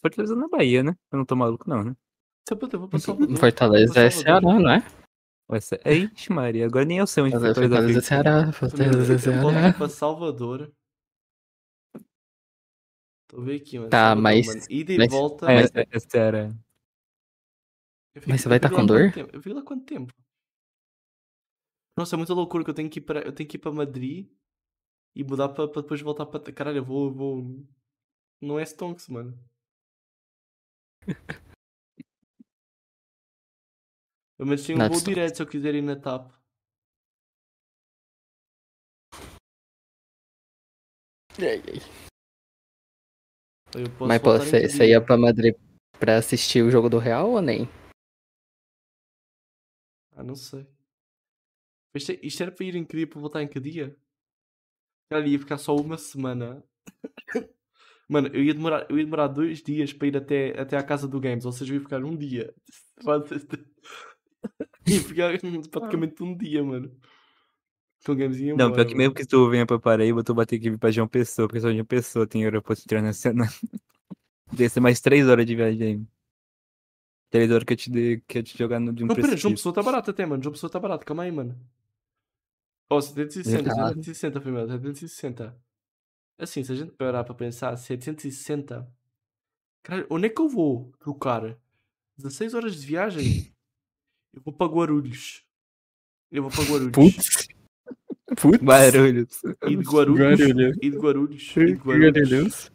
Fortaleza 0.00 0.34
na 0.36 0.48
Bahia, 0.48 0.82
né? 0.82 0.96
Eu 1.10 1.18
não 1.18 1.24
tô 1.24 1.34
maluco, 1.36 1.68
não, 1.68 1.82
né? 1.84 1.96
Salvador, 2.48 2.74
eu 2.74 2.80
vou 2.80 2.88
para 2.88 2.98
Salvador. 2.98 3.36
Fortaleza 3.38 3.92
Vou 3.94 4.02
é 4.02 4.06
pra 4.06 4.10
Salvador. 4.10 4.50
Ceará, 4.52 4.60
não 4.60 4.70
é? 5.56 5.60
Ser... 5.60 5.80
Ixi, 5.86 6.32
Maria, 6.32 6.66
agora 6.66 6.84
nem 6.84 6.98
eu 6.98 7.06
sei 7.06 7.22
onde 7.22 7.32
Fortaleza 7.32 7.60
Fortaleza 7.60 7.98
é. 7.98 8.02
Ceará, 8.02 8.52
Fortaleza 8.52 9.12
é 9.12 9.14
Eu 9.14 9.18
Ceará. 9.18 9.68
ir 9.68 9.76
para 9.78 9.88
Salvador. 9.88 10.72
Estou 13.22 13.40
a 13.42 13.44
ver 13.44 13.56
aqui, 13.60 13.78
mano. 13.78 13.90
Tá, 13.90 13.98
Salvador, 14.08 14.22
mas- 14.22 14.46
mano. 14.46 14.60
Ida 14.70 14.92
e 14.92 14.98
mas- 14.98 15.10
volta. 15.12 15.52
É, 15.52 15.54
Mas- 15.62 15.70
é, 15.74 15.86
é 15.90 15.98
Ceará. 15.98 16.44
Eu 18.14 18.22
fico- 18.22 18.30
mas 18.30 18.40
você 18.40 18.48
vai 18.48 18.56
eu 18.56 18.60
tá 18.60 18.70
com 18.70 18.86
dor? 18.86 19.12
Eu 19.32 19.42
fico 19.42 19.54
lá 19.54 19.62
quanto 19.62 19.84
tempo? 19.84 20.12
Nossa, 21.98 22.14
é 22.14 22.18
muita 22.18 22.34
loucura 22.34 22.62
que 22.64 22.70
eu 22.70 22.74
tenho 22.74 22.90
que 22.90 22.98
ir 22.98 23.02
para, 23.02 23.20
eu 23.22 23.32
tenho 23.32 23.48
que 23.48 23.56
ir 23.56 23.60
para 23.60 23.72
Madrid 23.72 24.28
e 25.16 25.24
mudar 25.24 25.48
para, 25.48 25.66
depois 25.66 26.00
voltar 26.02 26.26
para. 26.26 26.52
Caralho, 26.52 26.76
eu 26.78 26.84
vou. 26.84 27.06
eu 27.06 27.14
vou... 27.14 27.66
Não 28.38 28.58
é 28.58 28.66
Stonks, 28.66 29.08
mano. 29.08 29.34
Tem 34.38 34.74
um 34.74 34.78
Não 34.78 34.84
é 34.84 34.88
voo 34.90 35.00
direto 35.00 35.36
se 35.36 35.42
eu 35.42 35.46
quiser 35.46 35.74
ir 35.74 35.80
na 35.80 35.96
TAP. 35.96 36.30
Eu 43.74 43.90
posso 43.96 44.06
Mas, 44.06 44.20
pô, 44.20 44.34
em 44.34 44.38
você 44.38 44.60
que 44.60 44.68
você 44.68 44.78
dia? 44.78 44.88
ia 44.90 45.00
pra 45.04 45.16
Madrid 45.16 45.54
pra 45.98 46.18
assistir 46.18 46.62
o 46.62 46.70
jogo 46.70 46.90
do 46.90 46.98
Real 46.98 47.30
ou 47.30 47.40
nem? 47.40 47.66
Ah, 50.14 50.22
não 50.22 50.34
sei. 50.34 50.66
Isto, 51.94 52.12
isto 52.22 52.42
era 52.42 52.52
para 52.52 52.66
ir 52.66 52.76
incrível 52.76 53.08
para 53.08 53.20
voltar 53.20 53.42
em 53.42 53.48
que 53.48 53.58
dia? 53.58 53.96
Cara, 55.08 55.26
ia 55.26 55.38
ficar 55.38 55.58
só 55.58 55.74
uma 55.76 55.96
semana. 55.96 56.62
Mano, 58.08 58.28
eu 58.28 58.42
ia 58.42 58.54
demorar, 58.54 58.86
eu 58.88 58.98
ia 58.98 59.04
demorar 59.04 59.28
dois 59.28 59.62
dias 59.62 59.92
para 59.92 60.08
ir 60.08 60.16
até, 60.16 60.60
até 60.60 60.76
à 60.76 60.82
casa 60.82 61.08
do 61.08 61.20
Games, 61.20 61.44
ou 61.44 61.52
seja, 61.52 61.72
eu 61.72 61.76
ia 61.76 61.82
ficar 61.82 62.04
um 62.04 62.16
dia. 62.16 62.54
Ia 64.86 65.00
ficar 65.00 65.32
praticamente 65.70 66.22
um 66.22 66.36
dia, 66.36 66.62
mano. 66.62 66.90
Com 68.04 68.12
o 68.12 68.14
Games 68.14 68.38
ia 68.38 68.54
Não, 68.54 68.66
embora, 68.66 68.74
pior 68.74 68.86
que 68.86 68.94
mesmo 68.94 69.14
que 69.14 69.26
tu 69.26 69.50
venha 69.50 69.66
pra 69.66 69.80
Paraíba, 69.80 70.22
tu 70.22 70.32
vai 70.32 70.46
ter 70.46 70.60
que 70.60 70.70
vir 70.70 70.78
pra 70.78 70.92
João 70.92 71.08
Pessoa, 71.08 71.48
porque 71.48 71.60
só 71.60 71.72
João 71.72 71.84
Pessoa 71.84 72.26
tem 72.26 72.44
aeroporto 72.44 72.82
internacional. 72.82 73.48
Deve 74.52 74.68
ser 74.68 74.78
mais 74.78 75.00
três 75.00 75.28
horas 75.28 75.44
de 75.44 75.56
viagem 75.56 75.82
ainda. 75.82 76.06
Três 77.30 77.50
horas 77.50 77.64
que 77.64 77.72
eu 77.72 77.76
te, 77.76 77.90
dei, 77.90 78.20
que 78.20 78.38
eu 78.38 78.42
te 78.44 78.56
jogar 78.56 78.78
no, 78.78 78.92
de 78.92 79.02
um 79.02 79.08
Não, 79.08 79.16
pera, 79.16 79.36
João. 79.36 79.54
Pessoa 79.54 79.74
tá 79.74 79.82
barato 79.82 80.10
até, 80.10 80.24
mano. 80.24 80.42
João 80.42 80.52
Pessoa 80.52 80.70
tá 80.70 80.78
barato, 80.78 81.04
calma 81.04 81.24
aí, 81.24 81.32
mano. 81.32 81.58
Ó, 82.90 83.00
760, 83.00 83.64
Tá. 83.70 83.74
760 83.88 84.40
primeiro, 84.40 84.68
760. 84.68 85.56
Assim, 86.38 86.62
se 86.62 86.70
a 86.72 86.74
gente 86.74 86.92
parar 86.92 87.24
para 87.24 87.34
pensar, 87.34 87.76
760. 87.76 88.86
Caralho, 89.82 90.06
onde 90.10 90.26
é 90.26 90.28
que 90.28 90.40
eu 90.40 90.48
vou 90.48 90.92
trocar 90.98 91.56
16 92.18 92.54
horas 92.54 92.76
de 92.80 92.86
viagem? 92.86 93.52
Eu 94.34 94.42
vou 94.42 94.52
para 94.52 94.66
Guarulhos. 94.70 95.44
Eu 96.30 96.42
vou 96.42 96.50
para 96.52 96.64
Guarulhos. 96.64 96.92
Putz. 96.92 97.48
Putz. 98.40 98.62
Barulhos. 98.62 99.42
E 99.66 99.76
de 99.76 99.82
Guarulhos. 99.82 100.40
Guarulhos. 100.40 100.76
E 100.82 100.90
de 100.90 100.96
Guarulhos. 100.96 101.56
E 101.56 101.64
de 101.64 101.72
Guarulhos. 101.72 102.16
Guarulhos. 102.18 102.72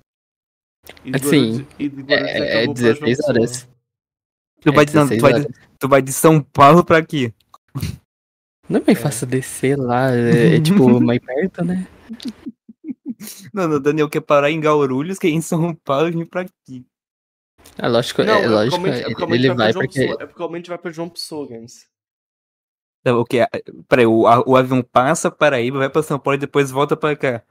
E 1.05 1.11
de 1.11 1.17
Assim, 1.17 1.51
Guarulhos. 1.51 1.67
E 1.79 1.89
de 1.89 2.01
Guarulhos 2.01 2.29
é, 2.31 2.33
que 2.33 2.41
É, 2.41 2.55
eu 2.55 2.59
é 2.59 2.65
para 2.65 2.73
16 2.73 3.19
horas. 3.21 3.69
Tu, 4.61 4.73
vai 4.73 4.83
É 4.83 4.85
de, 4.85 4.95
não, 4.95 5.07
tu, 5.07 5.09
16 5.09 5.21
vai 5.21 5.33
de, 5.33 5.39
horas. 5.41 5.57
tu 5.79 5.87
vai 5.89 6.01
de 6.01 6.13
São 6.13 6.41
Paulo 6.41 6.83
pra 6.83 6.97
aqui. 6.97 7.33
Não 8.71 8.81
me 8.85 8.95
faça 8.95 9.25
descer 9.25 9.77
lá, 9.77 10.11
é, 10.11 10.55
é 10.55 10.61
tipo 10.61 10.99
mais 11.01 11.19
perto, 11.19 11.63
né? 11.63 11.87
Não, 13.53 13.67
não, 13.67 13.75
o 13.77 13.79
Daniel 13.79 14.09
quer 14.09 14.21
parar 14.21 14.49
em 14.49 14.59
Guarulhos, 14.59 15.19
que 15.19 15.27
é 15.27 15.29
em 15.29 15.41
São 15.41 15.75
Paulo 15.75 16.07
e 16.07 16.11
vir 16.11 16.27
pra 16.27 16.41
aqui. 16.41 16.85
É 17.77 17.87
lógico, 17.87 18.23
Não, 18.23 18.35
é 18.35 18.43
é 18.43 18.47
lógico, 18.47 18.87
é 18.87 19.03
porque 19.13 19.33
ele 19.33 19.47
vai 19.49 19.55
para 19.55 19.63
vai 19.65 19.73
João 19.73 19.85
porque... 19.85 19.99
Pessoa. 19.99 20.23
É 20.23 20.25
porque 20.25 20.41
aumente 20.41 20.69
vai 20.69 20.77
para 20.77 20.91
João 20.91 21.09
Pessoa, 21.09 21.47
Games. 21.47 21.87
Então, 23.01 23.19
o 23.19 23.25
que? 23.25 23.37
Peraí, 23.87 24.05
o, 24.05 24.27
a- 24.27 24.43
o 24.47 24.55
avião 24.55 24.81
passa 24.83 25.31
Paraíba, 25.31 25.79
vai 25.79 25.89
pra 25.89 26.03
São 26.03 26.19
Paulo 26.19 26.37
e 26.37 26.39
depois 26.41 26.71
volta 26.71 26.95
pra 26.95 27.15
cá. 27.15 27.43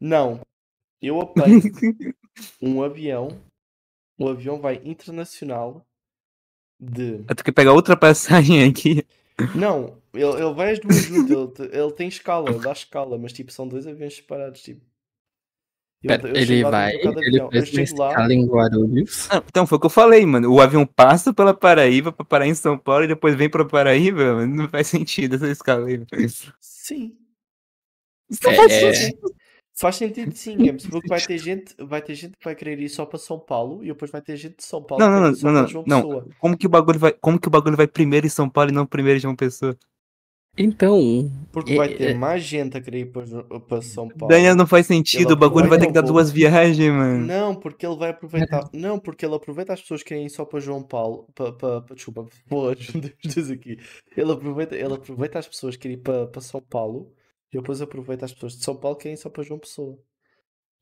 Não. 0.00 0.40
Eu 1.00 1.20
apanho 1.20 1.60
um 2.60 2.82
avião. 2.82 3.28
O 4.18 4.28
avião 4.28 4.60
vai 4.60 4.80
internacional 4.84 5.86
de. 6.78 7.22
tu 7.24 7.44
quer 7.44 7.52
pegar 7.52 7.72
outra 7.72 7.96
passagem 7.96 8.64
aqui? 8.64 9.06
Não, 9.54 9.96
ele, 10.14 10.24
ele 10.24 10.54
vai 10.54 10.72
as 10.72 10.78
duas 10.78 10.96
juntas. 11.02 11.66
Ele, 11.66 11.78
ele 11.82 11.92
tem 11.92 12.08
escala, 12.08 12.50
ele 12.50 12.58
dá 12.60 12.72
escala, 12.72 13.18
mas 13.18 13.32
tipo, 13.32 13.52
são 13.52 13.66
dois 13.68 13.86
aviões 13.86 14.14
separados. 14.16 14.62
Tipo. 14.62 14.80
Eu- 16.02 16.08
Pera, 16.08 16.28
eu 16.28 16.34
ele 16.36 16.62
vai, 16.64 16.94
ele 16.94 17.08
avião. 17.08 17.50
Eu 17.52 17.60
faz 17.60 17.72
uma 17.74 17.86
chego 17.86 17.98
lá. 18.00 18.08
escala 18.10 18.32
em 18.34 18.46
Guarulhos. 18.46 19.28
Ah, 19.30 19.42
então 19.46 19.66
foi 19.66 19.76
o 19.76 19.80
que 19.80 19.86
eu 19.86 19.90
falei, 19.90 20.24
mano. 20.24 20.50
O 20.50 20.58
avião 20.60 20.86
passa 20.86 21.32
pela 21.34 21.52
Paraíba 21.52 22.10
pra 22.10 22.24
parar 22.24 22.46
em 22.46 22.54
São 22.54 22.78
Paulo 22.78 23.04
e 23.04 23.08
depois 23.08 23.34
vem 23.34 23.50
pra 23.50 23.66
Paraíba, 23.66 24.36
mano. 24.36 24.54
Não 24.62 24.68
faz 24.68 24.86
sentido 24.86 25.34
essa 25.36 25.48
escala 25.48 25.86
aí. 25.88 26.02
Isso 26.18 26.52
Sim. 26.58 27.16
não 28.42 28.50
É, 28.50 28.56
faz 28.56 28.72
sentido. 28.72 29.34
Faz 29.80 29.96
sentido 29.96 30.30
sim, 30.36 30.56
Games, 30.58 30.86
porque 30.86 31.08
vai 31.08 31.20
ter 31.20 31.38
gente, 31.38 31.74
vai 31.78 32.02
ter 32.02 32.14
gente 32.14 32.36
que 32.36 32.44
vai 32.44 32.54
querer 32.54 32.78
ir 32.78 32.90
só 32.90 33.06
para 33.06 33.18
São 33.18 33.38
Paulo 33.38 33.82
e 33.82 33.86
depois 33.86 34.10
vai 34.10 34.20
ter 34.20 34.36
gente 34.36 34.58
de 34.58 34.64
São 34.64 34.82
Paulo 34.82 35.02
Não, 35.02 35.10
que 35.10 35.14
não, 35.14 35.20
não, 35.22 35.30
não, 35.30 35.40
para 35.40 35.52
não, 35.52 35.68
João 35.68 35.84
não. 35.86 36.02
Pessoa. 36.02 36.28
Como 36.38 36.58
que 36.58 36.66
o 36.66 36.70
bagulho 36.70 36.98
vai, 36.98 37.12
como 37.12 37.40
que 37.40 37.48
o 37.48 37.50
bagulho 37.50 37.78
vai 37.78 37.86
primeiro 37.86 38.26
em 38.26 38.30
São 38.30 38.46
Paulo 38.46 38.70
e 38.70 38.74
não 38.74 38.84
primeiro 38.84 39.16
em 39.16 39.22
João 39.22 39.34
Pessoa? 39.34 39.74
Então, 40.58 41.30
Porque 41.52 41.72
É, 41.72 41.76
vai 41.76 41.88
ter 41.88 42.10
é. 42.10 42.14
mais 42.14 42.42
gente 42.42 42.76
a 42.76 42.80
querer 42.82 43.00
ir 43.00 43.12
para, 43.12 43.80
São 43.80 44.08
Paulo. 44.08 44.28
Daniel 44.28 44.54
não 44.54 44.66
faz 44.66 44.84
sentido, 44.86 45.28
Ele 45.28 45.32
o 45.32 45.36
bagulho 45.36 45.68
vai 45.68 45.78
ter 45.78 45.86
que 45.86 45.92
dar 45.92 46.02
duas 46.02 46.30
viagens, 46.30 46.92
mano. 46.92 47.24
Não, 47.24 47.54
porque 47.54 47.86
ele 47.86 47.96
vai 47.96 48.10
aproveitar. 48.10 48.68
Não, 48.72 48.98
porque 48.98 49.24
ele 49.24 49.34
aproveita 49.34 49.72
as 49.72 49.80
pessoas 49.80 50.02
que 50.02 50.10
querem 50.10 50.26
ir 50.26 50.30
só 50.30 50.44
para 50.44 50.60
João 50.60 50.82
Paulo. 50.82 51.26
Para, 51.34 51.52
para, 51.52 51.94
desculpa, 51.94 52.26
dois 52.50 53.50
aqui. 53.50 53.78
Ele 54.14 54.32
aproveita, 54.32 54.76
ele 54.76 54.92
aproveita 54.92 55.38
as 55.38 55.48
pessoas 55.48 55.76
que 55.76 55.82
querem 55.82 55.96
ir 55.96 56.00
para, 56.02 56.26
para 56.26 56.40
São 56.42 56.60
Paulo 56.60 57.10
e 57.52 57.56
depois 57.58 57.80
aproveita 57.82 58.24
as 58.24 58.32
pessoas 58.32 58.56
de 58.56 58.64
São 58.64 58.76
Paulo 58.76 58.96
que 58.96 59.04
querem 59.04 59.16
só 59.16 59.28
para 59.28 59.42
João 59.42 59.58
Pessoa. 59.60 59.98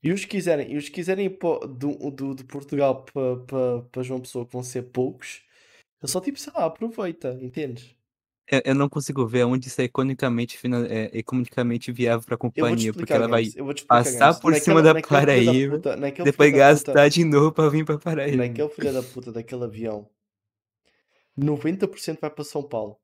E 0.03 0.13
os 0.13 0.21
que 0.25 0.31
quiserem, 0.33 0.73
e 0.73 0.77
os 0.77 0.85
que 0.89 0.95
quiserem 0.95 1.27
ir 1.27 1.31
para, 1.39 1.67
do, 1.67 2.11
do, 2.11 2.35
de 2.35 2.45
Portugal 2.45 3.05
para, 3.05 3.37
para, 3.39 3.83
para 3.91 4.03
João 4.03 4.21
Pessoa, 4.21 4.47
que 4.47 4.53
vão 4.53 4.63
ser 4.63 4.83
poucos, 4.83 5.43
ele 6.03 6.11
só 6.13 6.21
tipo, 6.21 6.39
sei 6.39 6.53
lá, 6.53 6.67
aproveita, 6.67 7.37
entendes? 7.43 7.97
Eu, 8.51 8.63
eu 8.65 8.75
não 8.75 8.89
consigo 8.89 9.27
ver 9.27 9.45
onde 9.45 9.67
isso 9.69 9.81
é 9.81 9.85
economicamente, 9.85 10.57
finan- 10.57 10.87
é, 10.89 11.11
economicamente 11.19 11.91
viável 11.93 12.25
Eu 12.25 12.29
vou 12.29 12.37
te 12.37 12.39
companhia, 12.61 12.93
porque 12.95 13.13
ela 13.13 13.29
vai 13.29 13.43
eu 13.43 13.71
explicar, 13.71 13.87
passar 13.87 14.41
por 14.41 14.55
cima 14.55 14.81
Naquela- 14.81 14.83
da 14.83 14.95
naquele 14.95 15.03
filho 15.03 15.27
Paraíba, 15.27 15.77
puta- 15.77 15.97
depois 16.25 16.53
da 16.53 16.57
puta- 16.77 16.93
gastar 16.93 17.09
de 17.09 17.25
novo 17.25 17.53
pra 17.53 17.69
vir 17.69 17.85
pra 17.85 17.99
Paraíba. 17.99 18.37
Naquele 18.37 18.69
filho 18.71 18.93
da 18.93 19.03
puta 19.03 19.33
daquele 19.33 19.65
avião, 19.65 20.09
90% 21.37 22.21
vai 22.21 22.31
para 22.31 22.45
São 22.45 22.63
Paulo. 22.63 22.99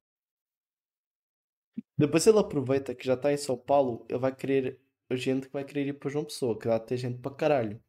Depois 1.96 2.26
ele 2.26 2.38
aproveita 2.38 2.94
que 2.94 3.06
já 3.06 3.14
está 3.14 3.32
em 3.32 3.36
São 3.36 3.56
Paulo, 3.56 4.04
ele 4.08 4.18
vai 4.18 4.34
querer 4.34 4.80
a 5.08 5.16
gente 5.16 5.46
que 5.46 5.52
vai 5.52 5.64
querer 5.64 5.86
ir 5.86 5.92
para 5.94 6.10
João 6.10 6.24
Pessoa, 6.24 6.58
que 6.58 6.66
lá 6.66 6.78
tem 6.80 6.96
gente 6.96 7.18
para 7.20 7.34
caralho. 7.34 7.82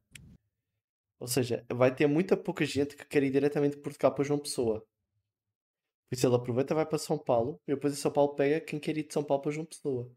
Ou 1.19 1.27
seja, 1.27 1.65
vai 1.73 1.93
ter 1.93 2.07
muita 2.07 2.37
pouca 2.37 2.65
gente 2.65 2.95
que 2.95 3.05
quer 3.05 3.23
ir 3.23 3.31
diretamente 3.31 3.75
de 3.77 3.81
Portugal 3.81 4.13
para 4.13 4.23
João 4.23 4.39
Pessoa. 4.39 4.85
Por 6.09 6.15
isso 6.15 6.27
ele 6.27 6.35
aproveita 6.35 6.75
vai 6.75 6.85
para 6.85 6.97
São 6.97 7.17
Paulo, 7.17 7.59
e 7.67 7.73
depois 7.73 7.93
em 7.93 7.97
São 7.97 8.11
Paulo 8.11 8.35
pega 8.35 8.61
quem 8.61 8.79
quer 8.79 8.97
ir 8.97 9.07
de 9.07 9.13
São 9.13 9.23
Paulo 9.23 9.41
para 9.41 9.51
João 9.51 9.65
Pessoa. 9.65 10.11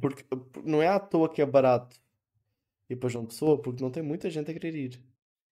Porque 0.00 0.24
não 0.64 0.82
é 0.82 0.88
à 0.88 1.00
toa 1.00 1.32
que 1.32 1.40
é 1.40 1.46
barato 1.46 1.96
ir 2.90 2.96
para 2.96 3.08
João 3.08 3.26
Pessoa, 3.26 3.60
porque 3.60 3.82
não 3.82 3.90
tem 3.90 4.02
muita 4.02 4.28
gente 4.28 4.50
a 4.50 4.54
querer 4.54 4.74
ir. 4.74 5.02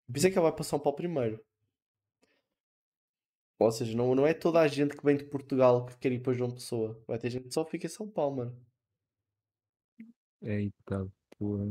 Por 0.07 0.17
isso 0.17 0.27
é 0.27 0.31
que 0.31 0.37
ele 0.37 0.43
vai 0.43 0.51
para 0.51 0.63
São 0.63 0.79
Paulo 0.79 0.95
primeiro. 0.95 1.43
Ou 3.59 3.71
seja, 3.71 3.95
não, 3.95 4.15
não 4.15 4.25
é 4.25 4.33
toda 4.33 4.59
a 4.61 4.67
gente 4.67 4.95
que 4.95 5.03
vem 5.05 5.17
de 5.17 5.25
Portugal 5.25 5.85
que 5.85 5.97
quer 5.97 6.11
ir 6.13 6.19
para 6.21 6.33
João 6.33 6.49
Pessoa. 6.51 6.99
Vai 7.07 7.19
ter 7.19 7.29
gente 7.29 7.47
que 7.49 7.53
só 7.53 7.65
fica 7.65 7.85
em 7.85 7.89
São 7.89 8.07
Paulo, 8.09 8.37
mano. 8.37 8.55
Eita, 10.41 11.07
porra. 11.37 11.65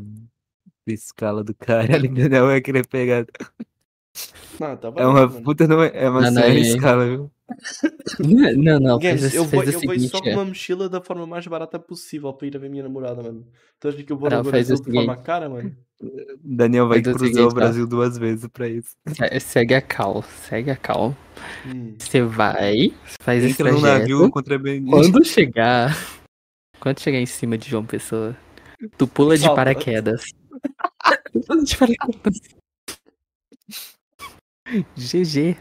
Escala 0.86 1.44
do 1.44 1.54
caralho, 1.54 2.12
Daniel 2.14 2.46
vai 2.46 2.60
querer 2.60 2.86
pegar. 2.86 3.26
Não, 4.60 4.76
tá 4.76 4.88
É 4.88 4.90
barato, 4.90 5.10
uma 5.10 5.28
mano. 5.28 5.42
puta, 5.44 5.66
não 5.66 5.82
é, 5.82 5.90
é 5.94 6.08
uma 6.10 6.22
Não, 6.22 6.30
não, 6.30 6.42
séria 6.42 6.58
é- 6.58 6.62
escala, 6.62 7.06
viu? 7.06 7.30
Não, 8.56 8.78
não, 8.78 9.00
fez, 9.00 9.20
Games, 9.20 9.34
eu 9.34 9.44
fez 9.44 9.64
vou, 9.64 9.72
eu 9.72 9.80
vou 9.80 9.94
ir 9.94 10.00
seguinte, 10.00 10.10
só 10.10 10.20
com 10.20 10.30
uma 10.30 10.44
mochila 10.44 10.88
da 10.88 11.00
forma 11.00 11.26
mais 11.26 11.46
barata 11.46 11.78
possível 11.78 12.32
para 12.32 12.46
ir 12.46 12.54
a 12.56 12.58
ver 12.58 12.68
minha 12.68 12.82
namorada, 12.82 13.22
mano. 13.22 13.46
Então 13.76 13.90
acho 13.90 14.04
que 14.04 14.12
eu 14.12 14.18
vou 14.18 14.28
Não, 14.28 14.42
no 14.42 14.50
Brasil 14.50 14.76
de 14.76 14.92
forma 14.92 15.16
cara, 15.16 15.48
mano. 15.48 15.74
Daniel 16.44 16.86
vai 16.88 17.00
cruzar 17.02 17.20
seguinte, 17.20 17.40
o. 17.40 17.48
Brasil 17.54 17.86
duas 17.86 18.18
vezes 18.18 18.46
pra 18.48 18.68
isso. 18.68 18.94
Se- 19.08 19.40
Segue 19.40 19.74
a 19.74 19.80
cal, 19.80 20.22
segue 20.22 20.70
a 20.70 20.76
cal. 20.76 21.16
Hum. 21.66 21.94
Você 21.98 22.22
vai, 22.22 22.92
faz 23.20 23.42
esse 23.42 23.62
no 23.62 23.80
navio 23.80 24.18
trajeto. 24.18 24.30
contrabandista. 24.30 24.90
Quando 24.90 25.24
chegar, 25.24 25.96
quando 26.80 27.00
chegar 27.00 27.18
em 27.18 27.26
cima 27.26 27.56
de 27.56 27.68
João 27.70 27.84
Pessoa, 27.86 28.36
tu 28.96 29.06
pula 29.08 29.36
de 29.36 29.42
Salta. 29.44 29.56
paraquedas. 29.56 30.24
Tu 31.32 31.40
pula 31.46 31.64
de 31.64 31.76
paraquedas. 31.76 32.40
GG. 34.96 35.56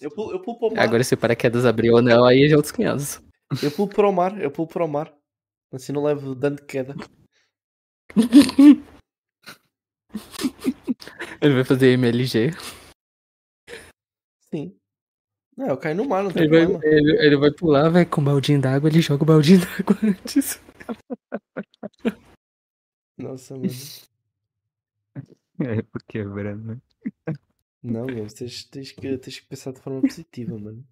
Eu 0.00 0.10
pulo, 0.10 0.32
eu 0.32 0.40
pulo 0.40 0.58
para 0.58 0.68
o 0.68 0.74
mar. 0.74 0.82
Agora 0.84 1.04
se 1.04 1.14
o 1.14 1.18
paraquedas 1.18 1.64
abriu 1.66 1.94
ou 1.94 2.02
não, 2.02 2.24
aí 2.24 2.50
é 2.50 2.56
outros 2.56 2.72
500. 2.72 3.22
Eu 3.62 3.70
pulo 3.70 3.88
para 3.88 4.08
o 4.08 4.12
mar. 4.12 4.40
Eu 4.40 4.50
pulo 4.50 4.68
para 4.68 4.84
o 4.84 4.88
mar. 4.88 5.12
Assim 5.72 5.92
não 5.92 6.04
levo 6.04 6.34
dano 6.34 6.56
de 6.56 6.64
queda. 6.64 6.94
Ele 11.40 11.54
vai 11.54 11.64
fazer 11.64 11.92
MLG. 11.92 12.52
Sim. 14.50 14.76
Não, 15.56 15.68
eu 15.68 15.76
caio 15.76 15.96
no 15.96 16.08
mar, 16.08 16.24
não 16.24 16.32
tem 16.32 16.44
Ele 16.44 16.50
vai, 16.50 16.66
problema. 16.66 16.84
ele, 16.84 17.26
ele 17.26 17.36
vai 17.36 17.50
pular, 17.52 17.88
vai 17.88 18.04
com 18.04 18.20
um 18.20 18.24
baldinho 18.24 18.60
d'água, 18.60 18.88
ele 18.88 19.00
joga 19.00 19.22
o 19.22 19.26
baldinho 19.26 19.60
d'água 19.60 19.96
antes. 20.02 20.60
Nossa, 23.18 23.54
mano. 23.54 23.68
É, 25.60 25.82
porque, 25.82 26.24
Brano. 26.24 26.82
Não, 27.84 28.06
Games, 28.06 28.32
tens, 28.34 28.64
tens, 28.64 28.90
que, 28.92 29.18
tens 29.18 29.38
que 29.40 29.46
pensar 29.46 29.72
de 29.72 29.80
forma 29.80 30.00
positiva, 30.00 30.58
mano. 30.58 30.84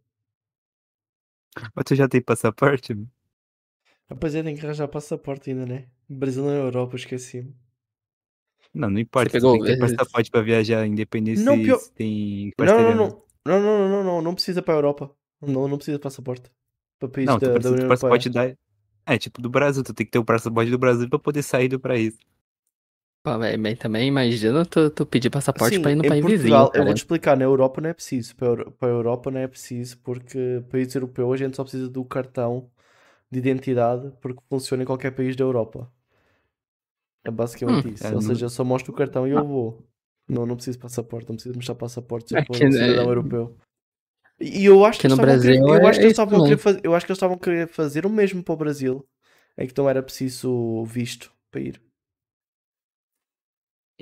Mas 1.74 1.84
tu 1.84 1.94
já 1.94 2.08
tem 2.08 2.20
passaporte? 2.22 2.94
mano? 2.94 3.10
Rapaziada, 4.08 4.48
tem 4.48 4.56
que 4.56 4.64
arranjar 4.64 4.86
passaporte 4.88 5.50
ainda, 5.50 5.66
né? 5.66 5.88
Brasil 6.08 6.44
na 6.44 6.52
Europa, 6.52 6.94
esqueci-me. 6.96 7.54
Não, 8.74 8.88
não 8.90 8.98
importa. 9.00 9.30
Tu 9.30 9.32
pegou- 9.32 9.52
tem 9.52 9.60
que 9.62 9.66
ter 9.66 9.78
passaporte 9.98 10.30
pra 10.30 10.42
viajar, 10.42 10.86
independente 10.86 11.40
Não, 11.40 11.56
se, 11.56 11.62
pior- 11.64 11.80
tem 11.94 12.52
Não, 12.58 12.66
não, 12.66 12.96
não. 12.96 13.22
Não, 13.44 13.60
não, 13.60 13.78
não, 13.78 13.88
não, 13.88 14.04
não, 14.04 14.22
não 14.22 14.34
precisa 14.34 14.62
para 14.62 14.74
a 14.74 14.76
Europa. 14.76 15.10
Não, 15.40 15.66
não 15.66 15.76
precisa 15.76 15.98
de 15.98 16.02
passaporte. 16.02 16.50
Para 16.98 17.08
países 17.08 17.34
Não, 17.34 17.38
tu 17.40 17.46
da, 17.46 17.48
da 17.48 17.54
precisa 17.54 17.74
União 17.74 17.86
do 17.86 17.88
passaporte 17.88 18.30
da. 18.30 18.56
É, 19.04 19.18
tipo 19.18 19.42
do 19.42 19.50
Brasil, 19.50 19.82
tu 19.82 19.92
tem 19.92 20.06
que 20.06 20.12
ter 20.12 20.18
o 20.20 20.24
passaporte 20.24 20.70
do 20.70 20.78
Brasil 20.78 21.08
pra 21.08 21.18
poder 21.18 21.42
sair 21.42 21.68
do 21.68 21.80
país. 21.80 22.16
Pô, 23.22 23.38
velho, 23.38 23.60
mas 23.60 23.78
também 23.78 24.08
imagina 24.08 24.64
tu, 24.66 24.90
tu 24.90 25.06
pedir 25.06 25.30
passaporte 25.30 25.78
Sim, 25.78 25.80
pra 25.80 25.92
ir 25.92 25.96
no 25.96 26.04
em 26.04 26.12
país 26.12 26.24
Portugal, 26.24 26.66
vizinho, 26.66 26.70
eu 26.74 26.82
cara. 26.82 26.84
vou 26.84 26.92
te 26.94 26.98
explicar, 26.98 27.36
na 27.36 27.44
Europa 27.44 27.80
não 27.80 27.90
é 27.90 27.94
preciso. 27.94 28.34
Para 28.36 28.70
para 28.72 28.88
a 28.88 28.90
Europa 28.90 29.30
não 29.30 29.40
é 29.40 29.46
preciso, 29.48 29.98
porque 29.98 30.62
país 30.70 30.94
europeu 30.94 31.32
a 31.32 31.36
gente 31.36 31.56
só 31.56 31.62
precisa 31.62 31.88
do 31.88 32.04
cartão 32.04 32.70
de 33.30 33.38
identidade, 33.40 34.12
porque 34.22 34.42
funciona 34.50 34.82
em 34.84 34.86
qualquer 34.86 35.12
país 35.12 35.36
da 35.36 35.44
Europa. 35.44 35.92
É 37.24 37.30
basicamente 37.30 37.88
Hum, 37.88 37.92
isso. 37.92 38.14
é, 38.14 38.14
Ou 38.14 38.20
não- 38.20 38.20
seja, 38.20 38.46
eu 38.46 38.50
só 38.50 38.64
mostro 38.64 38.92
o 38.92 38.96
cartão 38.96 39.26
e 39.26 39.30
eu 39.30 39.46
vou. 39.46 39.86
Não, 40.28 40.46
não 40.46 40.56
preciso 40.56 40.78
de 40.78 40.82
passaporte, 40.82 41.28
não 41.28 41.36
preciso 41.36 41.54
mostrar 41.56 41.74
passaporte 41.74 42.28
se 42.28 42.34
eu 42.34 42.38
for 42.38 42.56
Aqui, 42.56 42.64
um 42.64 42.70
cidadão 42.70 43.04
né? 43.04 43.08
europeu. 43.08 43.56
E 44.40 44.64
eu 44.66 44.84
acho 44.84 45.00
que 45.00 45.08
no 45.08 45.16
estavam 45.16 45.36
a 45.36 45.38
querer- 45.38 45.62
Brasil 45.62 45.74
eu 45.74 45.86
é 45.86 45.86
acho 45.86 46.00
que 46.00 46.06
eles 46.06 46.14
estavam 46.14 46.38
a 46.38 46.42
querer 46.42 46.58
fazer, 46.58 46.80
eu 46.84 46.94
acho 46.94 47.06
que 47.06 47.12
eles 47.12 47.18
estavam 47.18 47.36
a 47.36 47.40
querer 47.40 47.68
fazer 47.68 48.06
o 48.06 48.10
mesmo 48.10 48.42
para 48.44 48.54
o 48.54 48.56
Brasil, 48.56 49.08
em 49.58 49.66
que 49.68 49.76
não 49.78 49.88
era 49.90 50.02
preciso 50.02 50.84
visto 50.86 51.32
para 51.50 51.60
ir. 51.62 51.82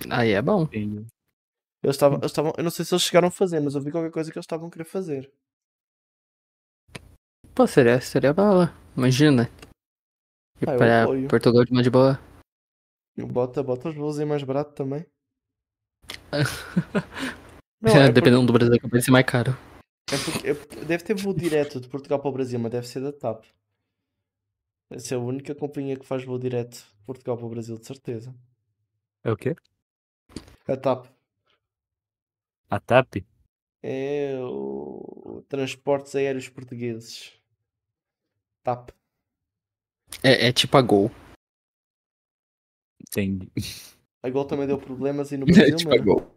Aí 0.09 0.31
é 0.33 0.41
bom. 0.43 0.63
Entendi. 0.63 1.07
Eles 1.83 1.97
estavam, 1.97 2.19
eles 2.19 2.31
estavam, 2.31 2.53
eu 2.57 2.65
não 2.65 2.71
sei 2.71 2.85
se 2.85 2.95
eles 2.95 3.03
chegaram 3.03 3.29
a 3.29 3.31
fazer, 3.31 3.61
mas 3.61 3.75
eu 3.75 3.81
vi 3.81 3.91
qualquer 3.91 4.11
coisa 4.11 4.31
que 4.31 4.39
eles 4.39 4.45
estavam 4.45 4.69
a 4.69 4.71
querer 4.71 4.85
fazer. 4.85 5.31
Pô, 7.55 7.67
seria, 7.67 8.01
seria 8.01 8.33
bala. 8.33 8.73
Imagina. 8.97 9.45
Ir 10.61 10.69
Ah, 10.69 10.73
eu 10.73 10.79
pra 10.79 11.03
apoio. 11.05 11.29
Portugal 11.29 11.65
de 11.65 11.73
uma 11.73 11.83
de 11.83 11.91
boa. 11.91 12.19
Bota, 13.17 13.63
bota 13.63 13.89
os 13.89 13.95
voos 13.95 14.19
aí 14.19 14.25
mais 14.25 14.43
barato 14.43 14.73
também. 14.75 15.05
Não, 17.81 17.91
É, 17.93 17.97
é 17.97 18.01
porque, 18.07 18.13
dependendo 18.13 18.47
do 18.47 18.53
Brasil, 18.53 18.79
vai 18.91 19.01
ser 19.01 19.11
mais 19.11 19.27
caro. 19.27 19.53
é 20.13 20.17
porque- 20.25 20.49
é 20.49 20.55
porque 20.55 20.85
deve 20.85 21.03
ter 21.05 21.15
voo 21.15 21.35
direto 21.35 21.81
de 21.81 21.89
Portugal 21.89 22.19
para 22.21 22.29
o 22.29 22.33
Brasil, 22.33 22.59
mas 22.59 22.71
deve 22.73 22.87
ser 22.87 23.01
da 23.01 23.13
TAP. 23.13 23.45
Deve 24.91 25.03
ser 25.03 25.15
a 25.15 25.19
única 25.19 25.55
companhia 25.55 25.97
que 25.99 26.07
faz 26.07 26.25
voo 26.25 26.39
direto 26.39 26.77
de 26.77 27.05
Portugal 27.07 27.37
para 27.37 27.47
o 27.47 27.51
Brasil, 27.51 27.79
de 27.79 27.87
certeza. 27.87 28.35
É 29.25 29.31
o 29.33 29.37
quê? 29.37 29.55
A 30.71 30.77
TAP 30.77 31.07
A 32.71 32.79
TAP? 32.81 33.25
é 33.83 34.39
o 34.43 35.43
Transportes 35.49 36.15
Aéreos 36.15 36.49
Portugueses. 36.49 37.33
TAP. 38.63 38.91
É, 40.23 40.49
é 40.49 40.53
tipo 40.53 40.77
a 40.77 40.83
Gol. 40.83 41.11
Entendi. 43.03 43.51
A 44.23 44.29
Gol 44.31 44.45
também 44.45 44.67
deu 44.67 44.79
problemas 44.79 45.33
e 45.33 45.37
no 45.37 45.47
É 45.51 45.53
Brasil, 45.53 45.77
tipo 45.77 45.91
a 45.93 45.97
mano. 45.97 46.05
Gol. 46.05 46.33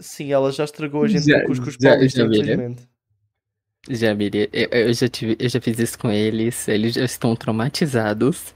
Sim, 0.00 0.32
ela 0.32 0.50
já 0.50 0.64
estragou 0.64 1.04
a 1.04 1.08
gente 1.08 1.24
Já- 1.26 1.44
com 1.44 1.54
já 1.54 1.62
vi, 1.62 1.68
né? 1.78 2.04
infelizmente. 2.06 2.88
Já, 3.90 4.14
Miri, 4.14 4.50
eu, 4.52 4.68
eu 4.70 4.92
já 4.92 5.08
tive, 5.08 5.36
eu 5.38 5.48
já 5.48 5.60
fiz 5.60 5.78
isso 5.78 5.98
com 5.98 6.10
eles. 6.10 6.66
Eles 6.66 6.94
já 6.94 7.04
estão 7.04 7.36
traumatizados. 7.36 8.54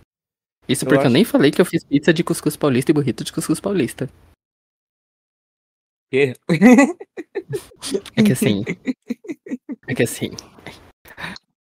Isso 0.68 0.84
Eu 0.84 0.88
porque 0.88 0.98
eu 1.02 1.06
acho- 1.06 1.12
nem 1.12 1.24
falei 1.24 1.50
que 1.50 1.60
eu 1.60 1.64
fiz 1.66 1.84
pizza 1.84 2.12
de 2.12 2.22
cuscuz 2.24 2.56
paulista 2.56 2.90
e 2.90 2.94
burrito 2.94 3.24
de 3.24 3.32
cuscuz 3.32 3.60
paulista. 3.60 4.08
Quê? 6.10 6.34
É 8.16 8.22
que 8.22 8.32
assim. 8.32 8.62
é 9.88 9.94
que 9.94 10.02
assim. 10.02 10.30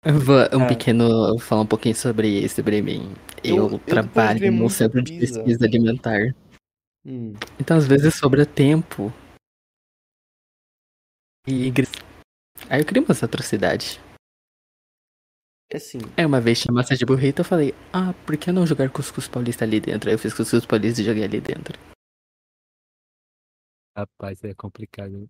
Eu 0.04 0.20
vou 0.20 0.36
um 0.54 0.64
Ah. 0.64 0.68
pequeno. 0.68 1.04
eu 1.30 1.40
falar 1.40 1.62
um 1.62 1.68
pouquinho 1.68 1.96
sobre, 1.96 2.48
sobre 2.50 2.82
mim. 2.82 3.14
Eu- 3.44 3.56
Eu, 3.58 3.72
eu 3.74 3.80
trabalho 3.80 4.52
muito 4.52 4.74
centro 4.74 5.02
de 5.02 5.18
pizza. 5.20 5.36
pesquisa 5.36 5.66
alimentar. 5.66 6.36
Hum. 7.06 7.34
Então 7.60 7.78
às 7.78 7.88
vezes 7.88 8.14
sobra 8.16 8.46
tempo. 8.46 9.12
E. 11.48 11.72
Aí 12.70 12.82
eu 12.82 12.86
queria 12.86 13.02
umas 13.04 13.24
atrocidades. 13.24 14.00
É 15.74 15.78
assim, 15.78 16.00
Aí 16.18 16.26
uma 16.26 16.42
vez 16.42 16.60
tinha 16.60 16.74
massa 16.74 16.98
de 16.98 17.06
burrito, 17.06 17.42
eu 17.42 17.46
falei, 17.46 17.74
ah, 17.94 18.14
por 18.26 18.36
que 18.36 18.52
não 18.52 18.68
jogar 18.68 18.90
cuscuz 18.90 19.30
paulista 19.30 19.64
ali 19.64 19.80
dentro? 19.80 20.10
Aí 20.10 20.16
eu 20.16 20.20
fiz 20.20 20.34
cuscuz 20.34 20.66
paulista 20.66 21.02
e 21.02 21.06
joguei 21.06 21.24
ali 21.24 21.40
dentro. 21.40 21.80
Rapaz, 23.98 24.44
é 24.44 24.54
complicado. 24.54 25.30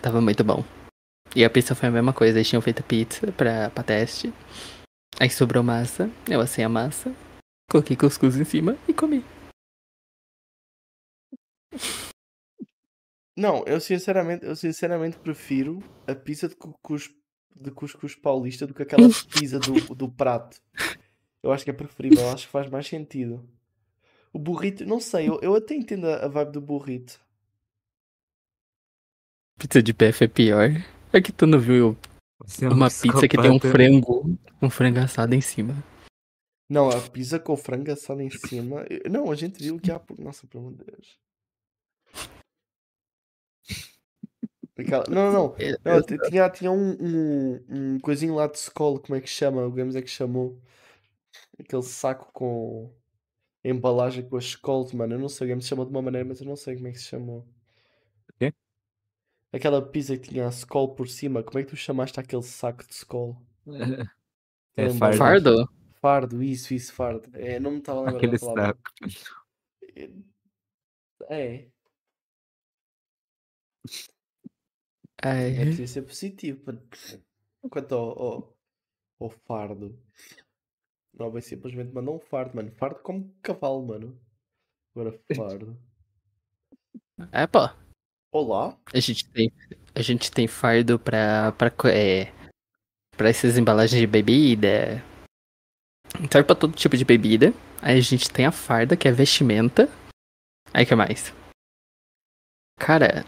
Tava 0.00 0.20
muito 0.20 0.44
bom. 0.44 0.64
E 1.34 1.44
a 1.44 1.50
pizza 1.50 1.74
foi 1.74 1.88
a 1.88 1.92
mesma 1.92 2.12
coisa, 2.12 2.38
eles 2.38 2.48
tinham 2.48 2.62
feito 2.62 2.80
a 2.80 2.86
pizza 2.86 3.32
pra, 3.32 3.70
pra 3.70 3.82
teste. 3.82 4.32
Aí 5.20 5.28
sobrou 5.28 5.62
massa, 5.64 6.08
eu 6.30 6.40
assei 6.40 6.64
a 6.64 6.68
massa, 6.68 7.12
coloquei 7.68 7.96
cuscuz 7.96 8.36
em 8.36 8.44
cima 8.44 8.76
e 8.86 8.94
comi. 8.94 9.24
Não, 13.36 13.64
eu 13.66 13.80
sinceramente, 13.80 14.44
eu 14.44 14.54
sinceramente 14.54 15.18
prefiro 15.18 15.82
a 16.06 16.14
pizza 16.14 16.48
de 16.48 16.54
cuscuz, 16.54 17.10
de 17.54 17.70
cuscuz 17.70 18.14
paulista 18.14 18.66
do 18.66 18.74
que 18.74 18.82
aquela 18.82 19.08
pizza 19.30 19.58
do, 19.58 19.94
do 19.94 20.08
prato. 20.10 20.60
Eu 21.42 21.52
acho 21.52 21.64
que 21.64 21.70
é 21.70 21.74
preferível, 21.74 22.28
acho 22.30 22.46
que 22.46 22.52
faz 22.52 22.68
mais 22.70 22.86
sentido. 22.86 23.46
O 24.32 24.38
burrito, 24.38 24.84
não 24.84 24.98
sei, 25.00 25.28
eu, 25.28 25.38
eu 25.40 25.54
até 25.54 25.74
entendo 25.74 26.06
a 26.08 26.26
vibe 26.26 26.52
do 26.52 26.60
burrito. 26.60 27.20
Pizza 29.58 29.82
de 29.82 29.94
PF 29.94 30.24
é 30.24 30.28
pior. 30.28 30.70
É 31.12 31.20
que 31.22 31.30
tu 31.32 31.46
não 31.46 31.60
viu 31.60 31.96
é 32.60 32.68
um 32.68 32.72
uma 32.72 32.88
pizza 32.90 33.28
que 33.28 33.36
tem 33.40 33.50
um 33.50 33.60
frango, 33.60 34.38
um 34.60 34.68
frango 34.68 34.98
assado 34.98 35.34
em 35.34 35.40
cima. 35.40 35.74
Não, 36.68 36.88
a 36.90 37.00
pizza 37.00 37.38
com 37.38 37.56
frango 37.56 37.92
assado 37.92 38.20
em 38.20 38.30
cima. 38.30 38.84
Não, 39.08 39.30
a 39.30 39.34
gente 39.36 39.62
viu 39.62 39.78
que 39.78 39.92
há. 39.92 40.00
por- 40.00 40.18
Nossa, 40.18 40.46
pelo 40.46 40.66
amor 40.66 40.78
de 40.78 40.84
Deus. 40.84 41.18
Aquela- 44.76 45.04
Não, 45.08 45.32
não, 45.32 45.32
não. 45.32 45.56
É, 45.58 45.78
Não, 45.84 46.02
t- 46.02 46.18
tinha, 46.28 46.50
tinha 46.50 46.70
um, 46.72 46.96
um, 47.00 47.64
um 47.94 48.00
coisinho 48.00 48.34
lá 48.34 48.46
de 48.46 48.58
escola, 48.58 48.98
como 48.98 49.14
é 49.16 49.20
que 49.20 49.28
chama? 49.28 49.64
O 49.64 49.70
Games 49.70 49.94
é 49.94 50.02
que 50.02 50.10
chamou. 50.10 50.60
Aquele 51.58 51.82
saco 51.82 52.30
com 52.32 52.92
embalagem 53.62 54.28
com 54.28 54.36
as 54.36 54.44
escolas, 54.44 54.92
mano. 54.92 55.14
Eu 55.14 55.18
não 55.18 55.28
sei, 55.28 55.46
o 55.46 55.50
Games 55.50 55.66
chamou 55.66 55.84
de 55.84 55.90
uma 55.92 56.02
maneira, 56.02 56.26
mas 56.26 56.40
eu 56.40 56.46
não 56.46 56.56
sei 56.56 56.74
como 56.74 56.88
é 56.88 56.92
que 56.92 56.98
se 56.98 57.04
chamou. 57.04 57.46
quê? 58.38 58.52
Aquela 59.52 59.80
pizza 59.80 60.16
que 60.18 60.28
tinha 60.30 60.46
a 60.46 60.50
Skol 60.50 60.94
por 60.94 61.08
cima, 61.08 61.42
como 61.42 61.58
é 61.60 61.62
que 61.62 61.70
tu 61.70 61.76
chamaste 61.76 62.18
aquele 62.18 62.42
saco 62.42 62.84
de 62.86 62.92
Skol? 62.92 63.36
É 64.76 64.86
Aquela 64.86 64.98
fardo. 64.98 65.18
Fardo? 65.18 65.68
Fardo, 66.00 66.42
isso, 66.42 66.74
isso, 66.74 66.92
fardo. 66.92 67.30
É, 67.32 67.60
não 67.60 67.70
me 67.70 67.78
estava 67.78 68.00
a 68.00 68.02
lembrar 68.02 68.16
Aquele 68.18 68.38
saco. 68.38 68.80
É, 71.30 71.68
é 75.22 75.28
Ai, 75.28 75.54
preciso 75.54 75.92
ser 75.92 76.02
positivo. 76.02 76.60
Quanto 77.70 77.94
ao, 77.94 78.22
ao, 78.22 78.56
ao 79.20 79.30
fardo, 79.30 79.98
não 81.12 81.30
vai 81.30 81.40
simplesmente 81.40 81.92
mandar 81.92 82.10
um 82.10 82.18
fardo, 82.18 82.56
mano. 82.56 82.70
Fardo 82.72 83.00
como 83.00 83.34
cavalo, 83.42 83.86
mano. 83.86 84.20
Agora 84.94 85.18
fardo. 85.34 85.78
é 87.32 87.46
pô. 87.46 87.60
Olá? 88.32 88.76
A 88.92 88.98
gente 88.98 89.28
tem, 89.30 89.52
a 89.94 90.02
gente 90.02 90.30
tem 90.30 90.48
fardo 90.48 90.98
pra, 90.98 91.52
pra, 91.52 91.72
é, 91.90 92.32
pra 93.16 93.28
essas 93.28 93.56
embalagens 93.56 94.00
de 94.00 94.06
bebida. 94.06 95.02
Serve 96.30 96.46
pra 96.46 96.56
todo 96.56 96.74
tipo 96.74 96.96
de 96.96 97.04
bebida. 97.04 97.52
Aí 97.80 97.96
a 97.96 98.00
gente 98.00 98.30
tem 98.30 98.44
a 98.44 98.52
farda, 98.52 98.96
que 98.96 99.06
é 99.06 99.12
vestimenta. 99.12 99.88
Aí 100.72 100.84
que 100.84 100.94
mais? 100.94 101.32
Cara, 102.76 103.24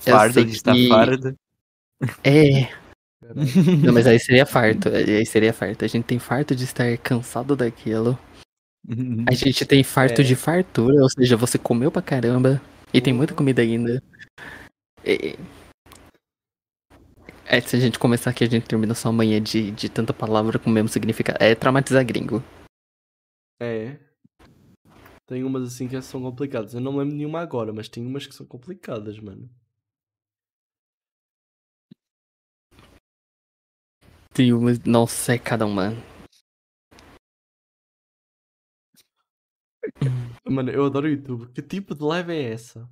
de 0.00 0.50
estar 0.52 0.72
que- 0.74 0.88
fardo. 0.88 1.34
é. 2.24 2.68
Não, 3.84 3.92
mas 3.92 4.06
aí 4.06 4.18
seria 4.20 4.46
farto. 4.46 4.88
Aí 4.88 5.24
seria 5.26 5.52
farto. 5.52 5.84
A 5.84 5.88
gente 5.88 6.04
tem 6.04 6.18
farto 6.18 6.54
de 6.54 6.64
estar 6.64 6.96
cansado 6.98 7.56
daquilo. 7.56 8.18
A 9.28 9.34
gente 9.34 9.64
tem 9.66 9.82
farto 9.82 10.20
É. 10.20 10.24
de 10.24 10.36
fartura, 10.36 11.02
ou 11.02 11.10
seja, 11.10 11.36
você 11.36 11.58
comeu 11.58 11.90
pra 11.90 12.00
caramba 12.02 12.62
e 12.94 13.00
tem 13.00 13.12
muita 13.12 13.32
Uhum. 13.32 13.38
comida 13.38 13.62
ainda. 13.62 14.00
E- 15.04 15.36
É, 17.48 17.60
se 17.60 17.76
a 17.76 17.80
gente 17.80 17.98
começar 17.98 18.30
aqui, 18.30 18.42
a 18.44 18.48
gente 18.48 18.66
termina 18.66 18.92
só 18.94 19.08
amanhã 19.08 19.40
de, 19.40 19.70
de 19.70 19.88
tanta 19.88 20.12
palavra 20.12 20.58
com 20.58 20.68
o 20.68 20.72
mesmo 20.72 20.88
significado. 20.88 21.38
É 21.40 21.54
traumatizar 21.54 22.04
gringo. 22.04 22.42
É. 23.60 23.96
Tem 25.26 25.42
umas 25.42 25.62
assim 25.64 25.88
que 25.88 26.00
são 26.02 26.20
complicadas. 26.22 26.74
Eu 26.74 26.80
não 26.80 26.96
lembro 26.96 27.14
nenhuma 27.16 27.40
agora, 27.40 27.72
mas 27.72 27.88
tem 27.88 28.04
umas 28.06 28.26
que 28.26 28.34
são 28.34 28.46
complicadas, 28.46 29.18
mano. 29.18 29.48
Tem 34.36 34.52
uma. 34.52 34.70
Nossa, 34.84 35.32
é 35.32 35.38
cada 35.38 35.64
uma. 35.64 35.94
Mano, 40.44 40.70
eu 40.70 40.84
adoro 40.84 41.06
o 41.06 41.10
YouTube. 41.10 41.50
Que 41.54 41.62
tipo 41.62 41.94
de 41.94 42.02
live 42.02 42.32
é 42.32 42.52
essa? 42.52 42.86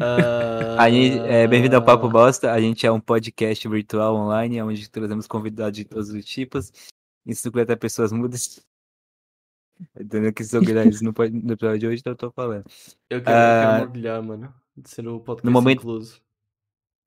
Ah, 0.00 0.76
A 0.86 0.88
gente, 0.88 1.18
é, 1.18 1.48
bem-vindo 1.48 1.74
ao 1.74 1.84
Papo 1.84 2.08
Bosta. 2.08 2.52
A 2.52 2.60
gente 2.60 2.86
é 2.86 2.92
um 2.92 3.00
podcast 3.00 3.66
virtual 3.68 4.14
online, 4.14 4.62
onde 4.62 4.88
trazemos 4.88 5.26
convidados 5.26 5.76
de 5.76 5.84
todos 5.84 6.10
os 6.10 6.24
tipos. 6.24 6.70
Isso 7.26 7.50
até 7.58 7.74
pessoas 7.74 8.12
mudas. 8.12 8.64
Entendeu 9.98 10.32
que 10.32 10.44
sou 10.44 10.62
isso 10.62 11.02
no, 11.02 11.12
no 11.12 11.52
episódio 11.54 11.78
de 11.80 11.86
hoje, 11.88 11.98
então 11.98 12.12
eu 12.12 12.16
tô 12.16 12.30
falando. 12.30 12.64
Eu 13.10 13.20
quero, 13.20 13.20
eu 13.20 13.24
quero 13.24 13.36
Ah, 13.36 13.76
me 13.78 13.82
orgulhar, 13.82 14.22
mano. 14.22 14.54
De 14.76 14.88
ser 14.88 15.08
o 15.08 15.18
podcast 15.18 15.44
no 15.44 15.50
momento- 15.50 15.80
incluso. 15.80 16.27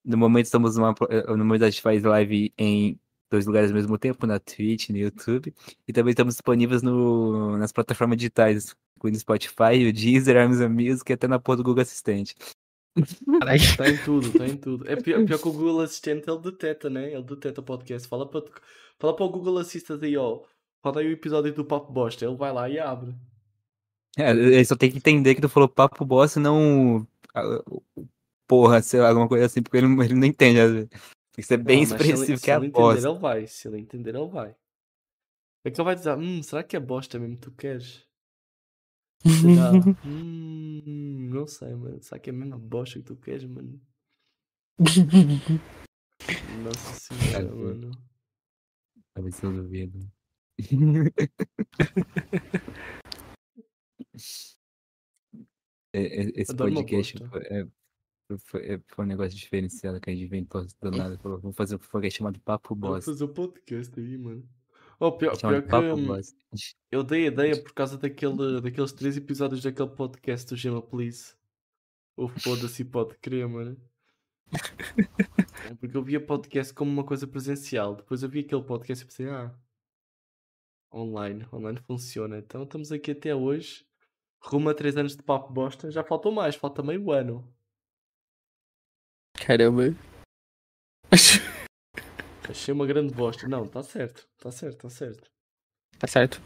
No 0.04 0.18
momento 0.18 0.46
estamos 0.46 0.76
numa. 0.76 0.96
No 1.28 1.46
momento 1.46 1.64
a 1.64 1.70
gente 1.70 1.82
faz 1.82 2.04
live 2.04 2.54
em 2.58 3.00
dois 3.30 3.46
lugares 3.46 3.70
ao 3.70 3.76
mesmo 3.76 3.98
tempo, 3.98 4.28
na 4.28 4.40
Twitch, 4.40 4.90
no 4.90 4.98
YouTube. 4.98 5.54
E 5.88 5.94
também 5.94 6.12
estamos 6.12 6.36
disponíveis 6.36 6.82
no, 6.82 7.58
nas 7.58 7.72
plataformas 7.72 8.18
digitais, 8.18 8.76
incluindo 8.98 9.20
Spotify, 9.20 9.88
o 9.88 9.94
Deezer, 9.94 10.38
Amazon 10.38 10.72
Music 10.72 11.12
e 11.12 11.14
até 11.14 11.28
na 11.28 11.40
porra 11.40 11.58
do 11.58 11.64
Google 11.64 11.82
Assistente. 11.82 12.36
Caralho. 13.40 13.62
Está 13.62 13.88
em 13.90 13.98
tudo, 13.98 14.28
está 14.28 14.46
em 14.46 14.58
tudo. 14.58 14.90
É 14.90 14.96
pior, 14.96 15.26
pior 15.26 15.40
que 15.40 15.48
o 15.48 15.54
Google 15.54 15.82
Assistente, 15.82 16.30
ele 16.30 16.40
deteta, 16.40 16.90
né? 16.90 17.14
Ele 17.14 17.24
deteta 17.24 17.62
o 17.62 17.64
podcast. 17.64 18.08
Fala 18.08 18.28
para, 18.28 18.44
fala 19.00 19.16
para 19.16 19.26
o 19.26 19.30
Google 19.30 19.58
Assistant 19.60 20.04
aí, 20.04 20.18
ó. 20.18 20.42
roda 20.84 21.00
aí 21.00 21.08
o 21.08 21.14
episódio 21.14 21.54
do 21.54 21.64
Papo 21.64 21.92
Bosta. 21.92 22.26
Ele 22.26 22.36
vai 22.36 22.52
lá 22.52 22.70
e 22.70 22.80
abre. 22.80 23.16
É, 24.18 24.32
ele 24.32 24.66
só 24.66 24.76
tem 24.76 24.92
que 24.92 24.98
entender 24.98 25.36
que 25.36 25.42
tu 25.42 25.48
falou 25.48 25.70
papo 25.70 26.04
bosta 26.04 26.40
e 26.40 26.44
não. 26.44 27.08
Ah, 28.52 28.60
Porra, 28.60 28.82
sei 28.82 29.00
lá, 29.00 29.10
alguma 29.10 29.28
coisa 29.28 29.46
assim, 29.46 29.62
porque 29.64 29.78
ele, 29.78 29.88
não- 29.88 30.04
ele 30.04 30.14
não 30.14 30.26
entende. 30.28 30.60
às 30.60 30.72
vezes. 30.72 30.90
Tem 30.90 31.00
que 31.38 31.44
ser 31.44 31.58
bem 31.58 31.80
Não, 31.80 31.86
se 31.86 31.94
ele- 31.94 32.04
expressivo, 32.04 32.38
se 32.38 32.44
que 32.44 32.52
é 32.52 32.54
a 32.54 32.58
ele 32.58 32.66
entender, 32.68 32.82
bosta. 32.84 33.10
ele 33.10 33.20
vai. 33.20 33.48
Se 33.48 33.68
ele 33.68 33.78
entender, 33.80 34.16
ele 34.16 34.28
vai. 34.28 34.56
É 35.64 35.72
que 35.72 35.80
ele 35.80 35.86
vai 35.86 35.96
dizer, 35.96 36.18
hum, 36.18 36.44
será 36.44 36.64
que 36.64 36.76
é 36.76 36.80
bosta 36.80 37.18
mesmo 37.20 37.36
que 37.36 37.42
tu 37.42 37.52
queres? 37.52 38.06
Será? 39.24 39.72
hum, 40.06 41.30
não 41.32 41.46
sei, 41.48 41.74
mano. 41.76 42.02
Será 42.02 42.20
que 42.20 42.30
é 42.30 42.34
mesmo 42.34 42.56
a 42.56 42.58
bosta 42.58 43.00
que 43.00 43.06
tu 43.06 43.16
queres, 43.16 43.46
mano? 43.46 43.80
Nossa 46.64 46.94
senhora, 47.00 47.56
mano. 47.56 47.92
Cabeça 49.16 49.50
do 49.50 49.62
ouvido. 49.62 50.12
É, 55.94 56.00
é, 56.24 56.42
Esse 56.42 56.56
podcast 56.56 57.20
bosta. 57.20 57.40
é, 57.54 57.68
foi, 58.40 58.62
é, 58.62 58.82
foi 58.88 59.06
um 59.06 59.08
negócio 59.08 59.38
diferenciado 59.38 60.00
que 60.00 60.10
a 60.10 60.14
gente 60.14 60.26
inventou 60.26 60.66
do 60.82 60.92
nada. 60.92 61.18
Falou, 61.18 61.40
vamos 61.40 61.56
fazer 61.56 61.76
um 61.76 61.80
podcast 61.80 62.18
chamado 62.18 62.40
Papo 62.40 62.76
Vamos 62.76 62.96
Bosta. 62.96 63.12
fazer 63.12 63.24
o 63.24 63.30
podcast 63.30 64.00
aí, 64.00 64.18
mano. 64.18 64.48
Oh, 65.00 65.12
pior, 65.12 65.38
pior 65.38 65.62
que 65.62 65.70
Papo 65.70 65.98
Bosta. 65.98 66.38
eu 66.92 67.04
dei 67.04 67.26
a 67.26 67.28
ideia 67.28 67.62
por 67.62 67.74
causa 67.74 67.98
daquele, 67.98 68.36
daqueles 68.62 68.92
três 68.92 69.18
episódios 69.18 69.64
daquele 69.64 69.90
podcast 69.90 70.50
do 70.50 70.56
Gema 70.56 70.82
Please. 70.82 71.34
O 72.16 72.28
foda-se 72.28 72.86
pode 72.86 73.16
crer, 73.18 73.48
mano. 73.48 73.78
Porque 75.80 75.96
eu 75.96 76.04
via 76.04 76.20
podcast 76.20 76.74
como 76.74 76.92
uma 76.92 77.04
coisa 77.04 77.26
presencial. 77.26 77.96
Depois 77.96 78.22
eu 78.22 78.30
vi 78.30 78.40
aquele 78.42 78.64
podcast 78.64 79.04
e 79.04 79.08
pensei, 79.08 79.30
ah, 79.30 79.56
online, 80.94 81.48
online 81.52 81.80
funciona. 81.80 82.38
Então 82.38 82.64
estamos 82.64 82.92
aqui 82.92 83.12
até 83.12 83.34
hoje. 83.34 83.86
Rumo 84.40 84.70
a 84.70 84.74
3 84.74 84.98
anos 84.98 85.16
de 85.16 85.24
papo 85.24 85.54
bosta. 85.54 85.90
Já 85.90 86.04
faltou 86.04 86.32
mais, 86.32 86.56
falta 86.56 86.84
meio 86.84 87.12
ano. 87.12 87.48
Caramba. 89.46 89.96
Achei 92.48 92.72
uma 92.72 92.86
grande 92.86 93.12
bosta. 93.12 93.48
Não, 93.48 93.68
tá 93.68 93.82
certo, 93.82 94.30
tá 94.38 94.52
certo, 94.52 94.78
tá 94.78 94.90
certo. 94.90 95.32
Tá 95.98 96.08
certo. 96.08 96.42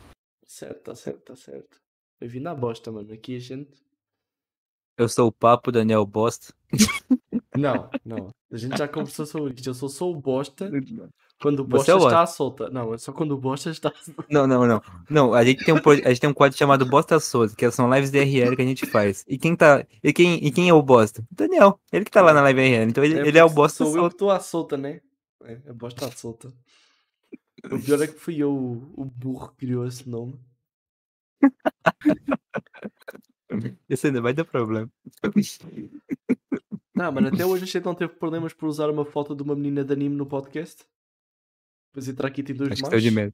Certo, 0.47 0.81
tá 0.81 0.95
certo, 0.95 1.19
tá 1.19 1.35
certo. 1.35 1.77
Bem-vindo 2.22 2.47
à 2.47 2.55
bosta, 2.55 2.89
mano. 2.93 3.11
Aqui 3.11 3.35
a 3.35 3.39
gente. 3.39 3.84
Eu 4.97 5.09
sou 5.09 5.27
o 5.27 5.31
Papo 5.31 5.73
Daniel 5.73 6.05
Bosta. 6.05 6.53
Não, 7.57 7.89
não. 8.05 8.30
A 8.49 8.57
gente 8.57 8.77
já 8.77 8.88
conversou 8.88 9.26
sobre 9.26 9.53
isto. 9.53 9.69
Eu 9.69 9.73
sou 9.73 9.89
só 9.89 10.09
o 10.09 10.15
bosta 10.15 10.69
quando 11.41 11.60
o 11.60 11.64
bosta 11.64 11.91
é 11.91 11.98
está 11.98 12.22
à 12.22 12.26
solta. 12.26 12.70
Não, 12.70 12.94
é 12.94 12.98
só 12.98 13.12
quando 13.12 13.32
o 13.32 13.38
bosta 13.38 13.70
está. 13.70 13.94
Não, 14.30 14.48
não, 14.48 14.66
não. 14.66 14.82
Não, 15.10 15.34
a 15.34 15.44
gente 15.44 15.66
tem 15.66 15.74
um, 15.74 15.78
a 15.78 16.10
gente 16.10 16.22
tem 16.22 16.30
um 16.30 16.34
quadro 16.34 16.57
chamado 16.57 16.86
Bosta 16.86 17.20
Souza, 17.20 17.56
que 17.56 17.70
são 17.72 17.94
lives 17.94 18.10
DRL 18.10 18.56
que 18.56 18.62
a 18.62 18.66
gente 18.66 18.86
faz. 18.86 19.24
E 19.28 19.38
quem 19.38 19.56
tá. 19.56 19.86
E 20.03 20.14
quem, 20.14 20.44
e 20.44 20.52
quem 20.52 20.70
é 20.70 20.74
o 20.74 20.82
Bosta? 20.82 21.22
O 21.22 21.36
Daniel. 21.36 21.80
Ele 21.91 22.06
que 22.06 22.12
tá 22.12 22.22
lá 22.22 22.34
na 22.34 22.41
live 22.41 22.62
RL. 22.62 22.90
Então 22.90 23.03
ele, 23.03 23.20
ele 23.20 23.38
é 23.38 23.44
o 23.44 23.49
Bosta 23.49 23.78
Sou 23.78 23.88
eu 23.88 23.94
Souza. 23.94 24.10
que 24.10 24.16
estou 24.16 24.32
à 24.32 24.40
solta, 24.40 24.78
né? 24.78 25.02
É, 25.44 25.60
a 25.70 25.74
bosta 25.74 26.07
à 26.07 26.12
solta. 26.12 26.52
O 27.72 27.80
pior 27.80 28.02
é 28.02 28.07
que 28.07 28.20
fui 28.20 28.38
eu 28.38 28.52
o, 28.52 28.94
o 28.95 29.06
burro 29.06 29.49
que 29.49 29.57
criou 29.57 29.86
esse 29.86 30.10
nome. 30.10 30.40
Isso 33.90 34.07
ainda 34.07 34.22
vai 34.22 34.34
dar 34.34 34.45
problema. 34.45 34.90
Não, 36.95 37.12
mano, 37.12 37.28
até 37.28 37.45
hoje 37.45 37.64
a 37.64 37.68
gente 37.68 37.84
não 37.84 37.94
teve 37.94 38.14
problemas 38.14 38.53
por 38.53 38.68
usar 38.68 38.90
uma 38.90 39.06
foto 39.06 39.36
de 39.36 39.44
uma 39.44 39.56
menina 39.56 39.84
de 39.84 39.94
anime 39.94 40.16
no 40.16 40.26
podcast. 40.26 40.86
Depois 41.95 42.09
entrar 42.09 42.27
aqui 42.27 42.43
tem 42.43 42.53
dois 42.53 42.73
Acho 42.73 42.81
machos. 42.81 43.01
de 43.01 43.09
medo. 43.09 43.34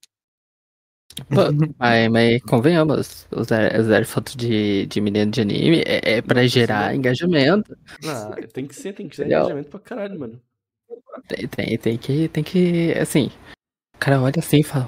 Pô, 1.29 1.51
mas, 1.79 2.09
mas 2.11 2.41
convenhamos, 2.43 3.27
usar, 3.31 3.79
usar 3.79 4.05
foto 4.05 4.37
de, 4.37 4.85
de 4.85 5.01
menino 5.01 5.31
de 5.31 5.41
anime 5.41 5.81
é, 5.81 6.17
é 6.17 6.21
pra 6.21 6.43
Não, 6.43 6.47
gerar 6.47 6.89
não. 6.89 6.95
engajamento. 6.95 7.75
Não, 8.03 8.31
tem 8.53 8.67
que 8.67 8.75
ser, 8.75 8.93
tem 8.93 9.09
que 9.09 9.15
ser 9.15 9.23
Entendeu? 9.23 9.39
engajamento 9.39 9.69
pra 9.71 9.79
caralho, 9.79 10.19
mano. 10.19 10.39
Tem, 11.27 11.47
tem, 11.47 11.77
tem 11.79 11.97
que, 11.97 12.27
tem 12.29 12.43
que, 12.43 12.93
assim, 12.93 13.31
o 13.95 13.97
cara 13.97 14.21
olha 14.21 14.37
assim 14.37 14.59
e 14.59 14.63
fala, 14.63 14.87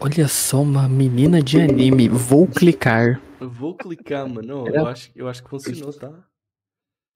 olha 0.00 0.26
só 0.26 0.60
uma 0.60 0.88
menina 0.88 1.40
de 1.40 1.60
anime, 1.60 2.08
vou 2.08 2.48
clicar. 2.48 3.20
Eu 3.40 3.48
vou 3.48 3.76
clicar, 3.76 4.28
mano. 4.28 4.66
Eu, 4.66 4.84
acho, 4.88 5.12
eu 5.14 5.28
acho 5.28 5.44
que 5.44 5.48
funcionou, 5.48 5.92
tá? 5.92 6.12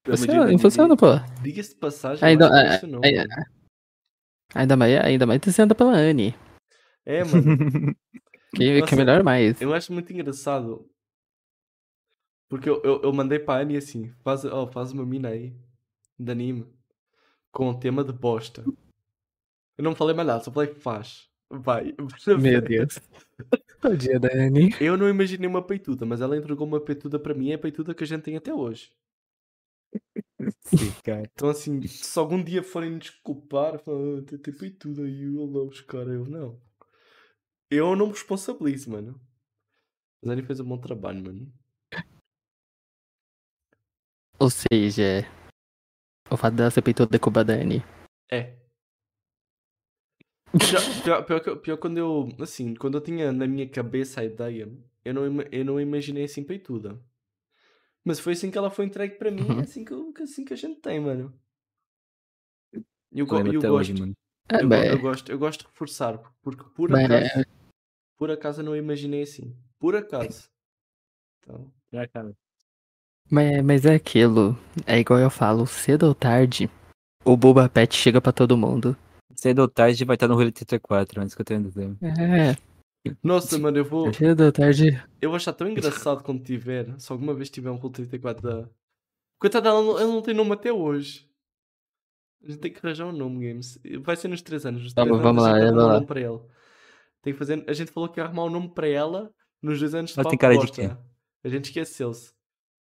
Funciona, 0.07 0.57
funciona, 0.59 0.97
pô. 0.97 1.07
Diga-se 1.43 1.71
de 1.71 1.77
passagem, 1.81 2.25
Ainda- 2.29 2.47
é, 2.47 2.75
funcionou, 2.75 3.01
é, 3.05 3.17
mano. 3.27 3.58
Ainda 4.55 4.77
mais, 4.77 4.97
ainda 5.05 5.27
mais 5.27 5.41
dizendo 5.41 5.75
pela 5.75 5.93
Anne, 5.93 6.35
É, 7.05 7.23
mano. 7.25 7.43
que, 8.55 8.59
que 8.59 8.81
Nossa, 8.81 8.95
é 8.95 8.99
melhor 8.99 9.23
mais. 9.23 9.61
Eu 9.61 9.75
acho 9.75 9.93
muito 9.93 10.13
engraçado. 10.13 10.89
Porque 12.49 12.69
eu, 12.69 12.81
eu, 12.83 13.03
eu 13.03 13.13
mandei 13.13 13.39
pra 13.39 13.61
Annie 13.61 13.77
assim: 13.77 14.11
faz, 14.25 14.45
ó, 14.45 14.67
faz 14.67 14.93
uma 14.93 15.05
mina 15.05 15.29
aí 15.29 15.55
de 16.19 16.33
anime 16.33 16.67
com 17.53 17.69
o 17.69 17.79
tema 17.79 18.03
de 18.03 18.13
bosta. 18.13 18.65
Eu 19.77 19.85
não 19.85 19.95
falei 19.95 20.15
mais 20.15 20.27
nada, 20.27 20.43
só 20.43 20.51
falei 20.51 20.75
faz. 20.75 21.29
Vai. 21.51 21.95
Meu 22.41 22.61
Deus. 22.61 22.99
Tadinha 23.81 24.19
da 24.19 24.29
Anne. 24.35 24.75
Eu 24.81 24.97
não 24.97 25.09
imaginei 25.09 25.49
uma 25.49 25.63
peituda, 25.63 26.05
mas 26.05 26.21
ela 26.21 26.37
entregou 26.37 26.67
uma 26.67 26.81
peituda 26.81 27.19
pra 27.19 27.35
mim, 27.35 27.51
é 27.51 27.55
a 27.55 27.59
peituda 27.59 27.95
que 27.95 28.05
a 28.05 28.07
gente 28.07 28.23
tem 28.23 28.37
até 28.37 28.53
hoje. 28.53 28.91
Sim, 30.61 30.93
cara. 31.05 31.23
Então, 31.33 31.49
assim, 31.49 31.83
se 31.87 32.19
algum 32.19 32.43
dia 32.43 32.63
forem 32.63 32.91
me 32.91 32.99
desculpar, 32.99 33.79
falar, 33.81 34.19
ah, 34.19 34.23
tem, 34.23 34.39
tem 34.39 34.55
peituda 34.55 35.03
aí, 35.03 35.23
eu 35.23 35.47
lá 35.47 35.63
os 35.65 35.81
caras, 35.81 36.15
eu 36.15 36.25
não. 36.27 36.61
Eu 37.71 37.97
não 37.97 38.07
me 38.07 38.13
responsabilizo, 38.13 38.91
mano. 38.91 39.21
Mas 40.23 40.31
a 40.31 40.33
Annie 40.33 40.45
fez 40.47 40.61
um 40.61 40.65
bom 40.65 40.79
trabalho, 40.79 41.23
mano. 41.23 41.53
Ou 44.39 44.49
seja, 44.51 45.27
o 46.31 46.37
fato 46.37 46.55
dela 46.55 46.71
ser 46.71 46.83
peituda 46.83 47.17
é 47.17 47.19
culpa 47.19 47.45
da 47.45 47.55
Anne. 47.55 47.83
É. 48.31 48.57
Pior, 50.53 51.03
pior, 51.05 51.25
pior, 51.27 51.41
que- 51.41 51.57
pior 51.57 51.77
quando 51.77 51.99
eu, 51.99 52.29
assim, 52.41 52.75
quando 52.75 52.97
eu 52.97 53.03
tinha 53.03 53.33
na 53.33 53.47
minha 53.47 53.69
cabeça 53.69 54.21
a 54.21 54.25
ideia, 54.25 54.71
eu 55.05 55.13
não, 55.15 55.27
ima- 55.27 55.47
eu 55.53 55.65
não 55.65 55.81
imaginei 55.81 56.25
assim 56.25 56.43
peituda. 56.43 56.99
Mas 58.09 58.19
foi 58.19 58.33
assim 58.33 58.51
que 58.51 58.57
ela 58.57 58.71
foi 58.71 58.87
entregue 58.87 59.17
para 59.17 59.31
mim, 59.31 59.43
Uhum. 59.43 59.59
é 59.61 59.65
assim 59.65 59.85
que, 59.85 60.23
assim 60.23 60.43
que 60.43 60.55
a 60.55 60.57
gente 60.57 60.81
tem, 60.81 60.99
mano. 60.99 61.31
E 63.13 63.19
eu, 63.21 63.27
até 63.27 63.53
gosto, 63.53 63.71
hoje, 63.71 63.93
mano. 63.93 64.15
É, 64.51 64.93
eu, 64.93 64.99
gosto, 64.99 65.31
eu 65.31 65.39
gosto 65.39 65.61
de 65.61 65.67
reforçar, 65.67 66.17
porque 66.41 66.65
por 66.75 66.89
mas- 66.89 67.05
acaso, 67.05 67.47
por 68.17 68.31
acaso 68.31 68.61
eu 68.63 68.65
não 68.65 68.75
imaginei 68.75 69.21
assim. 69.25 69.55
Por 69.79 69.95
acaso. 69.95 70.49
Então, 71.41 71.71
Mas, 73.31 73.63
mas 73.63 73.85
é 73.85 73.97
aquilo, 73.97 74.57
é 74.87 74.99
igual 74.99 75.21
eu 75.21 75.29
falo, 75.29 75.67
cedo 75.67 76.07
ou 76.07 76.15
tarde, 76.15 76.71
o 77.27 77.37
Boba 77.37 77.69
Pet 77.69 77.95
chega 77.95 78.23
pra 78.23 78.33
todo 78.33 78.57
mundo. 78.57 78.97
Cedo 79.37 79.59
ou 79.59 79.69
tarde 79.69 80.03
vai 80.07 80.17
estar 80.17 80.29
no 80.29 80.35
Rolê 80.35 80.51
34, 80.51 81.21
é 81.21 81.27
isso 81.27 81.37
que 81.37 81.43
eu 81.43 81.45
tô 81.45 81.59
dizendo. 81.59 81.99
É, 82.03 82.57
nossa, 83.23 83.59
mano, 83.59 83.79
eu 83.79 83.85
vou, 83.85 84.11
tarde. 84.53 85.03
eu 85.21 85.31
vou 85.31 85.37
achar 85.37 85.53
tão 85.53 85.69
engraçado 85.69 86.23
quando 86.23 86.43
tiver, 86.43 86.99
se 86.99 87.11
alguma 87.13 87.35
vez 87.35 87.49
tiver 87.51 87.71
um 87.71 87.77
Rule 87.77 87.95
34 87.95 88.43
da. 88.43 88.69
Coitada, 89.39 89.69
ela 89.69 89.83
não, 89.83 89.99
ela 89.99 90.13
não 90.13 90.23
tem 90.23 90.35
nome 90.35 90.53
até 90.53 90.73
hoje. 90.73 91.29
A 92.43 92.51
gente 92.51 92.61
tem 92.61 92.73
que 92.73 92.79
arranjar 92.85 93.07
um 93.07 93.13
nome, 93.13 93.49
Games. 93.49 93.79
Vai 94.03 94.17
ser 94.17 94.29
nos 94.29 94.43
3 94.43 94.67
anos. 94.67 94.83
Nos 94.85 94.93
3 94.93 95.09
Vamos- 95.09 95.25
anos 95.25 95.43
vamos 95.43 95.45
a 95.45 95.53
lá, 95.53 95.59
vamos 95.59 95.83
um 95.83 95.87
lá. 95.87 95.93
nome 95.95 96.07
para 96.07 96.21
ele. 96.21 96.41
Tem 97.23 97.33
que 97.33 97.39
fazer... 97.39 97.65
A 97.69 97.73
gente 97.73 97.91
falou 97.91 98.09
que 98.09 98.21
ia 98.21 98.25
arrumar 98.25 98.45
um 98.45 98.51
nome 98.51 98.69
para 98.69 98.87
ela 98.89 99.31
nos 99.61 99.79
2 99.81 99.95
anos 99.95 100.13
de 100.13 100.21
Ela 100.21 100.29
tem 100.31 100.39
cara 100.39 100.57
de 100.57 100.71
quê? 100.71 100.91
A 101.45 101.49
gente 101.49 101.67
esqueceu-se. 101.67 102.33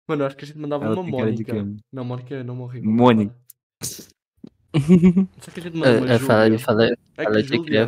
Mano, 0.07 0.25
acho 0.25 0.35
que 0.35 0.43
a 0.43 0.47
gente 0.47 0.57
mandava 0.57 0.85
Ela 0.85 0.95
uma 0.95 1.03
Mónica. 1.03 1.53
Não, 1.91 2.03
Mónica 2.03 2.35
é 2.35 2.43
nome 2.43 2.61
horrível. 2.61 2.91
Mônica. 2.91 3.35
Só 5.39 5.51
que 5.51 5.61
gente 5.61 5.77
manda 5.77 5.97
uma 5.99 6.07
Eu, 6.07 6.13
eu 6.13 6.19
falei, 6.19 6.57
falei, 6.57 6.95
É 7.17 7.23
falei 7.23 7.43
que 7.43 7.49
de 7.57 7.63
criar 7.63 7.87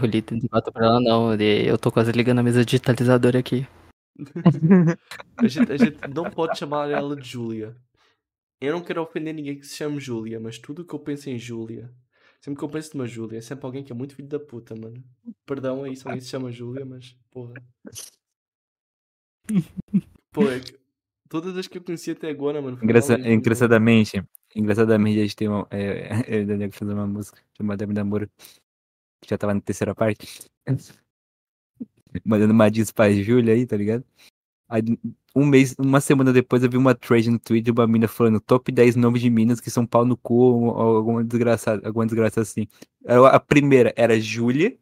volta 0.52 0.72
pra 0.72 0.86
ela, 0.86 1.00
não. 1.02 1.34
Eu 1.34 1.78
tô 1.78 1.92
quase 1.92 2.12
ligando 2.12 2.40
a 2.40 2.44
mesa 2.44 2.64
digitalizadora 2.64 3.40
aqui. 3.40 3.68
A 5.38 5.48
gente, 5.48 5.72
a 5.72 5.78
gente 5.78 5.98
não 6.14 6.30
pode 6.30 6.58
chamar 6.58 6.90
ela 6.90 7.16
de 7.16 7.28
Júlia. 7.28 7.76
Eu 8.62 8.72
não 8.74 8.82
quero 8.82 9.02
ofender 9.02 9.34
ninguém 9.34 9.60
que 9.60 9.66
se 9.66 9.76
chame 9.76 10.00
Júlia, 10.00 10.40
mas 10.40 10.58
tudo 10.58 10.82
o 10.84 10.86
que 10.86 10.96
eu 10.96 11.00
penso 11.00 11.30
em 11.30 11.38
Júlia, 11.38 11.94
sempre 12.40 12.58
que 12.58 12.64
eu 12.64 12.70
penso 12.70 12.96
numa 12.96 13.06
Júlia, 13.06 13.40
é 13.40 13.42
sempre 13.42 13.66
alguém 13.66 13.84
que 13.84 13.92
é 13.92 13.96
muito 13.96 14.16
filho 14.16 14.30
da 14.30 14.40
puta, 14.40 14.74
mano. 14.76 15.04
Perdão 15.46 15.84
aí 15.84 15.96
se 15.96 16.08
alguém 16.08 16.22
se 16.22 16.30
chama 16.30 16.52
Júlia, 16.52 16.86
mas 16.86 17.16
porra. 17.30 17.54
Pô, 20.32 20.50
é 20.50 20.60
que 20.60 20.78
todas 21.30 21.58
as 21.58 21.68
que 21.68 21.78
eu 21.78 21.84
conheci 21.84 22.12
até 22.12 22.30
agora, 22.30 22.62
mano. 22.62 22.80
Engraça- 22.82 23.20
engraçadamente, 23.20 24.24
engraçadamente, 24.56 25.20
a 25.20 25.22
gente 25.24 25.36
tem 25.36 25.48
uma. 25.48 25.68
É, 25.70 26.10
eu 26.28 26.42
e 26.42 26.44
o 26.44 26.48
Daniel 26.48 26.72
fez 26.72 26.90
uma 26.90 27.08
música 27.08 27.40
chamada 27.58 27.78
Demi 27.78 27.94
Namoro, 27.94 28.30
que 29.22 29.30
já 29.30 29.38
tava 29.38 29.54
na 29.54 29.62
terceira 29.62 29.94
parte. 29.94 30.28
Mandando 32.26 32.54
uma 32.54 32.72
diss 32.72 32.92
pra 32.92 33.12
Júlia 33.12 33.54
aí, 33.54 33.66
tá 33.66 33.76
ligado? 33.76 34.04
Aí, 34.70 34.82
um 35.36 35.46
mês, 35.46 35.76
uma 35.78 36.00
semana 36.00 36.32
depois, 36.32 36.64
eu 36.64 36.70
vi 36.70 36.78
uma 36.78 36.96
thread 36.96 37.30
no 37.30 37.38
Twitter 37.38 37.74
de 37.74 37.80
uma 37.80 37.86
mina 37.86 38.08
falando 38.08 38.40
top 38.40 38.72
10 38.72 38.96
nomes 38.96 39.22
de 39.22 39.30
minas 39.30 39.60
que 39.60 39.70
são 39.70 39.86
pau 39.86 40.06
no 40.06 40.16
cu 40.18 40.34
ou, 40.36 40.64
ou 40.64 40.98
alguma 40.98 41.24
desgraçada, 41.24 41.86
alguma 41.86 42.06
desgraça 42.06 42.42
assim. 42.42 42.68
A 43.06 43.40
primeira 43.40 43.94
era 43.98 44.20
Júlia, 44.20 44.78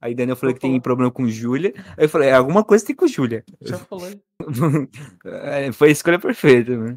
Aí 0.00 0.14
Daniel 0.14 0.36
falou 0.36 0.54
que 0.54 0.60
tem 0.60 0.80
problema 0.80 1.10
com 1.10 1.26
Júlia. 1.26 1.72
Aí 1.96 2.04
eu 2.04 2.08
falei, 2.08 2.28
"É, 2.28 2.34
alguma 2.34 2.64
coisa 2.64 2.86
tem 2.86 2.94
com 2.94 3.06
Júlia. 3.06 3.44
Já 3.60 3.78
falei. 3.78 4.20
É, 5.24 5.72
Foi 5.72 5.88
a 5.88 5.92
escolha 5.92 6.18
perfeita, 6.18 6.76
mano. 6.76 6.96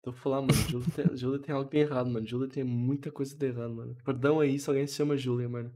Estou 0.00 0.14
a 0.14 0.16
falar, 0.16 0.40
mano. 0.40 0.54
Júlia 0.54 0.86
tem, 0.96 1.16
Júlia 1.16 1.38
tem 1.38 1.54
algo 1.54 1.68
de 1.70 1.76
errado, 1.76 2.08
mano. 2.10 2.26
Júlia 2.26 2.48
tem 2.48 2.64
muita 2.64 3.12
coisa 3.12 3.36
de 3.36 3.46
errado, 3.46 3.74
mano. 3.74 3.94
Perdão 4.02 4.40
aí 4.40 4.58
se 4.58 4.68
alguém 4.70 4.86
se 4.86 4.94
chama 4.94 5.14
Júlia, 5.16 5.46
mano. 5.48 5.70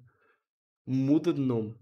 Muda 0.87 1.33
de 1.33 1.41
nome. 1.41 1.75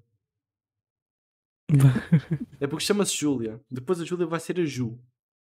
É 2.60 2.66
porque 2.66 2.84
chama-se 2.84 3.16
Júlia. 3.16 3.60
Depois 3.70 4.00
a 4.00 4.04
Júlia 4.04 4.26
vai 4.26 4.38
ser 4.40 4.58
a 4.60 4.64
Ju. 4.64 4.98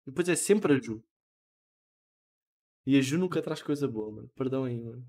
Depois 0.05 0.29
é 0.29 0.35
sempre 0.37 0.73
a 0.75 0.81
Ju. 0.81 1.03
E 2.87 2.97
a 2.97 3.01
Ju 3.03 3.19
nunca 3.19 3.43
traz 3.43 3.63
coisa 3.63 3.87
boa, 3.87 4.11
mano. 4.13 4.31
Perdão 4.35 4.65
aí, 4.65 4.81
mano. 4.81 5.05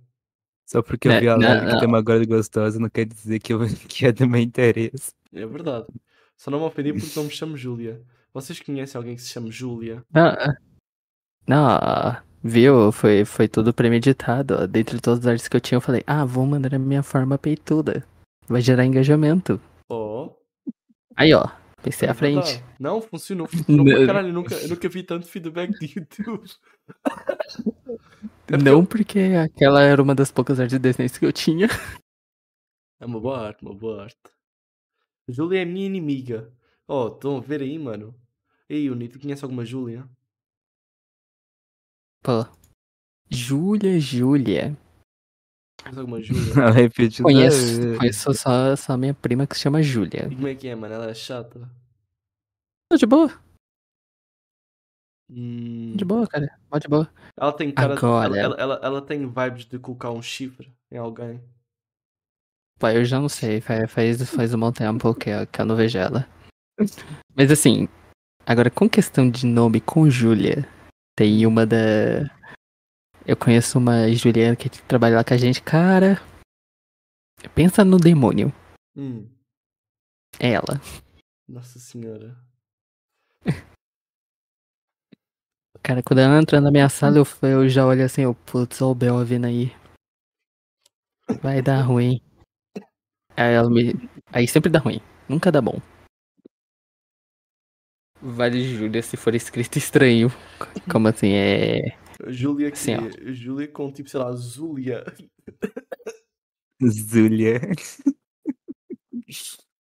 Só 0.65 0.81
porque 0.83 1.07
eu 1.07 1.11
Não, 1.13 1.19
vi 1.19 1.29
a 1.29 1.37
não, 1.37 1.47
live 1.47 1.65
que 1.65 1.71
não. 1.73 1.79
tem 1.79 1.87
uma 1.87 2.01
gorda 2.01 2.25
gostosa, 2.25 2.79
não 2.79 2.89
quer 2.89 3.05
dizer 3.05 3.39
que, 3.39 3.53
eu, 3.53 3.59
que 3.87 4.05
é 4.05 4.11
do 4.11 4.27
meu 4.27 4.41
interesse. 4.41 5.11
É 5.31 5.45
verdade. 5.45 5.87
Só 6.35 6.51
não 6.51 6.59
me 6.59 6.65
ofendi 6.65 6.91
porque 6.93 7.13
não 7.15 7.23
me 7.25 7.31
chamo 7.31 7.55
Júlia. 7.57 8.03
Vocês 8.33 8.59
conhecem 8.59 8.97
alguém 8.97 9.15
que 9.15 9.21
se 9.21 9.29
chama 9.29 9.49
Júlia? 9.49 10.03
Não, 10.13 10.27
ah, 10.27 10.55
não, 11.47 12.17
viu? 12.43 12.91
Foi, 12.91 13.25
foi 13.25 13.47
tudo 13.47 13.73
premeditado. 13.73 14.55
ó. 14.55 14.67
Dentre 14.67 14.99
todas 14.99 15.19
as 15.19 15.27
artes 15.27 15.47
que 15.47 15.55
eu 15.55 15.61
tinha, 15.61 15.77
eu 15.77 15.81
falei, 15.81 16.03
ah, 16.05 16.25
vou 16.25 16.45
mandar 16.45 16.75
a 16.75 16.79
minha 16.79 17.01
forma 17.01 17.37
peituda. 17.37 18.03
Vai 18.47 18.61
gerar 18.61 18.85
engajamento. 18.85 19.59
Oh. 19.89 20.31
Aí, 21.15 21.33
ó, 21.33 21.47
pensei 21.81 22.07
à 22.07 22.13
frente. 22.13 22.63
Não, 22.79 23.01
funcionou. 23.01 23.47
Funcionou 23.47 23.85
Não. 23.85 24.05
caralho. 24.05 24.29
Eu 24.29 24.33
nunca, 24.33 24.55
eu 24.55 24.69
nunca 24.69 24.89
vi 24.89 25.03
tanto 25.03 25.27
feedback 25.27 25.71
de 25.79 25.99
YouTube. 25.99 26.47
Não 28.63 28.85
porque 28.85 29.19
aquela 29.43 29.81
era 29.81 30.01
uma 30.01 30.15
das 30.15 30.31
poucas 30.31 30.59
artes 30.59 30.79
decentes 30.79 31.17
que 31.17 31.25
eu 31.25 31.33
tinha. 31.33 31.67
É 32.99 33.05
uma 33.05 33.19
boa 33.19 33.39
arte, 33.47 33.61
uma 33.61 33.75
boa 33.75 34.03
arte. 34.03 34.17
A 35.27 35.31
Júlia 35.31 35.61
é 35.61 35.65
minha 35.65 35.85
inimiga. 35.85 36.51
Oh, 36.87 37.09
estão 37.09 37.37
a 37.37 37.41
ver 37.41 37.61
aí, 37.61 37.77
mano? 37.77 38.15
Ei, 38.69 38.89
Unito, 38.89 39.19
conhece 39.19 39.43
alguma 39.43 39.65
Júlia? 39.65 40.07
Pô. 42.23 42.45
Júlia, 43.29 43.99
Júlia. 43.99 44.77
Conhece 45.81 45.99
alguma 45.99 46.21
Júlia? 46.21 46.53
Ela 46.63 46.71
repetiu. 46.71 47.23
Conheço, 47.23 47.57
"Ah, 47.95 47.97
conheço 47.99 48.33
só, 48.33 48.75
só 48.75 48.97
minha 48.97 49.13
prima 49.13 49.45
que 49.47 49.55
se 49.55 49.61
chama 49.61 49.81
Júlia. 49.83 50.27
E 50.31 50.35
como 50.35 50.47
é 50.47 50.55
que 50.55 50.67
é, 50.67 50.75
mano? 50.75 50.93
Ela 50.93 51.09
é 51.09 51.13
chata? 51.13 51.69
Tô 52.89 52.97
de 52.97 53.05
boa, 53.05 53.29
Hum, 55.29 55.93
de 55.97 56.05
boa, 56.05 56.25
cara. 56.25 56.47
Mó 56.71 56.79
de 56.79 56.87
boa. 56.87 57.11
Ela 57.37 57.51
tem 57.51 57.69
cara. 57.73 57.93
Agora- 57.95 58.25
Ela, 58.27 58.37
ela, 58.39 58.55
ela, 58.55 58.79
ela 58.81 59.01
tem 59.01 59.27
vibes 59.27 59.65
de 59.65 59.77
colocar 59.77 60.09
um 60.09 60.21
chifre 60.21 60.73
em 60.89 60.97
alguém. 60.97 61.41
Pô, 62.79 62.87
eu 62.87 63.03
já 63.03 63.19
não 63.19 63.27
sei, 63.27 63.59
faz, 63.59 63.91
faz, 63.91 64.29
faz 64.29 64.53
um 64.53 64.59
bom 64.59 64.71
tempo 64.71 65.13
que 65.15 65.29
eu, 65.29 65.45
que 65.45 65.59
eu 65.59 65.65
não 65.65 65.75
vejo 65.75 65.97
ela. 65.97 66.25
Mas 67.35 67.51
assim, 67.51 67.89
agora 68.45 68.69
com 68.71 68.87
questão 68.87 69.29
de 69.29 69.45
nome 69.45 69.81
com 69.81 70.09
Júlia, 70.09 70.65
tem 71.17 71.45
uma 71.47 71.65
da. 71.65 71.75
Eu 73.25 73.35
conheço 73.35 73.79
uma 73.79 74.07
Juliana 74.13 74.55
que 74.55 74.69
trabalha 74.69 75.15
lá 75.17 75.23
com 75.23 75.33
a 75.33 75.37
gente, 75.37 75.61
cara. 75.61 76.21
Pensa 77.55 77.83
no 77.83 77.97
demônio. 77.97 78.53
Hum, 78.95 79.27
É 80.39 80.51
ela. 80.51 80.79
nossa 81.47 81.79
senhora. 81.79 82.37
Cara, 85.83 86.03
quando 86.03 86.19
ela 86.19 86.37
entra 86.41 86.59
na 86.59 86.69
minha 86.69 86.89
sala, 86.89 87.17
eu, 87.17 87.25
eu 87.47 87.69
já 87.69 87.85
olho 87.85 88.03
assim, 88.03 88.23
eu, 88.23 88.35
putz, 88.35 88.81
ó 88.81 88.91
o 88.91 88.95
Bel 88.95 89.23
vindo 89.23 89.45
aí. 89.45 89.73
Vai 91.41 91.61
dar 91.61 91.81
ruim. 91.81 92.19
Aí 93.37 93.55
me. 93.69 93.93
Aí 94.33 94.47
sempre 94.47 94.69
dá 94.69 94.79
ruim. 94.79 94.99
Nunca 95.29 95.51
dá 95.51 95.61
bom. 95.61 95.79
Vale 98.21 98.63
Júlia 98.63 99.01
se 99.03 99.15
for 99.15 99.35
escrito 99.35 99.77
estranho. 99.77 100.29
Como 100.91 101.07
assim? 101.07 101.33
É. 101.33 101.97
Júlia 102.27 102.71
que 102.71 102.79
Sim. 102.79 102.97
Júlia 103.33 103.67
com 103.67 103.91
tipo, 103.91 104.09
sei 104.09 104.19
lá, 104.19 104.31
Zúlia. 104.33 105.03
Zúlia. 106.83 107.61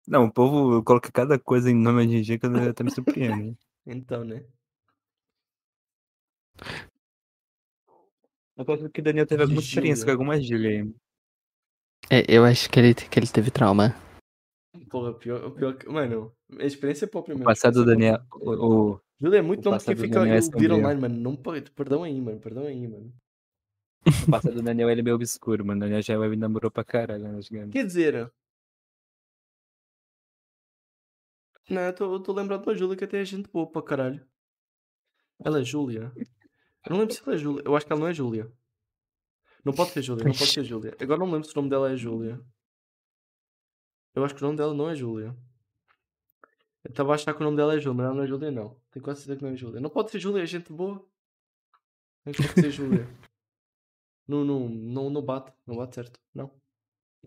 Não, 0.07 0.27
o 0.27 0.33
povo 0.33 0.83
coloca 0.85 1.11
cada 1.11 1.39
coisa 1.39 1.71
em 1.71 1.75
nome 1.75 2.05
em 2.05 2.21
dia 2.21 2.39
que 2.39 2.47
eu 2.47 2.71
até 2.71 2.85
me 2.85 2.91
surpreendo. 2.91 3.57
Então, 3.87 4.25
né? 4.25 4.45
Eu 8.57 8.75
acho 8.75 8.89
que 8.91 9.01
o 9.01 9.05
Daniel 9.05 9.27
teve 9.27 9.43
alguma 9.43 9.61
experiência 9.61 10.05
com 10.05 10.11
alguma 10.11 10.41
Júlia 10.41 10.83
aí. 10.83 10.95
é, 12.11 12.25
eu 12.29 12.45
acho 12.45 12.69
que 12.71 12.79
ele, 12.79 12.95
que 12.95 13.19
ele 13.19 13.27
teve 13.27 13.51
trauma. 13.51 13.95
Porra, 14.91 15.15
pior, 15.15 15.51
pior 15.53 15.77
que. 15.77 15.89
Mano, 15.89 16.36
a 16.59 16.65
experiência 16.65 17.05
é 17.05 17.09
própria 17.09 17.35
O 17.35 17.39
mesmo. 17.39 17.49
a 17.51 17.53
passado 17.53 17.75
do 17.85 17.91
é 17.91 17.95
Daniel. 17.95 18.19
O, 18.35 18.51
o- 18.95 19.01
Júlia 19.19 19.39
é 19.39 19.43
muito 19.43 19.67
o 19.67 19.71
nome 19.71 19.83
que 19.83 19.97
fica 19.97 20.19
é 20.29 20.39
o 20.39 20.59
vir 20.59 20.73
online, 20.73 21.01
mano. 21.01 21.19
Não. 21.19 21.37
Perdão 21.37 22.03
aí, 22.05 22.21
mano. 22.21 22.39
Perdão 22.41 22.67
aí, 22.67 22.87
mano. 22.87 23.13
o 24.27 24.31
passado 24.31 24.55
do 24.55 24.63
Daniel 24.63 24.91
ele 24.91 25.01
é 25.01 25.05
meio 25.05 25.17
obscuro, 25.17 25.65
mano. 25.65 25.79
O 25.81 25.85
Daniel 25.85 26.03
já 26.03 26.19
web 26.19 26.37
namorou 26.37 26.71
pra 26.71 26.85
caralho, 26.85 27.23
né, 27.25 27.41
gigante. 27.41 27.73
Quer 27.73 27.87
dizer. 27.87 28.33
Não, 31.69 31.83
eu 31.83 31.93
tô, 31.95 32.15
eu 32.15 32.21
tô 32.21 32.33
lembrado 32.33 32.63
uma 32.65 32.77
Júlia 32.77 32.97
que 32.97 33.05
até 33.05 33.21
é 33.21 33.25
gente 33.25 33.49
boa 33.51 33.69
pra 33.69 33.83
caralho. 33.83 34.25
Ela 35.45 35.61
é 35.61 35.65
Júlia. 35.65 36.13
Eu 36.17 36.91
não 36.91 36.99
lembro 37.01 37.15
se 37.15 37.23
ela 37.23 37.35
é 37.35 37.39
Júlia. 37.39 37.63
Eu 37.67 37.75
acho 37.77 37.85
que 37.87 37.93
ela 37.93 38.01
não 38.01 38.09
é 38.09 38.15
Júlia. 38.15 38.53
Não 39.65 39.73
pode 39.73 39.91
ser 39.91 40.03
Júlia, 40.03 40.25
não 40.25 40.33
pode 40.33 40.47
ser 40.53 40.63
Júlia. 40.65 40.97
Agora 41.01 41.19
não 41.19 41.27
me 41.27 41.33
lembro 41.33 41.49
se 41.49 41.53
o 41.53 41.57
nome 41.57 41.69
dela 41.71 41.91
é 41.91 41.97
Júlia. 41.97 42.41
Eu 44.15 44.25
acho 44.25 44.35
que 44.35 44.41
o 44.43 44.47
nome 44.47 44.57
dela 44.57 44.73
não 44.73 44.89
é 44.89 44.95
Júlia. 44.95 45.37
Eu 46.87 46.91
estava 46.91 47.11
a 47.11 47.15
achar 47.17 47.35
que 47.35 47.41
o 47.41 47.45
nome 47.45 47.57
dela 47.57 47.75
é 47.75 47.81
Júlia, 47.81 47.97
mas 47.97 48.07
ela 48.07 48.15
não 48.15 48.23
é 48.23 48.27
Júlia, 48.29 48.51
não. 48.53 48.77
Tenho 48.93 49.05
quase 49.05 49.23
certeza 49.23 49.39
que 49.39 49.45
não 49.45 49.53
é 49.53 49.57
Júlia. 49.57 49.81
Não 49.81 49.91
pode 49.91 50.13
ser 50.13 50.21
Júlia, 50.21 50.45
é 50.45 50.47
gente 50.47 50.73
boa. 50.73 51.05
Não 52.25 52.33
pode 52.33 52.61
ser 52.61 52.71
Júlia. 52.71 53.09
Não, 54.29 54.45
não, 54.45 54.69
não, 54.69 55.11
não 55.11 55.23
bate. 55.23 55.53
Não 55.67 55.77
bate 55.77 55.97
certo. 55.97 56.21
Não. 56.33 56.49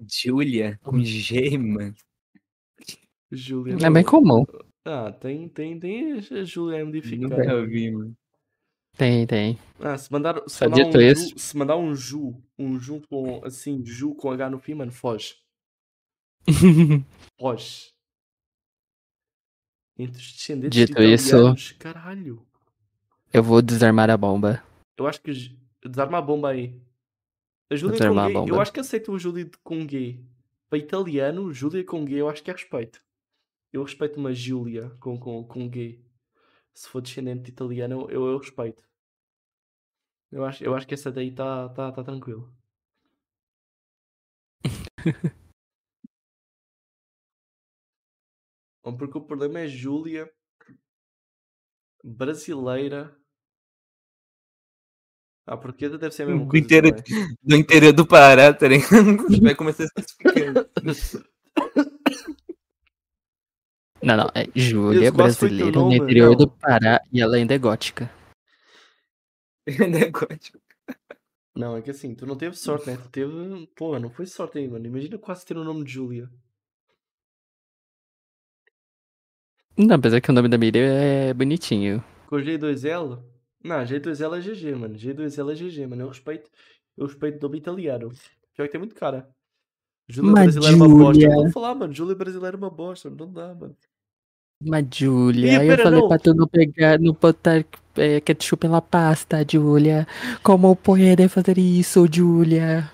Júlia, 0.09 0.79
com 0.81 1.03
G, 1.03 1.57
mano. 1.57 1.93
Júlia. 3.29 3.75
É 3.85 3.89
bem 3.89 4.03
comum. 4.03 4.45
Ah, 4.85 5.11
tem, 5.11 5.49
tem, 5.49 5.77
tem 5.77 6.13
a 6.13 6.43
Júlia 6.45 6.85
modificada. 6.85 7.35
Nunca 7.35 7.65
vi, 7.65 7.91
mano. 7.91 8.17
Tem, 8.97 9.27
tem. 9.27 9.59
Ah, 9.77 9.97
se 9.97 10.09
mandar, 10.09 10.41
se 10.47 10.65
mandar 10.65 10.87
um. 10.87 11.15
Ju, 11.15 11.39
se 11.39 11.57
mandar 11.57 11.77
um 11.77 11.95
Ju, 11.95 12.41
um 12.57 12.79
Ju 12.79 13.01
com, 13.09 13.41
assim, 13.43 13.83
Ju 13.85 14.15
com 14.15 14.31
H 14.31 14.49
no 14.49 14.59
fim, 14.59 14.73
mano, 14.73 14.91
foge. 14.91 15.35
Foge. 17.37 17.98
Entre 19.99 20.17
os 20.21 20.31
descendentes 20.31 20.79
Dito 20.79 20.95
de 21.01 21.13
isso- 21.13 21.27
italianos, 21.29 21.71
caralho. 21.73 22.47
eu 23.33 23.43
vou 23.43 23.61
desarmar 23.61 24.09
a 24.09 24.15
bomba. 24.17 24.63
Eu 24.97 25.05
acho 25.07 25.21
que 25.21 25.31
desarma 25.85 26.17
a 26.17 26.21
bomba 26.21 26.49
aí. 26.49 26.81
A 27.69 27.75
Júlia 27.75 27.93
com 27.93 27.99
Desarmar 27.99 28.25
a 28.25 28.27
gay, 28.29 28.35
eu 28.37 28.45
bomba. 28.45 28.61
acho 28.61 28.71
que 28.73 28.79
aceito 28.79 29.11
o 29.11 29.19
Júlia 29.19 29.49
com 29.63 29.85
gay. 29.85 30.25
Para 30.69 30.79
italiano, 30.79 31.53
Júlia 31.53 31.83
com 31.83 32.05
gay, 32.05 32.19
eu 32.21 32.29
acho 32.29 32.41
que 32.41 32.49
é 32.49 32.53
respeito. 32.53 33.03
Eu 33.73 33.83
respeito 33.83 34.17
uma 34.17 34.33
Júlia 34.33 34.89
com, 34.99 35.19
com, 35.19 35.43
com 35.43 35.69
gay. 35.69 36.03
Se 36.73 36.87
for 36.87 37.01
descendente 37.01 37.43
de 37.43 37.49
italiano, 37.51 38.07
eu, 38.09 38.25
eu 38.25 38.37
respeito. 38.37 38.83
Eu 40.31 40.45
acho, 40.45 40.63
eu 40.63 40.73
acho 40.75 40.87
que 40.87 40.93
essa 40.93 41.11
daí 41.11 41.31
tá, 41.31 41.67
tá, 41.69 41.91
tá 41.91 42.03
tranquilo. 42.03 42.51
Porque 48.81 49.17
o 49.17 49.21
problema 49.21 49.59
é 49.59 49.67
Júlia 49.67 50.29
brasileira. 52.03 53.15
Ah, 55.45 55.57
porque 55.57 55.89
deve 55.89 56.11
ser 56.11 56.23
a 56.23 56.25
mesma 56.27 56.43
Do 56.43 56.49
coisa 56.49 56.65
interior-. 56.65 57.03
Do 57.41 57.55
interior 57.55 57.93
do 57.93 58.07
Pará, 58.07 58.53
tá 58.53 58.67
ligado? 58.67 58.89
Vai 59.41 59.55
começar 59.55 59.83
a 59.83 59.85
especificar. 59.85 60.33
Não, 64.01 64.15
não. 64.15 64.31
É 64.33 64.47
Júlia, 64.55 65.11
brasileira, 65.11 65.71
no 65.71 65.93
interior 65.93 66.29
não. 66.29 66.37
do 66.37 66.47
Pará 66.47 67.01
e 67.11 67.21
ela 67.21 67.35
ainda 67.35 67.53
é 67.53 67.57
gótica. 67.57 68.09
Negócio. 69.89 70.59
Não, 71.55 71.75
é 71.75 71.81
que 71.81 71.91
assim, 71.91 72.15
tu 72.15 72.25
não 72.25 72.37
teve 72.37 72.55
sorte, 72.55 72.87
né? 72.87 72.97
Tu 72.97 73.09
teve. 73.09 73.67
Pô, 73.75 73.99
não 73.99 74.09
foi 74.09 74.25
sorte 74.25 74.59
aí, 74.59 74.67
mano. 74.67 74.85
Imagina 74.85 75.17
quase 75.17 75.45
ter 75.45 75.57
o 75.57 75.63
nome 75.63 75.83
de 75.83 75.91
Júlia. 75.91 76.29
Não, 79.79 79.95
apesar 79.95 80.19
que 80.19 80.29
o 80.29 80.33
nome 80.33 80.49
da 80.49 80.57
Miriam 80.57 80.83
é 80.83 81.33
bonitinho. 81.33 82.03
Com 82.27 82.35
G2L? 82.35 83.17
Não, 83.63 83.77
G2L 83.77 84.37
é 84.37 84.41
GG, 84.41 84.75
mano. 84.75 84.95
G2L 84.95 85.51
é 85.51 85.55
GG, 85.55 85.87
mano. 85.87 86.01
Eu 86.01 86.09
respeito. 86.09 86.49
Eu 86.97 87.05
respeito 87.05 87.37
o 87.37 87.41
nome 87.43 87.59
italiano. 87.59 88.11
Pior 88.53 88.65
que 88.65 88.71
tem 88.73 88.79
muito 88.79 88.93
cara. 88.93 89.29
Júlia 90.09 90.33
brasileira 90.33 90.75
é 90.75 90.75
uma 90.75 90.89
bosta. 90.89 91.23
Eu 91.23 91.31
vou 91.31 91.51
falar, 91.51 91.75
mano. 91.75 91.93
Júlia 91.93 92.13
brasileira 92.13 92.57
é 92.57 92.59
uma 92.59 92.69
bosta. 92.69 93.09
Não 93.09 93.31
dá, 93.31 93.55
mano. 93.55 93.77
Mas 94.61 94.85
Júlia, 94.93 95.63
eu 95.63 95.77
falei 95.77 96.01
não. 96.01 96.09
pra 96.09 96.19
tu 96.19 96.33
não 96.33 96.45
pegar, 96.45 96.99
não 96.99 97.13
botar 97.13 97.65
é, 97.95 98.19
ketchup 98.19 98.67
na 98.67 98.81
pasta, 98.81 99.45
Júlia. 99.49 100.05
Como 100.43 100.75
pode 100.75 101.29
fazer 101.29 101.57
isso, 101.57 102.05
Júlia? 102.11 102.91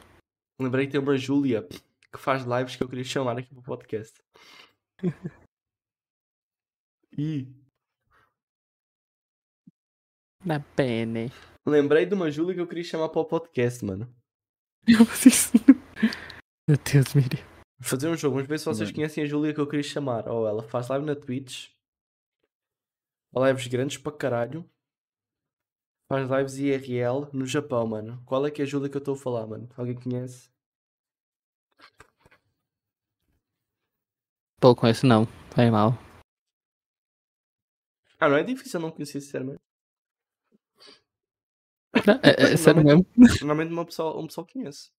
Lembrei 0.62 0.86
que 0.86 0.91
tem 0.91 1.02
uma 1.02 1.18
Júlia 1.18 1.64
que 1.64 2.20
faz 2.20 2.44
lives 2.44 2.76
que 2.76 2.84
eu 2.84 2.88
queria 2.88 3.03
chamar 3.03 3.40
aqui 3.40 3.49
para 3.49 3.60
o 3.60 3.64
podcast. 3.64 4.14
E 7.18 7.48
Na 10.44 10.60
pene. 10.60 11.32
lembrei 11.66 12.06
de 12.06 12.14
uma 12.14 12.30
Júlia 12.30 12.54
que 12.54 12.62
eu 12.62 12.68
queria 12.68 12.84
chamar 12.84 13.10
para 13.10 13.22
o 13.22 13.26
podcast, 13.26 13.84
mano. 13.84 14.14
Meu 16.68 16.78
Deus, 16.78 17.14
Miri. 17.14 17.38
Vou 17.80 17.90
fazer 17.90 18.08
um 18.10 18.16
jogo, 18.18 18.36
vamos 18.36 18.48
ver 18.50 18.60
se 18.60 18.66
vocês 18.66 18.92
conhecem 18.92 19.24
a 19.24 19.28
Júlia 19.28 19.54
que 19.54 19.60
eu 19.60 19.68
queria 19.68 19.84
chamar. 19.84 20.28
Oh, 20.28 20.48
ela 20.48 20.64
faz 20.64 20.88
live 20.90 21.06
na 21.06 21.16
Twitch. 21.16 21.70
Lives 23.36 23.68
grandes 23.68 23.98
para 23.98 24.16
caralho. 24.16 24.70
Faz 26.08 26.30
lives 26.30 26.58
IRL 26.58 27.28
no 27.34 27.46
Japão, 27.46 27.88
mano. 27.88 28.22
Qual 28.26 28.46
é 28.46 28.52
que 28.52 28.62
é 28.62 28.66
a 28.66 28.68
Júlia 28.68 28.90
que 28.90 28.96
eu 28.98 29.00
estou 29.00 29.16
a 29.16 29.18
falar, 29.18 29.48
mano? 29.48 29.68
Alguém 29.76 29.96
conhece? 29.96 30.50
Pô, 34.62 34.76
isso 34.88 35.06
não. 35.06 35.26
Foi 35.54 35.70
mal. 35.70 35.94
Ah, 38.26 38.30
não 38.30 38.38
é 38.38 38.44
difícil 38.44 38.80
eu 38.80 38.82
não 38.88 38.92
conhecer, 38.92 39.22
sinceramente. 39.22 39.60
Não, 42.08 42.16
é, 42.24 42.54
é 42.54 42.58
sério 42.58 42.84
mesmo. 42.84 43.06
Normalmente 43.46 43.72
uma 43.72 43.86
pessoa, 43.86 44.18
uma 44.18 44.28
pessoa 44.28 44.48
conhece. 44.48 44.90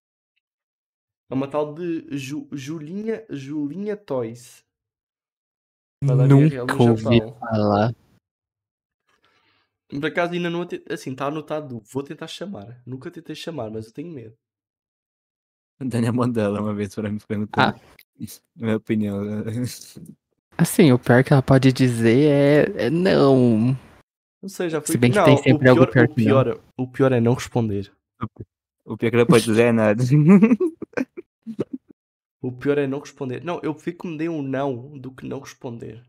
É 1.29 1.35
uma 1.35 1.51
tal 1.51 1.75
de 1.75 2.07
Ju, 2.17 2.49
Julinha, 2.53 3.27
Julinha 3.29 3.97
Toys. 3.97 4.65
Nunca 6.01 6.81
ouvi 6.81 7.19
falar. 7.41 7.93
Por 9.89 10.07
acaso 10.07 10.35
ainda 10.35 10.49
não... 10.49 10.65
Assim, 10.89 11.11
está 11.11 11.27
anotado. 11.27 11.83
Vou 11.93 12.05
tentar 12.05 12.29
chamar. 12.29 12.81
Nunca 12.87 13.11
tentei 13.11 13.35
chamar, 13.35 13.73
mas 13.73 13.87
eu 13.87 13.93
tenho 13.93 14.13
medo. 14.13 14.37
Daniel 15.81 16.15
mandou 16.15 16.45
ela 16.45 16.61
uma 16.61 16.73
vez 16.73 16.95
pra 16.95 17.11
me 17.11 17.19
perguntar. 17.19 17.75
Ah. 17.75 17.97
Minha 18.55 18.77
opinião. 18.77 19.21
Assim, 20.59 20.91
o 20.93 20.99
pior 20.99 21.23
que 21.23 21.33
ela 21.33 21.43
pode 21.43 21.73
dizer 21.73 22.31
é, 22.79 22.87
é 22.87 22.91
não. 22.91 23.77
Não 24.43 24.49
sei, 24.49 24.71
já 24.71 24.81
fui... 24.81 24.93
Se 24.93 24.99
bem 24.99 25.11
que 25.11 25.19
não, 25.19 25.25
tem 25.25 25.37
sempre 25.37 25.69
algo 25.69 25.87
pior, 25.87 25.93
pior 25.93 26.05
o 26.05 26.09
não. 26.09 26.15
pior, 26.15 26.61
o 26.77 26.89
pior 26.89 27.13
é 27.13 27.21
não 27.21 27.35
responder. 27.35 27.93
O 28.85 28.97
pior 28.97 29.11
que 29.11 29.17
ela 29.17 29.27
pode 29.27 29.45
dizer 29.45 29.65
é 29.65 29.73
nada. 29.73 30.03
O 32.43 32.53
pior 32.53 32.79
é 32.79 32.87
não 32.87 33.01
responder. 33.01 33.43
Não, 33.43 33.59
eu 33.61 33.75
prefiro 33.75 33.99
que 33.99 34.07
me 34.07 34.17
dê 34.17 34.29
um 34.29 34.41
não 34.41 34.97
do 34.99 35.11
que 35.11 35.27
não 35.27 35.41
responder. 35.41 36.05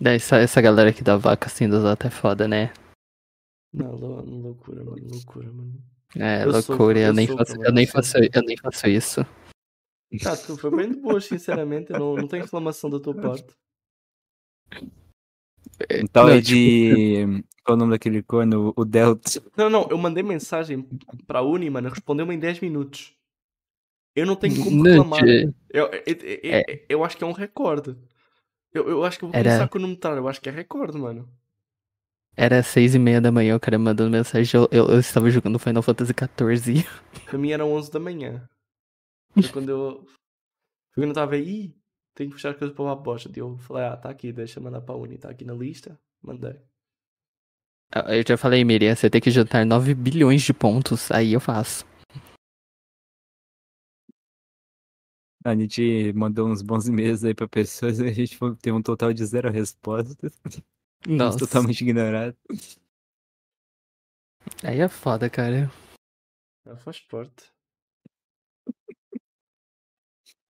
Daí 0.00 0.16
Essa, 0.16 0.38
essa 0.38 0.60
galera 0.62 0.88
aqui 0.88 1.04
da 1.04 1.18
vaca 1.18 1.48
assim 1.48 1.68
dos 1.68 1.84
outros 1.84 2.10
é 2.10 2.14
foda, 2.16 2.48
né? 2.48 2.72
Não, 3.74 3.94
lou- 3.94 4.24
loucura, 4.24 4.82
mano. 4.82 5.06
Loucura, 5.06 5.52
mano. 5.52 5.74
É, 6.16 6.44
Eu 6.44 6.50
loucura. 6.52 6.98
Eu, 6.98 7.06
eu 7.08 7.12
nem 7.12 7.26
faço, 7.26 7.62
eu 7.62 7.72
nem 7.72 7.86
faço, 7.86 8.16
eu 8.16 8.42
nem 8.42 8.56
faço 8.56 8.88
isso. 8.88 9.26
Ah, 10.26 10.36
tu 10.36 10.56
foi 10.56 10.70
bem 10.76 10.90
de 10.90 10.96
boa, 11.00 11.20
sinceramente. 11.20 11.92
Eu 11.92 11.98
não, 12.00 12.14
não 12.16 12.26
tenho 12.28 12.42
reclamação 12.42 12.90
da 12.90 12.98
tua 12.98 13.14
parte. 13.14 13.54
Tal 16.12 16.26
Não, 16.26 16.32
é 16.34 16.40
de. 16.40 17.42
Qual 17.64 17.74
é 17.74 17.76
o 17.76 17.76
nome 17.76 17.92
daquele 17.92 18.22
corno? 18.22 18.72
O 18.76 18.84
Delta. 18.84 19.30
Não, 19.56 19.70
não, 19.70 19.88
eu 19.90 19.96
mandei 19.98 20.22
mensagem 20.22 20.86
para 21.26 21.38
a 21.38 21.42
Uni, 21.42 21.70
mano. 21.70 21.88
Respondeu-me 21.88 22.34
em 22.34 22.38
10 22.38 22.60
minutos. 22.60 23.14
Eu 24.14 24.26
não 24.26 24.34
tenho 24.36 24.62
como 24.62 24.82
reclamar. 24.82 25.22
Eu, 25.24 25.52
eu, 25.70 25.90
eu- 26.06 26.40
eu- 26.42 26.80
eu 26.88 27.04
acho 27.04 27.16
que 27.16 27.22
é 27.24 27.26
um 27.26 27.32
recorde. 27.32 27.96
Eu, 28.72 28.88
eu 28.88 29.04
acho 29.04 29.18
que 29.18 29.24
eu 29.24 29.28
vou 29.28 29.36
Era- 29.36 29.48
começar 29.50 29.64
a 29.64 29.68
cronometrar. 29.68 30.16
Eu 30.16 30.28
acho 30.28 30.40
que 30.40 30.48
é 30.48 30.52
recorde, 30.52 30.98
mano. 30.98 31.28
Era 32.36 32.62
seis 32.62 32.94
e 32.94 32.98
meia 32.98 33.20
da 33.20 33.30
manhã, 33.32 33.56
o 33.56 33.60
cara 33.60 33.78
mandando 33.78 34.10
mensagem. 34.10 34.58
Eu, 34.60 34.68
eu, 34.70 34.88
eu 34.88 35.00
estava 35.00 35.30
jogando 35.30 35.58
Final 35.58 35.82
Fantasy 35.82 36.12
XIV. 36.12 36.84
Para 37.26 37.38
mim 37.38 37.50
eram 37.52 37.72
11 37.72 37.90
da 37.90 38.00
manhã. 38.00 38.48
Foi 39.34 39.42
quando 39.52 39.68
eu. 39.68 40.04
Foi 40.04 41.02
quando 41.02 41.04
eu 41.06 41.10
estava 41.10 41.34
aí. 41.34 41.74
Tenho 42.14 42.30
que 42.30 42.36
puxar 42.36 42.50
as 42.50 42.56
coisas 42.58 42.76
para 42.76 42.88
a 42.90 42.92
aposta. 42.92 43.30
E 43.34 43.38
eu 43.38 43.56
falei, 43.58 43.84
ah, 43.84 43.96
tá 43.96 44.10
aqui, 44.10 44.32
deixa 44.32 44.58
eu 44.58 44.64
mandar 44.64 44.80
para 44.80 44.94
a 44.94 44.98
Uni. 44.98 45.16
Tá 45.16 45.30
aqui 45.30 45.44
na 45.44 45.54
lista. 45.54 45.98
Mandei. 46.20 46.60
Ah, 47.92 48.14
Eu 48.14 48.24
já 48.26 48.36
falei, 48.36 48.64
Miriam, 48.64 48.94
você 48.94 49.08
tem 49.08 49.20
que 49.20 49.30
juntar 49.30 49.64
9 49.64 49.94
bilhões 49.94 50.42
de 50.42 50.52
pontos, 50.52 51.10
aí 51.10 51.32
eu 51.32 51.40
faço. 51.40 51.84
A 55.44 55.56
gente 55.56 56.12
mandou 56.12 56.48
uns 56.48 56.60
bons 56.60 56.86
e-mails 56.86 57.24
aí 57.24 57.34
pra 57.34 57.48
pessoas 57.48 57.98
e 57.98 58.06
a 58.06 58.12
gente 58.12 58.38
teve 58.60 58.76
um 58.76 58.82
total 58.82 59.12
de 59.12 59.24
zero 59.24 59.50
respostas. 59.50 60.38
Nossa, 61.06 61.38
Totalmente 61.38 61.80
ignorado. 61.80 62.36
aí 64.62 64.80
é 64.80 64.88
foda, 64.88 65.30
cara. 65.30 65.70
Ah, 66.66 66.76
faz 66.76 67.00
parte. 67.00 67.50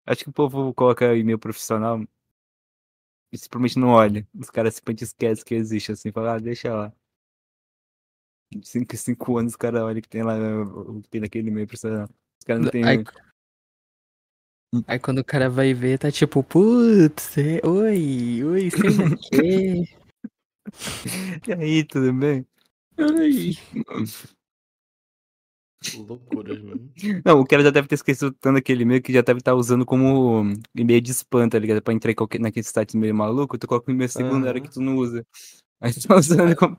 Acho 0.06 0.24
que 0.24 0.30
o 0.30 0.32
povo 0.32 0.74
coloca 0.74 1.16
e-mail 1.16 1.38
profissional 1.38 2.02
e 3.32 3.38
simplesmente 3.38 3.78
não 3.78 3.88
olha. 3.88 4.26
Os 4.34 4.50
caras 4.50 4.74
simplesmente 4.76 5.04
esquecem 5.04 5.44
que 5.44 5.54
existe, 5.54 5.92
assim, 5.92 6.12
fala, 6.12 6.34
ah, 6.34 6.38
deixa 6.38 6.74
lá. 6.74 6.92
Cinco, 8.62 8.96
cinco 8.96 9.38
anos 9.38 9.52
os 9.54 9.56
caras 9.56 9.82
olham 9.82 10.00
que 10.00 10.08
tem 10.08 10.22
lá 10.22 10.36
o 10.64 11.02
que 11.02 11.08
tem 11.08 11.20
naquele 11.20 11.48
e-mail 11.48 11.66
profissional. 11.66 12.08
Os 12.38 12.44
caras 12.46 12.62
não 12.62 12.70
tem. 12.70 12.84
Aí, 12.84 13.04
aí 14.86 14.98
quando 14.98 15.18
o 15.18 15.24
cara 15.24 15.50
vai 15.50 15.74
ver, 15.74 15.98
tá 15.98 16.12
tipo, 16.12 16.42
putz, 16.44 17.36
é- 17.38 17.60
oi, 17.66 18.44
oi, 18.44 18.70
sei 18.70 18.90
lá 18.90 19.04
o 19.06 19.16
quê. 19.18 19.88
E 21.46 21.52
aí, 21.52 21.84
tudo 21.84 22.12
bem? 22.12 22.46
Oi. 22.98 23.52
Loucuras, 25.96 26.60
mano. 26.62 26.90
Não, 27.24 27.40
o 27.40 27.46
cara 27.46 27.62
já 27.62 27.70
deve 27.70 27.86
ter 27.88 27.94
esquecido 27.96 28.32
tanto 28.32 28.58
aquele 28.58 28.82
e-mail 28.82 29.02
que 29.02 29.12
já 29.12 29.20
deve 29.22 29.38
estar 29.38 29.54
usando 29.54 29.84
como 29.84 30.44
e-mail 30.74 31.00
de 31.00 31.10
spam, 31.12 31.48
tá 31.48 31.58
ligado? 31.58 31.82
Pra 31.82 31.92
entrar 31.94 32.10
em 32.10 32.14
qualquer, 32.14 32.40
naquele 32.40 32.64
site 32.64 32.96
meio 32.96 33.14
maluco, 33.14 33.58
tu 33.58 33.66
coloca 33.66 33.90
o 33.90 33.94
e-mail 33.94 34.08
secundário 34.08 34.60
Aham. 34.60 34.68
que 34.68 34.74
tu 34.74 34.80
não 34.80 34.96
usa. 34.96 35.24
Aí 35.80 35.92
tu 35.92 36.06
tá 36.08 36.16
usando 36.16 36.56
como, 36.56 36.78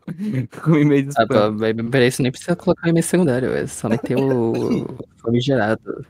como 0.64 0.78
e-mail 0.78 1.04
de 1.04 1.10
Ah, 1.18 1.24
spam. 1.24 1.58
pra- 1.58 1.84
pra 1.92 2.08
isso 2.08 2.22
nem 2.22 2.32
precisa 2.32 2.56
colocar 2.56 2.90
e-mail 2.90 3.04
secundário, 3.04 3.50
é 3.52 3.68
só 3.68 3.88
meter 3.90 4.18
o 4.18 4.84
o 4.84 4.98
famigerado, 5.18 6.06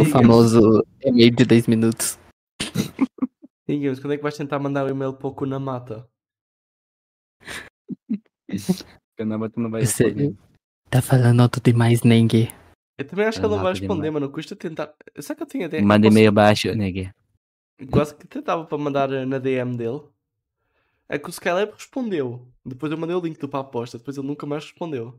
o 0.00 0.04
famoso 0.04 0.84
e-mail 1.02 1.30
de 1.34 1.44
10 1.44 1.66
minutos. 1.66 2.18
Digamos, 3.66 3.98
quando 3.98 4.12
é 4.12 4.16
que 4.18 4.22
vais 4.22 4.36
tentar 4.36 4.58
mandar 4.58 4.84
o 4.84 4.90
e-mail 4.90 5.14
para 5.14 5.26
o 5.26 5.34
Kunamata? 5.34 6.06
Porque 8.46 9.24
não, 9.24 9.38
mas 9.38 9.50
tu 9.52 9.60
não 9.60 9.70
vai 9.70 9.84
Você- 9.84 10.04
responder. 10.04 10.36
Tá 10.94 11.02
falando 11.02 11.40
alto 11.40 11.60
demais, 11.60 12.04
Nengue. 12.04 12.48
Eu 12.96 13.04
também 13.04 13.26
acho 13.26 13.40
que 13.40 13.44
ele 13.44 13.52
não 13.56 13.60
vai 13.60 13.72
responder, 13.72 14.02
demais. 14.06 14.12
mano. 14.14 14.30
Custa 14.30 14.54
tentar. 14.54 14.94
Será 15.18 15.34
que 15.34 15.42
eu 15.42 15.46
tenho 15.48 15.66
até. 15.66 15.82
Manda 15.82 16.06
posso- 16.06 16.16
e-mail 16.16 16.30
baixo, 16.30 16.72
negue. 16.72 17.10
Quase 17.90 18.14
que 18.14 18.28
tentava 18.28 18.64
para 18.64 18.78
mandar 18.78 19.12
eh, 19.12 19.24
na 19.26 19.38
DM 19.40 19.76
dele. 19.76 20.02
É 21.08 21.18
que 21.18 21.26
o 21.28 21.30
Skylab 21.30 21.72
respondeu. 21.72 22.46
Depois 22.64 22.92
eu 22.92 22.96
mandei 22.96 23.16
o 23.16 23.20
link 23.20 23.40
do 23.40 23.48
para 23.48 23.58
a 23.58 23.62
aposta. 23.62 23.98
Depois 23.98 24.16
ele 24.16 24.24
nunca 24.28 24.46
mais 24.46 24.62
respondeu. 24.66 25.18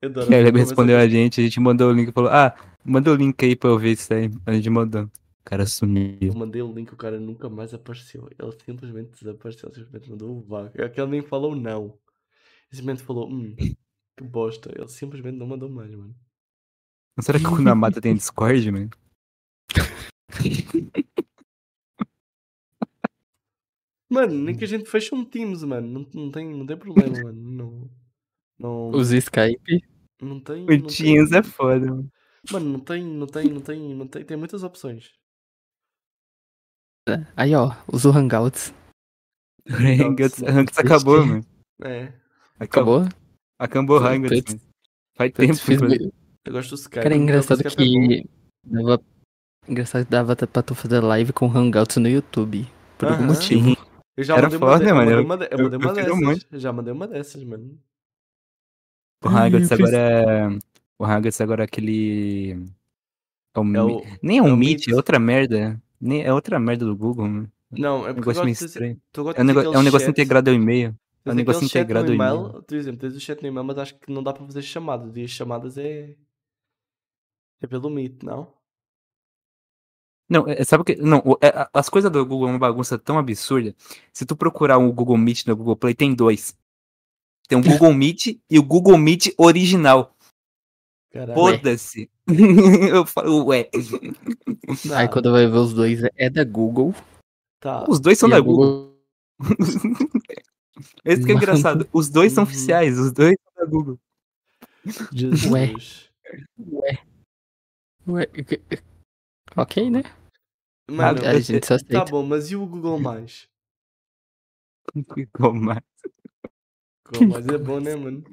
Eu 0.00 0.10
adoro 0.10 0.30
respondeu 0.56 0.96
a 0.96 1.08
gente, 1.08 1.40
a 1.40 1.44
gente 1.44 1.58
mandou 1.58 1.90
o 1.90 1.92
link 1.92 2.10
e 2.10 2.12
falou, 2.12 2.30
ah, 2.30 2.54
manda 2.84 3.10
o 3.10 3.16
link 3.16 3.44
aí 3.44 3.56
pra 3.56 3.68
eu 3.70 3.78
ver 3.80 3.92
isso 3.94 4.14
aí. 4.14 4.30
A 4.46 4.52
gente 4.52 4.70
mandou. 4.70 5.06
O 5.06 5.10
cara 5.44 5.64
Eu 5.64 5.66
sumiu. 5.66 6.32
mandei 6.36 6.62
o 6.62 6.72
link, 6.72 6.92
o 6.92 6.96
cara 6.96 7.18
nunca 7.18 7.48
mais 7.50 7.74
apareceu. 7.74 8.28
Ele 8.38 8.52
simplesmente 8.64 9.10
desapareceu. 9.20 9.68
Ele 9.68 9.74
simplesmente 9.84 10.08
mandou 10.08 10.36
o 10.38 10.40
vago. 10.40 10.70
É 10.74 10.88
que 10.88 11.00
ele 11.00 11.10
nem 11.10 11.20
falou 11.22 11.56
não. 11.56 11.98
Simplesmente 12.70 13.02
falou, 13.02 13.28
hum, 13.28 13.56
bosta. 14.22 14.70
Ele 14.74 14.88
simplesmente 14.88 15.36
não 15.36 15.46
mandou 15.46 15.68
mais, 15.68 15.90
mano. 15.94 16.14
Será 17.20 17.38
que 17.38 17.46
o 17.46 17.56
Kunamata 17.56 18.00
tem 18.00 18.14
Discord, 18.14 18.70
mano? 18.70 18.90
Mano, 24.10 24.34
nem 24.34 24.54
que 24.54 24.64
a 24.64 24.68
gente 24.68 24.88
feche 24.88 25.14
um 25.14 25.24
Teams, 25.24 25.64
mano. 25.64 25.86
Não, 25.88 26.06
não, 26.12 26.30
tem, 26.30 26.54
não 26.54 26.66
tem 26.66 26.76
problema, 26.76 27.18
mano. 27.22 27.32
Não. 27.42 27.90
Não, 28.58 28.90
Usa 28.90 29.16
Skype. 29.16 29.82
não 30.20 30.38
tem. 30.38 30.64
O 30.64 30.66
Não 30.66 30.66
tem, 30.66 30.86
Teams 30.86 31.32
é 31.32 31.42
foda, 31.42 31.86
mano. 31.86 32.12
Mano, 32.50 32.68
não 32.72 32.80
tem, 32.80 33.02
não 33.04 33.26
tem, 33.26 33.50
não 33.50 33.60
tem, 33.60 33.94
não 33.94 34.06
tem. 34.06 34.24
Tem 34.24 34.36
muitas 34.36 34.62
opções. 34.62 35.12
Aí, 37.36 37.54
ó, 37.54 37.72
usa 37.92 38.10
o 38.10 38.12
Hangouts. 38.12 38.72
Hangouts 39.68 40.42
Hangouts, 40.42 40.78
acabou, 40.78 41.24
mano. 41.24 41.44
É. 41.82 42.12
Acabou. 42.60 43.02
Acabou? 43.02 43.21
Foi- 43.98 44.18
mano. 44.18 44.60
Faz 45.16 45.30
Eu 45.30 45.36
tempo, 45.46 45.54
fiz 45.58 45.80
Eu 46.44 46.52
gosto 46.52 46.70
do 46.70 46.74
Skype. 46.76 47.02
Cara, 47.02 47.14
é 47.14 47.18
engraçado 47.18 47.60
é 47.66 47.70
que 47.70 48.26
dava... 48.64 49.00
Engraçado 49.68 50.04
que 50.04 50.10
dava 50.10 50.34
pra 50.34 50.62
tu 50.62 50.74
fazer 50.74 51.00
live 51.00 51.32
com 51.32 51.46
Hangouts 51.46 51.96
no 51.98 52.08
YouTube. 52.08 52.66
Por 52.98 53.08
algum 53.08 53.24
Aham. 53.24 53.32
motivo. 53.34 53.76
Eu 54.16 54.24
já 54.24 54.34
Era 54.36 54.42
mandei 54.42 54.58
uma, 54.58 54.66
foda, 54.66 54.84
de- 54.84 54.90
eu 54.90 54.94
mano, 54.94 55.10
mandei 55.10 55.18
eu- 55.18 55.24
uma, 55.24 55.34
eu 55.34 55.58
eu- 55.58 55.80
mandei 55.80 56.04
eu 56.04 56.14
uma 56.14 56.30
um 56.30 56.34
dessas. 56.34 56.60
Já 56.62 56.72
mandei 56.72 56.92
uma 56.92 57.08
dessas, 57.08 57.44
mano. 57.44 57.78
O 59.24 59.28
Hangouts 59.28 59.70
Eu 59.70 59.76
fiz- 59.76 59.88
agora 59.88 59.96
é... 59.98 60.58
O 60.98 61.04
Hangouts 61.04 61.40
agora 61.40 61.62
é 61.62 61.64
aquele... 61.64 62.52
É 63.54 63.60
o... 63.60 63.76
É 63.76 63.82
o... 63.82 64.02
Nem 64.22 64.38
é 64.38 64.42
um 64.42 64.48
é 64.48 64.56
Meet, 64.56 64.86
Meet. 64.86 64.88
é 64.88 64.94
outra 64.96 65.18
merda. 65.18 65.80
Nem... 66.00 66.22
É 66.24 66.32
outra 66.32 66.58
merda 66.58 66.84
do 66.84 66.96
Google, 66.96 67.28
mano. 67.28 67.52
Não, 67.70 68.06
é 68.06 68.10
Um 68.10 68.14
porque 68.14 68.28
eu 68.30 68.34
negócio 68.34 68.44
meio 68.44 68.54
estranho. 68.54 69.00
É 69.16 69.20
um, 69.20 69.46
dizer 69.46 69.64
é 69.74 69.78
um 69.78 69.82
negócio 69.82 70.10
integrado 70.10 70.50
ao 70.50 70.56
e-mail. 70.56 70.94
É 71.24 71.30
um 71.30 71.34
negócio 71.34 71.60
no 71.62 71.66
integrado 71.66 72.12
e-mail. 72.12 72.34
e-mail, 72.46 72.62
por 72.62 72.74
exemplo, 72.76 73.00
tens 73.00 73.14
o 73.14 73.20
chat 73.20 73.40
no 73.40 73.48
e-mail, 73.48 73.64
mas 73.64 73.78
acho 73.78 73.98
que 73.98 74.10
não 74.12 74.22
dá 74.22 74.32
para 74.32 74.44
fazer 74.44 74.62
chamadas. 74.62 75.16
E 75.16 75.22
as 75.24 75.30
chamadas 75.30 75.78
é. 75.78 76.16
É 77.60 77.66
pelo 77.66 77.88
Meet, 77.88 78.22
não? 78.24 78.52
Não, 80.28 80.48
é- 80.48 80.64
sabe 80.64 80.80
o 80.82 80.84
que? 80.84 80.96
Não, 80.96 81.18
é- 81.40 81.68
as 81.72 81.88
coisas 81.88 82.10
do 82.10 82.24
Google 82.26 82.48
é 82.48 82.52
uma 82.52 82.58
bagunça 82.58 82.98
tão 82.98 83.18
absurda. 83.18 83.74
Se 84.12 84.24
tu 84.26 84.34
procurar 84.34 84.78
o 84.78 84.92
Google 84.92 85.16
Meet 85.18 85.46
no 85.46 85.54
Google 85.54 85.76
Play, 85.76 85.94
tem 85.94 86.14
dois. 86.14 86.56
Tem 87.48 87.58
o 87.58 87.62
Google 87.62 87.92
Meet 87.92 88.38
e 88.50 88.58
o 88.58 88.62
Google 88.62 88.96
Meet 88.98 89.28
original. 89.36 90.16
Foda-se. 91.34 92.10
Eu 92.90 93.04
falo, 93.04 93.44
ué. 93.46 93.68
Não, 94.86 94.96
Aí 94.96 95.08
quando 95.08 95.30
vai 95.30 95.46
ver 95.46 95.56
os 95.58 95.74
dois, 95.74 96.00
é 96.16 96.30
da 96.30 96.44
Google. 96.44 96.94
tá. 97.60 97.84
Os 97.88 98.00
dois 98.00 98.18
são 98.18 98.28
e 98.28 98.32
da 98.32 98.38
a 98.38 98.40
Google. 98.40 98.96
Esse 101.04 101.24
que 101.24 101.32
é 101.32 101.34
engraçado. 101.34 101.88
Os 101.92 102.08
dois 102.08 102.32
são 102.32 102.44
Uhum. 102.44 102.50
oficiais, 102.50 102.98
os 102.98 103.12
dois 103.12 103.34
são 103.44 103.64
da 103.64 103.70
Google. 103.70 103.98
Jesus. 105.12 106.10
Ué. 106.58 106.98
Ué. 108.08 108.26
que- 108.26 108.60
Ok, 109.56 109.90
né? 109.90 110.02
Mano, 110.90 111.20
Ah, 111.24 111.30
A 111.30 111.40
gente 111.40 111.66
só 111.66 111.76
tá 111.78 112.04
bom, 112.04 112.24
mas 112.24 112.50
e 112.50 112.56
o 112.56 112.66
Google 112.66 112.98
Mais? 112.98 113.48
Como 115.32 115.72
é? 115.72 115.80
Google 117.06 117.28
Mais 117.28 117.46
é 117.48 117.58
bom, 117.58 117.80
né, 117.80 117.94
mano? 117.94 118.24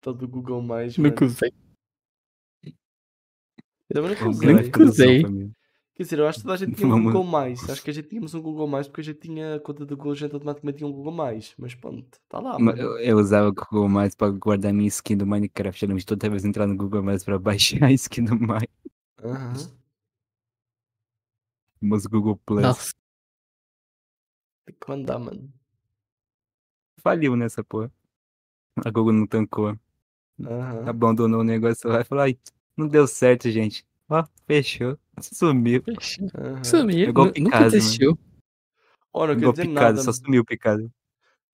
Todo 0.00 0.24
o 0.24 0.28
Google 0.28 0.62
Mais, 0.62 0.96
mano. 0.96 1.10
Nunca 1.10 1.24
usei. 1.24 1.52
Eu 3.88 3.94
também 3.94 4.10
nunca 4.10 4.26
O 4.26 4.30
usei. 4.30 5.22
do 5.22 5.28
Usei. 5.28 5.52
Quer 5.96 6.02
dizer, 6.02 6.18
eu 6.18 6.28
acho 6.28 6.40
que 6.40 6.42
toda 6.44 6.54
a 6.54 6.58
gente 6.58 6.76
tinha 6.76 6.94
um 6.94 7.02
Google 7.02 7.24
Mais. 7.24 7.70
Acho 7.70 7.82
que 7.82 7.88
a 7.88 7.92
gente 7.92 8.08
tínhamos 8.08 8.34
um 8.34 8.42
Google 8.42 8.68
Mais 8.68 8.86
porque 8.86 9.00
a 9.00 9.04
gente 9.04 9.18
tinha 9.18 9.54
a 9.54 9.60
conta 9.60 9.86
do 9.86 9.96
Google, 9.96 10.12
a 10.12 10.14
gente 10.14 10.34
automaticamente 10.34 10.76
tinha 10.78 10.88
um 10.88 10.92
Google 10.92 11.12
Mais. 11.12 11.54
Mas 11.56 11.74
pronto, 11.74 12.20
tá 12.28 12.38
lá. 12.38 12.58
Eu, 12.76 12.98
eu 12.98 13.16
usava 13.16 13.48
o 13.48 13.52
Google 13.54 13.88
Mais 13.88 14.14
pra 14.14 14.28
guardar 14.28 14.74
minha 14.74 14.88
skin 14.88 15.16
do 15.16 15.26
Minecraft. 15.26 15.80
Geralmente 15.80 16.04
toda 16.04 16.28
vez 16.28 16.44
entrar 16.44 16.66
no 16.66 16.76
Google 16.76 17.02
Mais 17.02 17.24
pra 17.24 17.38
baixar 17.40 17.86
a 17.86 17.92
skin 17.92 18.24
do 18.24 18.38
Mais. 18.38 18.68
Aham. 19.24 19.54
Mas 21.80 22.04
Google 22.04 22.36
Plus. 22.44 22.60
Nossa. 22.60 22.92
Tem 24.66 24.76
que 24.78 24.90
mandar, 24.90 25.18
mano. 25.18 25.50
Faliu 26.98 27.36
nessa 27.36 27.64
porra. 27.64 27.90
A 28.84 28.90
Google 28.90 29.14
não 29.14 29.26
tancou. 29.26 29.78
Aham. 30.40 30.86
Abandonou 30.86 31.40
o 31.40 31.44
negócio 31.44 31.88
lá 31.88 32.02
e 32.02 32.04
falou: 32.04 32.24
ai, 32.24 32.38
não 32.76 32.86
deu 32.86 33.06
certo, 33.06 33.50
gente. 33.50 33.86
Ó, 34.10 34.22
fechou. 34.46 34.98
Sumiu. 35.20 35.82
aham. 36.34 36.64
Sumiu. 36.64 37.08
igual 37.08 37.26
nu- 37.26 37.32
Nunca 37.44 37.66
existiu. 37.66 38.18
Oh, 39.12 39.26
não 39.26 39.38
quer 39.38 39.50
dizer 39.52 39.66
Picasa, 39.68 39.86
nada. 39.92 40.02
só 40.02 40.12
sumiu 40.12 40.42
o 40.42 40.44
Picasa. 40.44 40.90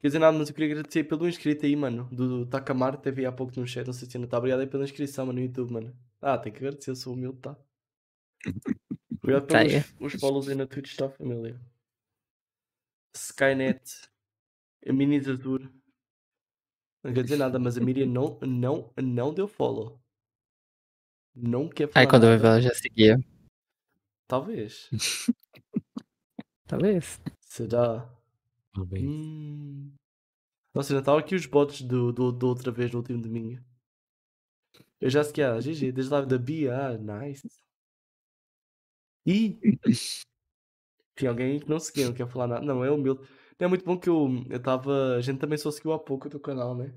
Quer 0.01 0.09
dizer 0.09 0.19
nada, 0.19 0.37
mas 0.37 0.49
eu 0.49 0.55
queria 0.55 0.73
agradecer 0.75 1.05
pelo 1.05 1.29
inscrito 1.29 1.65
aí, 1.65 1.77
mano. 1.77 2.09
Do 2.11 2.45
Takamar, 2.47 2.97
teve 3.01 3.25
há 3.25 3.31
pouco 3.31 3.59
no 3.59 3.67
chat, 3.67 3.87
não 3.87 3.93
sei 3.93 4.11
se 4.11 4.17
ainda 4.17 4.27
tá. 4.29 4.37
Obrigado 4.39 4.61
aí 4.61 4.67
pela 4.67 4.83
inscrição, 4.83 5.27
mano, 5.27 5.39
no 5.39 5.45
YouTube, 5.47 5.73
mano. 5.73 5.97
Ah, 6.21 6.37
tem 6.37 6.53
que 6.53 6.59
agradecer, 6.59 6.91
eu 6.91 6.97
sou 6.97 7.13
humilde, 7.15 7.39
tá? 7.39 7.57
Obrigado 9.23 9.47
Tá 9.47 9.59
pelos 9.61 9.75
aí. 9.75 9.85
os 10.01 10.15
follows 10.15 10.49
aí 10.49 10.57
na 10.57 10.67
Twitch, 10.67 10.97
tá, 10.97 11.09
família? 11.09 11.61
Skynet, 13.15 14.09
a 14.87 14.93
Minizatur. 14.93 15.71
Não 17.05 17.13
quer 17.13 17.23
dizer 17.23 17.37
nada, 17.37 17.59
mas 17.59 17.77
a 17.77 17.81
Miriam 17.81 18.07
não, 18.07 18.39
não, 18.43 18.93
não 19.01 19.33
deu 19.35 19.47
follow. 19.47 20.01
Não 21.35 21.69
quer 21.69 21.89
falar 21.89 22.05
Aí 22.05 22.11
quando 22.11 22.23
vai 22.27 22.37
ver 22.37 22.43
nada. 22.43 22.55
ela 22.57 22.61
já 22.63 22.75
seguia. 22.75 23.19
Talvez. 24.33 24.89
Talvez. 26.67 27.21
Será? 27.39 28.11
Hum. 28.75 29.93
Nossa, 30.73 30.95
ainda 30.95 31.03
estavam 31.03 31.21
aqui 31.21 31.35
os 31.35 31.45
bots 31.45 31.83
do, 31.83 32.11
do, 32.11 32.33
do 32.33 32.49
outra 32.49 32.73
vez 32.73 32.91
no 32.91 33.01
último 33.01 33.21
domingo. 33.21 33.63
Eu 34.99 35.11
já 35.11 35.23
segui 35.23 35.43
a 35.43 35.61
GG, 35.61 35.93
desde 35.93 36.11
lá 36.11 36.23
da 36.23 36.39
Bia. 36.39 36.75
Ah, 36.75 36.97
nice. 36.97 37.47
Ih! 39.27 39.61
Tem 41.15 41.29
alguém 41.29 41.61
que 41.61 41.69
não 41.69 41.79
seguiu, 41.79 42.07
não 42.07 42.15
quer 42.15 42.27
falar 42.27 42.47
nada. 42.47 42.65
Não, 42.65 42.83
é 42.83 42.91
humilde. 42.91 43.21
Não 43.61 43.67
é 43.67 43.69
muito 43.69 43.85
bom 43.85 43.99
que 43.99 44.09
eu 44.09 44.31
eu 44.49 44.63
tava. 44.63 45.17
A 45.17 45.21
gente 45.21 45.41
também 45.41 45.59
só 45.59 45.71
seguiu 45.71 45.93
há 45.93 45.99
pouco 45.99 46.29
o 46.29 46.31
teu 46.31 46.41
canal, 46.41 46.75
né? 46.75 46.95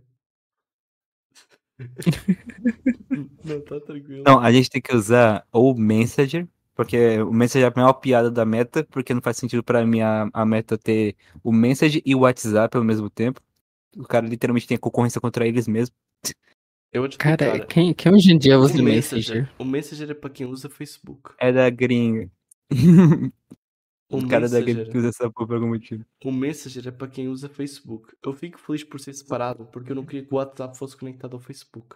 não, 3.44 3.60
tá 3.60 3.82
tranquilo. 3.82 4.24
Não, 4.26 4.40
a 4.40 4.50
gente 4.54 4.70
tem 4.70 4.82
que 4.82 4.96
usar 4.96 5.46
o 5.52 5.74
Messenger, 5.74 6.48
porque 6.76 7.20
o 7.22 7.32
Messenger 7.34 7.70
é 7.70 7.74
a 7.74 7.82
maior 7.82 7.94
piada 7.94 8.30
da 8.30 8.46
meta, 8.46 8.84
porque 8.92 9.14
não 9.14 9.22
faz 9.22 9.38
sentido 9.38 9.64
pra 9.64 9.86
mim 9.86 10.02
a, 10.02 10.30
a 10.34 10.46
meta 10.46 10.78
ter 10.78 11.16
o 11.44 11.52
Messenger 11.52 12.02
e 12.06 12.14
o 12.14 12.20
WhatsApp 12.20 12.78
ao 12.78 12.84
mesmo 12.84 13.10
tempo. 13.10 13.42
O 13.98 14.04
cara 14.04 14.28
literalmente 14.28 14.68
tem 14.68 14.76
a 14.76 14.80
concorrência 14.80 15.22
contra 15.22 15.48
eles 15.48 15.68
mesmos. 15.68 15.96
Eu 16.92 17.02
vou 17.02 17.10
te 17.10 17.18
Cara, 17.18 17.58
explicar. 17.58 17.68
quem, 17.68 17.94
quem 17.94 18.14
hoje 18.14 18.32
em 18.34 18.38
dia 18.38 18.60
usa 18.60 18.78
o 18.80 18.82
Messenger, 18.82 19.46
Messenger? 19.46 19.54
o 19.58 19.66
Messenger 19.66 20.12
é 20.12 20.14
para 20.14 20.30
quem 20.30 20.46
usa 20.46 20.70
Facebook. 20.70 21.34
É 21.38 21.52
da 21.52 21.70
gringa. 21.70 22.30
O 24.10 24.18
o 24.20 24.28
cara 24.28 24.48
da 24.50 24.62
gringa 24.62 24.86
Messenger. 24.86 24.92
que 24.92 24.98
usa 24.98 25.10
essa 25.10 25.30
porra 25.32 25.48
por 25.48 25.56
algum 25.56 25.68
motivo. 25.70 26.06
O 26.24 26.32
Messenger 26.32 26.88
é 26.88 26.92
para 26.92 27.08
quem 27.08 27.28
usa 27.28 27.50
Facebook. 27.50 28.14
Eu 28.24 28.34
fico 28.34 28.60
feliz 28.60 28.84
por 28.84 29.00
ser 29.00 29.14
separado, 29.14 29.66
porque 29.68 29.92
eu 29.92 29.96
não 29.96 30.06
queria 30.06 30.26
que 30.26 30.34
o 30.34 30.38
WhatsApp 30.38 30.78
fosse 30.78 30.96
conectado 30.98 31.34
ao 31.34 31.40
Facebook. 31.40 31.96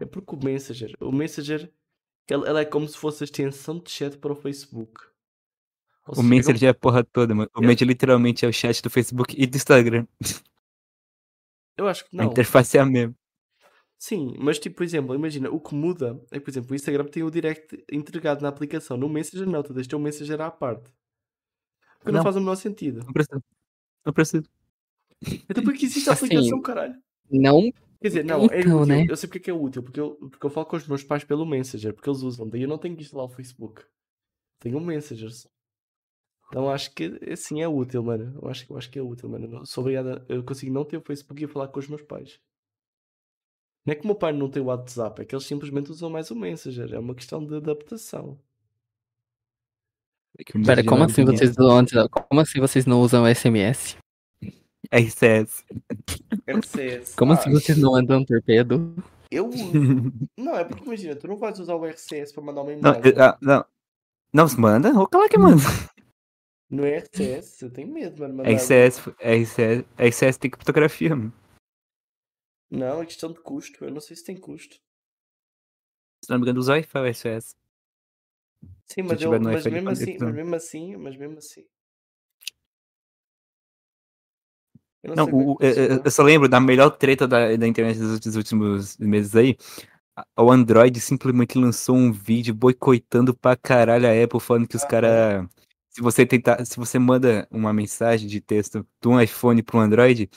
É 0.00 0.04
porque 0.06 0.34
o 0.34 0.44
Messenger, 0.44 0.94
o 1.00 1.10
Messenger, 1.12 1.72
ela, 2.30 2.48
ela 2.48 2.60
é 2.60 2.64
como 2.64 2.86
se 2.88 2.96
fosse 2.96 3.22
a 3.22 3.26
extensão 3.26 3.78
de 3.78 3.90
chat 3.90 4.16
para 4.18 4.32
o 4.32 4.36
Facebook. 4.36 5.00
Ou 6.06 6.12
O 6.12 6.16
seja, 6.16 6.28
Messenger 6.28 6.64
é 6.64 6.70
a 6.70 6.74
porra 6.74 7.04
toda, 7.04 7.34
mano. 7.34 7.50
O 7.56 7.58
É. 7.62 7.66
Messenger 7.66 7.88
literalmente 7.88 8.44
é 8.44 8.48
o 8.48 8.52
chat 8.52 8.80
do 8.82 8.90
Facebook 8.90 9.34
e 9.36 9.46
do 9.46 9.56
Instagram. 9.56 10.06
Eu 11.76 11.86
acho 11.86 12.04
que 12.08 12.16
A 12.18 12.22
não. 12.24 12.30
interface 12.30 12.76
é 12.76 12.80
a 12.80 12.86
mesma. 12.86 13.14
Sim, 14.00 14.34
mas 14.38 14.58
tipo, 14.60 14.76
por 14.76 14.84
exemplo, 14.84 15.14
imagina, 15.14 15.50
o 15.50 15.58
que 15.60 15.74
muda 15.74 16.20
é, 16.30 16.38
por 16.38 16.50
exemplo, 16.50 16.70
o 16.70 16.74
Instagram 16.74 17.04
tem 17.06 17.22
o 17.24 17.30
direct 17.30 17.84
integrado 17.90 18.42
na 18.42 18.48
aplicação. 18.48 18.96
No 18.96 19.08
Messenger 19.08 19.48
não, 19.48 19.62
tu 19.62 19.72
deixas 19.74 19.92
o 19.92 19.98
Messenger 19.98 20.40
à 20.40 20.50
parte. 20.50 20.90
Porque 21.98 22.12
não, 22.12 22.18
Não. 22.18 22.22
faz 22.22 22.36
o 22.36 22.40
menor 22.40 22.54
sentido. 22.56 23.04
Não 23.04 23.12
precisa. 23.12 23.42
Não 24.06 24.12
precisa. 24.12 24.44
Então 25.50 25.64
por 25.64 25.74
que 25.74 25.84
existe 25.84 26.08
a 26.08 26.12
Assim, 26.12 26.26
aplicação, 26.26 26.62
caralho? 26.62 26.94
Não. 27.28 27.72
Quer 28.00 28.08
dizer, 28.08 28.24
não, 28.24 28.46
é 28.46 28.60
Então, 28.60 28.82
útil. 28.82 28.86
né? 28.86 29.06
Eu 29.08 29.16
sei 29.16 29.28
porque 29.28 29.38
é 29.38 29.42
que 29.44 29.50
é 29.50 29.54
útil, 29.54 29.82
porque 29.82 29.98
eu, 30.00 30.14
porque 30.16 30.46
eu 30.46 30.50
falo 30.50 30.66
com 30.66 30.76
os 30.76 30.86
meus 30.86 31.02
pais 31.02 31.24
pelo 31.24 31.44
Messenger, 31.44 31.92
porque 31.92 32.08
eles 32.08 32.22
usam, 32.22 32.48
daí 32.48 32.62
eu 32.62 32.68
não 32.68 32.78
tenho 32.78 32.96
que 32.96 33.02
instalar 33.02 33.26
o 33.26 33.28
Facebook. 33.28 33.82
Tenho 34.60 34.78
o 34.78 34.80
Messenger. 34.80 35.30
só. 35.32 35.48
Então 36.48 36.70
acho 36.70 36.94
que 36.94 37.18
assim 37.30 37.60
é 37.60 37.68
útil, 37.68 38.02
mano. 38.02 38.38
Eu 38.40 38.48
acho, 38.48 38.72
eu 38.72 38.76
acho 38.76 38.90
que 38.90 38.98
é 38.98 39.02
útil, 39.02 39.28
mano. 39.28 39.58
Eu 39.58 39.66
sou 39.66 39.82
obrigado 39.82 40.08
a, 40.08 40.24
Eu 40.28 40.42
consigo 40.42 40.72
não 40.72 40.84
ter 40.84 40.96
o 40.96 41.02
Facebook 41.02 41.42
e 41.42 41.46
falar 41.48 41.68
com 41.68 41.78
os 41.78 41.88
meus 41.88 42.02
pais. 42.02 42.40
Não 43.84 43.92
é 43.92 43.94
que 43.94 44.04
o 44.04 44.06
meu 44.06 44.16
pai 44.16 44.32
não 44.32 44.50
tem 44.50 44.62
o 44.62 44.66
WhatsApp, 44.66 45.22
é 45.22 45.24
que 45.24 45.34
eles 45.34 45.46
simplesmente 45.46 45.90
usam 45.90 46.10
mais 46.10 46.30
o 46.30 46.36
Messenger. 46.36 46.94
É 46.94 46.98
uma 46.98 47.14
questão 47.14 47.44
de 47.44 47.56
adaptação. 47.56 48.38
Pera, 50.36 50.58
Messenger 50.58 50.84
como 50.84 51.04
assim 51.04 51.24
vocês 51.24 51.56
não, 51.56 52.08
como 52.28 52.40
assim 52.40 52.60
vocês 52.60 52.86
não 52.86 53.00
usam 53.00 53.26
SMS? 53.26 53.96
RCS. 54.90 55.64
RCS. 56.46 57.14
Como 57.16 57.32
Ah, 57.32 57.34
assim 57.34 57.50
vocês 57.52 57.76
não 57.78 57.94
andam 57.94 58.24
torpedo? 58.24 58.94
Eu 59.30 59.46
uso. 59.46 59.72
Não, 60.38 60.56
é 60.56 60.64
porque 60.64 60.84
imagina, 60.84 61.14
tu 61.16 61.26
não 61.28 61.36
vais 61.36 61.58
usar 61.58 61.74
o 61.74 61.84
RCS 61.84 62.32
para 62.32 62.42
mandar 62.42 62.62
uma 62.62 62.72
Não, 62.74 62.92
imagem. 62.92 63.12
eu- 63.12 63.22
ah, 63.22 63.38
não. 63.42 63.64
Não, 64.32 64.48
se 64.48 64.58
manda? 64.58 64.90
Ô, 64.98 65.06
claro 65.06 65.28
que 65.28 65.36
manda. 65.38 65.62
No 66.70 66.84
RCS, 66.86 67.62
eu 67.64 67.70
tenho 67.72 67.92
medo, 67.92 68.20
mano. 68.20 68.34
mandar- 68.34 68.52
RCS, 68.52 69.00
RCS, 69.18 69.84
RCS 69.98 70.38
tem 70.38 70.50
criptografia, 70.50 71.14
mano. 71.16 71.32
Não, 72.70 73.02
é 73.02 73.06
questão 73.06 73.32
de 73.32 73.40
custo. 73.40 73.84
Eu 73.84 73.90
não 73.90 74.00
sei 74.00 74.16
se 74.16 74.24
tem 74.24 74.36
custo. 74.38 74.76
Se 76.24 76.30
não 76.30 76.38
me 76.38 76.42
engano, 76.44 76.60
usa 76.60 76.72
o 76.72 76.74
Wi-Fi 76.74 76.98
o 76.98 77.06
RCS. 77.06 77.56
Sim, 78.86 79.02
mas, 79.02 79.20
eu, 79.20 79.32
no 79.32 79.40
mas 79.40 79.64
mesmo 79.66 79.88
pode 79.88 80.02
assim, 80.02 80.16
mas 80.18 80.34
mesmo 80.34 80.54
assim, 80.54 80.96
mas 80.96 81.16
mesmo 81.16 81.38
assim. 81.38 81.66
Eu 85.02 85.14
Não, 85.14 85.24
sei 85.24 85.32
como 85.32 85.42
é 85.42 85.52
o- 85.52 85.56
que 85.56 85.64
eu, 85.64 85.68
eu- 85.68 85.74
funciona. 85.76 86.02
eu 86.04 86.10
só 86.10 86.22
lembro 86.22 86.48
da 86.48 86.60
melhor 86.60 86.90
treta 86.90 87.26
da, 87.28 87.56
da 87.56 87.66
internet 87.66 87.98
dos 87.98 88.36
últimos, 88.36 88.96
meses 88.98 89.34
aí. 89.36 89.56
O 90.36 90.50
Android 90.50 90.98
simplesmente 91.00 91.56
lançou 91.56 91.94
um 91.96 92.10
vídeo 92.12 92.52
boicotando 92.54 93.32
pra 93.34 93.56
caralho 93.56 94.08
a 94.08 94.24
Apple, 94.24 94.40
falando 94.40 94.66
que 94.66 94.76
os 94.76 94.82
Aham. 94.82 94.90
caras. 94.90 95.46
Se 95.90 96.00
você 96.02 96.26
tentar. 96.26 96.64
Se 96.64 96.76
você 96.76 96.98
manda 96.98 97.46
uma 97.50 97.72
mensagem 97.72 98.28
de 98.28 98.40
texto 98.40 98.84
de 99.00 99.08
um 99.08 99.20
iPhone 99.20 99.62
pro 99.62 99.78
Android, 99.78 100.28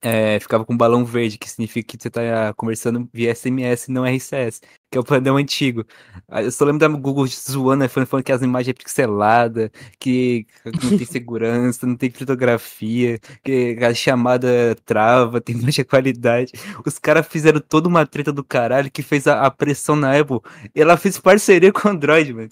é, 0.00 0.38
ficava 0.38 0.64
com 0.64 0.74
um 0.74 0.76
balão 0.76 1.04
verde, 1.04 1.38
que 1.38 1.50
significa 1.50 1.96
que 1.96 2.02
você 2.02 2.08
tá 2.08 2.54
conversando 2.54 3.08
via 3.12 3.34
SMS, 3.34 3.88
não 3.88 4.04
RCS, 4.04 4.60
que 4.90 4.96
é 4.96 5.00
o 5.00 5.04
padrão 5.04 5.36
antigo. 5.36 5.84
Aí 6.28 6.44
Eu 6.44 6.52
só 6.52 6.64
lembro 6.64 6.78
da 6.78 6.88
Google 6.88 7.26
zoando 7.26 7.84
iPhone, 7.84 8.06
falando 8.06 8.24
que 8.24 8.32
as 8.32 8.42
imagens 8.42 8.68
é 8.70 8.72
pixelada, 8.72 9.72
que 9.98 10.46
não 10.64 10.96
tem 10.96 11.04
segurança, 11.06 11.86
não 11.86 11.96
tem 11.96 12.10
criptografia, 12.10 13.18
que 13.42 13.76
a 13.82 13.92
chamada 13.92 14.76
trava, 14.84 15.40
tem 15.40 15.56
baixa 15.60 15.84
qualidade. 15.84 16.52
Os 16.86 16.98
caras 16.98 17.26
fizeram 17.26 17.60
toda 17.60 17.88
uma 17.88 18.06
treta 18.06 18.32
do 18.32 18.44
caralho 18.44 18.90
que 18.90 19.02
fez 19.02 19.26
a, 19.26 19.46
a 19.46 19.50
pressão 19.50 19.96
na 19.96 20.18
Apple. 20.18 20.40
Ela 20.74 20.96
fez 20.96 21.18
parceria 21.18 21.72
com 21.72 21.88
o 21.88 21.90
Android, 21.90 22.32
mano. 22.32 22.50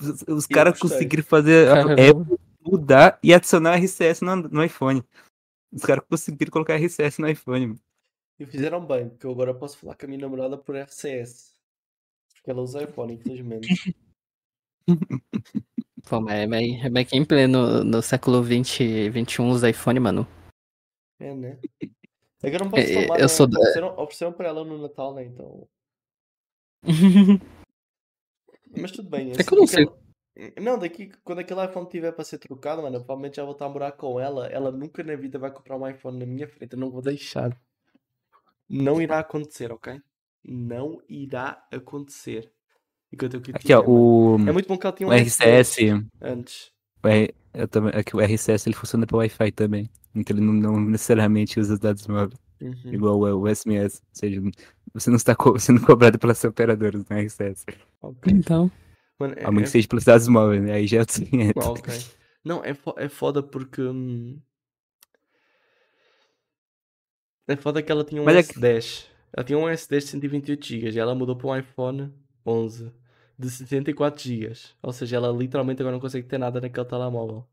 Os, 0.00 0.22
os 0.28 0.44
Eu 0.50 0.54
caras 0.54 0.78
conseguiram 0.78 1.24
fazer 1.24 1.68
a 1.68 1.80
Apple 1.82 2.38
mudar 2.66 3.18
e 3.22 3.32
adicionar 3.32 3.76
RCS 3.76 4.20
no, 4.20 4.36
no 4.36 4.64
iPhone. 4.64 5.02
Os 5.76 5.82
caras 5.82 6.04
conseguiram 6.08 6.50
colocar 6.50 6.74
RCS 6.74 7.20
no 7.20 7.28
iPhone, 7.28 7.66
mano. 7.68 7.80
E 8.38 8.46
fizeram 8.46 8.84
bem, 8.84 9.08
porque 9.10 9.26
eu 9.26 9.30
agora 9.30 9.54
posso 9.54 9.76
falar 9.78 9.94
com 9.94 10.06
a 10.06 10.08
minha 10.08 10.20
namorada 10.20 10.56
por 10.56 10.74
RCS. 10.74 11.54
Porque 12.34 12.50
ela 12.50 12.62
usa 12.62 12.82
iPhone, 12.82 13.12
infelizmente. 13.14 13.94
Pô, 16.08 16.20
mas, 16.20 16.48
mas, 16.48 16.90
mas 16.92 17.08
quem 17.08 17.24
pleno 17.24 17.82
no 17.84 18.00
século 18.00 18.42
20, 18.42 19.10
21 19.10 19.50
usa 19.50 19.68
iPhone, 19.68 20.00
mano? 20.00 20.26
É, 21.18 21.34
né? 21.34 21.58
É 22.42 22.50
que 22.50 22.56
eu 22.56 22.60
não 22.60 22.70
posso 22.70 22.86
É, 22.86 23.02
tomar, 23.02 23.16
eu 23.18 23.22
né? 23.22 23.28
sou 23.28 23.46
da- 23.46 23.58
Ofereceram, 23.58 23.98
ofereceram 23.98 24.32
para 24.32 24.48
ela 24.48 24.64
no 24.64 24.78
Natal, 24.78 25.14
né? 25.14 25.24
Então. 25.24 25.68
Mas 28.80 28.92
tudo 28.92 29.08
bem. 29.10 29.30
É 29.30 29.34
assim 29.34 29.44
que 29.44 29.54
eu 29.54 29.58
não 29.58 29.64
que 29.66 29.74
sei. 29.74 29.84
ela- 29.84 30.05
Não, 30.60 30.78
daqui 30.78 31.10
quando 31.24 31.38
aquele 31.38 31.64
iPhone 31.64 31.88
tiver 31.88 32.12
para 32.12 32.24
ser 32.24 32.38
trocado, 32.38 32.82
mano, 32.82 32.96
eu 32.96 33.00
provavelmente 33.00 33.36
já 33.36 33.42
vou 33.44 33.52
estar 33.52 33.66
a 33.66 33.68
morar 33.70 33.92
com 33.92 34.20
ela. 34.20 34.46
Ela 34.48 34.70
nunca 34.70 35.02
na 35.02 35.16
vida 35.16 35.38
vai 35.38 35.50
comprar 35.50 35.76
um 35.76 35.88
iPhone 35.88 36.18
na 36.18 36.26
minha 36.26 36.46
frente. 36.46 36.72
Eu 36.74 36.78
não 36.78 36.90
vou 36.90 37.00
deixar. 37.00 37.56
Não 38.68 39.00
irá 39.00 39.20
acontecer, 39.20 39.72
ok? 39.72 40.00
Não 40.44 41.00
irá 41.08 41.62
acontecer. 41.72 42.50
Enquanto 43.12 43.34
eu 43.34 43.42
Aqui, 43.54 43.72
ó, 43.72 43.82
o, 43.86 44.36
É 44.46 44.52
muito 44.52 44.66
bom 44.68 44.76
que 44.76 44.86
ela 44.86 44.94
tinha 44.94 45.06
um 45.08 45.10
o 45.10 45.14
RCS. 45.14 45.76
antes. 46.20 46.72
o 47.02 47.08
R- 47.08 47.34
eu 47.54 47.68
também, 47.68 47.92
aqui, 47.94 48.14
o 48.16 48.20
RCS 48.20 48.66
ele 48.68 48.74
funciona 48.76 49.06
para 49.06 49.16
Wi-Fi 49.18 49.52
também. 49.52 49.88
Então 50.14 50.36
ele 50.36 50.44
não, 50.44 50.52
não 50.52 50.80
necessariamente 50.80 51.58
usa 51.60 51.74
os 51.74 51.80
dados 51.80 52.06
móveis, 52.06 52.38
Uhum. 52.60 52.92
igual 52.92 53.18
o, 53.20 53.42
o 53.42 53.48
SMS. 53.54 54.00
Ou 54.02 54.08
seja, 54.12 54.42
você 54.92 55.10
não 55.10 55.16
está 55.16 55.34
co- 55.36 55.56
sendo 55.60 55.80
cobrado 55.84 56.18
pelas 56.18 56.42
operadoras 56.44 57.04
no 57.08 57.16
RCS. 57.16 57.64
Ok. 58.02 58.32
Então. 58.32 58.70
Mano, 59.18 59.34
é, 59.36 59.44
A 59.44 59.50
menos 59.50 59.62
é- 59.62 59.64
que 59.64 59.70
seja 59.72 59.88
pelos 59.88 60.04
dados 60.04 60.28
móveis, 60.28 60.62
né? 60.62 60.72
Aí 60.74 60.86
já 60.86 60.98
é 60.98 61.00
outros 61.00 61.18
500. 61.18 61.64
Ah, 61.66 61.70
ok. 61.70 61.94
Não, 62.44 62.64
é, 62.64 62.70
é 62.98 63.08
foda 63.08 63.42
porque. 63.42 63.80
hum, 63.82 64.40
É 67.48 67.56
foda 67.56 67.82
que 67.82 67.90
ela 67.92 68.04
tinha 68.04 68.20
um 68.20 68.24
Mas 68.24 68.36
é 68.36 68.42
que- 68.52 68.58
S10. 68.58 69.06
Ela 69.32 69.44
tinha 69.44 69.58
um 69.58 69.68
S10 69.68 70.04
de 70.04 70.28
128GB 70.28 70.94
e 70.96 70.98
ela 70.98 71.14
mudou 71.14 71.36
para 71.36 71.46
um 71.48 71.56
iPhone 71.56 72.12
11 72.44 72.92
de 73.38 73.48
64GB. 73.50 74.74
Ou 74.82 74.92
seja, 74.92 75.16
ela 75.16 75.30
literalmente 75.30 75.80
agora 75.82 75.94
não 75.94 76.00
consegue 76.00 76.26
ter 76.26 76.38
nada 76.38 76.60
naquele 76.60 76.86
telemóvel. 76.86 77.46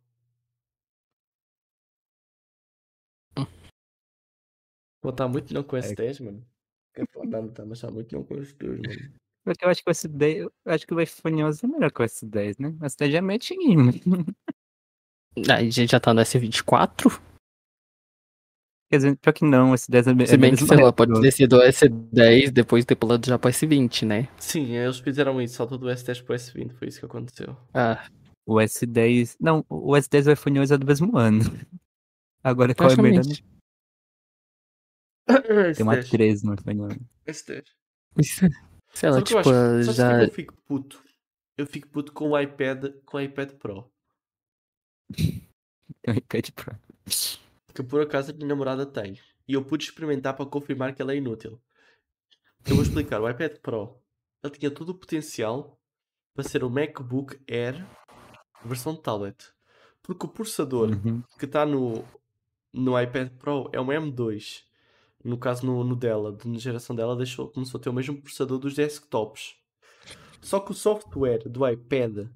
Vou 5.02 5.12
estar 5.12 5.28
muito 5.28 5.54
não 5.54 5.64
com 5.64 5.76
o 5.76 5.80
S10, 5.80 6.20
mano. 6.22 6.46
Que 6.94 7.06
foda, 7.12 7.42
não 7.42 7.50
tá, 7.50 7.66
mas 7.66 7.78
está 7.80 7.92
muito 7.92 8.16
não 8.16 8.24
com 8.24 8.36
o 8.36 8.38
S10, 8.38 8.80
mano. 8.82 9.14
Porque 9.44 9.66
eu 9.66 9.70
acho 9.70 9.84
que 9.84 9.90
o 9.90 9.92
S10, 9.94 10.38
eu 10.38 10.52
acho 10.66 10.88
que 10.88 10.94
o 10.94 11.02
iPhone 11.02 11.44
11 11.44 11.66
é 11.66 11.68
melhor 11.68 11.92
que 11.92 12.02
o 12.02 12.06
S10, 12.06 12.58
né? 12.60 12.70
O 12.80 12.86
S10 12.86 13.12
já 13.12 13.22
mete 13.22 13.54
em. 13.54 13.90
Aí 15.50 15.68
a 15.68 15.70
gente 15.70 15.92
já 15.92 16.00
tá 16.00 16.14
no 16.14 16.22
S24. 16.22 17.10
Quer 18.90 18.98
dizer, 18.98 19.18
pior 19.18 19.34
que 19.34 19.44
não, 19.44 19.72
o 19.72 19.74
S10 19.74 20.08
é, 20.08 20.14
me- 20.14 20.28
Se 20.28 20.36
é 20.36 20.38
bem 20.38 20.56
que, 20.56 20.66
sei 20.66 20.78
lá, 20.78 20.94
pode 20.94 21.12
né? 21.14 21.20
ter 21.22 21.32
sido 21.32 21.58
o 21.58 21.62
S10 21.62 22.52
depois 22.52 22.86
ter 22.86 22.96
pulado 22.96 23.26
já 23.28 23.38
pro 23.40 23.50
S20, 23.50 24.06
né? 24.06 24.30
Sim, 24.38 24.72
eles 24.76 25.00
fizeram 25.00 25.42
isso, 25.42 25.56
saltou 25.56 25.78
do 25.78 25.88
S10 25.90 26.22
para 26.22 26.34
o 26.34 26.36
S20, 26.38 26.74
foi 26.78 26.88
isso 26.88 27.00
que 27.00 27.06
aconteceu. 27.06 27.58
Ah, 27.74 28.08
O 28.46 28.56
S10. 28.62 29.36
Não, 29.40 29.66
o 29.68 29.94
S10 29.98 30.28
e 30.28 30.30
o 30.30 30.34
iPhone 30.34 30.60
11 30.60 30.74
é 30.74 30.78
do 30.78 30.86
mesmo 30.86 31.18
ano. 31.18 31.40
Agora 32.44 32.76
qual 32.76 32.92
é 32.92 32.96
melhor? 32.96 33.24
praticamente. 33.24 33.44
Tem 35.76 35.84
uma 35.86 35.96
S10. 35.98 36.10
13 36.10 36.46
no 36.46 36.54
iPhone 36.54 36.82
11. 36.82 37.00
S10. 37.26 37.64
Sei 38.94 39.10
lá, 39.10 39.20
o 39.20 39.24
que 39.24 39.34
eu 39.34 39.38
tipo, 39.44 39.50
acho? 39.50 39.94
Sabe 39.94 39.98
já. 39.98 40.16
o 40.16 40.20
que 40.20 40.26
eu 40.26 40.32
fico 40.34 40.54
puto? 40.66 41.04
Eu 41.58 41.68
fico 41.68 41.88
puto 41.90 42.12
com 42.14 42.30
o 42.32 42.40
iPad, 42.40 42.86
com 43.06 43.18
o 43.18 43.22
iPad 43.22 43.52
Pro. 43.54 43.92
Um 46.08 46.14
iPad 46.14 46.50
Pro. 46.52 46.78
Que 47.74 47.82
por 47.84 48.02
acaso 48.02 48.32
a 48.32 48.34
minha 48.34 48.48
namorada 48.48 48.86
tem. 48.86 49.20
E 49.48 49.54
eu 49.54 49.64
pude 49.64 49.86
experimentar 49.86 50.36
para 50.36 50.46
confirmar 50.46 50.94
que 50.94 51.02
ela 51.02 51.14
é 51.14 51.18
inútil. 51.18 51.62
Eu 52.66 52.76
vou 52.76 52.84
explicar. 52.84 53.22
O 53.22 53.30
iPad 53.30 53.58
Pro, 53.60 54.02
ele 54.44 54.54
tinha 54.58 54.72
todo 54.72 54.90
o 54.90 54.98
potencial 54.98 55.80
para 56.36 56.44
ser 56.44 56.64
o 56.64 56.70
MacBook 56.70 57.40
Air 57.50 57.86
versão 58.66 58.96
tablet. 58.96 59.52
Porque 60.02 60.26
o 60.26 60.30
processador 60.30 60.90
Uhum. 60.90 61.22
que 61.40 61.46
está 61.46 61.66
no, 61.66 62.04
no 62.74 63.00
iPad 63.00 63.30
Pro 63.38 63.70
é 63.72 63.80
um 63.80 63.88
M2. 63.88 64.64
No 65.24 65.38
caso, 65.38 65.66
no, 65.66 65.84
no 65.84 65.96
dela, 65.96 66.34
de- 66.34 66.48
na 66.48 66.60
geração 66.60 66.96
dela, 66.96 67.16
deixou, 67.16 67.50
começou 67.50 67.80
a 67.80 67.82
ter 67.84 67.90
o 67.90 67.94
mesmo 67.94 68.22
processador 68.22 68.60
dos 68.60 68.74
desktops. 68.76 69.56
Só 70.42 70.60
que 70.60 70.72
o 70.72 70.76
software 70.76 71.50
do 71.50 71.68
iPad 71.68 72.28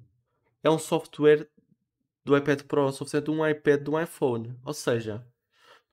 é 0.62 0.70
um 0.70 0.78
software 0.78 1.48
do 2.24 2.36
iPad 2.36 2.62
Pro, 2.64 2.82
é 2.88 3.30
um 3.30 3.34
um 3.40 3.48
iPad 3.48 3.88
um 3.88 4.00
iPhone. 4.00 4.58
Ou 4.64 4.74
seja, 4.74 5.26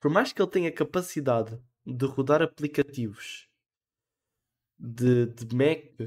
por 0.00 0.10
mais 0.10 0.32
que 0.32 0.42
ele 0.42 0.50
tenha 0.50 0.72
capacidade 0.72 1.58
de 1.86 2.06
rodar 2.06 2.42
aplicativos 2.42 3.48
de, 4.78 5.26
de 5.26 5.54
Mac, 5.54 6.00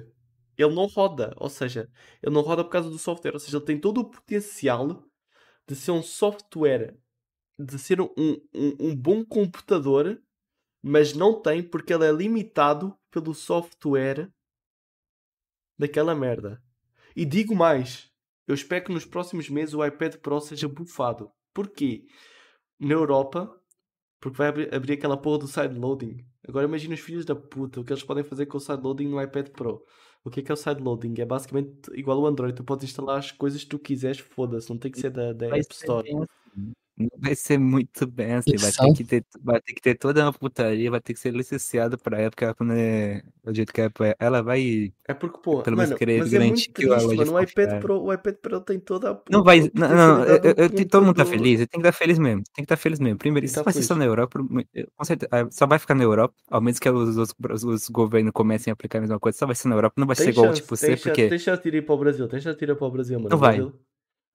ele 0.57 0.75
não 0.75 0.85
roda. 0.87 1.33
Ou 1.37 1.49
seja, 1.49 1.89
ele 2.21 2.33
não 2.33 2.41
roda 2.41 2.63
por 2.63 2.71
causa 2.71 2.89
do 2.89 2.97
software. 2.99 3.33
Ou 3.33 3.39
seja, 3.39 3.57
ele 3.57 3.65
tem 3.65 3.79
todo 3.79 3.99
o 4.01 4.09
potencial 4.09 5.03
de 5.67 5.75
ser 5.75 5.91
um 5.91 6.03
software, 6.03 6.97
de 7.59 7.79
ser 7.79 8.01
um, 8.01 8.09
um, 8.17 8.41
um 8.79 8.95
bom 8.95 9.25
computador, 9.25 10.21
mas 10.81 11.13
não 11.13 11.41
tem 11.41 11.61
porque 11.61 11.93
ele 11.93 12.05
é 12.05 12.11
limitado 12.11 12.97
pelo 13.11 13.33
software 13.33 14.31
daquela 15.77 16.15
merda. 16.15 16.61
E 17.15 17.25
digo 17.25 17.55
mais, 17.55 18.11
eu 18.47 18.55
espero 18.55 18.85
que 18.85 18.91
nos 18.91 19.05
próximos 19.05 19.49
meses 19.49 19.73
o 19.73 19.85
iPad 19.85 20.15
Pro 20.17 20.39
seja 20.39 20.67
bufado. 20.67 21.31
Porquê? 21.53 22.05
Na 22.79 22.93
Europa, 22.93 23.53
porque 24.19 24.37
vai 24.37 24.47
abrir, 24.47 24.93
aquela 24.93 25.17
porra 25.17 25.39
do 25.39 25.47
sideloading. 25.47 26.25
Agora 26.47 26.65
imagina 26.65 26.93
os 26.93 26.99
filhos 26.99 27.25
da 27.25 27.35
puta, 27.35 27.79
o 27.79 27.83
que 27.83 27.93
eles 27.93 28.03
podem 28.03 28.23
fazer 28.23 28.45
com 28.45 28.57
o 28.57 28.61
sideloading 28.61 29.07
no 29.07 29.21
iPad 29.21 29.49
Pro. 29.49 29.83
O 30.23 30.29
que 30.29 30.39
é 30.39 30.43
que 30.43 30.51
é 30.51 30.53
o 30.53 30.57
sideloading? 30.57 31.13
É 31.19 31.25
basicamente 31.25 31.89
igual 31.93 32.19
ao 32.19 32.25
Android, 32.25 32.55
tu 32.55 32.63
podes 32.63 32.85
instalar 32.85 33.19
as 33.19 33.31
coisas 33.31 33.63
que 33.63 33.69
tu 33.69 33.79
quiseres, 33.79 34.19
foda-se, 34.19 34.69
não 34.69 34.77
tem 34.77 34.91
que 34.91 34.99
ser 34.99 35.09
da, 35.09 35.33
da 35.33 35.47
App 35.47 35.73
Store. 35.73 36.09
Não 36.99 37.09
vai 37.17 37.33
ser 37.33 37.57
muito 37.57 38.05
bem 38.05 38.33
assim. 38.33 38.57
Vai 38.57 38.71
ter, 38.73 38.93
que 38.93 39.03
ter, 39.05 39.25
vai 39.41 39.61
ter 39.61 39.73
que 39.73 39.81
ter 39.81 39.95
toda 39.95 40.21
uma 40.21 40.33
putaria, 40.33 40.91
vai 40.91 40.99
ter 40.99 41.13
que 41.13 41.19
ser 41.19 41.33
licenciado 41.33 41.97
pra 41.97 42.19
época, 42.19 42.53
quando 42.55 42.73
é 42.73 43.23
do 43.41 43.55
jeito 43.55 43.71
que 43.71 43.79
é. 43.81 43.89
Ela 44.19 44.43
vai. 44.43 44.93
É 45.07 45.13
porque, 45.13 45.39
pô, 45.41 45.61
Pelo 45.63 45.77
menos 45.77 45.97
querer 45.97 46.19
mas 46.19 46.33
é 46.33 46.39
muito 46.39 46.71
triste, 46.73 47.15
mano. 47.15 47.33
O 47.33 47.39
iPad. 47.41 47.79
Pro, 47.81 48.01
o 48.03 48.13
iPad 48.13 48.35
Pro 48.35 48.59
tem 48.59 48.79
toda 48.79 49.11
a 49.11 49.21
Não 49.31 49.43
vai. 49.43 49.61
Não, 49.73 49.87
não, 49.89 50.23
eu, 50.25 50.41
eu, 50.43 50.55
eu- 50.57 50.87
todo 50.89 51.05
mundo 51.05 51.15
tá 51.15 51.25
feliz. 51.25 51.59
Tem 51.59 51.67
que 51.67 51.77
estar 51.77 51.91
feliz 51.93 52.19
mesmo. 52.19 52.43
Tem 52.53 52.53
que 52.55 52.61
estar 52.63 52.75
feliz 52.77 52.99
mesmo. 52.99 53.17
Primeiro, 53.17 53.45
isso 53.45 53.55
tá 53.55 53.63
vai 53.63 53.73
ser 53.73 53.83
só 53.83 53.95
na 53.95 54.03
Europa. 54.05 54.39
eu- 54.73 54.87
Com 54.97 55.03
certeza, 55.05 55.29
ah, 55.31 55.47
só 55.51 55.65
vai 55.65 55.79
ficar 55.79 55.95
na 55.95 56.03
Europa, 56.03 56.35
ao 56.49 56.61
menos 56.61 56.79
que 56.79 56.89
os, 56.89 57.15
os, 57.17 57.63
os 57.63 57.87
governos 57.89 58.33
comecem 58.33 58.71
a 58.71 58.73
aplicar 58.73 58.97
a 58.97 59.01
mesma 59.01 59.19
coisa. 59.19 59.37
Só 59.37 59.45
vai 59.45 59.55
ser 59.55 59.69
na 59.69 59.75
Europa. 59.75 59.95
Não 59.97 60.05
vai 60.05 60.17
ser 60.17 60.23
Tem 60.25 60.33
igual, 60.33 60.47
chance, 60.47 60.61
tipo, 60.61 60.69
tem 60.75 60.77
ser, 60.77 60.87
chance, 60.97 61.03
porque. 61.03 61.29
tem 61.29 61.39
chance 61.39 61.63
de 61.63 61.77
ir 61.77 61.81
para 61.85 61.95
o 61.95 61.97
Brasil, 61.97 62.27
tem 62.27 62.41
chance 62.41 62.59
de 62.59 62.65
ir 62.65 62.75
para 62.75 62.85
o 62.87 62.91
Brasil, 62.91 63.17
mano. 63.19 63.29
Não 63.29 63.37
vai. 63.37 63.55
Brasil- 63.55 63.73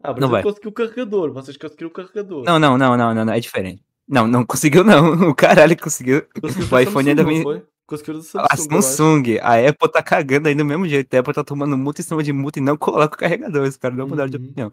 Ah, 0.04 0.10
o 0.10 0.20
Não 0.20 0.28
Brasil 0.28 0.30
vai. 0.32 0.42
conseguiu 0.42 0.70
o 0.70 0.72
carregador, 0.74 1.32
vocês 1.32 1.56
conseguiram 1.56 1.88
o 1.88 1.92
carregador. 1.92 2.44
Não, 2.44 2.58
não, 2.58 2.76
não, 2.76 2.94
não, 2.96 3.14
não, 3.14 3.24
não, 3.24 3.32
é 3.32 3.40
diferente. 3.40 3.82
Não, 4.06 4.26
não 4.26 4.44
conseguiu, 4.44 4.84
não. 4.84 5.30
O 5.30 5.34
caralho 5.34 5.74
conseguiu. 5.80 6.22
Conseguiu 6.38 6.64
O 6.70 6.78
iPhone 6.78 6.84
Samsung, 6.84 7.08
ainda 7.08 7.22
não 7.22 7.30
vem. 7.30 7.42
foi? 7.42 7.62
Da 7.88 8.46
A 8.50 8.56
Samsung. 8.56 8.82
Samsung, 8.82 9.38
a 9.42 9.68
Apple 9.68 9.90
tá 9.92 10.02
cagando 10.02 10.48
aí 10.48 10.54
do 10.54 10.64
mesmo 10.64 10.86
jeito. 10.88 11.14
A 11.14 11.20
Apple 11.20 11.32
tá 11.34 11.42
tomando 11.44 11.76
multa 11.78 12.00
em 12.00 12.04
cima 12.04 12.22
de 12.22 12.32
multa 12.32 12.58
e 12.58 12.62
não 12.62 12.76
coloca 12.76 13.14
o 13.14 13.18
carregador. 13.18 13.66
Os 13.66 13.76
caras 13.78 13.96
não 13.96 14.06
mudaram 14.08 14.28
de 14.30 14.36
Uhum. 14.36 14.44
opinião. 14.44 14.72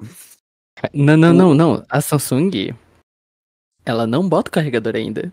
Não, 0.94 1.18
não, 1.18 1.34
não, 1.34 1.53
não. 1.53 1.86
A 1.90 2.02
Samsung, 2.02 2.74
ela 3.86 4.06
não 4.08 4.28
bota 4.28 4.49
o 4.49 4.52
carregador 4.52 4.95
ainda. 4.95 5.32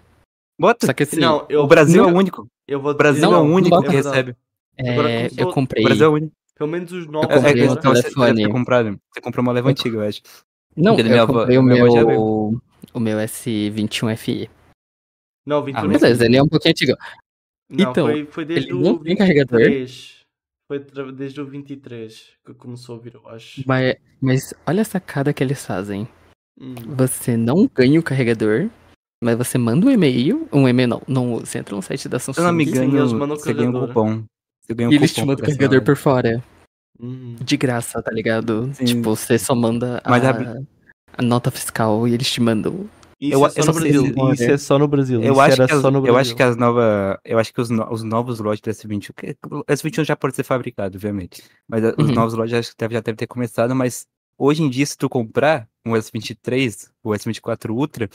Bota. 0.60 0.86
Só 0.86 0.92
que 0.92 1.04
assim, 1.04 1.20
Não, 1.20 1.46
eu, 1.48 1.62
O 1.62 1.66
Brasil 1.68 2.02
não- 2.02 2.10
é 2.10 2.12
o 2.12 2.16
único. 2.16 2.46
eu 2.66 2.80
vou 2.80 2.92
O 2.92 2.94
Brasil 2.96 3.20
dizer, 3.22 3.26
é 3.26 3.28
o 3.28 3.44
não, 3.44 3.52
único 3.54 3.74
não 3.76 3.82
que 3.82 3.90
recebe. 3.90 4.36
É, 4.76 5.28
eu 5.36 5.48
O 5.48 5.52
comprei. 5.52 5.84
Brasil 5.84 6.04
é 6.06 6.08
o 6.08 6.12
único. 6.12 6.32
Pelo 6.58 6.70
menos 6.70 6.90
os 6.90 7.06
novos 7.06 7.30
Eu 7.30 7.36
comprei 7.36 7.62
um 7.68 7.74
deve 7.74 7.80
ter 7.80 8.02
telefone. 8.02 8.48
comprado. 8.50 9.00
Você 9.14 9.20
comprou 9.20 9.42
uma 9.44 9.52
leva 9.52 9.70
antiga, 9.70 9.98
eu 9.98 10.02
acho. 10.02 10.20
Não, 10.76 10.96
Dele, 10.96 11.16
eu 11.16 11.26
comprei 11.26 11.56
o 11.56 11.62
meu, 11.62 12.60
o 12.92 13.00
meu 13.00 13.18
S21 13.18 14.16
FE. 14.16 14.50
Não, 15.46 15.64
21 15.64 15.78
Ah, 15.78 15.88
Beleza, 15.88 16.26
ele 16.26 16.36
é 16.36 16.42
um 16.42 16.48
pouquinho 16.48 16.72
antigo. 16.72 16.96
Não, 17.70 17.90
Então, 17.90 18.06
foi, 18.06 18.26
foi 18.26 18.44
desde 18.44 18.66
ele 18.70 18.74
o 18.74 18.80
não 18.80 18.98
tem 18.98 19.16
carregador. 19.16 19.58
23. 19.60 20.18
Foi 20.66 20.78
desde 21.12 21.40
o 21.40 21.46
23 21.46 22.32
que 22.44 22.54
começou 22.54 22.96
a 22.96 22.98
vir, 22.98 23.14
eu 23.14 23.26
acho. 23.28 23.62
Mas, 23.64 23.96
mas 24.20 24.54
olha 24.66 24.82
a 24.82 24.84
sacada 24.84 25.32
que 25.32 25.42
eles 25.42 25.64
fazem. 25.64 26.06
Hum. 26.60 26.74
Você 26.96 27.36
não 27.36 27.66
ganha 27.72 27.98
o 28.00 28.02
carregador, 28.02 28.68
mas 29.22 29.38
você 29.38 29.56
manda 29.56 29.86
um 29.86 29.90
e-mail. 29.90 30.48
Um 30.52 30.68
e-mail 30.68 30.88
não, 30.88 31.02
não 31.06 31.36
você 31.38 31.58
entra 31.58 31.74
no 31.74 31.82
site 31.82 32.08
da 32.08 32.18
Se 32.18 32.30
eu 32.30 32.44
não 32.44 32.52
me 32.52 32.66
Samsung 32.66 33.16
mandam 33.16 33.36
você 33.36 33.54
ganha 33.54 33.70
um 33.70 33.86
cupom. 33.86 34.24
Você 34.68 34.74
ganha 34.74 34.88
um 34.90 34.92
e 34.92 34.96
eles 34.96 35.12
te 35.14 35.20
mandam 35.24 35.36
o 35.36 35.46
carregador 35.46 35.82
por 35.82 35.96
fora. 35.96 36.44
Uhum. 37.00 37.36
De 37.40 37.56
graça, 37.56 38.02
tá 38.02 38.10
ligado? 38.10 38.70
Sim. 38.74 38.84
Tipo, 38.84 39.16
você 39.16 39.38
só 39.38 39.54
manda 39.54 40.00
a, 40.04 40.10
Mas 40.10 40.24
a- 40.24 40.56
a 41.16 41.22
nota 41.22 41.50
fiscal 41.50 42.06
e 42.06 42.12
eles 42.12 42.30
te 42.30 42.40
mandam. 42.40 42.86
Isso 43.20 43.32
Eu- 43.34 43.46
é 43.46 43.50
só 43.50 43.60
eu 43.60 43.66
no 43.66 43.72
Brasil. 43.72 44.14
Isso 44.34 44.42
é 44.44 44.58
só 44.58 44.78
no 44.78 44.88
Brasil. 44.88 45.22
Eu 45.22 45.32
Isso 45.32 45.40
acho, 45.40 45.52
era 45.54 45.66
que 45.68 45.74
as, 45.74 45.80
só 45.80 45.90
no 45.90 45.98
eu 45.98 46.02
Brasil. 46.02 46.20
acho 46.20 46.36
que 46.36 46.42
as 46.42 46.56
novas. 46.56 47.16
Eu 47.24 47.38
acho 47.38 47.52
que 47.54 47.60
os, 47.60 47.70
no- 47.70 47.92
os 47.92 48.02
novos 48.02 48.38
lotes 48.40 48.60
do 48.60 48.70
S21. 48.70 49.12
que- 49.14 49.36
O 49.50 49.64
S21 49.66 50.04
já 50.04 50.14
pode 50.16 50.36
ser 50.36 50.42
fabricado, 50.44 50.96
obviamente. 50.96 51.42
Mas 51.66 51.82
os 51.96 52.08
Uhum. 52.08 52.14
novos 52.14 52.34
lotes 52.34 52.52
acho 52.54 52.70
que 52.70 52.76
deve, 52.78 52.94
já 52.94 53.00
devem 53.00 53.16
ter 53.16 53.26
começado, 53.26 53.74
mas 53.74 54.06
hoje 54.36 54.62
em 54.62 54.68
dia, 54.68 54.84
se 54.86 54.96
tu 54.96 55.08
comprar 55.08 55.66
um 55.86 55.96
S23, 55.96 56.90
o 57.02 57.10
S24 57.14 57.70
Ultra, 57.74 58.08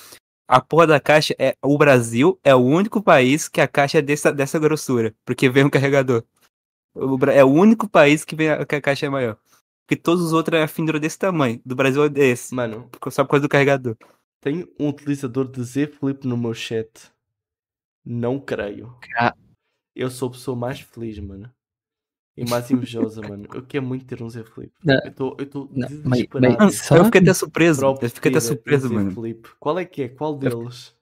a 0.48 0.62
porra 0.62 0.88
da 0.88 1.00
caixa 1.00 1.34
é. 1.40 1.56
O 1.64 1.78
Brasil 1.78 2.40
é 2.44 2.54
o 2.56 2.60
único 2.60 3.02
país 3.02 3.50
que 3.50 3.60
a 3.60 3.68
caixa 3.68 3.98
é 3.98 4.02
dessa, 4.02 4.32
dessa 4.32 4.60
grossura. 4.60 5.14
Porque 5.26 5.50
vem 5.50 5.66
um 5.66 5.70
carregador. 5.70 6.24
O 6.96 7.18
É 7.26 7.44
o 7.44 7.50
único 7.50 7.90
país 7.90 8.24
que, 8.24 8.36
vem 8.36 8.50
a, 8.50 8.66
que 8.66 8.76
a 8.76 8.82
caixa 8.82 9.06
é 9.06 9.10
maior. 9.10 9.38
Porque 9.86 9.96
todos 10.02 10.24
os 10.24 10.32
outros 10.34 10.60
é 10.60 10.64
a 10.64 10.68
fibra 10.68 11.00
desse 11.00 11.18
tamanho. 11.20 11.60
Do 11.66 11.76
Brasil 11.76 12.04
é 12.04 12.10
desse. 12.10 12.54
Mano, 12.56 12.90
Só 13.10 13.24
por 13.24 13.32
causa 13.32 13.42
do 13.42 13.50
carregador. 13.50 13.98
tem 14.42 14.68
um 14.80 14.90
utilizador 14.90 15.48
de 15.50 15.62
Z 15.64 15.88
Flip 15.88 16.26
no 16.28 16.38
meu 16.38 16.54
chat. 16.54 17.12
Não 18.06 18.40
creio. 18.40 18.96
Ah. 19.18 19.34
Eu 19.96 20.10
sou 20.10 20.30
a 20.30 20.32
pessoa 20.32 20.58
mais 20.58 20.80
feliz, 20.80 21.20
mano. 21.20 21.52
E 22.36 22.50
mais 22.50 22.70
invejosa, 22.72 23.22
mano. 23.28 23.48
Eu 23.54 23.64
quero 23.64 23.86
muito 23.86 24.06
ter 24.06 24.22
um 24.24 24.30
Z 24.30 24.44
Flip. 24.46 24.72
Não. 24.84 24.96
Eu 25.04 25.10
estou 25.10 25.36
eu 25.40 25.46
tô 25.46 25.60
Não, 25.72 25.88
mas- 25.90 25.90
desesperado. 26.20 26.58
mas- 26.60 26.82
Só- 26.82 26.98
Eu 26.98 27.06
fiquei 27.06 27.22
até 27.22 27.34
surpreso. 27.34 27.86
Eu 27.86 28.10
fiquei 28.10 28.32
até 28.32 28.40
surpreso, 28.40 28.88
Z 28.88 28.94
mano. 28.94 29.12
Flip. 29.12 29.50
Qual 29.60 29.78
é 29.80 29.86
que 29.86 30.04
é? 30.04 30.10
Qual 30.10 30.36
deles? 30.38 30.96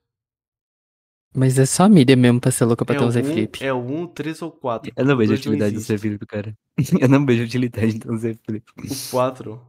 Mas 1.34 1.58
é 1.58 1.66
só 1.66 1.84
a 1.84 1.90
mídia 1.90 2.16
mesmo 2.16 2.42
pra 2.42 2.52
ser 2.52 2.66
louca 2.66 2.84
pra 2.84 2.96
É 2.96 2.98
ter 2.98 3.06
o 3.06 3.08
um 3.08 3.12
Z 3.12 3.22
1, 3.22 3.26
Flip. 3.26 3.64
é 3.64 3.74
o 3.74 3.78
1, 3.80 4.08
3 4.08 4.42
ou 4.42 4.52
4? 4.52 4.92
Eu 4.96 5.06
não 5.06 5.16
vejo 5.16 5.30
dois 5.30 5.40
utilidade 5.40 5.72
do 5.74 5.78
existe. 5.78 5.94
Z 5.94 5.98
Flip, 5.98 6.26
cara. 6.26 6.58
Eu 7.02 7.08
não 7.10 7.26
vejo 7.26 7.44
utilidade 7.44 8.00
do 8.00 8.18
Z 8.18 8.38
Flip. 8.46 8.66
O 8.78 9.12
4, 9.12 9.62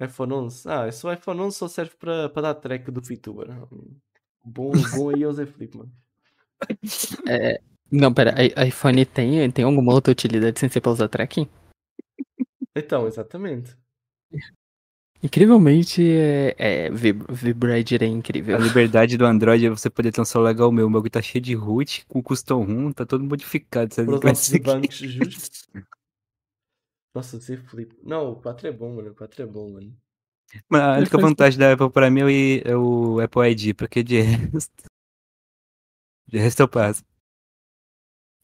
iPhone 0.00 0.32
11. 0.32 0.68
Ah, 0.68 0.88
esse 0.88 1.12
iPhone 1.12 1.40
11 1.40 1.56
só 1.56 1.68
serve 1.68 1.92
para 1.98 2.28
para 2.28 2.42
dar 2.42 2.54
track 2.54 2.90
do 2.90 3.00
VTuber. 3.00 3.48
Bom, 4.44 4.72
bom 4.96 5.10
aí 5.14 5.22
é 5.22 5.28
o 5.28 5.32
Z 5.32 5.46
Flip, 5.46 5.76
mano. 5.76 5.92
É, 7.28 7.60
Não, 7.90 8.12
pera, 8.12 8.34
iPhone 8.66 9.04
tem, 9.04 9.50
tem 9.50 9.64
alguma 9.64 9.92
outra 9.92 10.10
utilidade 10.12 10.58
sem 10.58 10.68
ser 10.68 10.80
pra 10.80 10.92
usar 10.92 11.08
tracking? 11.08 11.48
Então, 12.74 13.06
exatamente. 13.06 13.76
Incrivelmente, 15.24 16.02
é, 16.06 16.54
é 16.58 16.90
é 18.02 18.06
incrível. 18.06 18.56
A 18.56 18.58
liberdade 18.58 19.16
do 19.16 19.24
Android 19.24 19.64
é 19.64 19.70
você 19.70 19.88
poder 19.88 20.12
ter 20.12 20.20
um 20.20 20.24
celular 20.24 20.50
igual 20.50 20.68
o 20.68 20.72
meu. 20.72 20.86
O 20.86 20.90
bagulho 20.90 21.10
tá 21.10 21.22
cheio 21.22 21.42
de 21.42 21.54
root, 21.54 22.04
com 22.06 22.22
custom 22.22 22.62
ROM, 22.62 22.92
tá 22.92 23.06
todo 23.06 23.24
modificado. 23.24 23.94
Nossos 24.04 24.46
ser 24.48 24.58
que- 24.58 24.66
bancos 24.66 24.96
justos. 24.98 25.66
Nossa, 27.14 27.38
Z 27.38 27.56
Flip. 27.56 27.96
Não, 28.02 28.32
o 28.32 28.36
4 28.36 28.68
é 28.68 28.72
bom, 28.72 28.96
mano. 28.96 29.12
O 29.12 29.14
4 29.14 29.42
é 29.42 29.46
bom, 29.46 29.70
mano. 29.72 29.96
Mas 30.68 30.82
a 30.82 30.98
única 30.98 31.16
vantagem 31.34 31.58
da 31.58 31.72
Apple 31.72 31.90
pra 31.90 32.10
mim 32.10 32.20
é 32.20 32.24
o- 32.26 32.60
é 32.68 32.76
o 32.76 33.20
Apple 33.20 33.50
ID, 33.50 33.74
porque 33.74 34.02
de 34.02 34.20
resto. 34.20 34.72
De 36.26 36.38
resto 36.38 36.60
eu 36.60 36.68
passo. 36.68 37.02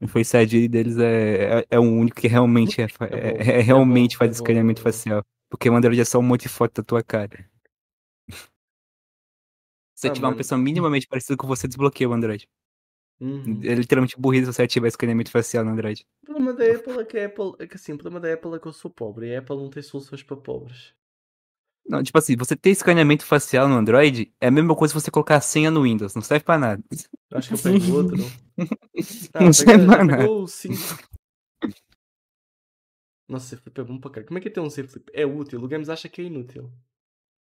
O 0.02 0.07
Face 0.09 0.36
ID 0.36 0.70
deles 0.70 0.97
é, 0.98 1.61
é, 1.61 1.66
é 1.70 1.78
o 1.78 1.82
único 1.82 2.20
que 2.20 2.28
realmente, 2.28 2.81
é, 2.81 2.85
É 2.85 3.59
é- 3.59 3.61
realmente 3.61 4.12
bom, 4.15 4.19
faz 4.20 4.31
é 4.31 4.35
escaneamento 4.35 4.81
facial. 4.81 5.23
Porque 5.51 5.69
o 5.69 5.75
Android 5.75 6.01
é 6.01 6.05
só 6.05 6.19
um 6.19 6.23
monte 6.23 6.43
de 6.43 6.49
foto 6.49 6.81
da 6.81 6.83
tua 6.87 7.03
cara. 7.03 7.45
Se 9.95 10.09
Ah, 10.09 10.13
tiver 10.13 10.25
uma 10.27 10.31
mano. 10.31 10.39
pessoa 10.39 10.59
minimamente 10.59 11.07
parecida 11.07 11.37
com 11.37 11.47
você, 11.47 11.69
desbloqueia 11.69 12.09
o 12.09 12.13
Android. 12.13 12.49
Uhum. 13.21 13.61
É 13.63 13.75
literalmente 13.75 14.19
burrice 14.19 14.47
se 14.47 14.53
você 14.55 14.63
ativar 14.63 14.89
escaneamento 14.89 15.31
facial 15.31 15.63
no 15.65 15.73
Android. 15.73 16.07
O 16.23 16.27
problema 16.27 16.55
da 16.55 16.65
Apple 16.75 17.01
é 17.01 17.05
que 17.05 17.19
a 17.19 17.27
Apple. 17.27 17.53
É 17.59 17.67
que 17.67 17.77
assim, 17.77 17.93
o 17.93 17.99
problema 17.99 18.19
da 18.21 18.33
Apple 18.33 18.55
é 18.55 18.59
que 18.59 18.67
eu 18.67 18.73
sou 18.73 18.91
pobre 18.91 19.27
e 19.29 19.35
a 19.37 19.41
Apple 19.41 19.57
não 19.57 19.69
tem 19.69 19.83
soluções 19.83 20.23
para 20.23 20.37
pobres. 20.39 20.95
Não, 21.87 22.03
tipo 22.03 22.17
assim, 22.17 22.37
você 22.37 22.55
ter 22.57 22.71
escaneamento 22.71 23.27
facial 23.27 23.69
no 23.69 23.75
Android 23.75 24.33
é 24.41 24.47
a 24.47 24.51
mesma 24.51 24.75
coisa 24.77 24.95
que 24.95 25.01
você 25.01 25.11
colocar 25.11 25.37
a 25.37 25.41
senha 25.41 25.71
no 25.71 25.83
Windows, 25.83 26.15
não 26.15 26.23
serve 26.23 26.45
pra 26.45 26.57
nada. 26.59 26.83
Acho 27.35 27.49
que 27.49 27.55
eu 27.55 27.59
pego 27.59 27.95
outro. 27.97 28.17
Ah, 29.35 29.43
Não 29.45 29.53
serve 29.53 29.73
pega, 29.87 29.87
pra 29.87 30.05
nada. 30.05 30.23
pegou 30.23 30.43
o 30.45 30.49
5. 30.49 30.75
Nossa, 33.31 33.57
Z 33.57 33.62
Flip 33.62 33.81
é 33.81 33.85
bom 33.85 33.98
pra 33.98 34.11
caralho. 34.11 34.27
Como 34.28 34.39
é 34.39 34.40
que 34.40 34.48
é 34.48 34.51
ter 34.51 34.61
um 34.61 34.69
Z 34.69 34.82
Flip? 34.85 35.11
É 35.15 35.24
útil. 35.24 35.62
O 35.62 35.69
Games 35.69 35.89
acha 35.89 36.09
que 36.09 36.20
é 36.20 36.24
inútil. 36.24 36.70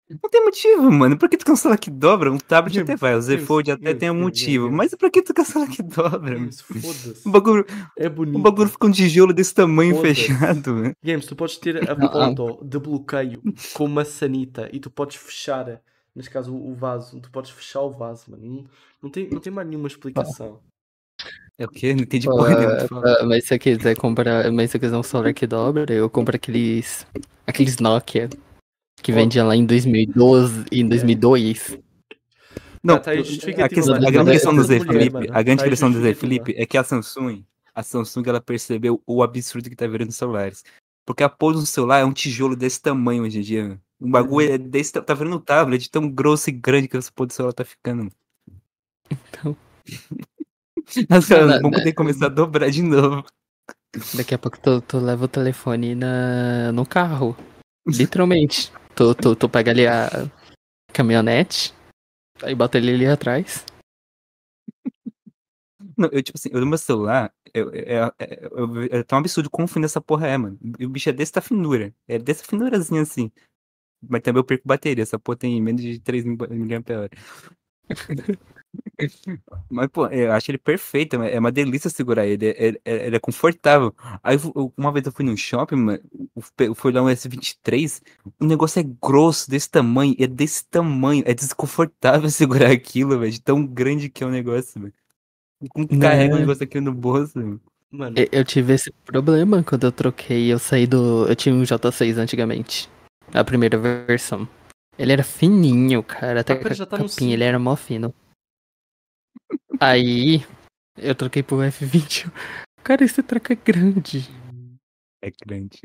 Não 0.09 0.31
tem 0.31 0.45
motivo, 0.45 0.89
mano. 0.91 1.19
Por 1.19 1.29
que 1.29 1.37
tu 1.37 1.57
celular 1.57 1.77
que 1.79 1.91
dobra? 1.91 2.31
Um 2.31 2.39
tablet 2.39 2.75
Games, 2.77 2.89
até 2.91 2.97
vai. 2.97 3.17
O 3.17 3.21
Z 3.21 3.39
Fold 3.39 3.73
até 3.73 3.83
Games, 3.83 3.99
tem 3.99 4.09
um 4.09 4.13
Games, 4.15 4.25
motivo. 4.25 4.71
Mas 4.71 4.95
pra 4.95 5.11
que 5.11 5.21
tu 5.21 5.45
celular 5.45 5.69
que 5.69 5.83
dobra? 5.83 6.35
Games, 6.37 6.61
foda-se. 6.61 7.29
O 7.29 7.31
bagulho, 7.33 7.67
É 7.99 8.09
bonito. 8.09 8.39
o 8.39 8.43
bagulho 8.43 8.69
fica 8.69 8.87
um 8.87 8.93
tijolo 8.93 9.33
desse 9.33 9.53
tamanho 9.53 10.01
fechado, 10.01 10.75
mano. 10.75 10.95
Games, 11.03 11.27
tu 11.27 11.35
podes 11.35 11.57
ter 11.59 11.91
a 11.91 11.97
foto 11.97 12.65
de 12.65 12.79
bloqueio 12.79 13.43
com 13.75 13.89
maçanita 13.89 14.71
e 14.73 14.79
tu 14.79 14.91
podes 14.91 15.17
fechar, 15.17 15.83
neste 16.15 16.31
caso, 16.31 16.55
o 16.55 16.71
o 16.71 16.75
vaso. 16.75 17.21
Tu 17.21 17.29
podes 17.31 17.51
fechar 17.51 17.81
o 17.81 17.91
vaso, 17.91 18.31
mano. 18.31 18.45
Não, 18.47 18.65
não, 19.03 19.11
tem, 19.11 19.29
não 19.29 19.41
tem 19.41 19.53
mais 19.53 19.67
nenhuma 19.69 19.89
explicação. 19.89 20.61
É 21.59 21.65
o 21.65 21.69
quê? 21.69 21.95
Não 21.95 22.03
entendi 22.03 22.27
porra 22.27 22.55
nenhuma. 22.55 22.77
tu 22.77 22.89
fala. 22.89 23.19
Ah, 23.21 23.25
mas 23.25 23.45
se 23.45 23.49
você 23.49 23.59
quiser 23.59 23.97
comprar, 23.97 24.51
mas 24.53 24.71
se 24.71 24.73
você 24.73 24.79
quiser 24.79 24.97
um 24.97 25.03
celular 25.03 25.33
que 25.33 25.47
dobra, 25.47 25.93
eu 25.93 26.11
compro 26.11 26.37
aqueles 26.37 27.07
aqueles 27.47 27.79
Nokia 27.79 28.29
que 29.03 29.13
vendia 29.13 29.45
lá 29.45 29.57
em 29.57 29.65
2012 29.65 30.67
e 30.71 30.81
em 30.81 30.89
2002. 30.89 31.79
Não, 32.83 32.99
tá 33.01 33.11
aí 33.11 33.21
a, 33.21 33.69
questão, 33.69 33.95
a 33.95 34.11
grande 34.11 34.31
questão 34.33 34.55
do 34.55 34.61
Essa 34.61 34.69
Z 34.69 34.79
mulher, 34.79 35.01
Flip, 35.01 35.13
mano. 35.13 35.27
a 35.31 35.43
grande 35.43 35.65
questão 35.65 35.91
do 35.91 36.01
Z 36.01 36.09
justificativa. 36.09 36.45
Flip 36.45 36.63
é 36.63 36.67
que 36.67 36.79
a 36.79 36.85
Samsung, 36.85 37.45
a 37.75 37.83
Samsung 37.83 38.23
ela 38.29 38.41
percebeu 38.41 39.03
o 39.07 39.23
absurdo 39.23 39.69
que 39.69 39.75
tá 39.75 39.87
virando 39.87 40.11
os 40.11 40.17
celulares. 40.17 40.63
Porque 41.05 41.23
a 41.25 41.29
porra 41.29 41.55
do 41.55 41.67
celular 41.67 42.01
é 42.01 42.05
um 42.05 42.13
tijolo 42.13 42.55
desse 42.55 42.81
tamanho 42.81 43.25
hoje 43.25 43.39
em 43.39 43.43
dia. 43.43 43.81
Um 44.01 44.11
bagulho 44.11 44.53
é 44.53 44.59
desse, 44.59 44.93
tá 44.93 45.15
virando 45.15 45.37
um 45.37 45.41
tablet 45.41 45.91
tão 45.91 46.09
grosso 46.09 46.51
e 46.51 46.53
grande 46.53 46.87
que 46.87 46.97
essa 46.97 47.11
porra 47.13 47.29
do 47.29 47.33
celular 47.33 47.53
tá 47.53 47.65
ficando. 47.65 48.11
Então. 49.11 49.57
Não, 51.11 51.21
vão 51.61 51.71
não, 51.71 51.71
ter 51.73 51.85
que 51.85 51.93
começar 51.95 52.27
a 52.27 52.29
dobrar 52.29 52.71
de 52.71 52.83
novo. 52.83 53.25
Daqui 54.15 54.35
a 54.35 54.39
pouco 54.39 54.59
tu, 54.61 54.81
tu 54.81 54.99
leva 54.99 55.25
o 55.25 55.29
telefone 55.29 55.95
na, 55.95 56.71
no 56.73 56.87
carro. 56.87 57.37
Literalmente. 57.87 58.73
Tu, 58.95 59.15
tu, 59.15 59.35
tu 59.35 59.49
pega 59.49 59.71
ali 59.71 59.87
a 59.87 60.09
caminhonete, 60.93 61.75
aí 62.43 62.55
bota 62.55 62.79
ele 62.79 62.95
ali 62.95 63.07
atrás. 63.07 63.65
Não, 65.97 66.09
eu, 66.13 66.23
tipo 66.23 66.37
assim, 66.39 66.51
eu 66.53 66.61
no 66.61 66.67
meu 66.67 66.79
celular, 66.79 67.33
eu, 67.55 67.71
é, 67.73 68.13
é, 68.19 68.49
eu- 68.53 68.83
é 68.91 69.03
tão 69.03 69.19
absurdo 69.19 69.49
como 69.51 69.67
fino 69.67 69.85
essa 69.87 70.01
porra 70.01 70.27
é, 70.27 70.37
mano. 70.37 70.59
E 70.79 70.85
o 70.85 70.91
bicho 70.91 71.09
é 71.09 71.13
dessa 71.13 71.41
finura. 71.41 71.95
É 72.07 72.19
dessa 72.19 72.45
finurazinha 72.45 73.03
assim. 73.03 73.31
Mas 74.07 74.21
também 74.23 74.41
eu 74.41 74.45
perco 74.45 74.67
bateria. 74.67 75.03
Essa 75.03 75.19
porra 75.19 75.39
tem 75.39 75.61
menos 75.61 75.81
de 75.83 75.99
3 76.01 76.25
mil 76.25 76.37
mAh. 76.37 77.09
Mas, 79.71 79.89
pô, 79.89 80.07
eu 80.09 80.33
acho 80.33 80.51
ele 80.51 80.59
perfeito. 80.59 81.17
É 81.23 81.39
uma 81.39 81.53
delícia 81.53 81.91
segurar 81.91 82.27
ele. 82.27 82.47
É, 82.49 82.69
é- 82.85 83.07
ele 83.07 83.17
é 83.17 83.21
confortável. 83.21 83.95
Aí, 84.23 84.37
eu- 84.55 84.73
uma 84.77 84.93
vez 84.93 85.07
eu 85.07 85.13
fui 85.13 85.25
num 85.25 85.37
shopping, 85.37 85.77
mano. 85.77 86.01
eu 86.59 86.75
fui 86.75 86.93
lá 86.93 87.03
um 87.03 87.09
S23. 87.09 88.01
O 88.41 88.45
negócio 88.47 88.81
é 88.81 88.85
grosso, 89.03 89.51
desse 89.51 89.71
tamanho. 89.71 90.15
É 90.19 90.27
desse 90.27 90.65
tamanho. 90.67 91.23
É 91.27 91.35
desconfortável 91.35 92.29
segurar 92.69 92.71
aquilo, 92.71 93.19
velho. 93.19 93.33
De 93.33 93.41
tão 93.41 93.65
grande 93.67 94.09
que 94.09 94.25
é 94.25 94.27
o 94.27 94.31
negócio, 94.31 94.81
velho. 94.81 94.95
Como 95.71 95.89
Né? 95.91 95.99
carrega 95.99 96.35
um 96.35 96.39
negócio 96.39 96.65
aqui 96.65 96.81
no 96.81 96.93
bolso, 96.93 97.35
velho. 97.39 97.61
Mano, 97.91 98.17
Eu, 98.19 98.29
eu 98.41 98.45
tive 98.45 98.75
esse 98.75 98.91
problema 99.05 99.63
quando 99.63 99.85
eu 99.85 99.93
troquei. 99.93 100.53
Eu 100.53 100.59
saí 100.59 100.87
do. 100.87 101.27
Eu 101.29 101.37
tinha 101.37 101.55
um 101.55 101.63
J6 101.63 102.19
antigamente. 102.19 102.91
A 103.33 103.45
primeira 103.45 103.79
versão. 103.79 104.49
Ele 104.99 105.13
era 105.13 105.23
fininho, 105.23 106.03
cara. 106.03 106.41
Até 106.41 106.55
Ah, 106.55 106.57
a 106.57 106.87
tá 106.87 106.99
no 106.99 107.09
capinha, 107.09 107.35
ele 107.35 107.45
era 107.45 107.59
mó 107.59 107.77
fino. 107.77 108.15
Aí. 109.81 110.45
Eu 110.97 111.15
troquei 111.15 111.43
pro 111.43 111.59
F20. 111.59 112.31
Cara, 112.83 113.05
esse 113.05 113.23
troca 113.23 113.53
é 113.53 113.57
grande. 113.57 114.29
É 115.23 115.31
grande. 115.45 115.81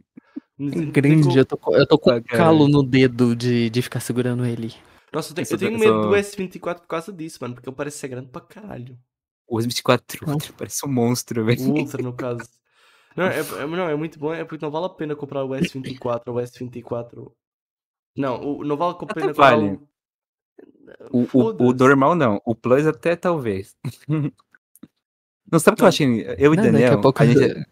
É 0.60 0.86
grande. 0.86 1.38
Eu 1.38 1.46
tô, 1.46 1.58
com- 1.58 1.76
eu 1.76 1.88
tô 1.88 1.98
com 1.98 2.12
Ah, 2.12 2.16
um 2.18 2.22
calo 2.24 2.68
no 2.68 2.84
dedo 2.84 3.36
de, 3.36 3.70
de 3.70 3.82
ficar 3.82 4.00
segurando 4.00 4.46
ele. 4.46 4.74
Nossa, 5.12 5.32
eu 5.32 5.36
tenho, 5.36 5.48
eu 5.52 5.58
tenho 5.58 5.80
medo 5.80 6.02
do 6.08 6.16
essa- 6.16 6.38
S24 6.38 6.82
por 6.82 6.88
causa 6.88 7.12
disso, 7.12 7.40
mano. 7.42 7.56
Porque 7.56 7.68
ele 7.68 7.76
parece 7.76 7.98
ser 7.98 8.08
grande 8.08 8.30
pra 8.30 8.42
caralho. 8.42 8.98
O 9.48 9.58
S24 9.60 10.26
Não. 10.26 10.38
parece 10.58 10.86
um 10.86 10.90
monstro, 10.90 11.44
velho. 11.44 11.62
Ultra, 11.62 12.02
no 12.02 12.14
caso. 12.14 12.48
Não 13.18 13.26
é, 13.26 13.40
é- 13.40 13.68
não, 13.68 13.90
é 13.90 13.96
muito 13.96 14.18
bom, 14.18 14.34
é 14.34 14.46
porque 14.46 14.64
não 14.64 14.72
vale 14.72 14.86
a 14.86 14.90
pena 14.90 15.14
comprar 15.18 15.44
o 15.44 15.50
S24 15.50 16.22
ou 16.28 16.36
o 16.36 16.40
S24. 16.40 17.30
Não, 18.16 18.42
o, 18.42 18.64
não 18.64 18.78
vale 18.78 18.94
a 18.94 19.06
pena 19.14 19.28
comprar 19.28 19.34
vale. 19.34 19.70
o. 19.72 19.88
O, 21.12 21.28
o, 21.34 21.70
o 21.70 21.74
normal 21.74 22.16
não. 22.16 22.42
O 22.46 22.54
Plus 22.56 22.86
até 22.86 23.16
talvez. 23.16 23.76
Não 25.52 25.60
sabe 25.60 25.76
o 25.76 25.78
que 25.78 25.84
eu 25.84 25.88
achei? 25.88 26.08
Eu 26.38 26.54
e 26.54 26.58
Não, 26.58 26.64
daqui 26.64 26.72
Daniel, 26.72 26.94
a 26.94 27.02
pouco. 27.02 27.22
a 27.22 27.26
gente, 27.26 27.68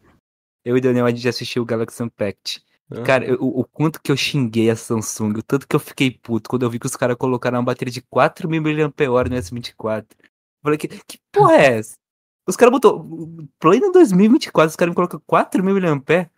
eu 0.66 0.76
e 0.76 0.82
Daniel, 0.82 1.06
a 1.06 1.12
gente 1.12 1.30
assistiu 1.30 1.64
o 1.64 1.66
Galaxy 1.66 2.04
Unpacked. 2.04 2.62
Ah. 2.92 3.04
Cara, 3.04 3.26
eu- 3.26 3.38
o, 3.42 3.62
o 3.62 3.64
quanto 3.64 4.02
que 4.02 4.12
eu 4.12 4.18
xinguei 4.18 4.70
a 4.70 4.76
Samsung, 4.76 5.38
o 5.38 5.44
tanto 5.44 5.66
que 5.66 5.76
eu 5.76 5.80
fiquei 5.80 6.12
puto 6.12 6.50
quando 6.50 6.64
eu 6.64 6.70
vi 6.70 6.78
que 6.78 6.88
os 6.88 6.96
caras 6.98 7.16
colocaram 7.16 7.58
uma 7.60 7.64
bateria 7.64 7.94
de 7.94 8.02
4.000 8.02 8.60
mAh 8.62 9.30
no 9.30 9.36
S24. 9.38 10.06
Eu 10.12 10.28
Falei, 10.62 10.78
que, 10.78 10.88
que 10.90 11.20
porra 11.32 11.54
é 11.54 11.78
essa? 11.78 11.96
Os 12.46 12.58
caras 12.58 12.72
botou 12.74 13.08
pleno 13.60 13.92
2024, 13.94 14.72
os 14.72 14.76
caras 14.76 14.92
me 14.92 14.96
colocam 14.96 15.22
4.000 15.22 15.96
mAh, 15.96 16.30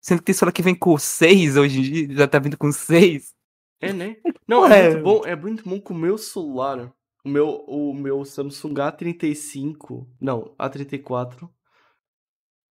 sendo 0.00 0.18
que 0.18 0.26
tem 0.26 0.34
celular 0.34 0.52
que 0.52 0.62
vem 0.62 0.74
com 0.76 0.96
6 0.96 1.56
hoje 1.56 1.78
em 1.80 1.82
dia, 1.82 2.16
já 2.18 2.28
tá 2.28 2.38
vindo 2.38 2.56
com 2.56 2.70
6. 2.70 3.34
É, 3.80 3.92
né? 3.92 4.16
Não, 4.46 4.66
é 4.66 4.90
muito 4.90 5.02
bom, 5.04 5.24
é 5.24 5.36
muito 5.36 5.68
bom 5.68 5.80
com 5.80 5.94
o 5.94 5.98
meu 5.98 6.18
celular. 6.18 6.92
O 7.24 7.28
meu, 7.28 7.48
o 7.66 7.92
meu 7.94 8.24
Samsung 8.24 8.74
A35, 8.74 10.08
não, 10.20 10.54
A34, 10.56 11.50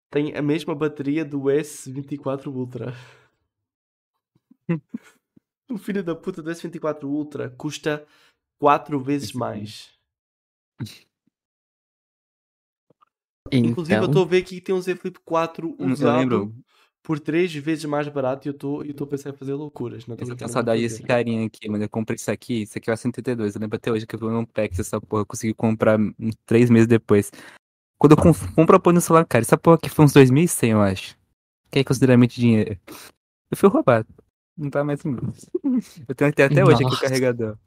tem 0.10 0.36
a 0.36 0.42
mesma 0.42 0.74
bateria 0.74 1.24
do 1.24 1.42
S24 1.44 2.48
Ultra. 2.48 2.94
o 5.70 5.78
filho 5.78 6.04
da 6.04 6.16
puta 6.16 6.42
do 6.42 6.50
S24 6.50 7.04
Ultra 7.04 7.50
custa 7.52 8.08
4 8.60 9.00
vezes 9.00 9.34
mais. 9.34 9.92
Inclusive, 13.52 13.94
eu 13.94 13.98
Então, 14.00 14.10
estou 14.10 14.24
a 14.24 14.28
ver 14.28 14.38
aqui 14.40 14.56
que 14.56 14.62
tem 14.62 14.76
um 14.76 14.82
Z 14.82 14.96
Flip 14.96 15.20
4 15.24 15.76
Eu 15.80 15.88
usado 15.88 16.20
lembro. 16.20 16.56
Por 17.08 17.22
três 17.22 17.56
vezes 17.56 17.86
mais 17.86 18.06
barato 18.10 18.46
e 18.46 18.50
eu 18.50 18.52
estou 18.52 18.84
eu 18.84 18.94
tô 18.94 19.06
a 19.06 19.08
pensar 19.08 19.30
em 19.30 19.34
fazer 19.34 19.54
loucuras. 19.54 20.06
Não 20.06 20.18
tô 20.18 20.24
Eu 20.24 20.26
tenho 20.26 20.36
brincando, 20.36 20.52
saudade 20.52 20.82
desse 20.82 21.02
carinha 21.02 21.48
aqui, 21.48 21.70
mano. 21.70 21.86
Eu 21.86 21.90
comprei 21.90 22.18
isso 22.18 22.30
aqui. 22.30 22.64
Isso 22.64 22.78
aqui 22.78 22.90
é 22.90 22.94
o 22.94 22.98
182. 22.98 23.56
Eu 23.56 23.62
lembro 23.62 23.78
até 23.78 23.90
hoje 23.90 24.06
que 24.06 24.14
eu 24.14 24.20
vi 24.20 24.26
um 24.26 24.40
Unpack 24.40 24.78
essa 24.82 25.00
porra. 25.00 25.22
Eu 25.22 25.26
consegui 25.26 25.54
comprar 25.54 25.98
três 26.46 26.70
meses 26.70 26.86
depois. 26.86 27.32
Quando 27.98 28.12
eu 28.12 28.18
com- 28.18 28.34
compro 28.54 28.76
a 28.76 28.80
porra 28.82 28.96
no 28.96 29.00
celular, 29.02 29.26
cara, 29.26 29.42
essa 29.42 29.58
porra 29.58 29.78
aqui 29.78 29.88
foi 29.90 30.04
uns 30.04 30.12
2.100, 30.12 30.72
eu 30.72 30.82
acho. 30.82 31.18
Que 31.72 31.80
é 31.80 31.84
consideravelmente 31.86 32.42
dinheiro. 32.42 32.78
Eu 33.50 33.56
fui 33.56 33.70
roubado. 33.70 34.08
Não 34.58 34.70
tá 34.70 34.84
mais 34.84 35.02
mim. 35.06 35.16
Eu 36.10 36.14
tenho 36.14 36.30
até, 36.30 36.44
até 36.44 36.66
hoje 36.66 36.84
aqui 36.84 36.94
o 36.94 37.00
carregador. 37.00 37.58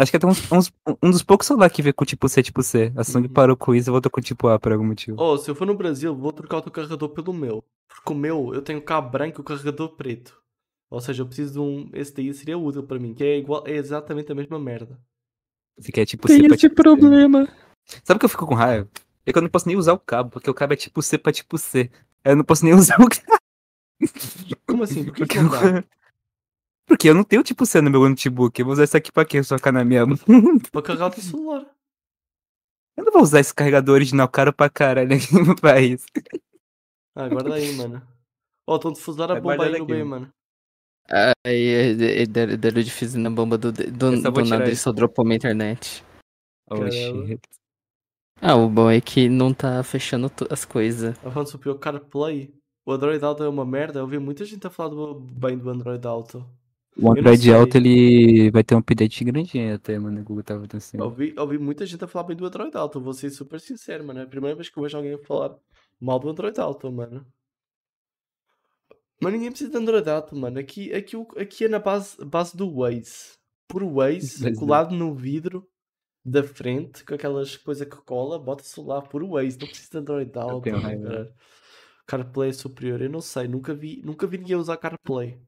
Acho 0.00 0.10
que 0.12 0.16
até 0.16 0.26
uns, 0.26 0.52
uns- 0.52 0.72
um 1.02 1.10
dos 1.10 1.22
poucos 1.24 1.46
celulares 1.46 1.74
que 1.74 1.82
veio 1.82 1.92
com 1.94 2.04
tipo 2.04 2.28
C, 2.28 2.42
tipo 2.42 2.62
C. 2.62 2.92
A 2.96 3.02
Samsung 3.02 3.26
Uhum. 3.26 3.32
parou 3.32 3.56
com 3.56 3.74
isso 3.74 3.90
e 3.90 3.92
voltou 3.92 4.10
com 4.10 4.20
tipo 4.20 4.46
A 4.48 4.58
por 4.58 4.70
algum 4.72 4.84
motivo. 4.86 5.20
Oh, 5.20 5.36
se 5.36 5.50
eu 5.50 5.54
for 5.54 5.66
no 5.66 5.74
Brasil, 5.74 6.14
vou 6.14 6.32
trocar 6.32 6.58
o 6.58 6.62
teu 6.62 6.70
carregador 6.72 7.08
pelo 7.08 7.32
meu. 7.32 7.64
Porque 7.88 8.12
o 8.12 8.16
meu, 8.16 8.54
eu 8.54 8.62
tenho 8.62 8.80
cabo 8.80 9.10
branco 9.10 9.40
e 9.40 9.42
o 9.42 9.44
carregador 9.44 9.88
preto. 9.96 10.38
Ou 10.90 11.00
seja, 11.00 11.22
eu 11.22 11.26
preciso 11.26 11.52
de 11.54 11.58
um. 11.58 11.90
Esse 11.92 12.14
daí 12.14 12.32
seria 12.32 12.56
útil 12.56 12.82
para 12.84 12.98
mim, 12.98 13.12
que 13.12 13.24
é 13.24 13.36
igual, 13.38 13.64
é 13.66 13.72
exatamente 13.72 14.30
a 14.30 14.34
mesma 14.34 14.58
merda. 14.58 14.98
Fica 15.80 16.00
é 16.00 16.06
tipo 16.06 16.26
tem 16.28 16.36
C 16.42 16.42
pra 16.46 16.54
esse 16.54 16.60
tipo 16.68 16.76
C. 16.76 16.82
problema. 16.82 17.48
Sabe 18.04 18.16
o 18.16 18.20
que 18.20 18.24
eu 18.24 18.30
fico 18.30 18.46
com 18.46 18.54
raiva? 18.54 18.88
É 19.26 19.32
que 19.32 19.38
eu 19.38 19.42
não 19.42 19.50
posso 19.50 19.66
nem 19.66 19.76
usar 19.76 19.92
o 19.94 19.98
cabo, 19.98 20.30
porque 20.30 20.48
o 20.48 20.54
cabo 20.54 20.72
é 20.72 20.76
tipo 20.76 21.02
C 21.02 21.18
pra 21.18 21.32
tipo 21.32 21.58
C. 21.58 21.90
Aí 22.24 22.32
Eu 22.32 22.36
não 22.36 22.44
posso 22.44 22.64
nem 22.64 22.72
usar 22.74 22.96
o 23.00 23.08
cabo. 23.08 23.38
Como 24.66 24.82
assim? 24.84 25.04
Por 25.04 25.12
que 25.14 25.20
Porque, 25.26 25.38
que 25.38 25.42
não 25.42 25.50
dá? 25.50 25.84
Porque 26.88 27.08
eu 27.08 27.14
não 27.14 27.22
tenho 27.22 27.42
tipo 27.44 27.64
C 27.66 27.80
no 27.80 27.90
meu 27.90 28.08
notebook. 28.08 28.58
Eu 28.58 28.64
vou 28.66 28.72
usar 28.72 28.84
isso 28.84 28.96
aqui 28.96 29.12
pra 29.12 29.24
quê? 29.24 29.42
Só 29.42 29.56
ficar 29.58 29.70
na 29.72 29.84
minha 29.84 30.04
mão. 30.06 30.16
Para 30.72 30.82
carregar 30.82 31.06
o 31.06 31.10
teu 31.10 31.22
celular. 31.22 31.66
Eu 32.96 33.04
não 33.04 33.12
vou 33.12 33.22
usar 33.22 33.38
esse 33.40 33.54
carregador 33.54 33.94
original 33.94 34.28
caro 34.28 34.52
pra 34.52 34.68
caralho 34.68 35.14
aqui 35.14 35.32
no 35.34 35.54
país. 35.54 36.04
Ah, 37.14 37.28
guarda 37.28 37.54
aí, 37.54 37.72
mano. 37.74 38.02
Oh, 38.66 38.76
estão 38.76 38.92
de 38.92 39.00
fusar 39.00 39.30
a 39.30 39.40
bomba 39.40 39.64
aí 39.64 39.70
no 39.70 39.84
aqui, 39.84 39.92
meio, 39.92 40.06
mano. 40.06 40.32
Aí 41.46 42.26
deram 42.26 42.56
deram 42.56 42.82
difícil 42.82 43.20
na 43.20 43.30
bomba 43.30 43.56
do, 43.56 43.72
do, 43.72 44.20
vou 44.20 44.32
do 44.32 44.44
nada 44.44 44.66
ele 44.66 44.76
só 44.76 44.92
dropou 44.92 45.24
minha 45.24 45.36
internet. 45.36 46.04
Oh, 46.70 46.90
shit. 46.90 47.40
Ah, 48.40 48.54
o 48.56 48.68
bom 48.68 48.90
é 48.90 49.00
que 49.00 49.28
não 49.28 49.54
tá 49.54 49.82
fechando 49.82 50.30
as 50.50 50.64
coisas. 50.64 51.16
Avanço 51.24 51.56
o 51.56 51.60
pior 51.60 51.74
CarPlay. 51.78 52.52
O 52.86 52.92
Android 52.92 53.24
Auto 53.24 53.42
é 53.42 53.48
uma 53.48 53.64
merda. 53.64 54.00
Eu 54.00 54.06
vi 54.06 54.18
muita 54.18 54.44
gente 54.44 54.66
a 54.66 54.70
falar 54.70 54.90
do- 54.90 55.14
bem 55.14 55.56
do 55.58 55.70
Android 55.70 56.06
Auto. 56.06 56.44
O 56.98 57.02
não 57.02 57.12
Android. 57.12 57.52
Auto 57.52 57.76
ele 57.76 58.50
vai 58.50 58.64
ter 58.64 58.74
um 58.74 58.78
update 58.78 59.24
grandinho 59.24 59.74
até, 59.74 59.96
mano. 59.98 60.20
O 60.20 60.24
Google 60.24 60.42
tava 60.42 60.66
pensando. 60.66 61.04
ouvi, 61.04 61.32
eu 61.36 61.42
ouvi 61.42 61.56
muita 61.56 61.86
gente 61.86 62.04
a 62.04 62.08
falar 62.08 62.24
bem 62.24 62.36
do 62.36 62.44
Android 62.44 62.76
Auto. 62.76 63.00
Vou 63.00 63.12
ser 63.12 63.30
super 63.30 63.60
sincero, 63.60 64.04
mano. 64.04 64.18
É 64.18 64.22
a 64.24 64.26
primeira 64.26 64.56
vez 64.56 64.68
que 64.68 64.76
eu 64.76 64.82
vejo 64.82 64.96
alguém 64.96 65.16
falar 65.18 65.56
mal 66.00 66.18
do 66.18 66.28
Android 66.28 66.58
Auto, 66.60 66.90
mano. 66.90 67.24
Mas 69.20 69.32
ninguém 69.32 69.50
precisa 69.50 69.70
de 69.70 69.76
Android 69.76 70.10
Auto, 70.10 70.34
mano. 70.34 70.58
Aqui, 70.58 70.92
aqui, 70.92 71.16
aqui 71.36 71.64
é 71.64 71.68
na 71.68 71.78
base, 71.78 72.16
base 72.24 72.56
do 72.56 72.68
Waze. 72.68 73.36
Por 73.68 73.84
Waze, 73.84 74.42
Mas, 74.50 74.58
colado 74.58 74.92
no 74.92 75.14
vidro 75.14 75.68
da 76.24 76.42
frente, 76.42 77.04
com 77.04 77.14
aquelas 77.14 77.56
coisas 77.56 77.86
que 77.86 77.96
cola, 77.96 78.38
bota-se 78.40 78.80
lá 78.80 79.00
por 79.00 79.22
Waze. 79.24 79.58
Não 79.58 79.68
precisa 79.68 79.90
de 79.92 79.98
Android 79.98 80.32
Auto. 80.36 80.68
CarPlay 82.08 82.50
é 82.50 82.52
superior. 82.52 83.02
Eu 83.02 83.10
não 83.10 83.20
sei, 83.20 83.46
nunca 83.46 83.72
vi, 83.72 84.02
nunca 84.04 84.26
vi 84.26 84.38
ninguém 84.38 84.56
usar 84.56 84.76
CarPlay. 84.78 85.38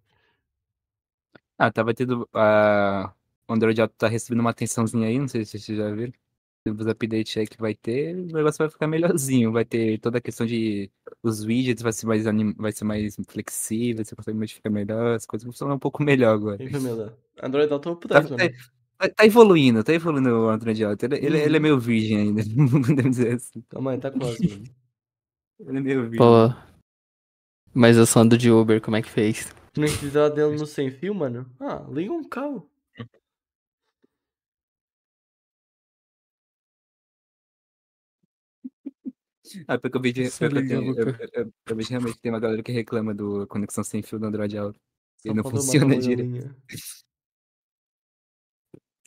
Ah, 1.61 1.71
tava 1.71 1.93
tendo. 1.93 2.27
A... 2.33 3.13
O 3.47 3.53
Android 3.53 3.79
Auto 3.83 3.95
tá 3.99 4.09
recebendo 4.09 4.41
uma 4.41 4.51
atençãozinha 4.51 5.09
aí, 5.09 5.19
não 5.19 5.29
sei 5.29 5.45
se 5.45 5.59
vocês 5.59 5.77
já 5.77 5.91
viram. 5.91 6.13
Os 6.67 6.87
updates 6.87 7.37
aí 7.37 7.47
que 7.47 7.59
vai 7.59 7.75
ter, 7.75 8.15
o 8.15 8.27
negócio 8.33 8.59
vai 8.59 8.71
ficar 8.71 8.87
melhorzinho. 8.87 9.53
Vai 9.53 9.65
ter 9.65 9.99
toda 9.99 10.19
a 10.19 10.21
questão 10.23 10.47
de. 10.47 10.91
Os 11.23 11.43
widgets 11.45 11.83
vai 11.83 11.93
ser 11.93 12.07
mais, 12.07 12.27
anim... 12.27 12.55
vai 12.55 12.73
ser 12.73 12.85
mais 12.85 13.17
flexível, 13.29 14.03
você 14.05 14.17
consegue 14.17 14.39
modificar 14.39 14.73
melhor, 14.73 15.17
as 15.17 15.27
coisas 15.27 15.45
vão 15.45 15.53
funcionar 15.53 15.75
um 15.75 15.79
pouco 15.79 16.03
melhor 16.03 16.35
agora. 16.35 16.59
Android 17.43 17.71
Auto 17.73 17.91
é 18.05 18.09
Tá, 18.09 18.23
tá- 18.23 18.37
tá- 18.99 19.09
tá 19.09 19.27
evoluindo, 19.27 19.85
tá 19.85 19.93
evoluindo 19.93 20.31
o 20.31 20.49
Android 20.49 20.83
Auto. 20.85 21.03
Ele, 21.05 21.17
ele, 21.17 21.39
ele 21.41 21.57
é 21.57 21.59
Uhum. 21.59 21.63
meio 21.63 21.79
virgem 21.79 22.17
ainda, 22.19 22.43
não 22.57 22.81
podemos 22.83 23.17
dizer 23.17 23.35
assim. 23.35 23.63
Calma 23.69 23.93
aí, 23.93 23.99
tá 23.99 24.11
quase, 24.11 24.49
mano. 24.49 24.65
Ele 25.61 25.79
é 25.79 25.81
meio 25.81 26.03
virgem. 26.03 26.19
Pô. 26.19 26.55
Mas 27.75 27.97
eu 27.99 28.07
sou 28.07 28.23
ando 28.23 28.39
de 28.39 28.51
Uber, 28.51 28.81
como 28.81 28.97
é 28.97 29.03
que 29.03 29.11
fez? 29.11 29.53
Conectividade 29.75 30.35
dele 30.35 30.57
no 30.57 30.67
sem 30.67 30.91
fio, 30.91 31.15
mano. 31.15 31.51
Ah, 31.61 31.87
liga 31.91 32.13
um 32.13 32.25
cabo. 32.25 32.69
Ah, 39.67 39.79
porque 39.79 39.97
eu 39.97 40.01
vejo, 40.03 40.15
que 40.15 40.45
eu, 40.45 40.95
eu, 40.95 41.09
eu- 41.33 41.53
eu 41.67 41.77
vejo 41.77 41.89
realmente 41.91 42.15
que 42.15 42.21
tem 42.21 42.31
uma 42.31 42.39
galera 42.41 42.63
que 42.63 42.71
reclama 42.71 43.13
do 43.15 43.47
conexão 43.49 43.83
sem 43.83 44.03
fio 44.03 44.19
do 44.19 44.27
Android 44.27 44.57
Auto. 44.57 44.79
Só 45.19 45.29
Ele 45.29 45.35
não 45.37 45.43
falta 45.43 45.59
funciona 45.59 45.87
uma 45.87 45.99
direito. 46.01 46.31
galinha. 46.31 46.57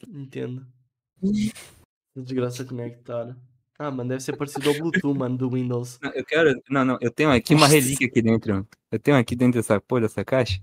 Entendo. 0.08 0.68
Desgraça 2.16 2.66
conectar. 2.66 3.38
Ah, 3.78 3.90
mano, 3.90 4.10
deve 4.10 4.22
ser 4.22 4.38
parecido 4.38 4.70
ao 4.70 4.76
Bluetooth, 4.76 5.18
mano, 5.18 5.38
do 5.38 5.50
Windows. 5.50 6.00
Não, 6.02 6.12
eu 6.12 6.24
quero. 6.24 6.62
Não, 6.70 6.86
não, 6.86 6.98
eu 7.02 7.12
tenho 7.12 7.32
aqui 7.32 7.56
uma 7.56 7.68
relíquia 7.68 8.08
aqui 8.08 8.22
dentro. 8.22 8.68
Eu 8.92 9.00
tenho 9.00 9.18
aqui 9.18 9.36
dentro 9.36 9.60
dessa 9.60 9.82
porra 9.82 10.02
dessa 10.02 10.24
caixa. 10.24 10.62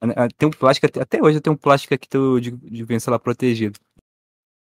Ah, 0.00 0.24
ah, 0.24 0.28
Tem 0.28 0.48
um 0.48 0.52
plástico, 0.52 0.86
até, 0.86 1.22
hoje 1.22 1.38
eu 1.38 1.42
tenho 1.42 1.54
um 1.54 1.58
plástico 1.58 1.94
aqui 1.94 2.08
do, 2.08 2.40
de, 2.40 2.50
de 2.50 2.84
vencelar 2.84 3.18
protegido. 3.20 3.78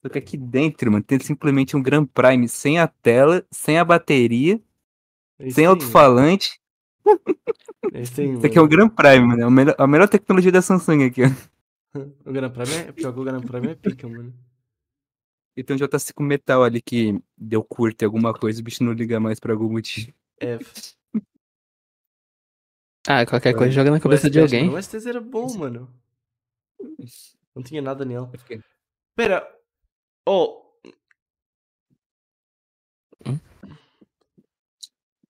Só 0.03 0.09
que 0.09 0.19
aqui 0.19 0.37
dentro, 0.37 0.91
mano, 0.91 1.05
tem 1.05 1.19
simplesmente 1.21 1.77
um 1.77 1.83
Grand 1.83 2.05
Prime 2.07 2.49
sem 2.49 2.79
a 2.79 2.89
tela, 2.89 3.47
sem 3.51 3.79
a 3.79 3.85
bateria, 3.85 4.61
É 5.39 5.47
isso 5.47 5.55
sem 5.55 5.67
alto-falante. 5.67 6.61
É 7.93 8.01
isso 8.01 8.21
aí, 8.21 8.31
Isso 8.35 8.47
aqui 8.47 8.59
é 8.59 8.61
o. 8.61 8.67
Grand 8.67 8.89
Prime, 8.89 9.27
mano. 9.27 9.43
É 9.43 9.45
a 9.45 9.51
melhor, 9.51 9.75
a 9.79 9.87
melhor 9.87 10.09
tecnologia 10.09 10.51
da 10.51 10.63
Samsung 10.63 11.05
aqui, 11.05 11.23
ó. 11.25 11.29
O 12.25 12.33
Gran 12.33 12.51
Prime 12.51 12.75
é 12.75 12.93
pior 12.93 13.13
que 13.13 13.21
o 13.21 13.25
Gran 13.25 13.41
Prime 13.41 13.69
é 13.69 13.75
pica, 13.75 14.09
mano. 14.09 14.33
E 15.57 15.63
tem 15.63 15.77
um 15.77 15.79
JC 15.79 16.13
com 16.15 16.23
metal 16.23 16.63
ali 16.65 16.81
que 16.81 17.21
deu 17.37 17.63
curto 17.63 18.03
em 18.03 18.07
alguma 18.07 18.33
coisa, 18.33 18.61
o 18.61 18.65
bicho 18.65 18.83
não 18.83 18.93
liga 18.93 19.21
mais 19.21 19.39
por 19.39 19.51
algum 19.51 19.71
motivo. 19.71 20.13
F. 20.41 20.95
Ah, 23.07 23.27
qualquer 23.27 23.51
É. 23.51 23.55
coisa 23.55 23.71
joga 23.73 23.91
na 23.91 24.01
cabeça 24.01 24.31
de 24.31 24.39
S10, 24.39 24.43
alguém. 24.43 24.65
mano, 24.67 24.77
O 24.77 24.81
S10 24.81 25.07
era 25.09 25.21
bom, 25.21 25.53
mano. 25.59 25.93
Não 27.55 27.63
tinha 27.63 27.83
nada 27.83 28.05
nele. 28.05 28.27
Fiquei- 28.39 28.63
Pera. 29.15 29.47
Oh. 30.27 30.63
Hum? 33.27 33.39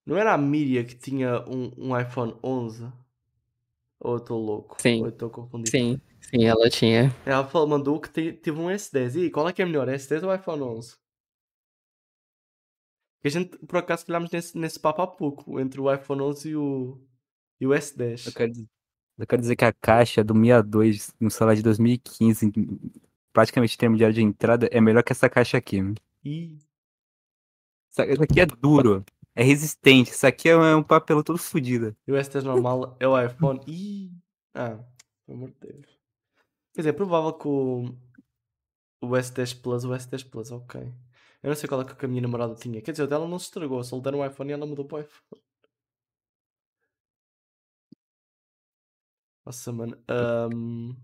Não 0.07 0.16
era 0.16 0.35
a 0.35 0.39
Miria 0.39 0.85
que 0.85 0.94
tinha 0.94 1.40
um, 1.49 1.73
um 1.78 1.99
iPhone 2.01 2.36
11? 2.44 2.85
Ou 4.01 4.12
eu 4.15 4.19
estou 4.19 4.39
louco? 4.44 4.81
Sim. 4.81 5.01
Ou 5.01 5.07
eu 5.07 5.11
estou 5.12 5.31
confundido? 5.31 5.70
Sim, 5.70 6.01
sim, 6.23 6.44
ela 6.44 6.69
tinha. 6.70 7.15
Ela 7.27 7.47
falou, 7.47 7.69
mandou 7.69 8.01
que 8.01 8.09
te- 8.11 8.32
teve 8.32 8.59
um 8.59 8.69
S10. 8.70 9.16
E 9.16 9.31
qual 9.31 9.49
é 9.49 9.53
que 9.53 9.61
é 9.62 9.65
melhor, 9.65 9.89
S10 9.89 10.23
ou 10.23 10.35
iPhone 10.35 10.62
11? 10.62 10.97
Que 13.20 13.28
a 13.28 13.31
gente, 13.31 13.57
por 13.66 13.77
acaso, 13.77 14.05
falhámos 14.05 14.31
nesse, 14.31 14.57
nesse 14.59 14.81
papo 14.81 15.03
há 15.03 15.07
pouco, 15.07 15.61
entre 15.61 15.81
o 15.81 15.93
iPhone 15.93 16.23
11 16.23 16.51
e 16.51 16.57
o, 16.57 17.01
e 17.61 17.66
o 17.66 17.70
S10. 17.70 18.27
Eu 18.27 18.32
quero, 18.32 18.51
dizer, 18.53 18.69
eu 19.19 19.27
quero 19.27 19.43
dizer 19.43 19.57
que 19.57 19.65
a 19.65 19.73
caixa 19.73 20.24
do 20.24 20.35
62 20.35 21.15
no 21.20 21.31
celular 21.31 21.55
de 21.55 21.62
2015, 21.62 22.47
em- 22.47 22.90
praticamente 23.32 23.74
em 23.74 23.78
termos 23.78 23.99
de 23.99 24.05
área 24.05 24.15
de 24.15 24.23
entrada, 24.23 24.69
é 24.73 24.81
melhor 24.81 25.03
que 25.05 25.12
essa 25.12 25.28
caixa 25.28 25.57
aqui. 25.57 25.78
Ih, 26.24 26.59
Essa- 27.93 28.07
Isso 28.07 28.23
aqui 28.23 28.40
é 28.40 28.47
duro, 28.47 29.05
é 29.36 29.44
resistente. 29.44 30.11
Isso 30.11 30.27
aqui 30.27 30.49
é 30.49 30.57
um 30.74 30.82
papel 30.82 31.23
todo 31.23 31.39
fodido. 31.39 31.94
e 32.07 32.11
o 32.12 32.16
S10 32.16 32.43
normal 32.43 32.97
é 32.99 33.07
o 33.07 33.20
iPhone. 33.23 33.61
Ih, 33.69 34.11
ah, 34.55 34.78
pelo 35.27 35.39
amor 35.39 35.51
de 35.51 35.61
Deus. 35.61 36.01
Quer 36.74 36.81
dizer, 36.82 36.90
é 36.90 36.93
provável 36.93 37.32
que 37.35 37.47
o, 37.49 37.85
o 39.03 39.09
S10 39.16 39.61
Plus, 39.61 39.85
o 39.85 39.90
S10 39.90 40.28
Plus, 40.31 40.51
ok. 40.51 40.81
Eu 41.43 41.49
não 41.49 41.55
sei 41.57 41.69
qual 41.69 41.82
é 41.82 41.85
que 41.85 42.05
a 42.05 42.09
minha 42.09 42.23
namorada 42.23 42.55
tinha. 42.55 42.81
Quer 42.81 42.93
dizer, 42.93 43.03
o 43.05 43.07
dela 43.09 43.27
não 43.28 43.39
se 43.39 43.47
estragou, 43.47 43.82
só 43.82 43.97
lhe 43.97 44.03
deram 44.03 44.20
um 44.20 44.27
iPhone 44.27 44.51
e 44.51 44.53
ela 44.55 44.65
mudou 44.66 44.85
para 44.86 44.99
o 44.99 45.01
iPhone. 45.01 45.43
Nossa, 49.44 49.73
mano. 49.73 49.99
Um... 50.09 50.94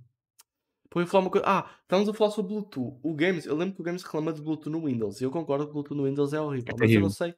Pô, 0.88 1.00
eu 1.00 1.06
falar 1.06 1.24
uma 1.24 1.30
coisa. 1.30 1.46
Ah, 1.46 1.70
estávamos 1.82 2.08
a 2.08 2.14
falar 2.14 2.30
sobre 2.30 2.54
Bluetooth. 2.54 2.98
O 3.02 3.14
Games, 3.14 3.44
eu 3.44 3.56
lembro 3.56 3.74
que 3.74 3.80
o 3.82 3.84
Games 3.84 4.02
reclama 4.02 4.32
de 4.32 4.40
Bluetooth 4.40 4.70
no 4.70 4.86
Windows. 4.86 5.20
E 5.20 5.24
eu 5.24 5.30
concordo 5.30 5.64
que 5.66 5.70
o 5.70 5.74
Bluetooth 5.74 5.96
no 5.96 6.04
Windows 6.04 6.32
é 6.32 6.40
horrível. 6.40 6.74
mas 6.78 6.90
eu 6.90 7.00
não 7.00 7.10
sei. 7.10 7.34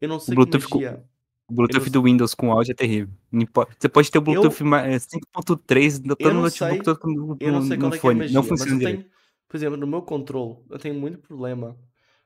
Eu 0.00 0.08
não 0.08 0.20
sei 0.20 0.34
Bluetooth 0.34 0.58
que 0.58 0.64
ficou- 0.66 0.82
magia. 0.82 1.08
O 1.48 1.54
Bluetooth 1.54 1.90
não 1.90 1.90
do 1.90 2.02
Windows 2.02 2.34
com 2.34 2.50
áudio 2.52 2.72
é 2.72 2.74
terrível. 2.74 3.12
Você 3.78 3.88
pode 3.88 4.10
ter 4.10 4.18
o 4.18 4.22
Bluetooth 4.22 4.56
é, 4.84 4.98
5.3 4.98 6.00
no- 6.00 6.16
notebook, 6.32 6.84
todo 6.84 7.00
no, 7.04 7.38
Eu 7.40 7.52
não 7.52 7.62
sei 7.62 7.76
no 7.76 7.92
é 7.92 7.92
é 7.92 7.92
fone. 7.92 8.12
magia, 8.12 8.28
Não 8.28 8.42
eu 8.42 8.42
funciona 8.42 8.78
direito. 8.78 9.04
tenho, 9.04 9.10
por 9.48 9.56
exemplo, 9.56 9.76
no 9.76 9.86
meu 9.86 10.02
controle, 10.02 10.64
eu 10.70 10.78
tenho 10.78 10.94
muito 10.94 11.18
problema 11.18 11.78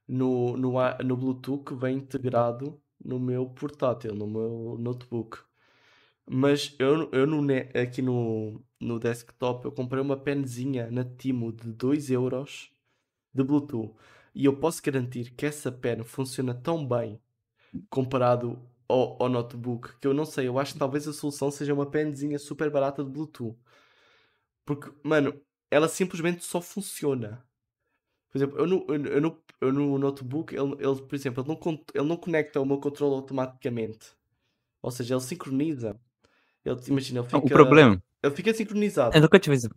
no, 0.08 0.56
no, 0.56 0.72
no 1.04 1.16
Bluetooth 1.16 1.64
que 1.64 1.74
vem 1.74 1.98
integrado 1.98 2.80
no 3.04 3.18
meu 3.20 3.48
portátil, 3.50 4.14
no 4.14 4.26
meu 4.26 4.76
notebook. 4.78 5.38
Mas 6.30 6.74
eu, 6.78 7.10
eu 7.12 7.26
no, 7.26 7.42
aqui 7.80 8.02
no, 8.02 8.62
no 8.80 8.98
desktop 8.98 9.64
eu 9.64 9.72
comprei 9.72 10.02
uma 10.02 10.16
penzinha 10.16 10.90
na 10.90 11.04
Timo 11.04 11.52
de 11.52 11.72
2 11.72 12.10
euros 12.10 12.70
de 13.34 13.44
Bluetooth. 13.44 13.94
E 14.34 14.44
eu 14.46 14.56
posso 14.58 14.82
garantir 14.82 15.32
que 15.34 15.46
essa 15.46 15.72
pen 15.72 16.04
funciona 16.04 16.54
tão 16.54 16.86
bem 16.86 17.20
comparado 17.90 18.58
ao, 18.89 19.23
ao 19.23 19.28
notebook 19.28 19.97
que 20.01 20.06
eu 20.06 20.15
não 20.15 20.24
sei, 20.24 20.48
eu 20.48 20.59
acho 20.59 20.73
que 20.73 20.78
talvez 20.78 21.06
a 21.06 21.12
solução 21.12 21.51
seja 21.51 21.74
uma 21.74 21.90
penzinha 21.90 22.39
super 22.39 22.70
barata 22.70 23.05
de 23.05 23.10
Bluetooth. 23.10 23.56
Porque, 24.65 24.90
mano, 25.02 25.40
ela 25.70 25.89
simplesmente 25.89 26.44
só 26.44 26.60
funciona. 26.60 27.44
Por 28.31 28.39
exemplo, 28.39 28.59
eu 28.59 28.66
no, 28.66 28.86
eu, 28.89 29.20
no, 29.20 29.43
eu 29.60 29.73
no 29.73 29.98
notebook, 29.98 30.55
ele, 30.55 30.73
ele, 30.78 31.02
por 31.02 31.15
exemplo, 31.15 31.43
ele 31.43 31.48
não, 31.48 31.85
ele 31.94 32.09
não 32.09 32.16
conecta 32.16 32.60
o 32.60 32.66
meu 32.66 32.78
controle 32.78 33.15
automaticamente. 33.15 34.12
Ou 34.82 34.90
seja, 34.90 35.15
ele 35.15 35.23
sincroniza. 35.23 35.98
Ele, 36.65 36.78
imagina, 36.89 37.20
ele 37.20 37.28
Não, 37.32 37.40
fica, 37.40 37.47
O 37.47 37.48
problema, 37.48 38.02
ele 38.23 38.35
fica 38.35 38.52
sincronizado. 38.52 39.16
eu 39.16 39.20
nunca 39.23 39.39
tive 39.39 39.56
isso. 39.56 39.69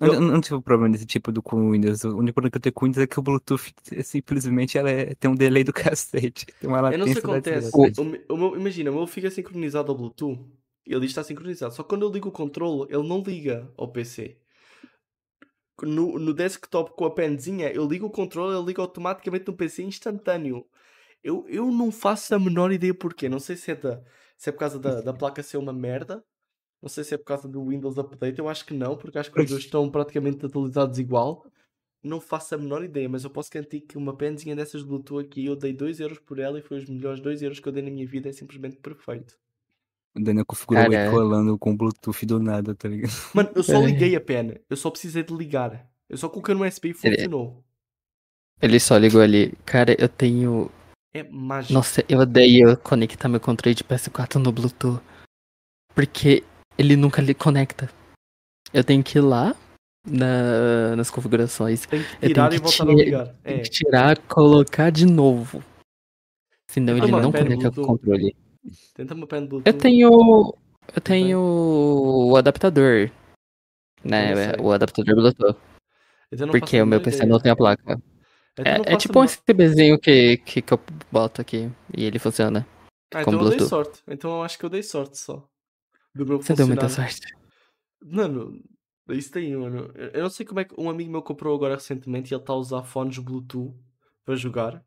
Eu 0.00 0.14
Eu- 0.14 0.20
não, 0.20 0.32
não 0.32 0.40
tive 0.40 0.56
um 0.56 0.60
problema 0.62 0.92
desse 0.92 1.06
tipo 1.06 1.32
do 1.32 1.42
com 1.42 1.68
o 1.68 1.72
Windows. 1.72 2.04
O 2.04 2.16
único 2.18 2.34
problema 2.34 2.50
que 2.50 2.58
eu 2.58 2.60
tenho 2.62 2.72
com 2.74 2.84
o 2.84 2.88
Windows 2.88 3.02
é 3.02 3.06
que 3.06 3.18
o 3.18 3.22
Bluetooth 3.22 3.72
é 3.92 4.02
simplesmente 4.02 4.76
ela 4.78 4.90
é- 4.90 5.14
tem 5.14 5.30
um 5.30 5.34
delay 5.34 5.64
do 5.64 5.72
cacete. 5.96 6.46
Tem 6.60 6.68
uma 6.68 6.92
Eu 6.92 6.98
não 6.98 7.06
sei 7.08 7.22
o 7.22 7.22
latência 7.22 7.22
que 7.22 7.26
acontece. 7.26 7.70
desgraça. 7.72 8.00
O, 8.02 8.04
me- 8.04 8.24
o 8.28 8.36
meu, 8.36 8.56
imagina, 8.56 8.90
o 8.90 8.94
meu 8.94 9.06
fica 9.06 9.30
sincronizado 9.30 9.90
ao 9.90 9.96
Bluetooth. 9.98 10.38
Ele 10.86 11.06
está 11.06 11.22
sincronizado. 11.24 11.74
Só 11.74 11.82
que 11.82 11.88
quando 11.88 12.02
eu 12.04 12.10
ligo 12.10 12.28
o 12.28 12.32
controle, 12.32 12.92
ele 12.92 13.06
não 13.06 13.22
liga 13.22 13.70
ao 13.76 13.88
PC. 13.92 14.36
No, 15.82 16.18
no 16.18 16.34
desktop 16.34 16.92
com 16.94 17.06
a 17.06 17.10
penzinha, 17.14 17.70
eu 17.72 17.86
ligo 17.88 18.06
o 18.06 18.10
controle, 18.10 18.54
ele 18.54 18.66
liga 18.66 18.82
automaticamente 18.82 19.46
no 19.46 19.56
PC 19.56 19.82
instantâneo. 19.82 20.66
Eu, 21.24 21.46
eu 21.48 21.70
não 21.70 21.90
faço 21.90 22.34
a 22.34 22.38
menor 22.38 22.70
ideia 22.72 22.92
porquê. 22.94 23.28
Não 23.30 23.38
sei 23.40 23.56
se 23.56 23.70
é, 23.70 23.74
da, 23.74 24.02
se 24.36 24.50
é 24.50 24.52
por 24.52 24.58
causa 24.58 24.78
da, 24.78 25.00
da 25.00 25.12
placa 25.14 25.42
ser 25.42 25.56
uma 25.56 25.72
merda. 25.72 26.22
Não 26.82 26.88
sei 26.88 27.04
se 27.04 27.14
é 27.14 27.18
por 27.18 27.24
causa 27.24 27.46
do 27.46 27.62
Windows 27.68 27.98
Update. 27.98 28.38
Eu 28.38 28.48
acho 28.48 28.64
que 28.64 28.72
não, 28.74 28.96
porque 28.96 29.18
acho 29.18 29.30
que 29.30 29.40
os 29.40 29.48
dois 29.50 29.62
estão 29.64 29.90
praticamente 29.90 30.44
atualizados 30.46 30.98
igual. 30.98 31.46
Não 32.02 32.18
faço 32.20 32.54
a 32.54 32.58
menor 32.58 32.82
ideia, 32.82 33.06
mas 33.08 33.24
eu 33.24 33.30
posso 33.30 33.50
garantir 33.52 33.80
que 33.82 33.98
uma 33.98 34.16
penzinha 34.16 34.56
dessas 34.56 34.80
de 34.80 34.86
Bluetooth 34.88 35.20
aqui, 35.22 35.44
eu 35.44 35.54
dei 35.54 35.74
2€ 35.74 36.00
euros 36.00 36.18
por 36.18 36.38
ela 36.38 36.58
e 36.58 36.62
foi 36.62 36.78
os 36.78 36.88
melhores 36.88 37.20
2€ 37.20 37.42
euros 37.42 37.60
que 37.60 37.68
eu 37.68 37.72
dei 37.72 37.82
na 37.82 37.90
minha 37.90 38.06
vida. 38.06 38.30
É 38.30 38.32
simplesmente 38.32 38.76
perfeito. 38.76 39.38
O 40.16 40.20
Daniel 40.22 40.46
configurou 40.46 40.82
o 40.82 40.90
Cara. 40.90 41.06
ecolando 41.06 41.58
com 41.58 41.72
o 41.72 41.76
Bluetooth 41.76 42.24
do 42.26 42.40
nada, 42.40 42.74
tá 42.74 42.88
ligado? 42.88 43.12
Mano, 43.34 43.50
eu 43.54 43.62
só 43.62 43.74
É. 43.82 43.84
liguei 43.86 44.16
a 44.16 44.20
pen. 44.20 44.54
Eu 44.68 44.76
só 44.76 44.90
precisei 44.90 45.22
de 45.22 45.34
ligar. 45.34 45.86
Eu 46.08 46.16
só 46.16 46.28
coloquei 46.30 46.54
no 46.54 46.64
USB 46.66 46.88
e 46.88 46.90
Ele- 47.04 47.16
funcionou. 47.16 47.62
Ele 48.62 48.80
só 48.80 48.96
ligou 48.96 49.20
ali. 49.20 49.52
Cara, 49.66 49.94
eu 50.00 50.08
tenho. 50.08 50.70
É 51.12 51.22
mágico. 51.24 51.74
Nossa, 51.74 52.02
eu 52.08 52.18
odeio 52.20 52.76
conectar 52.78 53.28
meu 53.28 53.40
controle 53.40 53.74
de 53.74 53.84
PS4 53.84 54.36
no 54.42 54.50
Bluetooth. 54.52 55.00
Porque 55.94 56.42
ele 56.80 56.96
nunca 56.96 57.20
lhe 57.20 57.34
conecta. 57.34 57.90
Eu 58.72 58.82
tenho 58.82 59.02
que 59.02 59.18
ir 59.18 59.20
lá 59.20 59.54
na- 60.06 60.96
nas 60.96 61.10
configurações. 61.10 61.84
Tem 61.86 62.02
que 62.02 62.28
tirar 62.28 62.46
e 62.46 62.50
tenho 62.50 62.62
que 62.62 62.78
voltar 62.78 62.84
a 62.84 62.86
tirar- 62.96 63.04
ligar. 63.04 63.26
Tem 63.42 63.54
É. 63.56 63.58
que 63.60 63.70
tirar, 63.70 64.18
colocar 64.26 64.90
de 64.90 65.06
novo. 65.06 65.62
Senão 66.70 66.96
ele 66.96 67.10
não 67.10 67.30
conecta 67.32 67.48
com 67.48 67.54
o 67.54 67.58
Bluetooth. 67.58 67.86
controle. 67.86 68.36
Tenta 68.94 69.14
uma 69.14 69.26
pen 69.26 69.46
Bluetooth. 69.46 69.66
Eu 69.74 69.78
tenho. 69.78 70.54
Eu 70.94 71.00
tenho 71.00 71.40
o 71.40 72.36
adaptador. 72.36 73.10
Né? 74.02 74.52
O 74.60 74.72
adaptador 74.72 75.14
Bluetooth. 75.14 75.58
Porque 76.50 76.80
o 76.80 76.86
meu 76.86 77.00
PC 77.00 77.18
ideia. 77.18 77.30
não 77.32 77.40
tem 77.40 77.50
a 77.52 77.56
placa. 77.56 78.00
É, 78.58 78.70
é 78.72 78.84
faço 78.84 78.96
tipo 78.98 79.20
um 79.20 79.24
SPBzinho 79.24 79.98
que, 79.98 80.36
que, 80.38 80.62
que 80.62 80.72
eu 80.72 80.80
boto 81.10 81.40
aqui 81.40 81.70
e 81.96 82.04
ele 82.04 82.18
funciona. 82.18 82.66
Ah, 83.14 83.22
então 83.22 83.32
eu 83.32 83.38
dei 83.40 83.48
Bluetooth. 83.48 83.68
sorte. 83.68 84.00
Então 84.08 84.30
eu 84.36 84.42
acho 84.42 84.58
que 84.58 84.64
eu 84.64 84.70
dei 84.70 84.82
sorte 84.82 85.18
só. 85.18 85.44
Do 86.14 86.26
meu 86.26 86.42
Você 86.42 86.54
deu 86.54 86.66
muita 86.66 86.88
sorte. 86.88 87.20
Mano, 88.02 88.62
isso 89.08 89.30
tem, 89.30 89.54
mano. 89.56 89.92
Eu 89.94 90.22
não 90.22 90.30
sei 90.30 90.44
como 90.46 90.60
é 90.60 90.64
que 90.64 90.74
um 90.78 90.90
amigo 90.90 91.10
meu 91.10 91.22
comprou 91.22 91.54
agora 91.54 91.74
recentemente 91.74 92.32
e 92.32 92.34
ele 92.34 92.42
está 92.42 92.52
a 92.52 92.56
usar 92.56 92.82
fones 92.82 93.18
Bluetooth 93.18 93.74
para 94.24 94.36
jogar. 94.36 94.84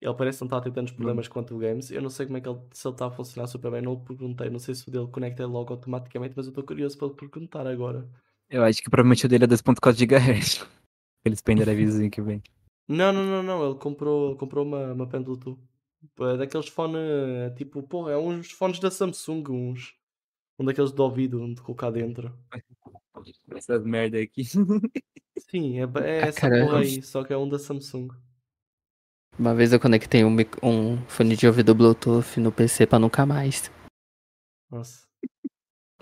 Ele 0.00 0.14
parece 0.14 0.38
que 0.38 0.42
não 0.44 0.46
está 0.46 0.58
a 0.58 0.60
ter 0.60 0.72
tantos 0.72 0.92
problemas 0.92 1.26
quanto 1.26 1.56
o 1.56 1.58
Games. 1.58 1.90
Eu 1.90 2.00
não 2.00 2.10
sei 2.10 2.26
como 2.26 2.38
é 2.38 2.40
que 2.40 2.48
ele, 2.48 2.60
se 2.72 2.86
ele 2.86 2.94
está 2.94 3.06
a 3.06 3.10
funcionar 3.10 3.48
super 3.48 3.70
bem. 3.70 3.82
Não 3.82 3.94
lhe 3.94 4.00
perguntei. 4.00 4.48
Não 4.48 4.60
sei 4.60 4.74
se 4.74 4.88
o 4.88 4.92
dele 4.92 5.08
conecta 5.08 5.44
logo 5.46 5.72
automaticamente, 5.72 6.34
mas 6.36 6.46
eu 6.46 6.50
estou 6.50 6.64
curioso 6.64 6.96
para 6.96 7.08
lhe 7.08 7.14
perguntar 7.14 7.66
agora. 7.66 8.08
Eu 8.48 8.62
acho 8.64 8.80
que 8.80 8.88
provavelmente 8.88 9.26
o 9.26 9.28
dele 9.28 9.44
é 9.44 9.48
2.4 9.48 10.06
GHz. 10.06 10.66
Aqueles 11.20 11.42
pendrivezinhos 11.42 12.10
que 12.10 12.22
vem. 12.22 12.40
Não, 12.86 13.12
não, 13.12 13.24
não, 13.24 13.42
não. 13.42 13.66
Ele 13.66 13.78
comprou, 13.78 14.36
comprou 14.36 14.64
uma, 14.64 14.92
uma 14.92 15.08
pen 15.08 15.20
Bluetooth. 15.20 15.58
É 16.20 16.36
daqueles 16.36 16.68
fones, 16.68 17.00
tipo, 17.56 17.82
porra, 17.82 18.12
é 18.12 18.16
uns 18.16 18.52
fones 18.52 18.78
da 18.78 18.90
Samsung, 18.90 19.44
uns. 19.50 19.97
Um 20.58 20.64
daqueles 20.64 20.92
de 20.92 21.00
ouvido, 21.00 21.42
onde 21.42 21.60
colocar 21.62 21.90
dentro. 21.90 22.32
Essas 23.54 23.84
merda 23.84 24.18
aqui. 24.20 24.44
Sim, 25.50 25.78
é, 25.78 25.82
é 25.82 26.22
Ah, 26.24 26.26
essa 26.26 26.40
cara. 26.40 26.64
porra 26.64 26.78
aí, 26.80 27.00
só 27.02 27.22
que 27.24 27.32
é 27.32 27.36
um 27.36 27.48
da 27.48 27.58
Samsung. 27.58 28.08
Uma 29.38 29.54
vez 29.54 29.72
eu 29.72 29.78
conectei 29.78 30.24
um, 30.24 30.36
um 30.62 30.96
fone 31.06 31.36
de 31.36 31.46
ouvido 31.46 31.74
Bluetooth 31.74 32.40
no 32.40 32.50
PC 32.50 32.86
pra 32.86 32.98
nunca 32.98 33.24
mais. 33.24 33.70
Nossa. 34.70 35.06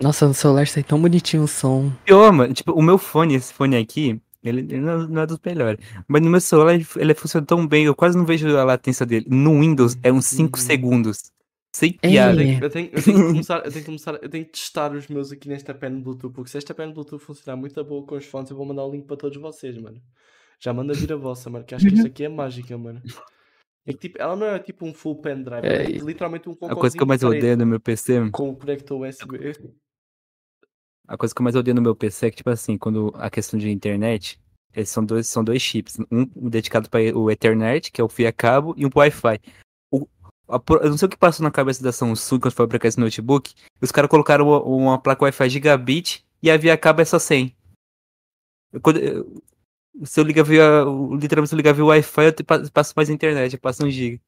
Nossa, 0.01 0.27
no 0.27 0.35
celular 0.35 0.67
sai 0.67 0.83
tão 0.83 1.01
bonitinho 1.01 1.43
o 1.43 1.49
som. 1.49 1.91
Pior, 2.05 2.33
mano. 2.33 2.53
Tipo, 2.55 2.73
o 2.73 2.83
meu 2.83 2.97
fone, 2.99 3.35
esse 3.35 3.53
fone 3.53 3.77
aqui, 3.77 4.21
ele, 4.43 4.61
ele 4.61 4.81
não, 4.81 5.07
não 5.07 5.23
é 5.23 5.27
dos 5.27 5.39
melhores. 5.45 5.85
Mas 6.09 6.23
no 6.23 6.31
meu 6.31 6.41
celular 6.41 6.75
ele, 6.75 6.87
ele 6.97 7.15
funciona 7.15 7.47
tão 7.47 7.67
bem, 7.67 7.85
eu 7.85 7.95
quase 7.95 8.17
não 8.17 8.25
vejo 8.25 8.49
a 8.57 8.65
latência 8.65 9.05
dele. 9.05 9.27
No 9.29 9.61
Windows 9.61 9.97
é 10.03 10.11
uns 10.11 10.27
5 10.27 10.59
Uhum. 10.59 10.65
segundos. 10.65 11.31
Sem 11.77 11.93
piada. 11.93 12.43
É. 12.43 12.59
Eu 12.59 12.71
tenho, 12.71 12.89
eu 12.91 13.03
tenho 13.03 13.19
que 13.19 13.33
começar, 13.33 13.57
eu 13.59 13.71
tenho 13.71 13.73
que 13.73 13.85
começar, 13.85 14.15
eu 14.15 14.31
tenho 14.31 14.47
que 14.47 14.53
testar 14.53 14.95
os 14.95 15.09
meus 15.09 15.31
aqui 15.31 15.47
nesta 15.47 15.75
pen 15.75 16.01
Bluetooth, 16.01 16.33
porque 16.33 16.49
se 16.49 16.57
esta 16.57 16.73
pen 16.73 16.91
Bluetooth 16.91 17.23
funcionar 17.23 17.55
muito 17.55 17.85
boa 17.85 18.03
com 18.07 18.15
os 18.15 18.25
fones, 18.25 18.49
eu 18.51 18.57
vou 18.57 18.65
mandar 18.65 18.83
o 18.87 18.91
link 18.91 19.05
para 19.05 19.19
todos 19.19 19.37
vocês, 19.37 19.77
mano. 19.77 20.01
Já 20.59 20.73
manda 20.73 20.95
vir 20.95 21.13
a 21.13 21.17
vossa, 21.17 21.51
mano, 21.51 21.67
que 21.67 21.75
acho 21.75 21.87
que 21.87 21.93
isto 21.93 22.07
aqui 22.07 22.25
é 22.25 22.31
mágica, 22.31 22.79
mano. 22.79 23.03
É 23.85 23.93
que, 23.93 23.99
tipo, 23.99 24.19
ela 24.19 24.35
não 24.35 24.47
é 24.47 24.59
tipo 24.59 24.87
um 24.87 24.95
full 24.95 25.21
pen 25.21 25.43
drive, 25.43 25.67
ela 25.67 25.83
é 25.83 25.83
É, 25.83 25.99
literalmente 25.99 26.49
um 26.49 26.57
A 26.63 26.75
coisa 26.75 26.97
que 26.97 27.03
eu 27.03 27.07
mais 27.07 27.23
odeio 27.23 27.59
no 27.59 27.67
meu 27.67 27.79
PC, 27.79 28.31
com 28.31 28.49
o 28.49 28.57
conector 28.57 29.07
USB. 29.07 29.39
a 31.07 31.17
coisa 31.19 31.35
que 31.35 31.41
eu 31.43 31.45
mais 31.45 31.57
odeio 31.57 31.75
no 31.75 31.83
meu 31.83 31.95
PC 31.95 32.29
é 32.29 32.31
que, 32.31 32.39
tipo 32.39 32.49
assim, 32.49 32.79
quando 32.79 33.13
a 33.17 33.29
questão 33.29 33.61
de 33.61 33.71
internet, 33.71 34.41
eles 34.75 34.89
são 34.89 35.05
dois, 35.05 35.27
são 35.27 35.45
dois 35.45 35.61
chips. 35.61 35.99
Um 36.11 36.49
dedicado 36.49 36.89
para 36.89 37.15
o 37.15 37.31
Ethernet, 37.31 37.93
que 37.93 38.01
é 38.01 38.05
o 38.05 38.09
fio 38.09 38.27
a 38.27 38.33
cabo, 38.33 38.73
e 38.79 38.87
um 38.87 38.89
pro 38.89 39.01
Wi-Fi. 39.01 39.39
O- 40.49 40.61
eu 40.81 40.91
não 40.91 40.97
sei 40.99 41.07
o 41.07 41.11
que 41.11 41.17
passou 41.17 41.43
na 41.45 41.51
cabeça 41.51 41.83
da 41.83 41.91
Samsung 41.93 42.39
quando 42.41 42.53
foi 42.55 42.65
fabricar 42.65 42.89
esse 42.89 43.01
notebook. 43.01 43.53
Os 43.81 43.91
caras 43.91 44.09
colocaram 44.11 44.47
uma, 44.49 44.63
uma 44.63 44.99
placa 45.01 45.25
Wi-Fi 45.25 45.51
gigabit 45.51 46.25
e 46.43 46.51
a 46.51 46.57
via 46.57 46.77
cabo 46.79 47.01
é 47.01 47.05
só 47.05 47.19
100. 47.19 47.55
Eu- 48.73 48.81
quando- 48.81 48.99
eu- 49.01 49.43
se 50.05 50.21
eu 50.21 50.25
ligar 50.25 50.45
via. 50.45 50.85
Literalmente, 51.19 51.49
se 51.49 51.55
eu 51.55 51.57
ligar 51.57 51.73
via 51.75 51.85
Wi-Fi, 51.85 52.25
eu 52.27 52.33
te- 52.33 52.45
pa- 52.45 52.63
passo 52.73 52.93
mais 52.97 53.11
internet, 53.11 53.55
eu 53.55 53.61
passo 53.61 53.85
um 53.85 53.91
giga. 53.91 54.21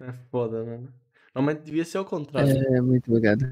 É 0.00 0.12
foda, 0.30 0.64
mano. 0.64 0.92
Normalmente 1.34 1.64
devia 1.64 1.84
ser 1.84 1.98
ao 1.98 2.04
contrário. 2.04 2.50
É 2.74 2.80
muito 2.80 3.10
bugado. 3.10 3.44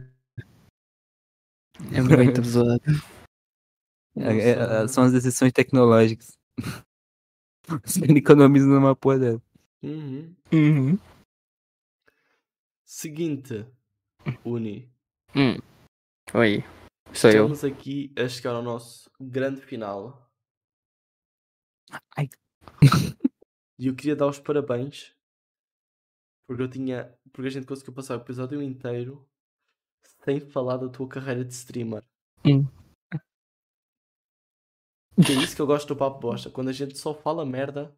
É 1.93 2.01
muito 2.43 2.43
zoado. 2.45 2.83
É- 4.17 4.51
é- 4.83 4.89
são 4.89 5.05
as 5.05 5.13
decisões 5.13 5.53
tecnológicas. 5.53 6.37
Você 7.85 8.05
economiza 8.05 8.67
numa 8.67 8.95
porra 8.97 9.19
dela. 9.19 9.43
Uhum. 9.83 10.37
Uhum. 10.53 10.99
Seguinte, 12.85 13.67
Uni. 14.45 14.93
Hum. 15.35 15.57
Oi. 16.35 16.63
Sou 17.15 17.31
eu. 17.31 17.53
Estamos 17.53 17.65
aqui 17.65 18.13
a 18.17 18.29
chegar 18.29 18.55
ao 18.55 18.63
nosso 18.63 19.11
grande 19.21 19.61
final. 19.61 20.31
Ai. 22.17 22.29
E 23.79 23.87
eu 23.87 23.97
queria 23.97 24.15
dar 24.15 24.27
os 24.27 24.39
parabéns 24.39 25.17
porque 26.47 26.63
eu 26.65 26.69
tinha. 26.69 27.17
Porque 27.33 27.47
a 27.47 27.51
gente 27.51 27.67
conseguiu 27.67 27.95
passar 27.95 28.19
o 28.19 28.21
episódio 28.21 28.61
inteiro 28.61 29.25
sem 30.25 30.41
falar 30.41 30.79
da 30.79 30.89
tua 30.89 31.09
carreira 31.09 31.45
de 31.45 31.53
streamer. 31.55 32.05
Hum. 32.45 32.67
Que 35.25 35.33
é 35.33 35.37
isso 35.37 35.55
que 35.55 35.63
eu 35.63 35.67
gosto 35.67 35.87
do 35.87 35.97
papo 35.97 36.19
bosta. 36.19 36.51
Quando 36.51 36.69
a 36.69 36.73
gente 36.73 36.99
só 36.99 37.15
fala 37.15 37.47
merda, 37.47 37.97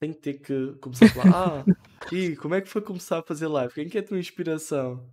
tem 0.00 0.12
que 0.12 0.20
ter 0.20 0.34
que 0.34 0.72
começar 0.80 1.06
a 1.06 1.08
falar. 1.08 1.64
Ah, 1.68 1.74
e 2.12 2.36
como 2.36 2.54
é 2.54 2.60
que 2.60 2.68
foi 2.68 2.80
começar 2.82 3.18
a 3.18 3.22
fazer 3.22 3.46
live? 3.48 3.72
Quem 3.74 3.88
que 3.88 3.98
é 3.98 4.00
a 4.00 4.04
tua 4.04 4.18
inspiração? 4.18 5.08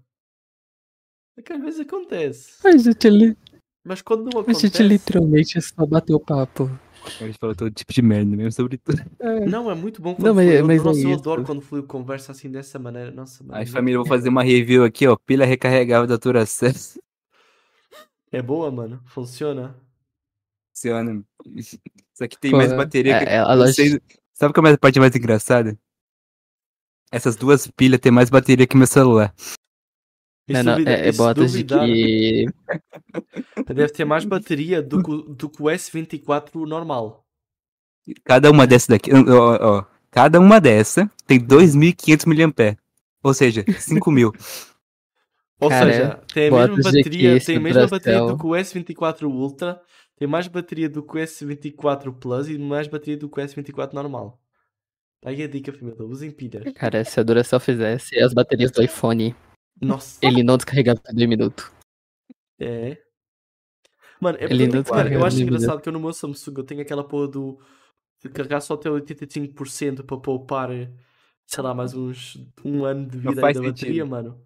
É 1.38 1.42
que 1.42 1.52
às 1.54 1.62
vezes 1.62 1.80
acontece. 1.82 2.66
A 2.66 2.78
gente, 2.78 3.10
li... 3.10 3.38
Mas 3.84 4.02
quando 4.02 4.24
não 4.32 4.40
a 4.40 4.42
acontece. 4.42 4.68
gente 4.68 4.82
literalmente 4.84 5.62
só 5.62 5.86
bateu 5.86 6.20
papo. 6.20 6.70
A 7.22 7.26
gente 7.28 7.38
falou 7.38 7.56
todo 7.56 7.70
tipo 7.72 7.94
de 7.94 8.02
merda 8.02 8.36
mesmo 8.36 8.52
sobre 8.52 8.78
tudo. 8.78 9.00
Não, 9.48 9.70
é 9.70 9.76
muito 9.76 10.02
bom 10.02 10.16
quando 10.16 10.26
Não, 10.28 10.34
mas- 10.34 10.48
flui. 10.48 10.60
Eu- 10.60 10.66
mas 10.66 10.82
é 10.82 10.84
Nossa, 10.84 11.00
eu 11.02 11.10
isso. 11.12 11.20
adoro 11.20 11.44
quando 11.44 11.62
flui 11.62 11.84
conversa 11.84 12.32
assim 12.32 12.50
dessa 12.50 12.80
maneira. 12.80 13.12
Nossa, 13.12 13.44
mano, 13.44 13.56
é 13.58 13.60
Aí, 13.62 13.66
família, 13.68 13.98
eu 13.98 14.02
vou 14.04 14.08
fazer 14.10 14.30
uma 14.30 14.42
review 14.44 14.84
aqui, 14.84 15.06
ó. 15.08 15.16
Pilha 15.16 15.46
recarregável 15.46 16.08
da 16.08 16.18
Duracell. 16.18 16.72
É 18.32 18.42
boa, 18.42 18.72
mano. 18.72 19.02
Funciona. 19.06 19.76
Funciona. 20.74 21.24
Isso 21.56 21.80
aqui 22.22 22.38
tem 22.40 22.52
Pô, 22.52 22.58
mais 22.58 22.74
bateria 22.74 23.20
que. 23.20 23.26
é- 23.26 23.34
é, 23.36 23.40
a 23.40 23.56
Vocês- 23.56 23.92
loja- 23.94 24.02
Sabe 24.36 24.54
qual 24.54 24.68
é 24.68 24.74
a 24.74 24.78
parte 24.78 25.00
mais 25.00 25.16
engraçada? 25.16 25.78
Essas 27.12 27.36
duas 27.38 27.68
pilhas 27.68 28.00
têm 28.02 28.12
mais 28.12 28.30
bateria 28.30 28.68
que 28.68 28.76
meu 28.76 28.86
celular. 28.86 29.34
Não, 30.48 30.62
não, 30.62 30.74
duvida- 30.74 30.92
é, 30.92 31.08
é 31.08 31.12
botas 31.14 31.54
de 31.54 31.64
que. 31.64 32.46
Deve 33.74 33.90
ter 33.94 34.06
mais 34.06 34.26
bateria 34.26 34.82
do 34.82 35.02
que, 35.02 35.10
o- 35.10 35.22
do 35.24 35.50
que 35.50 35.62
o 35.64 35.66
S24 35.66 36.66
normal. 36.68 37.26
Cada 38.24 38.52
uma 38.52 38.68
dessa 38.68 38.90
daqui, 38.90 39.10
ó, 39.12 39.80
ó, 39.80 39.86
cada 40.12 40.40
uma 40.40 40.60
dessa 40.62 41.10
tem 41.26 41.40
2.500 41.40 42.26
mAh. 42.28 42.78
Ou 43.24 43.34
seja, 43.34 43.64
5.000. 43.80 44.32
Ou 45.60 45.70
Cara, 45.70 45.92
seja, 45.92 46.22
tem 46.34 46.48
a 46.50 46.52
mesma 46.52 46.84
bateria, 46.84 47.40
tem 47.44 47.56
a 47.56 47.60
mesma 47.60 47.88
bateria 47.88 48.20
do 48.20 48.38
que 48.38 48.46
o 48.46 48.50
S24 48.50 49.24
Ultra, 49.24 49.82
tem 50.16 50.28
mais 50.28 50.48
bateria 50.48 50.90
do 50.90 51.04
que 51.04 51.18
o 51.18 51.20
S24 51.20 52.14
Plus 52.18 52.48
e 52.48 52.58
mais 52.58 52.88
bateria 52.88 53.18
do 53.18 53.30
que 53.30 53.40
o 53.40 53.44
S24 53.44 53.94
normal. 53.94 54.42
Tá 55.22 55.30
Aí 55.30 55.42
a 55.44 55.48
dica, 55.48 55.74
família, 55.74 56.04
usem 56.04 56.32
pilhas. 56.32 56.72
Cara, 56.74 57.04
se 57.04 57.20
a 57.20 57.24
Duracell 57.24 57.60
fizesse 57.60 58.18
as 58.20 58.34
baterias 58.34 58.72
do 58.72 58.84
iPhone, 58.84 59.36
Nossa, 59.82 60.20
ele 60.26 60.44
não 60.44 60.56
descarregava 60.58 61.00
por 61.00 61.14
dois 61.14 61.28
minutos. 61.28 61.72
é. 62.60 62.98
Mano, 64.22 64.38
é 64.40 64.46
Ele 64.46 64.68
porque, 64.70 64.92
não 64.92 64.98
mano, 64.98 65.14
eu 65.14 65.26
acho 65.26 65.42
engraçado 65.42 65.82
que 65.82 65.90
eu 65.90 65.94
no 65.94 66.00
meu 66.00 66.14
Samsung 66.14 66.54
eu 66.58 66.64
tenho 66.64 66.82
aquela 66.82 67.04
porra 67.04 67.28
do 67.28 67.60
de 68.24 68.30
carregar 68.30 68.62
só 68.62 68.74
até 68.76 68.90
85% 68.90 70.04
para 70.04 70.18
poupar, 70.18 70.70
sei 71.46 71.64
lá, 71.64 71.74
mais 71.74 71.94
uns 71.94 72.38
um 72.64 72.86
ano 72.86 73.08
de 73.08 73.18
vida 73.20 73.36
da 73.36 73.42
bateria, 73.42 73.72
sentido. 73.72 74.08
mano. 74.08 74.42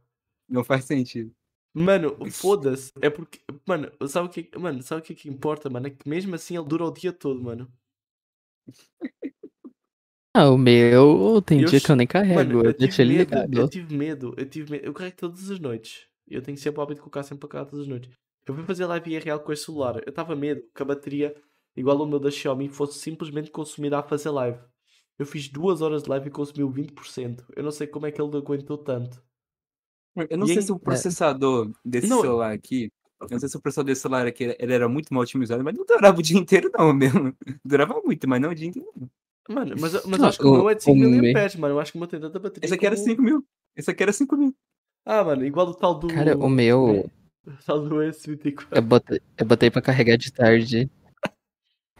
Não 0.49 0.63
faz 0.63 0.85
sentido. 0.85 1.31
Mano, 1.73 2.17
foda-se. 2.31 2.91
É 3.01 3.09
porque, 3.09 3.39
mano, 3.67 3.91
sabe 4.07 4.27
o 4.27 4.31
que, 4.31 4.49
mano, 4.57 4.81
sabe 4.81 5.01
o 5.01 5.03
que 5.03 5.13
é 5.13 5.15
que 5.15 5.29
importa, 5.29 5.69
mano? 5.69 5.87
É 5.87 5.89
que 5.91 6.07
mesmo 6.09 6.35
assim 6.35 6.57
ele 6.57 6.67
dura 6.67 6.85
o 6.85 6.91
dia 6.91 7.13
todo, 7.13 7.41
mano. 7.41 7.71
Ah, 10.33 10.49
o 10.49 10.57
meu 10.57 11.41
tem 11.41 11.61
Eu 11.61 11.67
dia 11.69 11.81
que 11.81 11.91
eu 11.91 11.95
nem 11.95 12.05
carrego, 12.07 12.35
Mano, 12.35 12.63
eu 12.63 12.71
eu 12.71 12.73
tive 12.73 13.01
ele 13.01 13.13
medo, 13.25 13.49
eu 13.51 13.67
tive 13.67 13.95
medo, 13.95 14.33
eu 14.37 14.45
tive 14.49 14.71
medo. 14.71 14.85
Eu 14.85 14.93
carrego 14.93 15.17
todas 15.17 15.49
as 15.49 15.59
noites. 15.59 16.07
Eu 16.27 16.41
tenho 16.41 16.57
sempre 16.57 16.79
o 16.79 16.83
hábito 16.83 16.95
de 16.97 17.01
colocar 17.01 17.23
sempre 17.23 17.47
para 17.47 17.59
cá 17.59 17.65
todas 17.65 17.81
as 17.81 17.87
noites. 17.87 18.11
Eu 18.47 18.53
fui 18.53 18.63
fazer 18.63 18.85
live 18.85 19.11
IRL 19.11 19.39
com 19.39 19.51
esse 19.51 19.65
celular. 19.65 19.97
Eu 20.05 20.09
estava 20.09 20.35
medo 20.35 20.61
que 20.73 20.81
a 20.81 20.85
bateria, 20.85 21.35
igual 21.75 21.99
ao 21.99 22.07
meu 22.07 22.19
da 22.19 22.29
Xiaomi, 22.29 22.69
fosse 22.69 22.99
simplesmente 22.99 23.49
consumida 23.51 23.99
a 23.99 24.03
fazer 24.03 24.29
live. 24.29 24.59
Eu 25.17 25.25
fiz 25.25 25.49
duas 25.49 25.81
horas 25.81 26.03
de 26.03 26.09
live 26.09 26.27
e 26.27 26.31
consumiu 26.31 26.69
20%. 26.69 27.45
Eu 27.55 27.63
não 27.63 27.71
sei 27.71 27.87
como 27.87 28.05
é 28.05 28.11
que 28.11 28.21
ele 28.21 28.37
aguentou 28.37 28.77
tanto. 28.77 29.21
Eu 30.29 30.37
não 30.37 30.45
E 30.45 30.49
sei 30.49 30.57
aí- 30.57 30.63
se 30.63 30.71
o 30.71 30.79
processador 30.79 31.71
desse 31.85 32.07
Não. 32.07 32.21
celular 32.21 32.51
aqui. 32.51 32.91
Eu 33.21 33.27
não 33.31 33.39
sei 33.39 33.49
se 33.49 33.57
o 33.57 33.61
processador 33.61 33.87
desse 33.91 34.01
celular 34.01 34.25
aqui 34.25 34.55
ele 34.57 34.73
era 34.73 34.87
muito 34.87 35.13
mal 35.13 35.23
otimizado, 35.23 35.63
mas 35.63 35.75
não 35.75 35.85
durava 35.85 36.17
o 36.19 36.21
dia 36.23 36.37
inteiro, 36.39 36.71
não, 36.77 36.93
mesmo. 36.93 37.33
Durava 37.65 38.01
muito, 38.03 38.27
mas 38.29 38.41
não 38.41 38.49
o 38.51 38.55
dia 38.55 38.67
inteiro. 38.67 38.87
não. 38.95 39.09
Mano, 39.49 39.75
mas, 39.79 39.93
mas 40.05 40.19
Não, 40.19 40.27
acho 40.27 40.37
que 40.39 40.45
o 40.45 40.51
meu 40.51 40.69
é 40.69 40.75
de 40.75 40.81
o 40.81 40.83
5 40.83 40.97
meu- 40.97 41.33
mAh, 41.33 41.49
mano. 41.57 41.73
Eu 41.75 41.79
acho 41.79 41.91
que 41.91 41.97
o 41.97 41.99
meu 42.01 42.07
tem 42.07 42.19
tanta 42.19 42.37
bateria. 42.39 42.65
Esse 42.67 42.73
aqui 42.75 42.85
era 42.85 42.95
como- 42.95 43.07
5 43.07 43.21
mil. 43.21 43.45
Esse 43.75 43.89
aqui 43.91 44.03
era 44.03 44.13
5 44.13 44.37
mil. 44.37 44.55
Ah, 45.05 45.23
mano, 45.23 45.43
igual 45.43 45.67
o 45.67 45.73
tal 45.73 45.95
do. 45.95 46.07
Cara, 46.07 46.37
o 46.37 46.47
meu, 46.49 47.09
O 47.47 47.51
tal 47.65 47.81
do 47.81 47.95
S24. 47.95 48.67
eu 48.71 48.81
botei, 48.83 49.19
eu 49.37 49.45
botei 49.45 49.71
pra 49.71 49.81
carregar 49.81 50.17
de 50.17 50.31
tarde. 50.31 50.89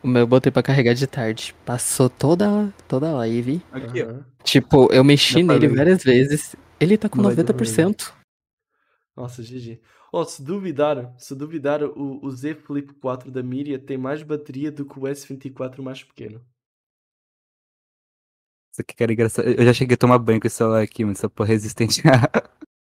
O 0.03 0.07
meu 0.07 0.21
eu 0.21 0.27
botei 0.27 0.51
pra 0.51 0.61
carregar 0.63 0.93
de 0.93 1.05
tarde. 1.07 1.53
Passou 1.65 2.07
toda, 2.09 2.73
toda 2.87 3.09
a 3.09 3.13
live. 3.13 3.61
Aqui, 3.71 4.03
ó. 4.03 4.05
Aham. 4.09 4.25
Tipo, 4.43 4.93
eu 4.93 5.03
mexi 5.03 5.43
Dá 5.43 5.53
nele 5.55 5.67
várias 5.69 6.03
vezes. 6.03 6.55
Ele 6.79 6.97
tá 6.97 7.09
com 7.09 7.21
vai 7.21 7.35
dar 7.35 7.43
pra 7.43 7.65
90%. 7.65 8.13
Nossa, 9.15 9.43
GG. 9.43 9.81
Oh, 10.11 10.23
se 10.23 10.41
duvidar, 10.41 11.13
se 11.17 11.35
duvidar, 11.35 11.83
o, 11.83 12.25
o 12.25 12.31
Z 12.31 12.55
Flip 12.55 12.93
4 12.95 13.29
da 13.29 13.43
Miria 13.43 13.77
tem 13.77 13.97
mais 13.97 14.23
bateria 14.23 14.71
do 14.71 14.85
que 14.85 14.97
o 14.97 15.03
S24 15.03 15.81
mais 15.81 16.03
pequeno. 16.03 16.41
Isso 18.71 18.81
aqui 18.81 19.03
era 19.03 19.11
engraçado. 19.11 19.47
Eu 19.47 19.65
já 19.65 19.73
cheguei 19.73 19.95
a 19.95 19.97
tomar 19.97 20.17
banho 20.19 20.39
com 20.39 20.47
esse 20.47 20.55
celular 20.55 20.81
aqui, 20.81 21.03
mas 21.03 21.19
essa 21.19 21.29
porra 21.29 21.49
é 21.49 21.53
resistente 21.53 22.01
a. 22.07 22.29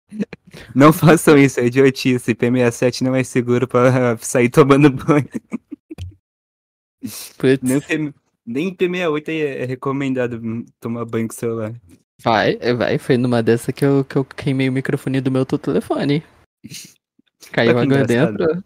Não 0.74 0.92
façam 0.92 1.38
isso, 1.38 1.60
é 1.60 1.66
idiotice. 1.66 2.34
P67 2.34 3.00
não 3.00 3.14
é 3.14 3.24
seguro 3.24 3.66
pra 3.66 4.16
sair 4.18 4.50
tomando 4.50 4.90
banho. 4.90 5.28
Putz, 7.38 7.62
Nem, 7.62 7.80
P... 7.80 8.14
Nem 8.44 8.74
P68 8.74 9.28
é 9.28 9.62
é 9.62 9.64
recomendado 9.64 10.40
tomar 10.78 11.06
banho 11.06 11.26
com 11.26 11.34
o 11.34 11.36
celular. 11.36 11.74
Vai, 12.22 12.56
vai. 12.74 12.98
Foi 12.98 13.16
numa 13.16 13.42
dessa 13.42 13.72
que 13.72 13.84
eu, 13.84 14.04
que 14.04 14.16
eu 14.16 14.24
queimei 14.24 14.68
o 14.68 14.72
microfone 14.72 15.20
do 15.20 15.30
meu 15.30 15.44
telefone. 15.44 16.22
Caiu 17.50 17.70
que 17.74 17.80
água 17.80 17.84
engraçado. 17.84 18.36
dentro. 18.36 18.64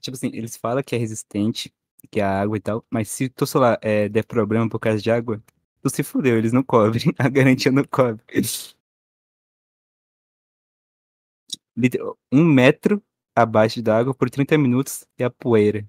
Tipo 0.00 0.16
assim, 0.16 0.30
eles 0.32 0.56
falam 0.56 0.82
que 0.82 0.94
é 0.94 0.98
resistente, 0.98 1.72
que 2.10 2.20
é 2.20 2.24
água 2.24 2.56
e 2.56 2.60
tal, 2.60 2.84
mas 2.90 3.08
se 3.10 3.28
teu 3.28 3.46
celular 3.46 3.78
é, 3.82 4.08
der 4.08 4.24
problema 4.24 4.68
por 4.68 4.78
causa 4.78 5.00
de 5.00 5.10
água, 5.10 5.42
tu 5.82 5.90
se 5.90 6.02
fudeu, 6.02 6.38
eles 6.38 6.52
não 6.52 6.62
cobrem. 6.62 7.14
A 7.18 7.28
garantia 7.28 7.70
não 7.70 7.84
cobre. 7.84 8.24
Um 12.32 12.44
metro 12.44 13.02
abaixo 13.34 13.82
da 13.82 13.96
água 13.96 14.14
por 14.14 14.28
30 14.28 14.58
minutos 14.58 15.06
é 15.18 15.24
a 15.24 15.30
poeira. 15.30 15.88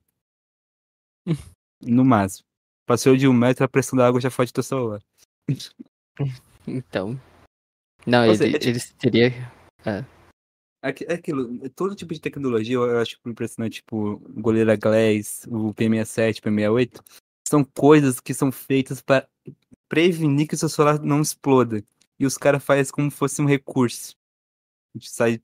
No 1.84 2.06
máximo. 2.06 2.46
Passou 2.86 3.18
de 3.18 3.28
um 3.28 3.34
metro, 3.34 3.66
a 3.66 3.68
pressão 3.68 3.98
da 3.98 4.06
água 4.06 4.22
já 4.22 4.30
fode 4.30 4.54
teu 4.54 4.62
celular. 4.62 5.02
Então. 6.68 7.20
Não, 8.06 8.20
Ou 8.20 8.26
ele, 8.26 8.38
seja, 8.38 8.56
é 8.56 8.60
tipo- 8.60 8.70
eles 8.72 8.94
teria. 8.94 9.52
Aqui- 10.84 11.06
É 11.08 11.14
aquilo, 11.14 11.70
todo 11.72 11.96
tipo 11.96 12.14
de 12.14 12.20
tecnologia 12.20 12.76
eu 12.76 13.00
acho 13.00 13.18
impressionante, 13.26 13.76
tipo, 13.76 14.14
o 14.14 14.42
Gorilla 14.42 14.76
Glass, 14.76 15.46
o 15.48 15.74
P67, 15.74 16.42
P68, 16.42 17.02
são 17.48 17.64
coisas 17.64 18.20
que 18.20 18.34
são 18.34 18.52
feitas 18.52 19.02
para 19.02 19.28
prevenir 19.88 20.48
que 20.48 20.56
o 20.56 20.58
seu 20.58 20.70
celular 20.70 21.00
não 21.00 21.22
exploda. 21.22 21.84
E 22.20 22.26
os 22.26 22.38
caras 22.38 22.64
fazem 22.64 22.92
como 22.94 23.12
fosse 23.12 23.42
um 23.42 23.46
recurso. 23.46 24.16
A 24.96 24.98
gente 24.98 25.10
sai, 25.12 25.40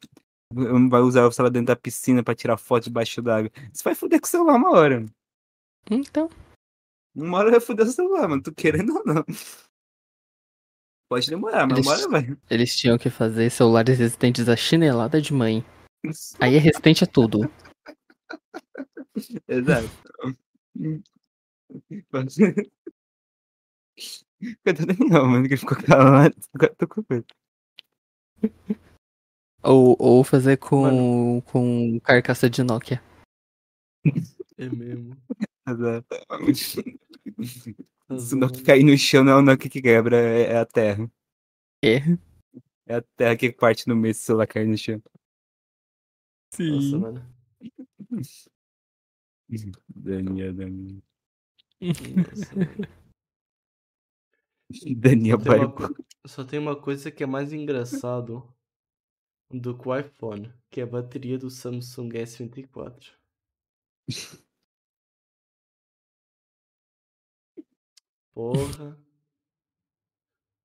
vai 0.89 1.01
usar 1.01 1.25
o 1.27 1.31
celular 1.31 1.51
dentro 1.51 1.67
da 1.67 1.75
piscina 1.75 2.23
para 2.23 2.35
tirar 2.35 2.57
foto 2.57 2.85
debaixo 2.85 3.21
d'água. 3.21 3.51
Você 3.71 3.83
vai 3.83 3.93
foder 3.93 4.19
com 4.19 4.25
o 4.25 4.29
celular 4.29 4.55
uma 4.55 4.71
hora. 4.71 5.05
Então. 5.89 6.29
Uma 7.15 7.37
hora 7.39 7.51
vai 7.51 7.59
foder 7.59 7.85
o 7.85 7.91
celular, 7.91 8.27
mano, 8.27 8.41
tu 8.41 8.53
querendo 8.53 8.95
ou 8.95 9.03
não. 9.05 9.23
Pode 11.09 11.29
demorar, 11.29 11.65
mas 11.67 11.77
Eles- 11.79 11.87
hora 11.87 12.09
vai. 12.09 12.37
Eles 12.49 12.75
tinham 12.75 12.97
que 12.97 13.09
fazer 13.09 13.49
celulares 13.49 13.97
resistentes 13.97 14.49
à 14.49 14.55
chinelada 14.55 15.21
de 15.21 15.33
mãe. 15.33 15.63
Aí 16.39 16.55
é 16.55 16.59
resistente 16.59 17.03
a 17.03 17.07
tudo. 17.07 17.49
Exato. 19.47 19.89
Cadê 24.63 24.83
o 24.83 24.85
Daniel, 24.85 25.25
mano? 25.25 25.47
Que 25.47 25.57
ficou 25.57 25.77
calado. 25.77 26.35
Agora 26.53 26.75
tô 26.75 26.87
com 26.87 27.03
medo. 27.09 27.25
Ou, 29.63 29.95
ou 29.99 30.23
fazer 30.23 30.57
com, 30.57 31.41
com 31.41 31.99
carcaça 32.01 32.49
de 32.49 32.63
Nokia. 32.63 33.01
É 34.57 34.69
mesmo. 34.69 35.17
Exato. 35.67 36.07
Tá 38.07 38.17
Se 38.19 38.35
o 38.35 38.37
Nokia 38.37 38.63
zoando. 38.63 38.63
cair 38.63 38.83
no 38.83 38.97
chão, 38.97 39.23
não 39.23 39.33
é 39.33 39.35
o 39.37 39.41
Nokia 39.41 39.69
que 39.69 39.81
quebra, 39.81 40.17
é 40.17 40.43
é 40.53 40.57
a 40.57 40.65
terra. 40.65 41.11
É. 41.83 41.97
É 42.87 42.95
a 42.95 43.01
terra 43.01 43.35
que 43.37 43.51
parte 43.51 43.87
no 43.87 43.95
meio 43.95 44.13
se 44.13 44.21
o 44.21 44.25
celular 44.27 44.47
cair 44.47 44.67
no 44.67 44.77
chão. 44.77 45.01
Nossa, 46.59 46.97
mano. 46.97 47.37
Daniel, 49.89 50.53
Daniel. 50.53 51.01
Nossa, 51.81 52.55
mano. 52.55 52.97
Daniel 54.97 55.37
Só 55.39 55.43
tem, 55.45 55.65
uma, 55.65 55.95
só 56.25 56.43
tem 56.43 56.59
uma 56.59 56.81
coisa 56.81 57.11
que 57.11 57.23
é 57.23 57.25
mais 57.25 57.53
engraçado 57.53 58.53
do 59.49 59.77
que 59.77 59.87
o 59.87 59.97
iPhone, 59.97 60.53
que 60.69 60.81
é 60.81 60.83
a 60.83 60.87
bateria 60.87 61.37
do 61.37 61.49
Samsung 61.49 62.09
S24. 62.09 63.13
Porra. 68.37 68.95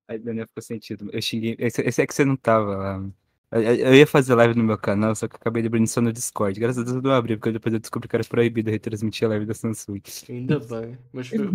Aí 0.07 0.19
Daniel 0.19 0.47
ficou 0.47 0.62
sentido. 0.62 1.09
Eu 1.11 1.23
xinguei. 1.23 1.57
Esse, 1.59 1.81
esse 1.81 2.03
é 2.03 2.07
que 2.07 2.12
você 2.15 2.23
não 2.23 2.36
tava 2.36 2.77
lá. 2.77 3.11
Eu, 3.51 3.94
ia 3.94 4.07
fazer 4.07 4.35
live 4.35 4.55
no 4.55 4.62
meu 4.62 4.77
canal, 4.77 5.15
só 5.15 5.27
que 5.27 5.35
eu 5.35 5.39
acabei 5.40 5.65
abrindo 5.65 5.86
só 5.86 6.03
no 6.03 6.12
Discord. 6.12 6.61
Graças 6.61 6.82
a 6.82 6.85
Deus 6.85 6.97
eu 6.97 7.03
não 7.03 7.12
abri, 7.12 7.35
porque 7.39 7.51
depois 7.53 7.73
eu 7.73 7.81
descobri 7.81 8.09
que 8.09 8.16
era 8.16 8.24
proibido 8.24 8.70
retransmitir 8.70 9.24
a 9.24 9.31
live 9.31 9.47
da 9.47 9.55
Samsung. 9.55 10.03
Ainda 10.28 10.61
bem. 10.61 10.99
Mas. 11.15 11.32
Eu, 11.32 11.55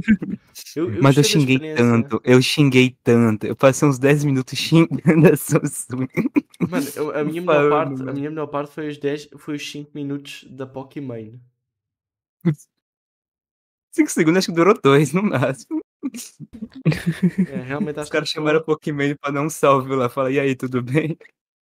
eu 0.91 1.03
Mas 1.03 1.18
eu 1.18 1.23
xinguei 1.23 1.56
experiência. 1.56 1.85
tanto, 1.85 2.22
eu 2.23 2.41
xinguei 2.41 2.98
tanto. 3.03 3.45
Eu 3.45 3.56
passei 3.56 3.88
uns 3.88 3.99
10 3.99 4.23
minutos 4.23 4.57
xingando 4.57 5.27
a 5.31 5.38
Samsung. 5.38 6.07
Mano, 6.68 6.88
eu- 6.95 7.11
a 7.15 7.22
minha 7.26 7.41
melhor 7.44 7.69
parte, 7.69 8.02
a 8.02 8.11
minha 8.11 8.30
melhor 8.31 8.48
parte 8.48 8.73
foi 8.73 8.88
os 8.88 8.98
10, 8.98 9.30
foi 9.38 9.56
os 9.56 9.72
5 9.72 9.91
minutos 9.94 10.45
da 10.49 10.65
Pokémon. 10.65 11.34
5 13.91 14.10
segundos 14.11 14.39
acho 14.39 14.48
que 14.48 14.56
durou 14.56 14.80
dois 14.80 15.11
no 15.14 15.23
máximo. 15.23 15.81
É, 17.49 17.61
realmente 17.61 17.99
Os 17.99 18.09
caras 18.09 18.29
chamaram 18.29 18.59
o 18.59 18.63
Pokémon 18.63 19.15
pra 19.19 19.31
dar 19.31 19.41
um 19.41 19.49
salve 19.49 19.93
lá. 19.95 20.09
Fala, 20.09 20.31
e 20.31 20.39
aí, 20.39 20.55
tudo 20.55 20.81
bem? 20.81 21.17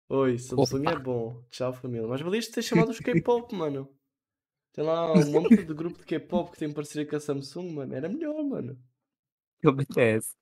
Oi, 0.08 0.38
Samsung 0.38 0.84
é 0.86 0.90
Opa. 0.92 0.98
bom. 0.98 1.42
Tchau, 1.50 1.72
família. 1.72 2.06
Mas 2.06 2.20
valias 2.20 2.48
ter 2.48 2.62
chamado 2.62 2.90
os 2.90 3.00
K-pop, 3.00 3.54
mano. 3.54 3.88
Tem 4.72 4.84
lá 4.84 5.12
um 5.12 5.30
monte 5.30 5.56
de 5.56 5.74
grupo 5.74 5.98
de 5.98 6.04
K-pop 6.04 6.52
que 6.52 6.58
tem 6.58 6.72
parceria 6.72 7.08
com 7.08 7.16
a 7.16 7.20
Samsung, 7.20 7.70
mano. 7.72 7.94
Era 7.94 8.08
melhor, 8.08 8.42
mano. 8.44 8.78
O 9.64 9.72
BTS. 9.72 10.34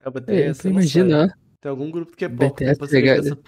É 0.00 0.08
o 0.08 0.08
É, 0.08 0.10
BTS, 0.10 0.62
sei. 0.62 0.70
imagina, 0.70 1.38
Tem 1.60 1.70
algum 1.70 1.90
grupo 1.90 2.10
de 2.12 2.16
K-pop 2.18 2.50
que 2.50 2.64
tem 2.64 2.68
BTS 2.68 2.78
parceria 2.78 3.14
com 3.14 3.20
a 3.20 3.22
pegar- 3.22 3.36
Samsung. 3.36 3.42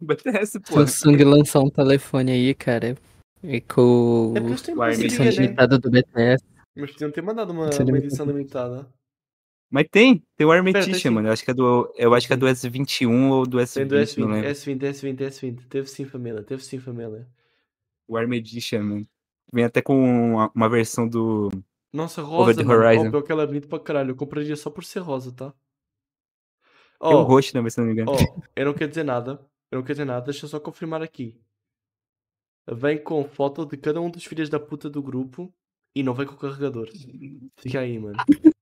O 0.00 0.04
BTS, 0.04 0.60
pô. 0.60 0.72
Samsung 0.74 1.24
lançar 1.24 1.60
um 1.60 1.70
telefone 1.70 2.32
aí, 2.32 2.54
cara. 2.54 2.96
E 3.42 3.60
com 3.60 4.32
É 4.34 4.40
porque 4.40 4.52
eles 4.52 4.62
têm 4.62 4.74
o 4.74 4.78
né? 4.78 5.78
do 5.78 5.90
BTS. 5.90 6.44
Mas 6.76 6.92
podiam 6.92 7.10
ter 7.10 7.22
mandado 7.22 7.50
uma, 7.52 7.70
uma 7.70 7.98
edição 7.98 8.26
limitada. 8.26 8.92
Mas 9.70 9.86
tem, 9.90 10.22
tem 10.36 10.46
o 10.46 10.72
tem 10.72 10.94
sim. 10.94 11.10
mano. 11.10 11.28
Eu 11.28 11.32
acho 11.32 11.44
que 11.44 11.50
é 11.50 11.54
do, 11.54 11.92
eu 11.96 12.14
acho 12.14 12.26
que 12.26 12.32
é 12.32 12.36
do 12.36 12.46
S21 12.46 13.30
ou 13.30 13.46
do 13.46 13.58
Tem 13.66 13.86
do 13.86 13.96
S20, 13.96 14.18
não 14.18 14.28
S20, 14.28 14.32
lembro. 14.32 14.50
S20, 14.50 14.78
S20, 14.78 15.16
S20. 15.16 15.68
Teve 15.68 15.88
sim 15.88 16.04
família, 16.04 16.42
teve 16.42 16.62
sim 16.62 16.78
família. 16.78 17.26
O 18.06 18.16
Armedition, 18.16 18.82
mano. 18.82 19.08
Vem 19.52 19.64
até 19.64 19.82
com 19.82 19.94
uma, 20.34 20.50
uma 20.54 20.68
versão 20.68 21.08
do. 21.08 21.50
Nossa, 21.92 22.22
Over 22.22 22.36
rosa, 22.36 22.54
the 22.56 22.64
mano. 22.64 22.80
Horizon. 22.80 23.08
Oh, 23.08 23.10
pior 23.10 23.22
que 23.22 23.32
ela 23.32 23.42
é 23.42 23.46
bonita 23.46 23.66
pra 23.68 23.80
caralho. 23.80 24.10
Eu 24.10 24.16
compraria 24.16 24.54
só 24.56 24.70
por 24.70 24.84
ser 24.84 25.00
rosa, 25.00 25.32
tá? 25.32 25.52
Tem 27.00 27.16
o 27.16 27.20
Oh, 27.20 27.22
roxo 27.22 27.52
também, 27.52 27.70
se 27.70 27.78
não 27.78 27.86
me 27.86 27.92
engano. 27.92 28.12
oh, 28.12 28.42
eu 28.54 28.66
não 28.66 28.74
quero 28.74 28.88
dizer 28.88 29.04
nada. 29.04 29.40
Eu 29.70 29.78
não 29.78 29.82
quero 29.82 29.94
dizer 29.94 30.04
nada. 30.04 30.24
Deixa 30.24 30.44
eu 30.44 30.48
só 30.48 30.60
confirmar 30.60 31.02
aqui. 31.02 31.40
Vem 32.68 33.02
com 33.02 33.24
foto 33.24 33.64
de 33.66 33.76
cada 33.76 34.00
um 34.00 34.10
dos 34.10 34.24
filhos 34.24 34.48
da 34.48 34.58
puta 34.58 34.88
do 34.90 35.02
grupo 35.02 35.52
e 35.96 36.02
não 36.02 36.12
vem 36.14 36.26
com 36.26 36.34
o 36.34 36.38
carregador. 36.38 36.88
Fica 37.56 37.80
aí, 37.80 37.98
mano. 37.98 38.16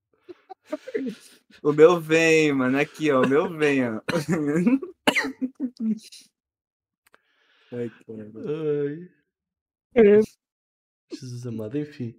O 1.63 1.73
meu 1.73 2.01
vem, 2.01 2.53
mano. 2.53 2.79
Aqui, 2.79 3.11
ó. 3.11 3.23
O 3.23 3.29
meu 3.29 3.49
vem, 3.49 3.81
ó. 3.89 4.01
Ai. 7.73 7.91
Ai. 8.09 9.11
É. 9.95 10.21
Jesus 11.13 11.47
amado, 11.47 11.79
enfim. 11.79 12.15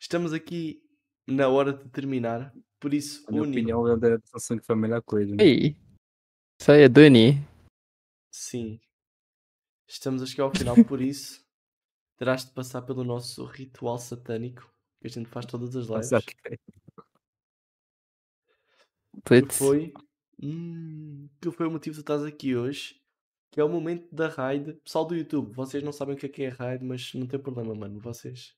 Estamos 0.00 0.32
aqui 0.32 0.82
na 1.26 1.48
hora 1.48 1.72
de 1.72 1.88
terminar. 1.90 2.52
Por 2.80 2.92
isso, 2.94 3.24
Na 3.24 3.30
minha 3.32 3.42
Uni, 3.42 3.52
opinião, 3.52 3.80
o 3.82 3.96
da 3.96 4.18
Samsung 4.24 4.60
foi 4.62 4.74
a 4.74 4.78
melhor 4.78 5.02
coisa. 5.02 5.34
né? 5.34 5.42
Ei. 5.44 5.76
Isso 6.60 6.72
aí 6.72 6.82
é 6.82 6.88
Duni. 6.88 7.34
sim. 8.30 8.80
Estamos 9.86 10.22
a 10.22 10.26
chegar 10.26 10.44
ao 10.44 10.54
final, 10.54 10.74
por 10.84 11.00
isso 11.00 11.42
terás 12.18 12.44
de 12.44 12.52
passar 12.52 12.82
pelo 12.82 13.04
nosso 13.04 13.44
ritual 13.44 13.98
satânico 13.98 14.70
que 15.00 15.06
a 15.06 15.10
gente 15.10 15.28
faz 15.28 15.46
todas 15.46 15.74
as 15.76 15.86
lives. 15.86 16.10
Cara. 16.10 16.58
Que 19.24 19.52
foi, 19.52 19.92
hum, 20.42 21.28
que 21.40 21.50
foi 21.50 21.66
o 21.66 21.70
motivo 21.70 21.96
de 21.96 22.02
tu 22.02 22.12
estás 22.12 22.24
aqui 22.24 22.56
hoje. 22.56 23.00
Que 23.50 23.60
é 23.60 23.64
o 23.64 23.68
momento 23.68 24.14
da 24.14 24.28
raid. 24.28 24.74
Pessoal 24.84 25.06
do 25.06 25.16
YouTube, 25.16 25.54
vocês 25.54 25.82
não 25.82 25.92
sabem 25.92 26.14
o 26.14 26.18
que 26.18 26.26
é 26.26 26.28
que 26.28 26.42
é 26.42 26.48
raid, 26.48 26.84
mas 26.84 27.14
não 27.14 27.26
tem 27.26 27.40
problema, 27.40 27.74
mano. 27.74 27.98
Vocês. 28.00 28.54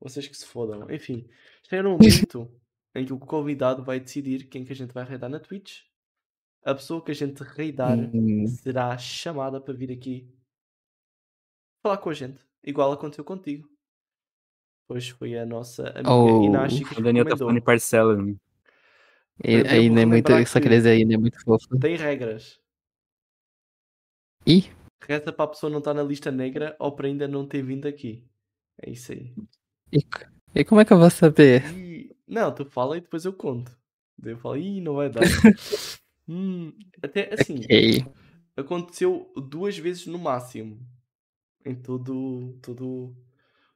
Vocês 0.00 0.26
que 0.26 0.36
se 0.36 0.46
fodam. 0.46 0.90
Enfim, 0.90 1.28
chega 1.62 1.88
um 1.88 1.92
momento 1.92 2.50
em 2.94 3.06
que 3.06 3.12
o 3.12 3.18
convidado 3.18 3.84
vai 3.84 4.00
decidir 4.00 4.48
quem 4.48 4.64
que 4.64 4.72
a 4.72 4.76
gente 4.76 4.92
vai 4.92 5.04
raidar 5.04 5.30
na 5.30 5.38
Twitch. 5.38 5.82
A 6.64 6.74
pessoa 6.74 7.04
que 7.04 7.10
a 7.10 7.14
gente 7.14 7.42
raidar 7.42 7.98
Hum, 7.98 8.46
será 8.46 8.96
chamada 8.98 9.60
para 9.60 9.74
vir 9.74 9.92
aqui 9.92 10.28
falar 11.82 11.98
com 11.98 12.10
a 12.10 12.14
gente. 12.14 12.44
Igual 12.64 12.92
aconteceu 12.92 13.24
contigo. 13.24 13.68
Pois 14.88 15.08
foi 15.08 15.38
a 15.38 15.46
nossa 15.46 15.88
amiga 15.90 16.10
Oh. 16.10 16.44
Inashi 16.44 16.84
que 16.84 17.02
Daniel 17.02 17.26
tá 17.26 17.36
falando 17.36 17.56
em 17.56 17.62
parcela. 17.62 18.16
né? 18.16 18.36
e- 19.42 19.62
devo 19.62 19.94
não 19.94 20.02
é 20.02 20.06
muito. 20.06 20.32
dizer 20.68 20.90
aí, 20.90 21.04
não 21.04 21.14
é 21.14 21.18
muito 21.18 21.40
fofo. 21.42 21.78
Tem 21.78 21.96
regras. 21.96 22.60
Ih, 24.46 24.70
Resta 25.04 25.32
para 25.32 25.44
a 25.46 25.48
pessoa 25.48 25.70
não 25.70 25.78
estar 25.78 25.94
na 25.94 26.02
lista 26.02 26.30
negra 26.30 26.76
ou 26.78 26.92
para 26.92 27.08
ainda 27.08 27.26
não 27.26 27.46
ter 27.46 27.62
vindo 27.62 27.86
aqui. 27.86 28.24
É 28.80 28.90
isso 28.90 29.12
aí. 29.12 29.34
e, 29.92 30.04
e 30.54 30.64
como 30.64 30.80
é 30.80 30.84
que 30.84 30.92
eu 30.92 30.98
vou 30.98 31.10
saber? 31.10 31.64
E... 31.74 32.14
Não, 32.26 32.54
tu 32.54 32.64
fala 32.64 32.96
e 32.96 33.00
depois 33.00 33.24
eu 33.24 33.32
conto. 33.32 33.76
Daí 34.16 34.32
eu 34.34 34.38
falo, 34.38 34.56
ih, 34.56 34.80
não 34.80 34.94
vai 34.94 35.10
dar. 35.10 35.22
Hum, 36.28 36.72
até 37.02 37.34
assim, 37.34 37.56
Ok. 37.64 38.06
aconteceu 38.56 39.32
duas 39.36 39.76
vezes 39.76 40.06
no 40.06 40.20
máximo. 40.20 40.78
Em 41.64 41.74
todo, 41.74 42.58
todo, 42.60 43.14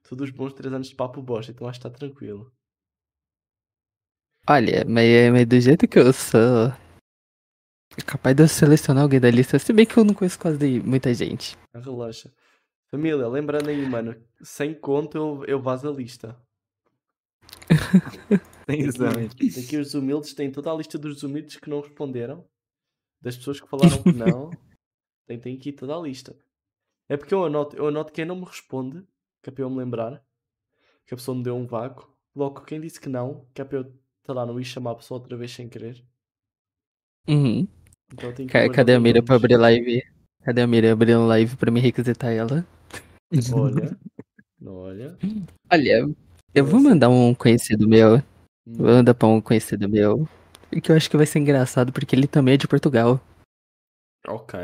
todos 0.02 0.28
os 0.28 0.34
bons 0.34 0.52
três 0.52 0.72
anos 0.72 0.88
de 0.88 0.94
papo 0.94 1.22
bosta, 1.22 1.52
então 1.52 1.68
acho 1.68 1.80
que 1.80 1.86
está 1.86 1.98
tranquilo. 1.98 2.52
Olha, 4.48 4.84
mas, 4.84 5.32
mas 5.32 5.46
do 5.46 5.60
jeito 5.60 5.88
que 5.88 5.98
eu 5.98 6.12
sou. 6.12 6.68
É 7.98 8.02
capaz 8.04 8.36
de 8.36 8.42
eu 8.42 8.48
selecionar 8.48 9.02
alguém 9.02 9.20
da 9.20 9.30
lista, 9.30 9.58
se 9.58 9.72
bem 9.72 9.86
que 9.86 9.96
eu 9.96 10.04
não 10.04 10.14
conheço 10.14 10.38
quase 10.38 10.80
muita 10.80 11.12
gente. 11.14 11.56
Relaxa. 11.74 12.32
Família, 12.90 13.26
lembrando 13.26 13.68
aí, 13.68 13.88
mano, 13.88 14.14
sem 14.42 14.72
conto 14.74 15.16
eu, 15.16 15.44
eu 15.46 15.60
vazo 15.60 15.88
a 15.88 15.92
lista. 15.92 16.36
Tem 18.66 18.80
exame. 18.80 19.26
Aqui 19.26 19.76
os 19.76 19.94
humildes 19.94 20.34
têm 20.34 20.50
toda 20.50 20.70
a 20.70 20.74
lista 20.74 20.98
dos 20.98 21.22
humildes 21.22 21.56
que 21.56 21.70
não 21.70 21.80
responderam. 21.80 22.44
Das 23.20 23.36
pessoas 23.36 23.60
que 23.60 23.68
falaram 23.68 24.02
que 24.02 24.12
não. 24.12 24.50
Tem, 25.26 25.40
tem 25.40 25.56
aqui 25.56 25.72
toda 25.72 25.96
a 25.96 26.00
lista. 26.00 26.36
É 27.08 27.16
porque 27.16 27.34
eu 27.34 27.44
anoto, 27.44 27.76
eu 27.76 27.88
anoto 27.88 28.12
quem 28.12 28.24
não 28.24 28.36
me 28.36 28.44
responde, 28.44 29.06
que 29.42 29.50
é 29.50 29.52
para 29.52 29.62
eu 29.64 29.70
me 29.70 29.78
lembrar. 29.78 30.24
Que 31.06 31.14
a 31.14 31.16
pessoa 31.16 31.36
me 31.36 31.42
deu 31.44 31.56
um 31.56 31.66
vácuo. 31.66 32.12
Logo, 32.34 32.62
quem 32.62 32.80
disse 32.80 33.00
que 33.00 33.08
não, 33.08 33.46
que 33.54 33.62
é 33.62 33.64
para 33.64 33.78
eu, 33.78 33.84
sei 34.24 34.34
lá, 34.34 34.46
não 34.46 34.60
ir 34.60 34.64
chamar 34.64 34.92
a 34.92 34.96
pessoa 34.96 35.20
outra 35.20 35.36
vez 35.36 35.52
sem 35.52 35.68
querer. 35.68 36.04
Uhum. 37.28 37.66
Então 38.12 38.32
que 38.34 38.44
Ca- 38.48 38.68
Cadê 38.70 38.94
a 38.94 39.00
Mira 39.00 39.20
nomes. 39.20 39.28
abrir 39.28 39.56
live? 39.56 40.02
Cadê 40.44 40.62
a 40.62 40.66
Mira 40.66 40.92
abrindo 40.92 41.26
live 41.26 41.56
pra 41.56 41.70
me 41.70 41.80
requisitar 41.80 42.32
ela? 42.32 42.64
Olha. 43.50 43.98
Olha. 44.66 45.18
Olha, 45.72 46.08
eu 46.54 46.64
vou 46.64 46.80
mandar 46.80 47.08
um 47.08 47.34
conhecido 47.34 47.88
meu. 47.88 48.18
Vou 48.78 48.88
Hum, 48.88 48.88
mandar 48.88 49.14
pra 49.14 49.28
um 49.28 49.40
conhecido 49.40 49.88
meu. 49.88 50.28
Que 50.82 50.92
eu 50.92 50.96
acho 50.96 51.10
que 51.10 51.16
vai 51.16 51.26
ser 51.26 51.38
engraçado 51.38 51.92
porque 51.92 52.14
ele 52.14 52.26
também 52.26 52.54
é 52.54 52.56
de 52.56 52.68
Portugal. 52.68 53.20
Ok. 54.28 54.54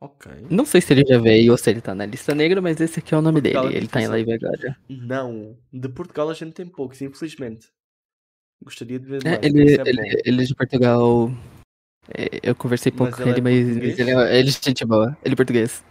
Ok. 0.00 0.30
Não 0.48 0.64
sei 0.64 0.80
se 0.80 0.92
ele 0.92 1.04
já 1.04 1.18
veio 1.18 1.50
ou 1.52 1.58
se 1.58 1.68
ele 1.70 1.80
tá 1.80 1.92
na 1.94 2.06
lista 2.06 2.32
negra, 2.34 2.60
mas 2.62 2.80
esse 2.80 3.00
aqui 3.00 3.14
é 3.14 3.18
o 3.18 3.22
nome 3.22 3.40
Portugal 3.40 3.64
dele. 3.64 3.74
é 3.74 3.78
Ele 3.78 3.88
tá 3.88 4.00
em 4.00 4.06
live 4.06 4.32
agora. 4.32 4.76
Não. 4.88 5.56
De 5.72 5.88
Portugal 5.88 6.30
a 6.30 6.34
gente 6.34 6.52
tem 6.52 6.66
poucos, 6.66 7.02
infelizmente. 7.02 7.66
Gostaria 8.62 8.98
de 8.98 9.06
ver 9.06 9.26
É, 9.26 9.30
mais. 9.30 9.44
ele, 9.44 9.60
é 9.76 9.80
ele, 9.88 10.02
bom. 10.02 10.20
ele 10.24 10.42
é 10.42 10.44
de 10.44 10.54
Portugal. 10.54 11.30
É, 12.16 12.40
Eu 12.42 12.54
conversei 12.54 12.92
pouco 12.92 13.10
Mas 13.10 13.16
com 13.16 13.22
ele 13.22 13.30
é 13.30 13.34
ele, 13.34 13.40
mas, 13.42 13.76
mas 13.76 13.98
ele, 13.98 14.10
é, 14.12 14.38
ele 14.38 14.48
é 14.48 14.52
gente 14.52 14.84
boa. 14.84 15.16
Ele 15.24 15.32
é 15.34 15.36
português. 15.36 15.84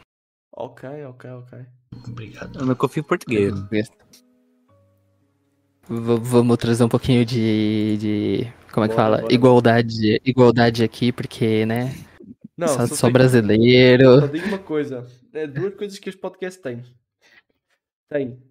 Ok, 0.53 0.89
ok, 1.05 1.29
ok. 1.31 1.59
Eu 2.55 2.65
não 2.65 2.75
confio 2.75 3.01
em 3.01 3.03
português. 3.03 3.53
V- 5.89 6.19
vamos 6.21 6.57
trazer 6.57 6.83
um 6.83 6.89
pouquinho 6.89 7.25
de. 7.25 7.97
de 7.97 8.53
como 8.71 8.85
é 8.85 8.89
que 8.89 8.95
Bora, 8.95 9.07
fala? 9.07 9.17
bora. 9.21 9.33
Igualdade, 9.33 10.21
igualdade 10.25 10.83
aqui, 10.83 11.11
porque, 11.11 11.65
né? 11.65 11.93
Não, 12.57 12.67
só 12.67 12.87
só 12.87 12.95
só 12.95 13.09
brasileiro. 13.11 14.21
Só 14.21 14.27
digo 14.27 14.47
uma 14.47 14.57
coisa. 14.57 15.05
É 15.31 15.45
duas 15.45 15.75
coisas 15.75 15.99
que 15.99 16.09
este 16.09 16.19
podcast 16.19 16.59
tem. 16.61 16.83
Tem 18.09 18.41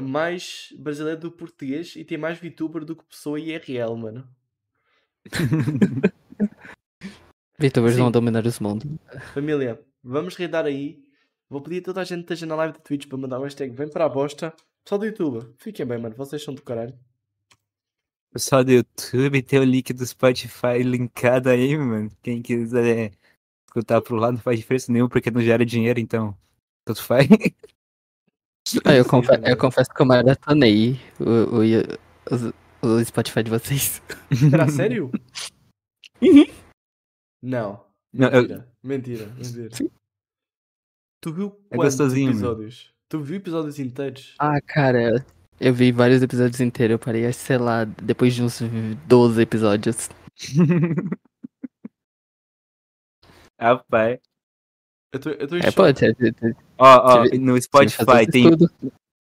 mais 0.00 0.72
brasileiro 0.78 1.20
do 1.20 1.30
que 1.30 1.38
português 1.38 1.94
e 1.96 2.04
tem 2.04 2.16
mais 2.16 2.38
VTuber 2.38 2.84
do 2.84 2.96
que 2.96 3.04
pessoa 3.04 3.38
IRL, 3.38 3.96
mano. 3.96 4.26
Vitubers 7.58 7.96
vão 7.96 8.10
dominar 8.10 8.46
os 8.46 8.58
mundos. 8.58 8.90
Família, 9.34 9.78
vamos 10.02 10.34
redar 10.34 10.64
aí. 10.64 11.02
Vou 11.48 11.60
pedir 11.60 11.80
a 11.80 11.84
toda 11.84 12.00
a 12.00 12.04
gente 12.04 12.24
que 12.24 12.32
esteja 12.32 12.46
na 12.46 12.54
live 12.54 12.72
da 12.72 12.80
Twitch 12.80 13.06
para 13.06 13.18
mandar 13.18 13.38
um 13.38 13.42
hashtag 13.42 13.74
vem 13.74 13.90
para 13.90 14.06
a 14.06 14.08
bosta. 14.08 14.54
Pessoal 14.82 14.98
do 14.98 15.04
YouTube, 15.06 15.54
fiquem 15.58 15.84
bem, 15.84 15.98
mano. 15.98 16.14
Vocês 16.16 16.42
são 16.42 16.54
do 16.54 16.62
caralho. 16.62 16.98
Pessoal 18.32 18.62
do 18.64 18.70
YouTube, 18.70 19.42
tem 19.42 19.58
o 19.58 19.64
link 19.64 19.92
do 19.92 20.06
Spotify 20.06 20.82
linkado 20.84 21.48
aí, 21.48 21.76
mano. 21.76 22.10
Quem 22.22 22.40
quiser 22.40 23.12
escutar 23.66 24.00
pro 24.00 24.16
lado 24.16 24.34
não 24.34 24.40
faz 24.40 24.58
diferença 24.58 24.92
nenhuma, 24.92 25.08
porque 25.10 25.30
não 25.30 25.40
gera 25.42 25.66
dinheiro, 25.66 25.98
então. 25.98 26.36
Tanto 26.84 27.02
faz. 27.02 27.26
Ah, 28.84 28.94
eu, 28.94 29.02
Sim, 29.02 29.10
confe- 29.10 29.40
eu 29.44 29.56
confesso 29.56 29.90
que 29.92 30.00
eu 30.00 30.06
maratonei 30.06 30.92
o, 31.18 31.56
o, 31.58 32.86
o, 32.86 32.88
o 33.00 33.04
Spotify 33.04 33.42
de 33.42 33.50
vocês. 33.50 34.00
Será 34.48 34.68
sério? 34.68 35.10
Não. 37.42 37.84
Não, 38.12 38.28
eu- 38.28 38.42
Mentira. 38.42 38.68
Mentira. 38.82 39.26
Mentira. 39.36 39.68
Tu 41.20 41.32
viu 41.32 41.46
É 41.70 41.76
quantos 41.76 41.96
gostosinho, 41.96 42.26
mano. 42.28 42.38
episódios? 42.38 42.94
Tu 43.08 43.20
viu 43.20 43.36
episódios 43.36 43.78
inteiros? 43.80 44.34
Ah, 44.38 44.60
cara, 44.60 45.24
eu 45.60 45.72
vi 45.74 45.92
vários 45.92 46.22
episódios 46.22 46.60
inteiros. 46.60 46.92
Eu 46.94 46.98
parei, 46.98 47.30
sei 47.32 47.58
lá, 47.58 47.84
depois 47.84 48.34
de 48.34 48.42
uns 48.42 48.60
12 49.06 49.40
episódios. 49.42 50.08
Rapaz. 53.60 54.18
Eu 55.12 55.20
tô, 55.20 55.30
eu 55.30 55.48
tô 55.48 55.56
É, 55.56 55.70
pode. 55.72 56.04
é, 56.04 56.08
é, 56.08 56.12
é, 56.28 56.54
Ó, 56.78 57.18
ó, 57.18 57.24
no 57.38 57.60
Spotify 57.60 58.26
tem. 58.30 58.44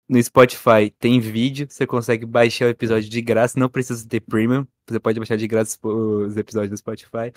No 0.07 0.21
Spotify 0.21 0.91
tem 0.99 1.19
vídeo, 1.19 1.65
você 1.69 1.87
consegue 1.87 2.25
baixar 2.27 2.65
o 2.65 2.69
episódio 2.69 3.09
de 3.09 3.21
graça, 3.21 3.59
não 3.59 3.67
precisa 3.69 4.07
ter 4.07 4.19
premium. 4.19 4.65
Você 4.87 4.99
pode 4.99 5.19
baixar 5.19 5.35
de 5.35 5.47
graça 5.47 5.77
os 5.83 6.37
episódios 6.37 6.69
do 6.71 6.77
Spotify. 6.77 7.31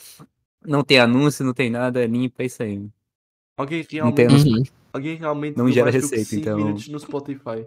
Não 0.66 0.82
tem 0.84 0.98
anúncio, 0.98 1.44
não 1.46 1.54
tem 1.54 1.70
nada, 1.70 2.02
é 2.02 2.06
limpo, 2.06 2.42
é 2.42 2.44
isso 2.46 2.62
aí. 2.62 2.86
Alguém 3.56 3.86
Não 3.94 4.12
tem 4.12 4.26
realmente, 4.28 4.50
Uhum. 4.50 4.64
alguém 4.92 5.16
realmente 5.16 5.56
Não 5.56 5.70
gera 5.70 5.90
receita, 5.90 6.34
então- 6.36 6.56
minutos 6.58 6.88
no 6.88 6.98
Spotify. 7.00 7.66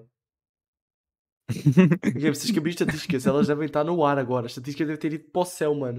Vocês 1.49 2.51
que 2.51 2.59
abrir 2.59 2.72
estatísticas, 2.72 3.27
elas 3.27 3.47
devem 3.47 3.65
estar 3.65 3.84
no 3.84 4.05
ar 4.05 4.18
agora. 4.18 4.45
As 4.45 4.53
estatísticas 4.53 4.88
devem 4.88 4.99
ter 4.99 5.13
ido 5.13 5.26
para 5.31 5.41
o 5.41 5.45
céu, 5.45 5.76
mano. 5.76 5.97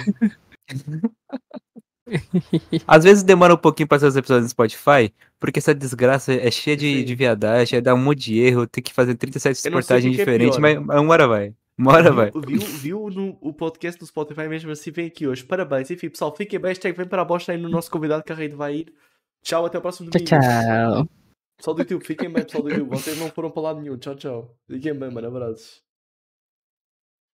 Às 2.87 3.05
vezes 3.05 3.23
demora 3.23 3.55
um 3.55 3.59
pouquinho 3.59 3.89
pra 3.89 3.99
sair 3.99 4.09
os 4.09 4.17
episódios 4.17 4.45
no 4.45 4.51
Spotify, 4.51 5.13
porque 5.39 5.59
essa 5.59 5.75
desgraça 5.75 6.33
é 6.33 6.51
cheia 6.51 6.77
de, 6.77 7.05
de 7.05 7.15
viadagem, 7.15 7.83
dá 7.83 7.95
um 7.95 7.99
monte 7.99 8.25
de 8.25 8.41
erro, 8.41 8.67
tem 8.67 8.83
que 8.83 8.93
fazer 8.93 9.15
37 9.15 9.65
Eu 9.65 9.73
não 9.73 9.83
sei 9.83 9.99
o 9.99 10.01
reportagens 10.01 10.11
que 10.11 10.17
que 10.17 10.23
é 10.23 10.25
diferentes, 10.25 10.59
pior. 10.59 10.61
mas, 10.61 10.79
mas 10.85 11.01
uma 11.01 11.13
hora 11.13 11.29
vai. 11.29 11.55
Uma 11.79 11.93
hora 11.93 12.13
vai. 12.13 12.31
Viu, 12.31 12.43
viu, 12.43 12.61
viu 12.61 13.11
no, 13.11 13.39
o 13.41 13.53
podcast 13.53 13.99
do 13.99 14.07
Spotify 14.07 14.47
mesmo 14.49 14.71
assim, 14.71 14.91
vem 14.91 15.07
aqui 15.07 15.27
hoje. 15.27 15.45
Parabéns. 15.45 15.91
Enfim, 15.91 16.11
pessoal, 16.11 16.35
fiquem 16.37 16.61
bem. 16.61 16.69
Hashtag 16.71 16.97
vem 16.97 17.07
para 17.07 17.23
a 17.23 17.25
bosta 17.25 17.53
aí 17.53 17.59
no 17.59 17.69
nosso 17.69 17.91
convidado 17.91 18.23
que 18.23 18.33
a 18.33 18.37
rede 18.37 18.55
vai 18.55 18.77
ir. 18.77 18.93
Tchau, 19.43 19.67
até 19.67 19.79
o 19.79 19.81
próximo 19.81 20.11
Tchau, 20.11 20.21
domingo. 20.21 20.29
tchau. 20.29 21.22
Pessoal 21.63 21.77
do 21.77 21.83
YouTube, 21.83 22.05
fiquem 22.05 22.29
bem, 22.29 22.43
pessoal 22.43 22.65
do 22.65 22.71
YouTube. 22.71 22.89
Vocês 22.89 23.17
não 23.21 23.31
foram 23.31 23.49
para 23.49 23.63
lado 23.63 23.81
nenhum. 23.81 23.97
Tchau, 23.97 24.17
tchau. 24.17 24.59
Fiquem 24.67 24.99
bem, 24.99 25.13
mano. 25.13 25.29
Abraços. 25.29 25.81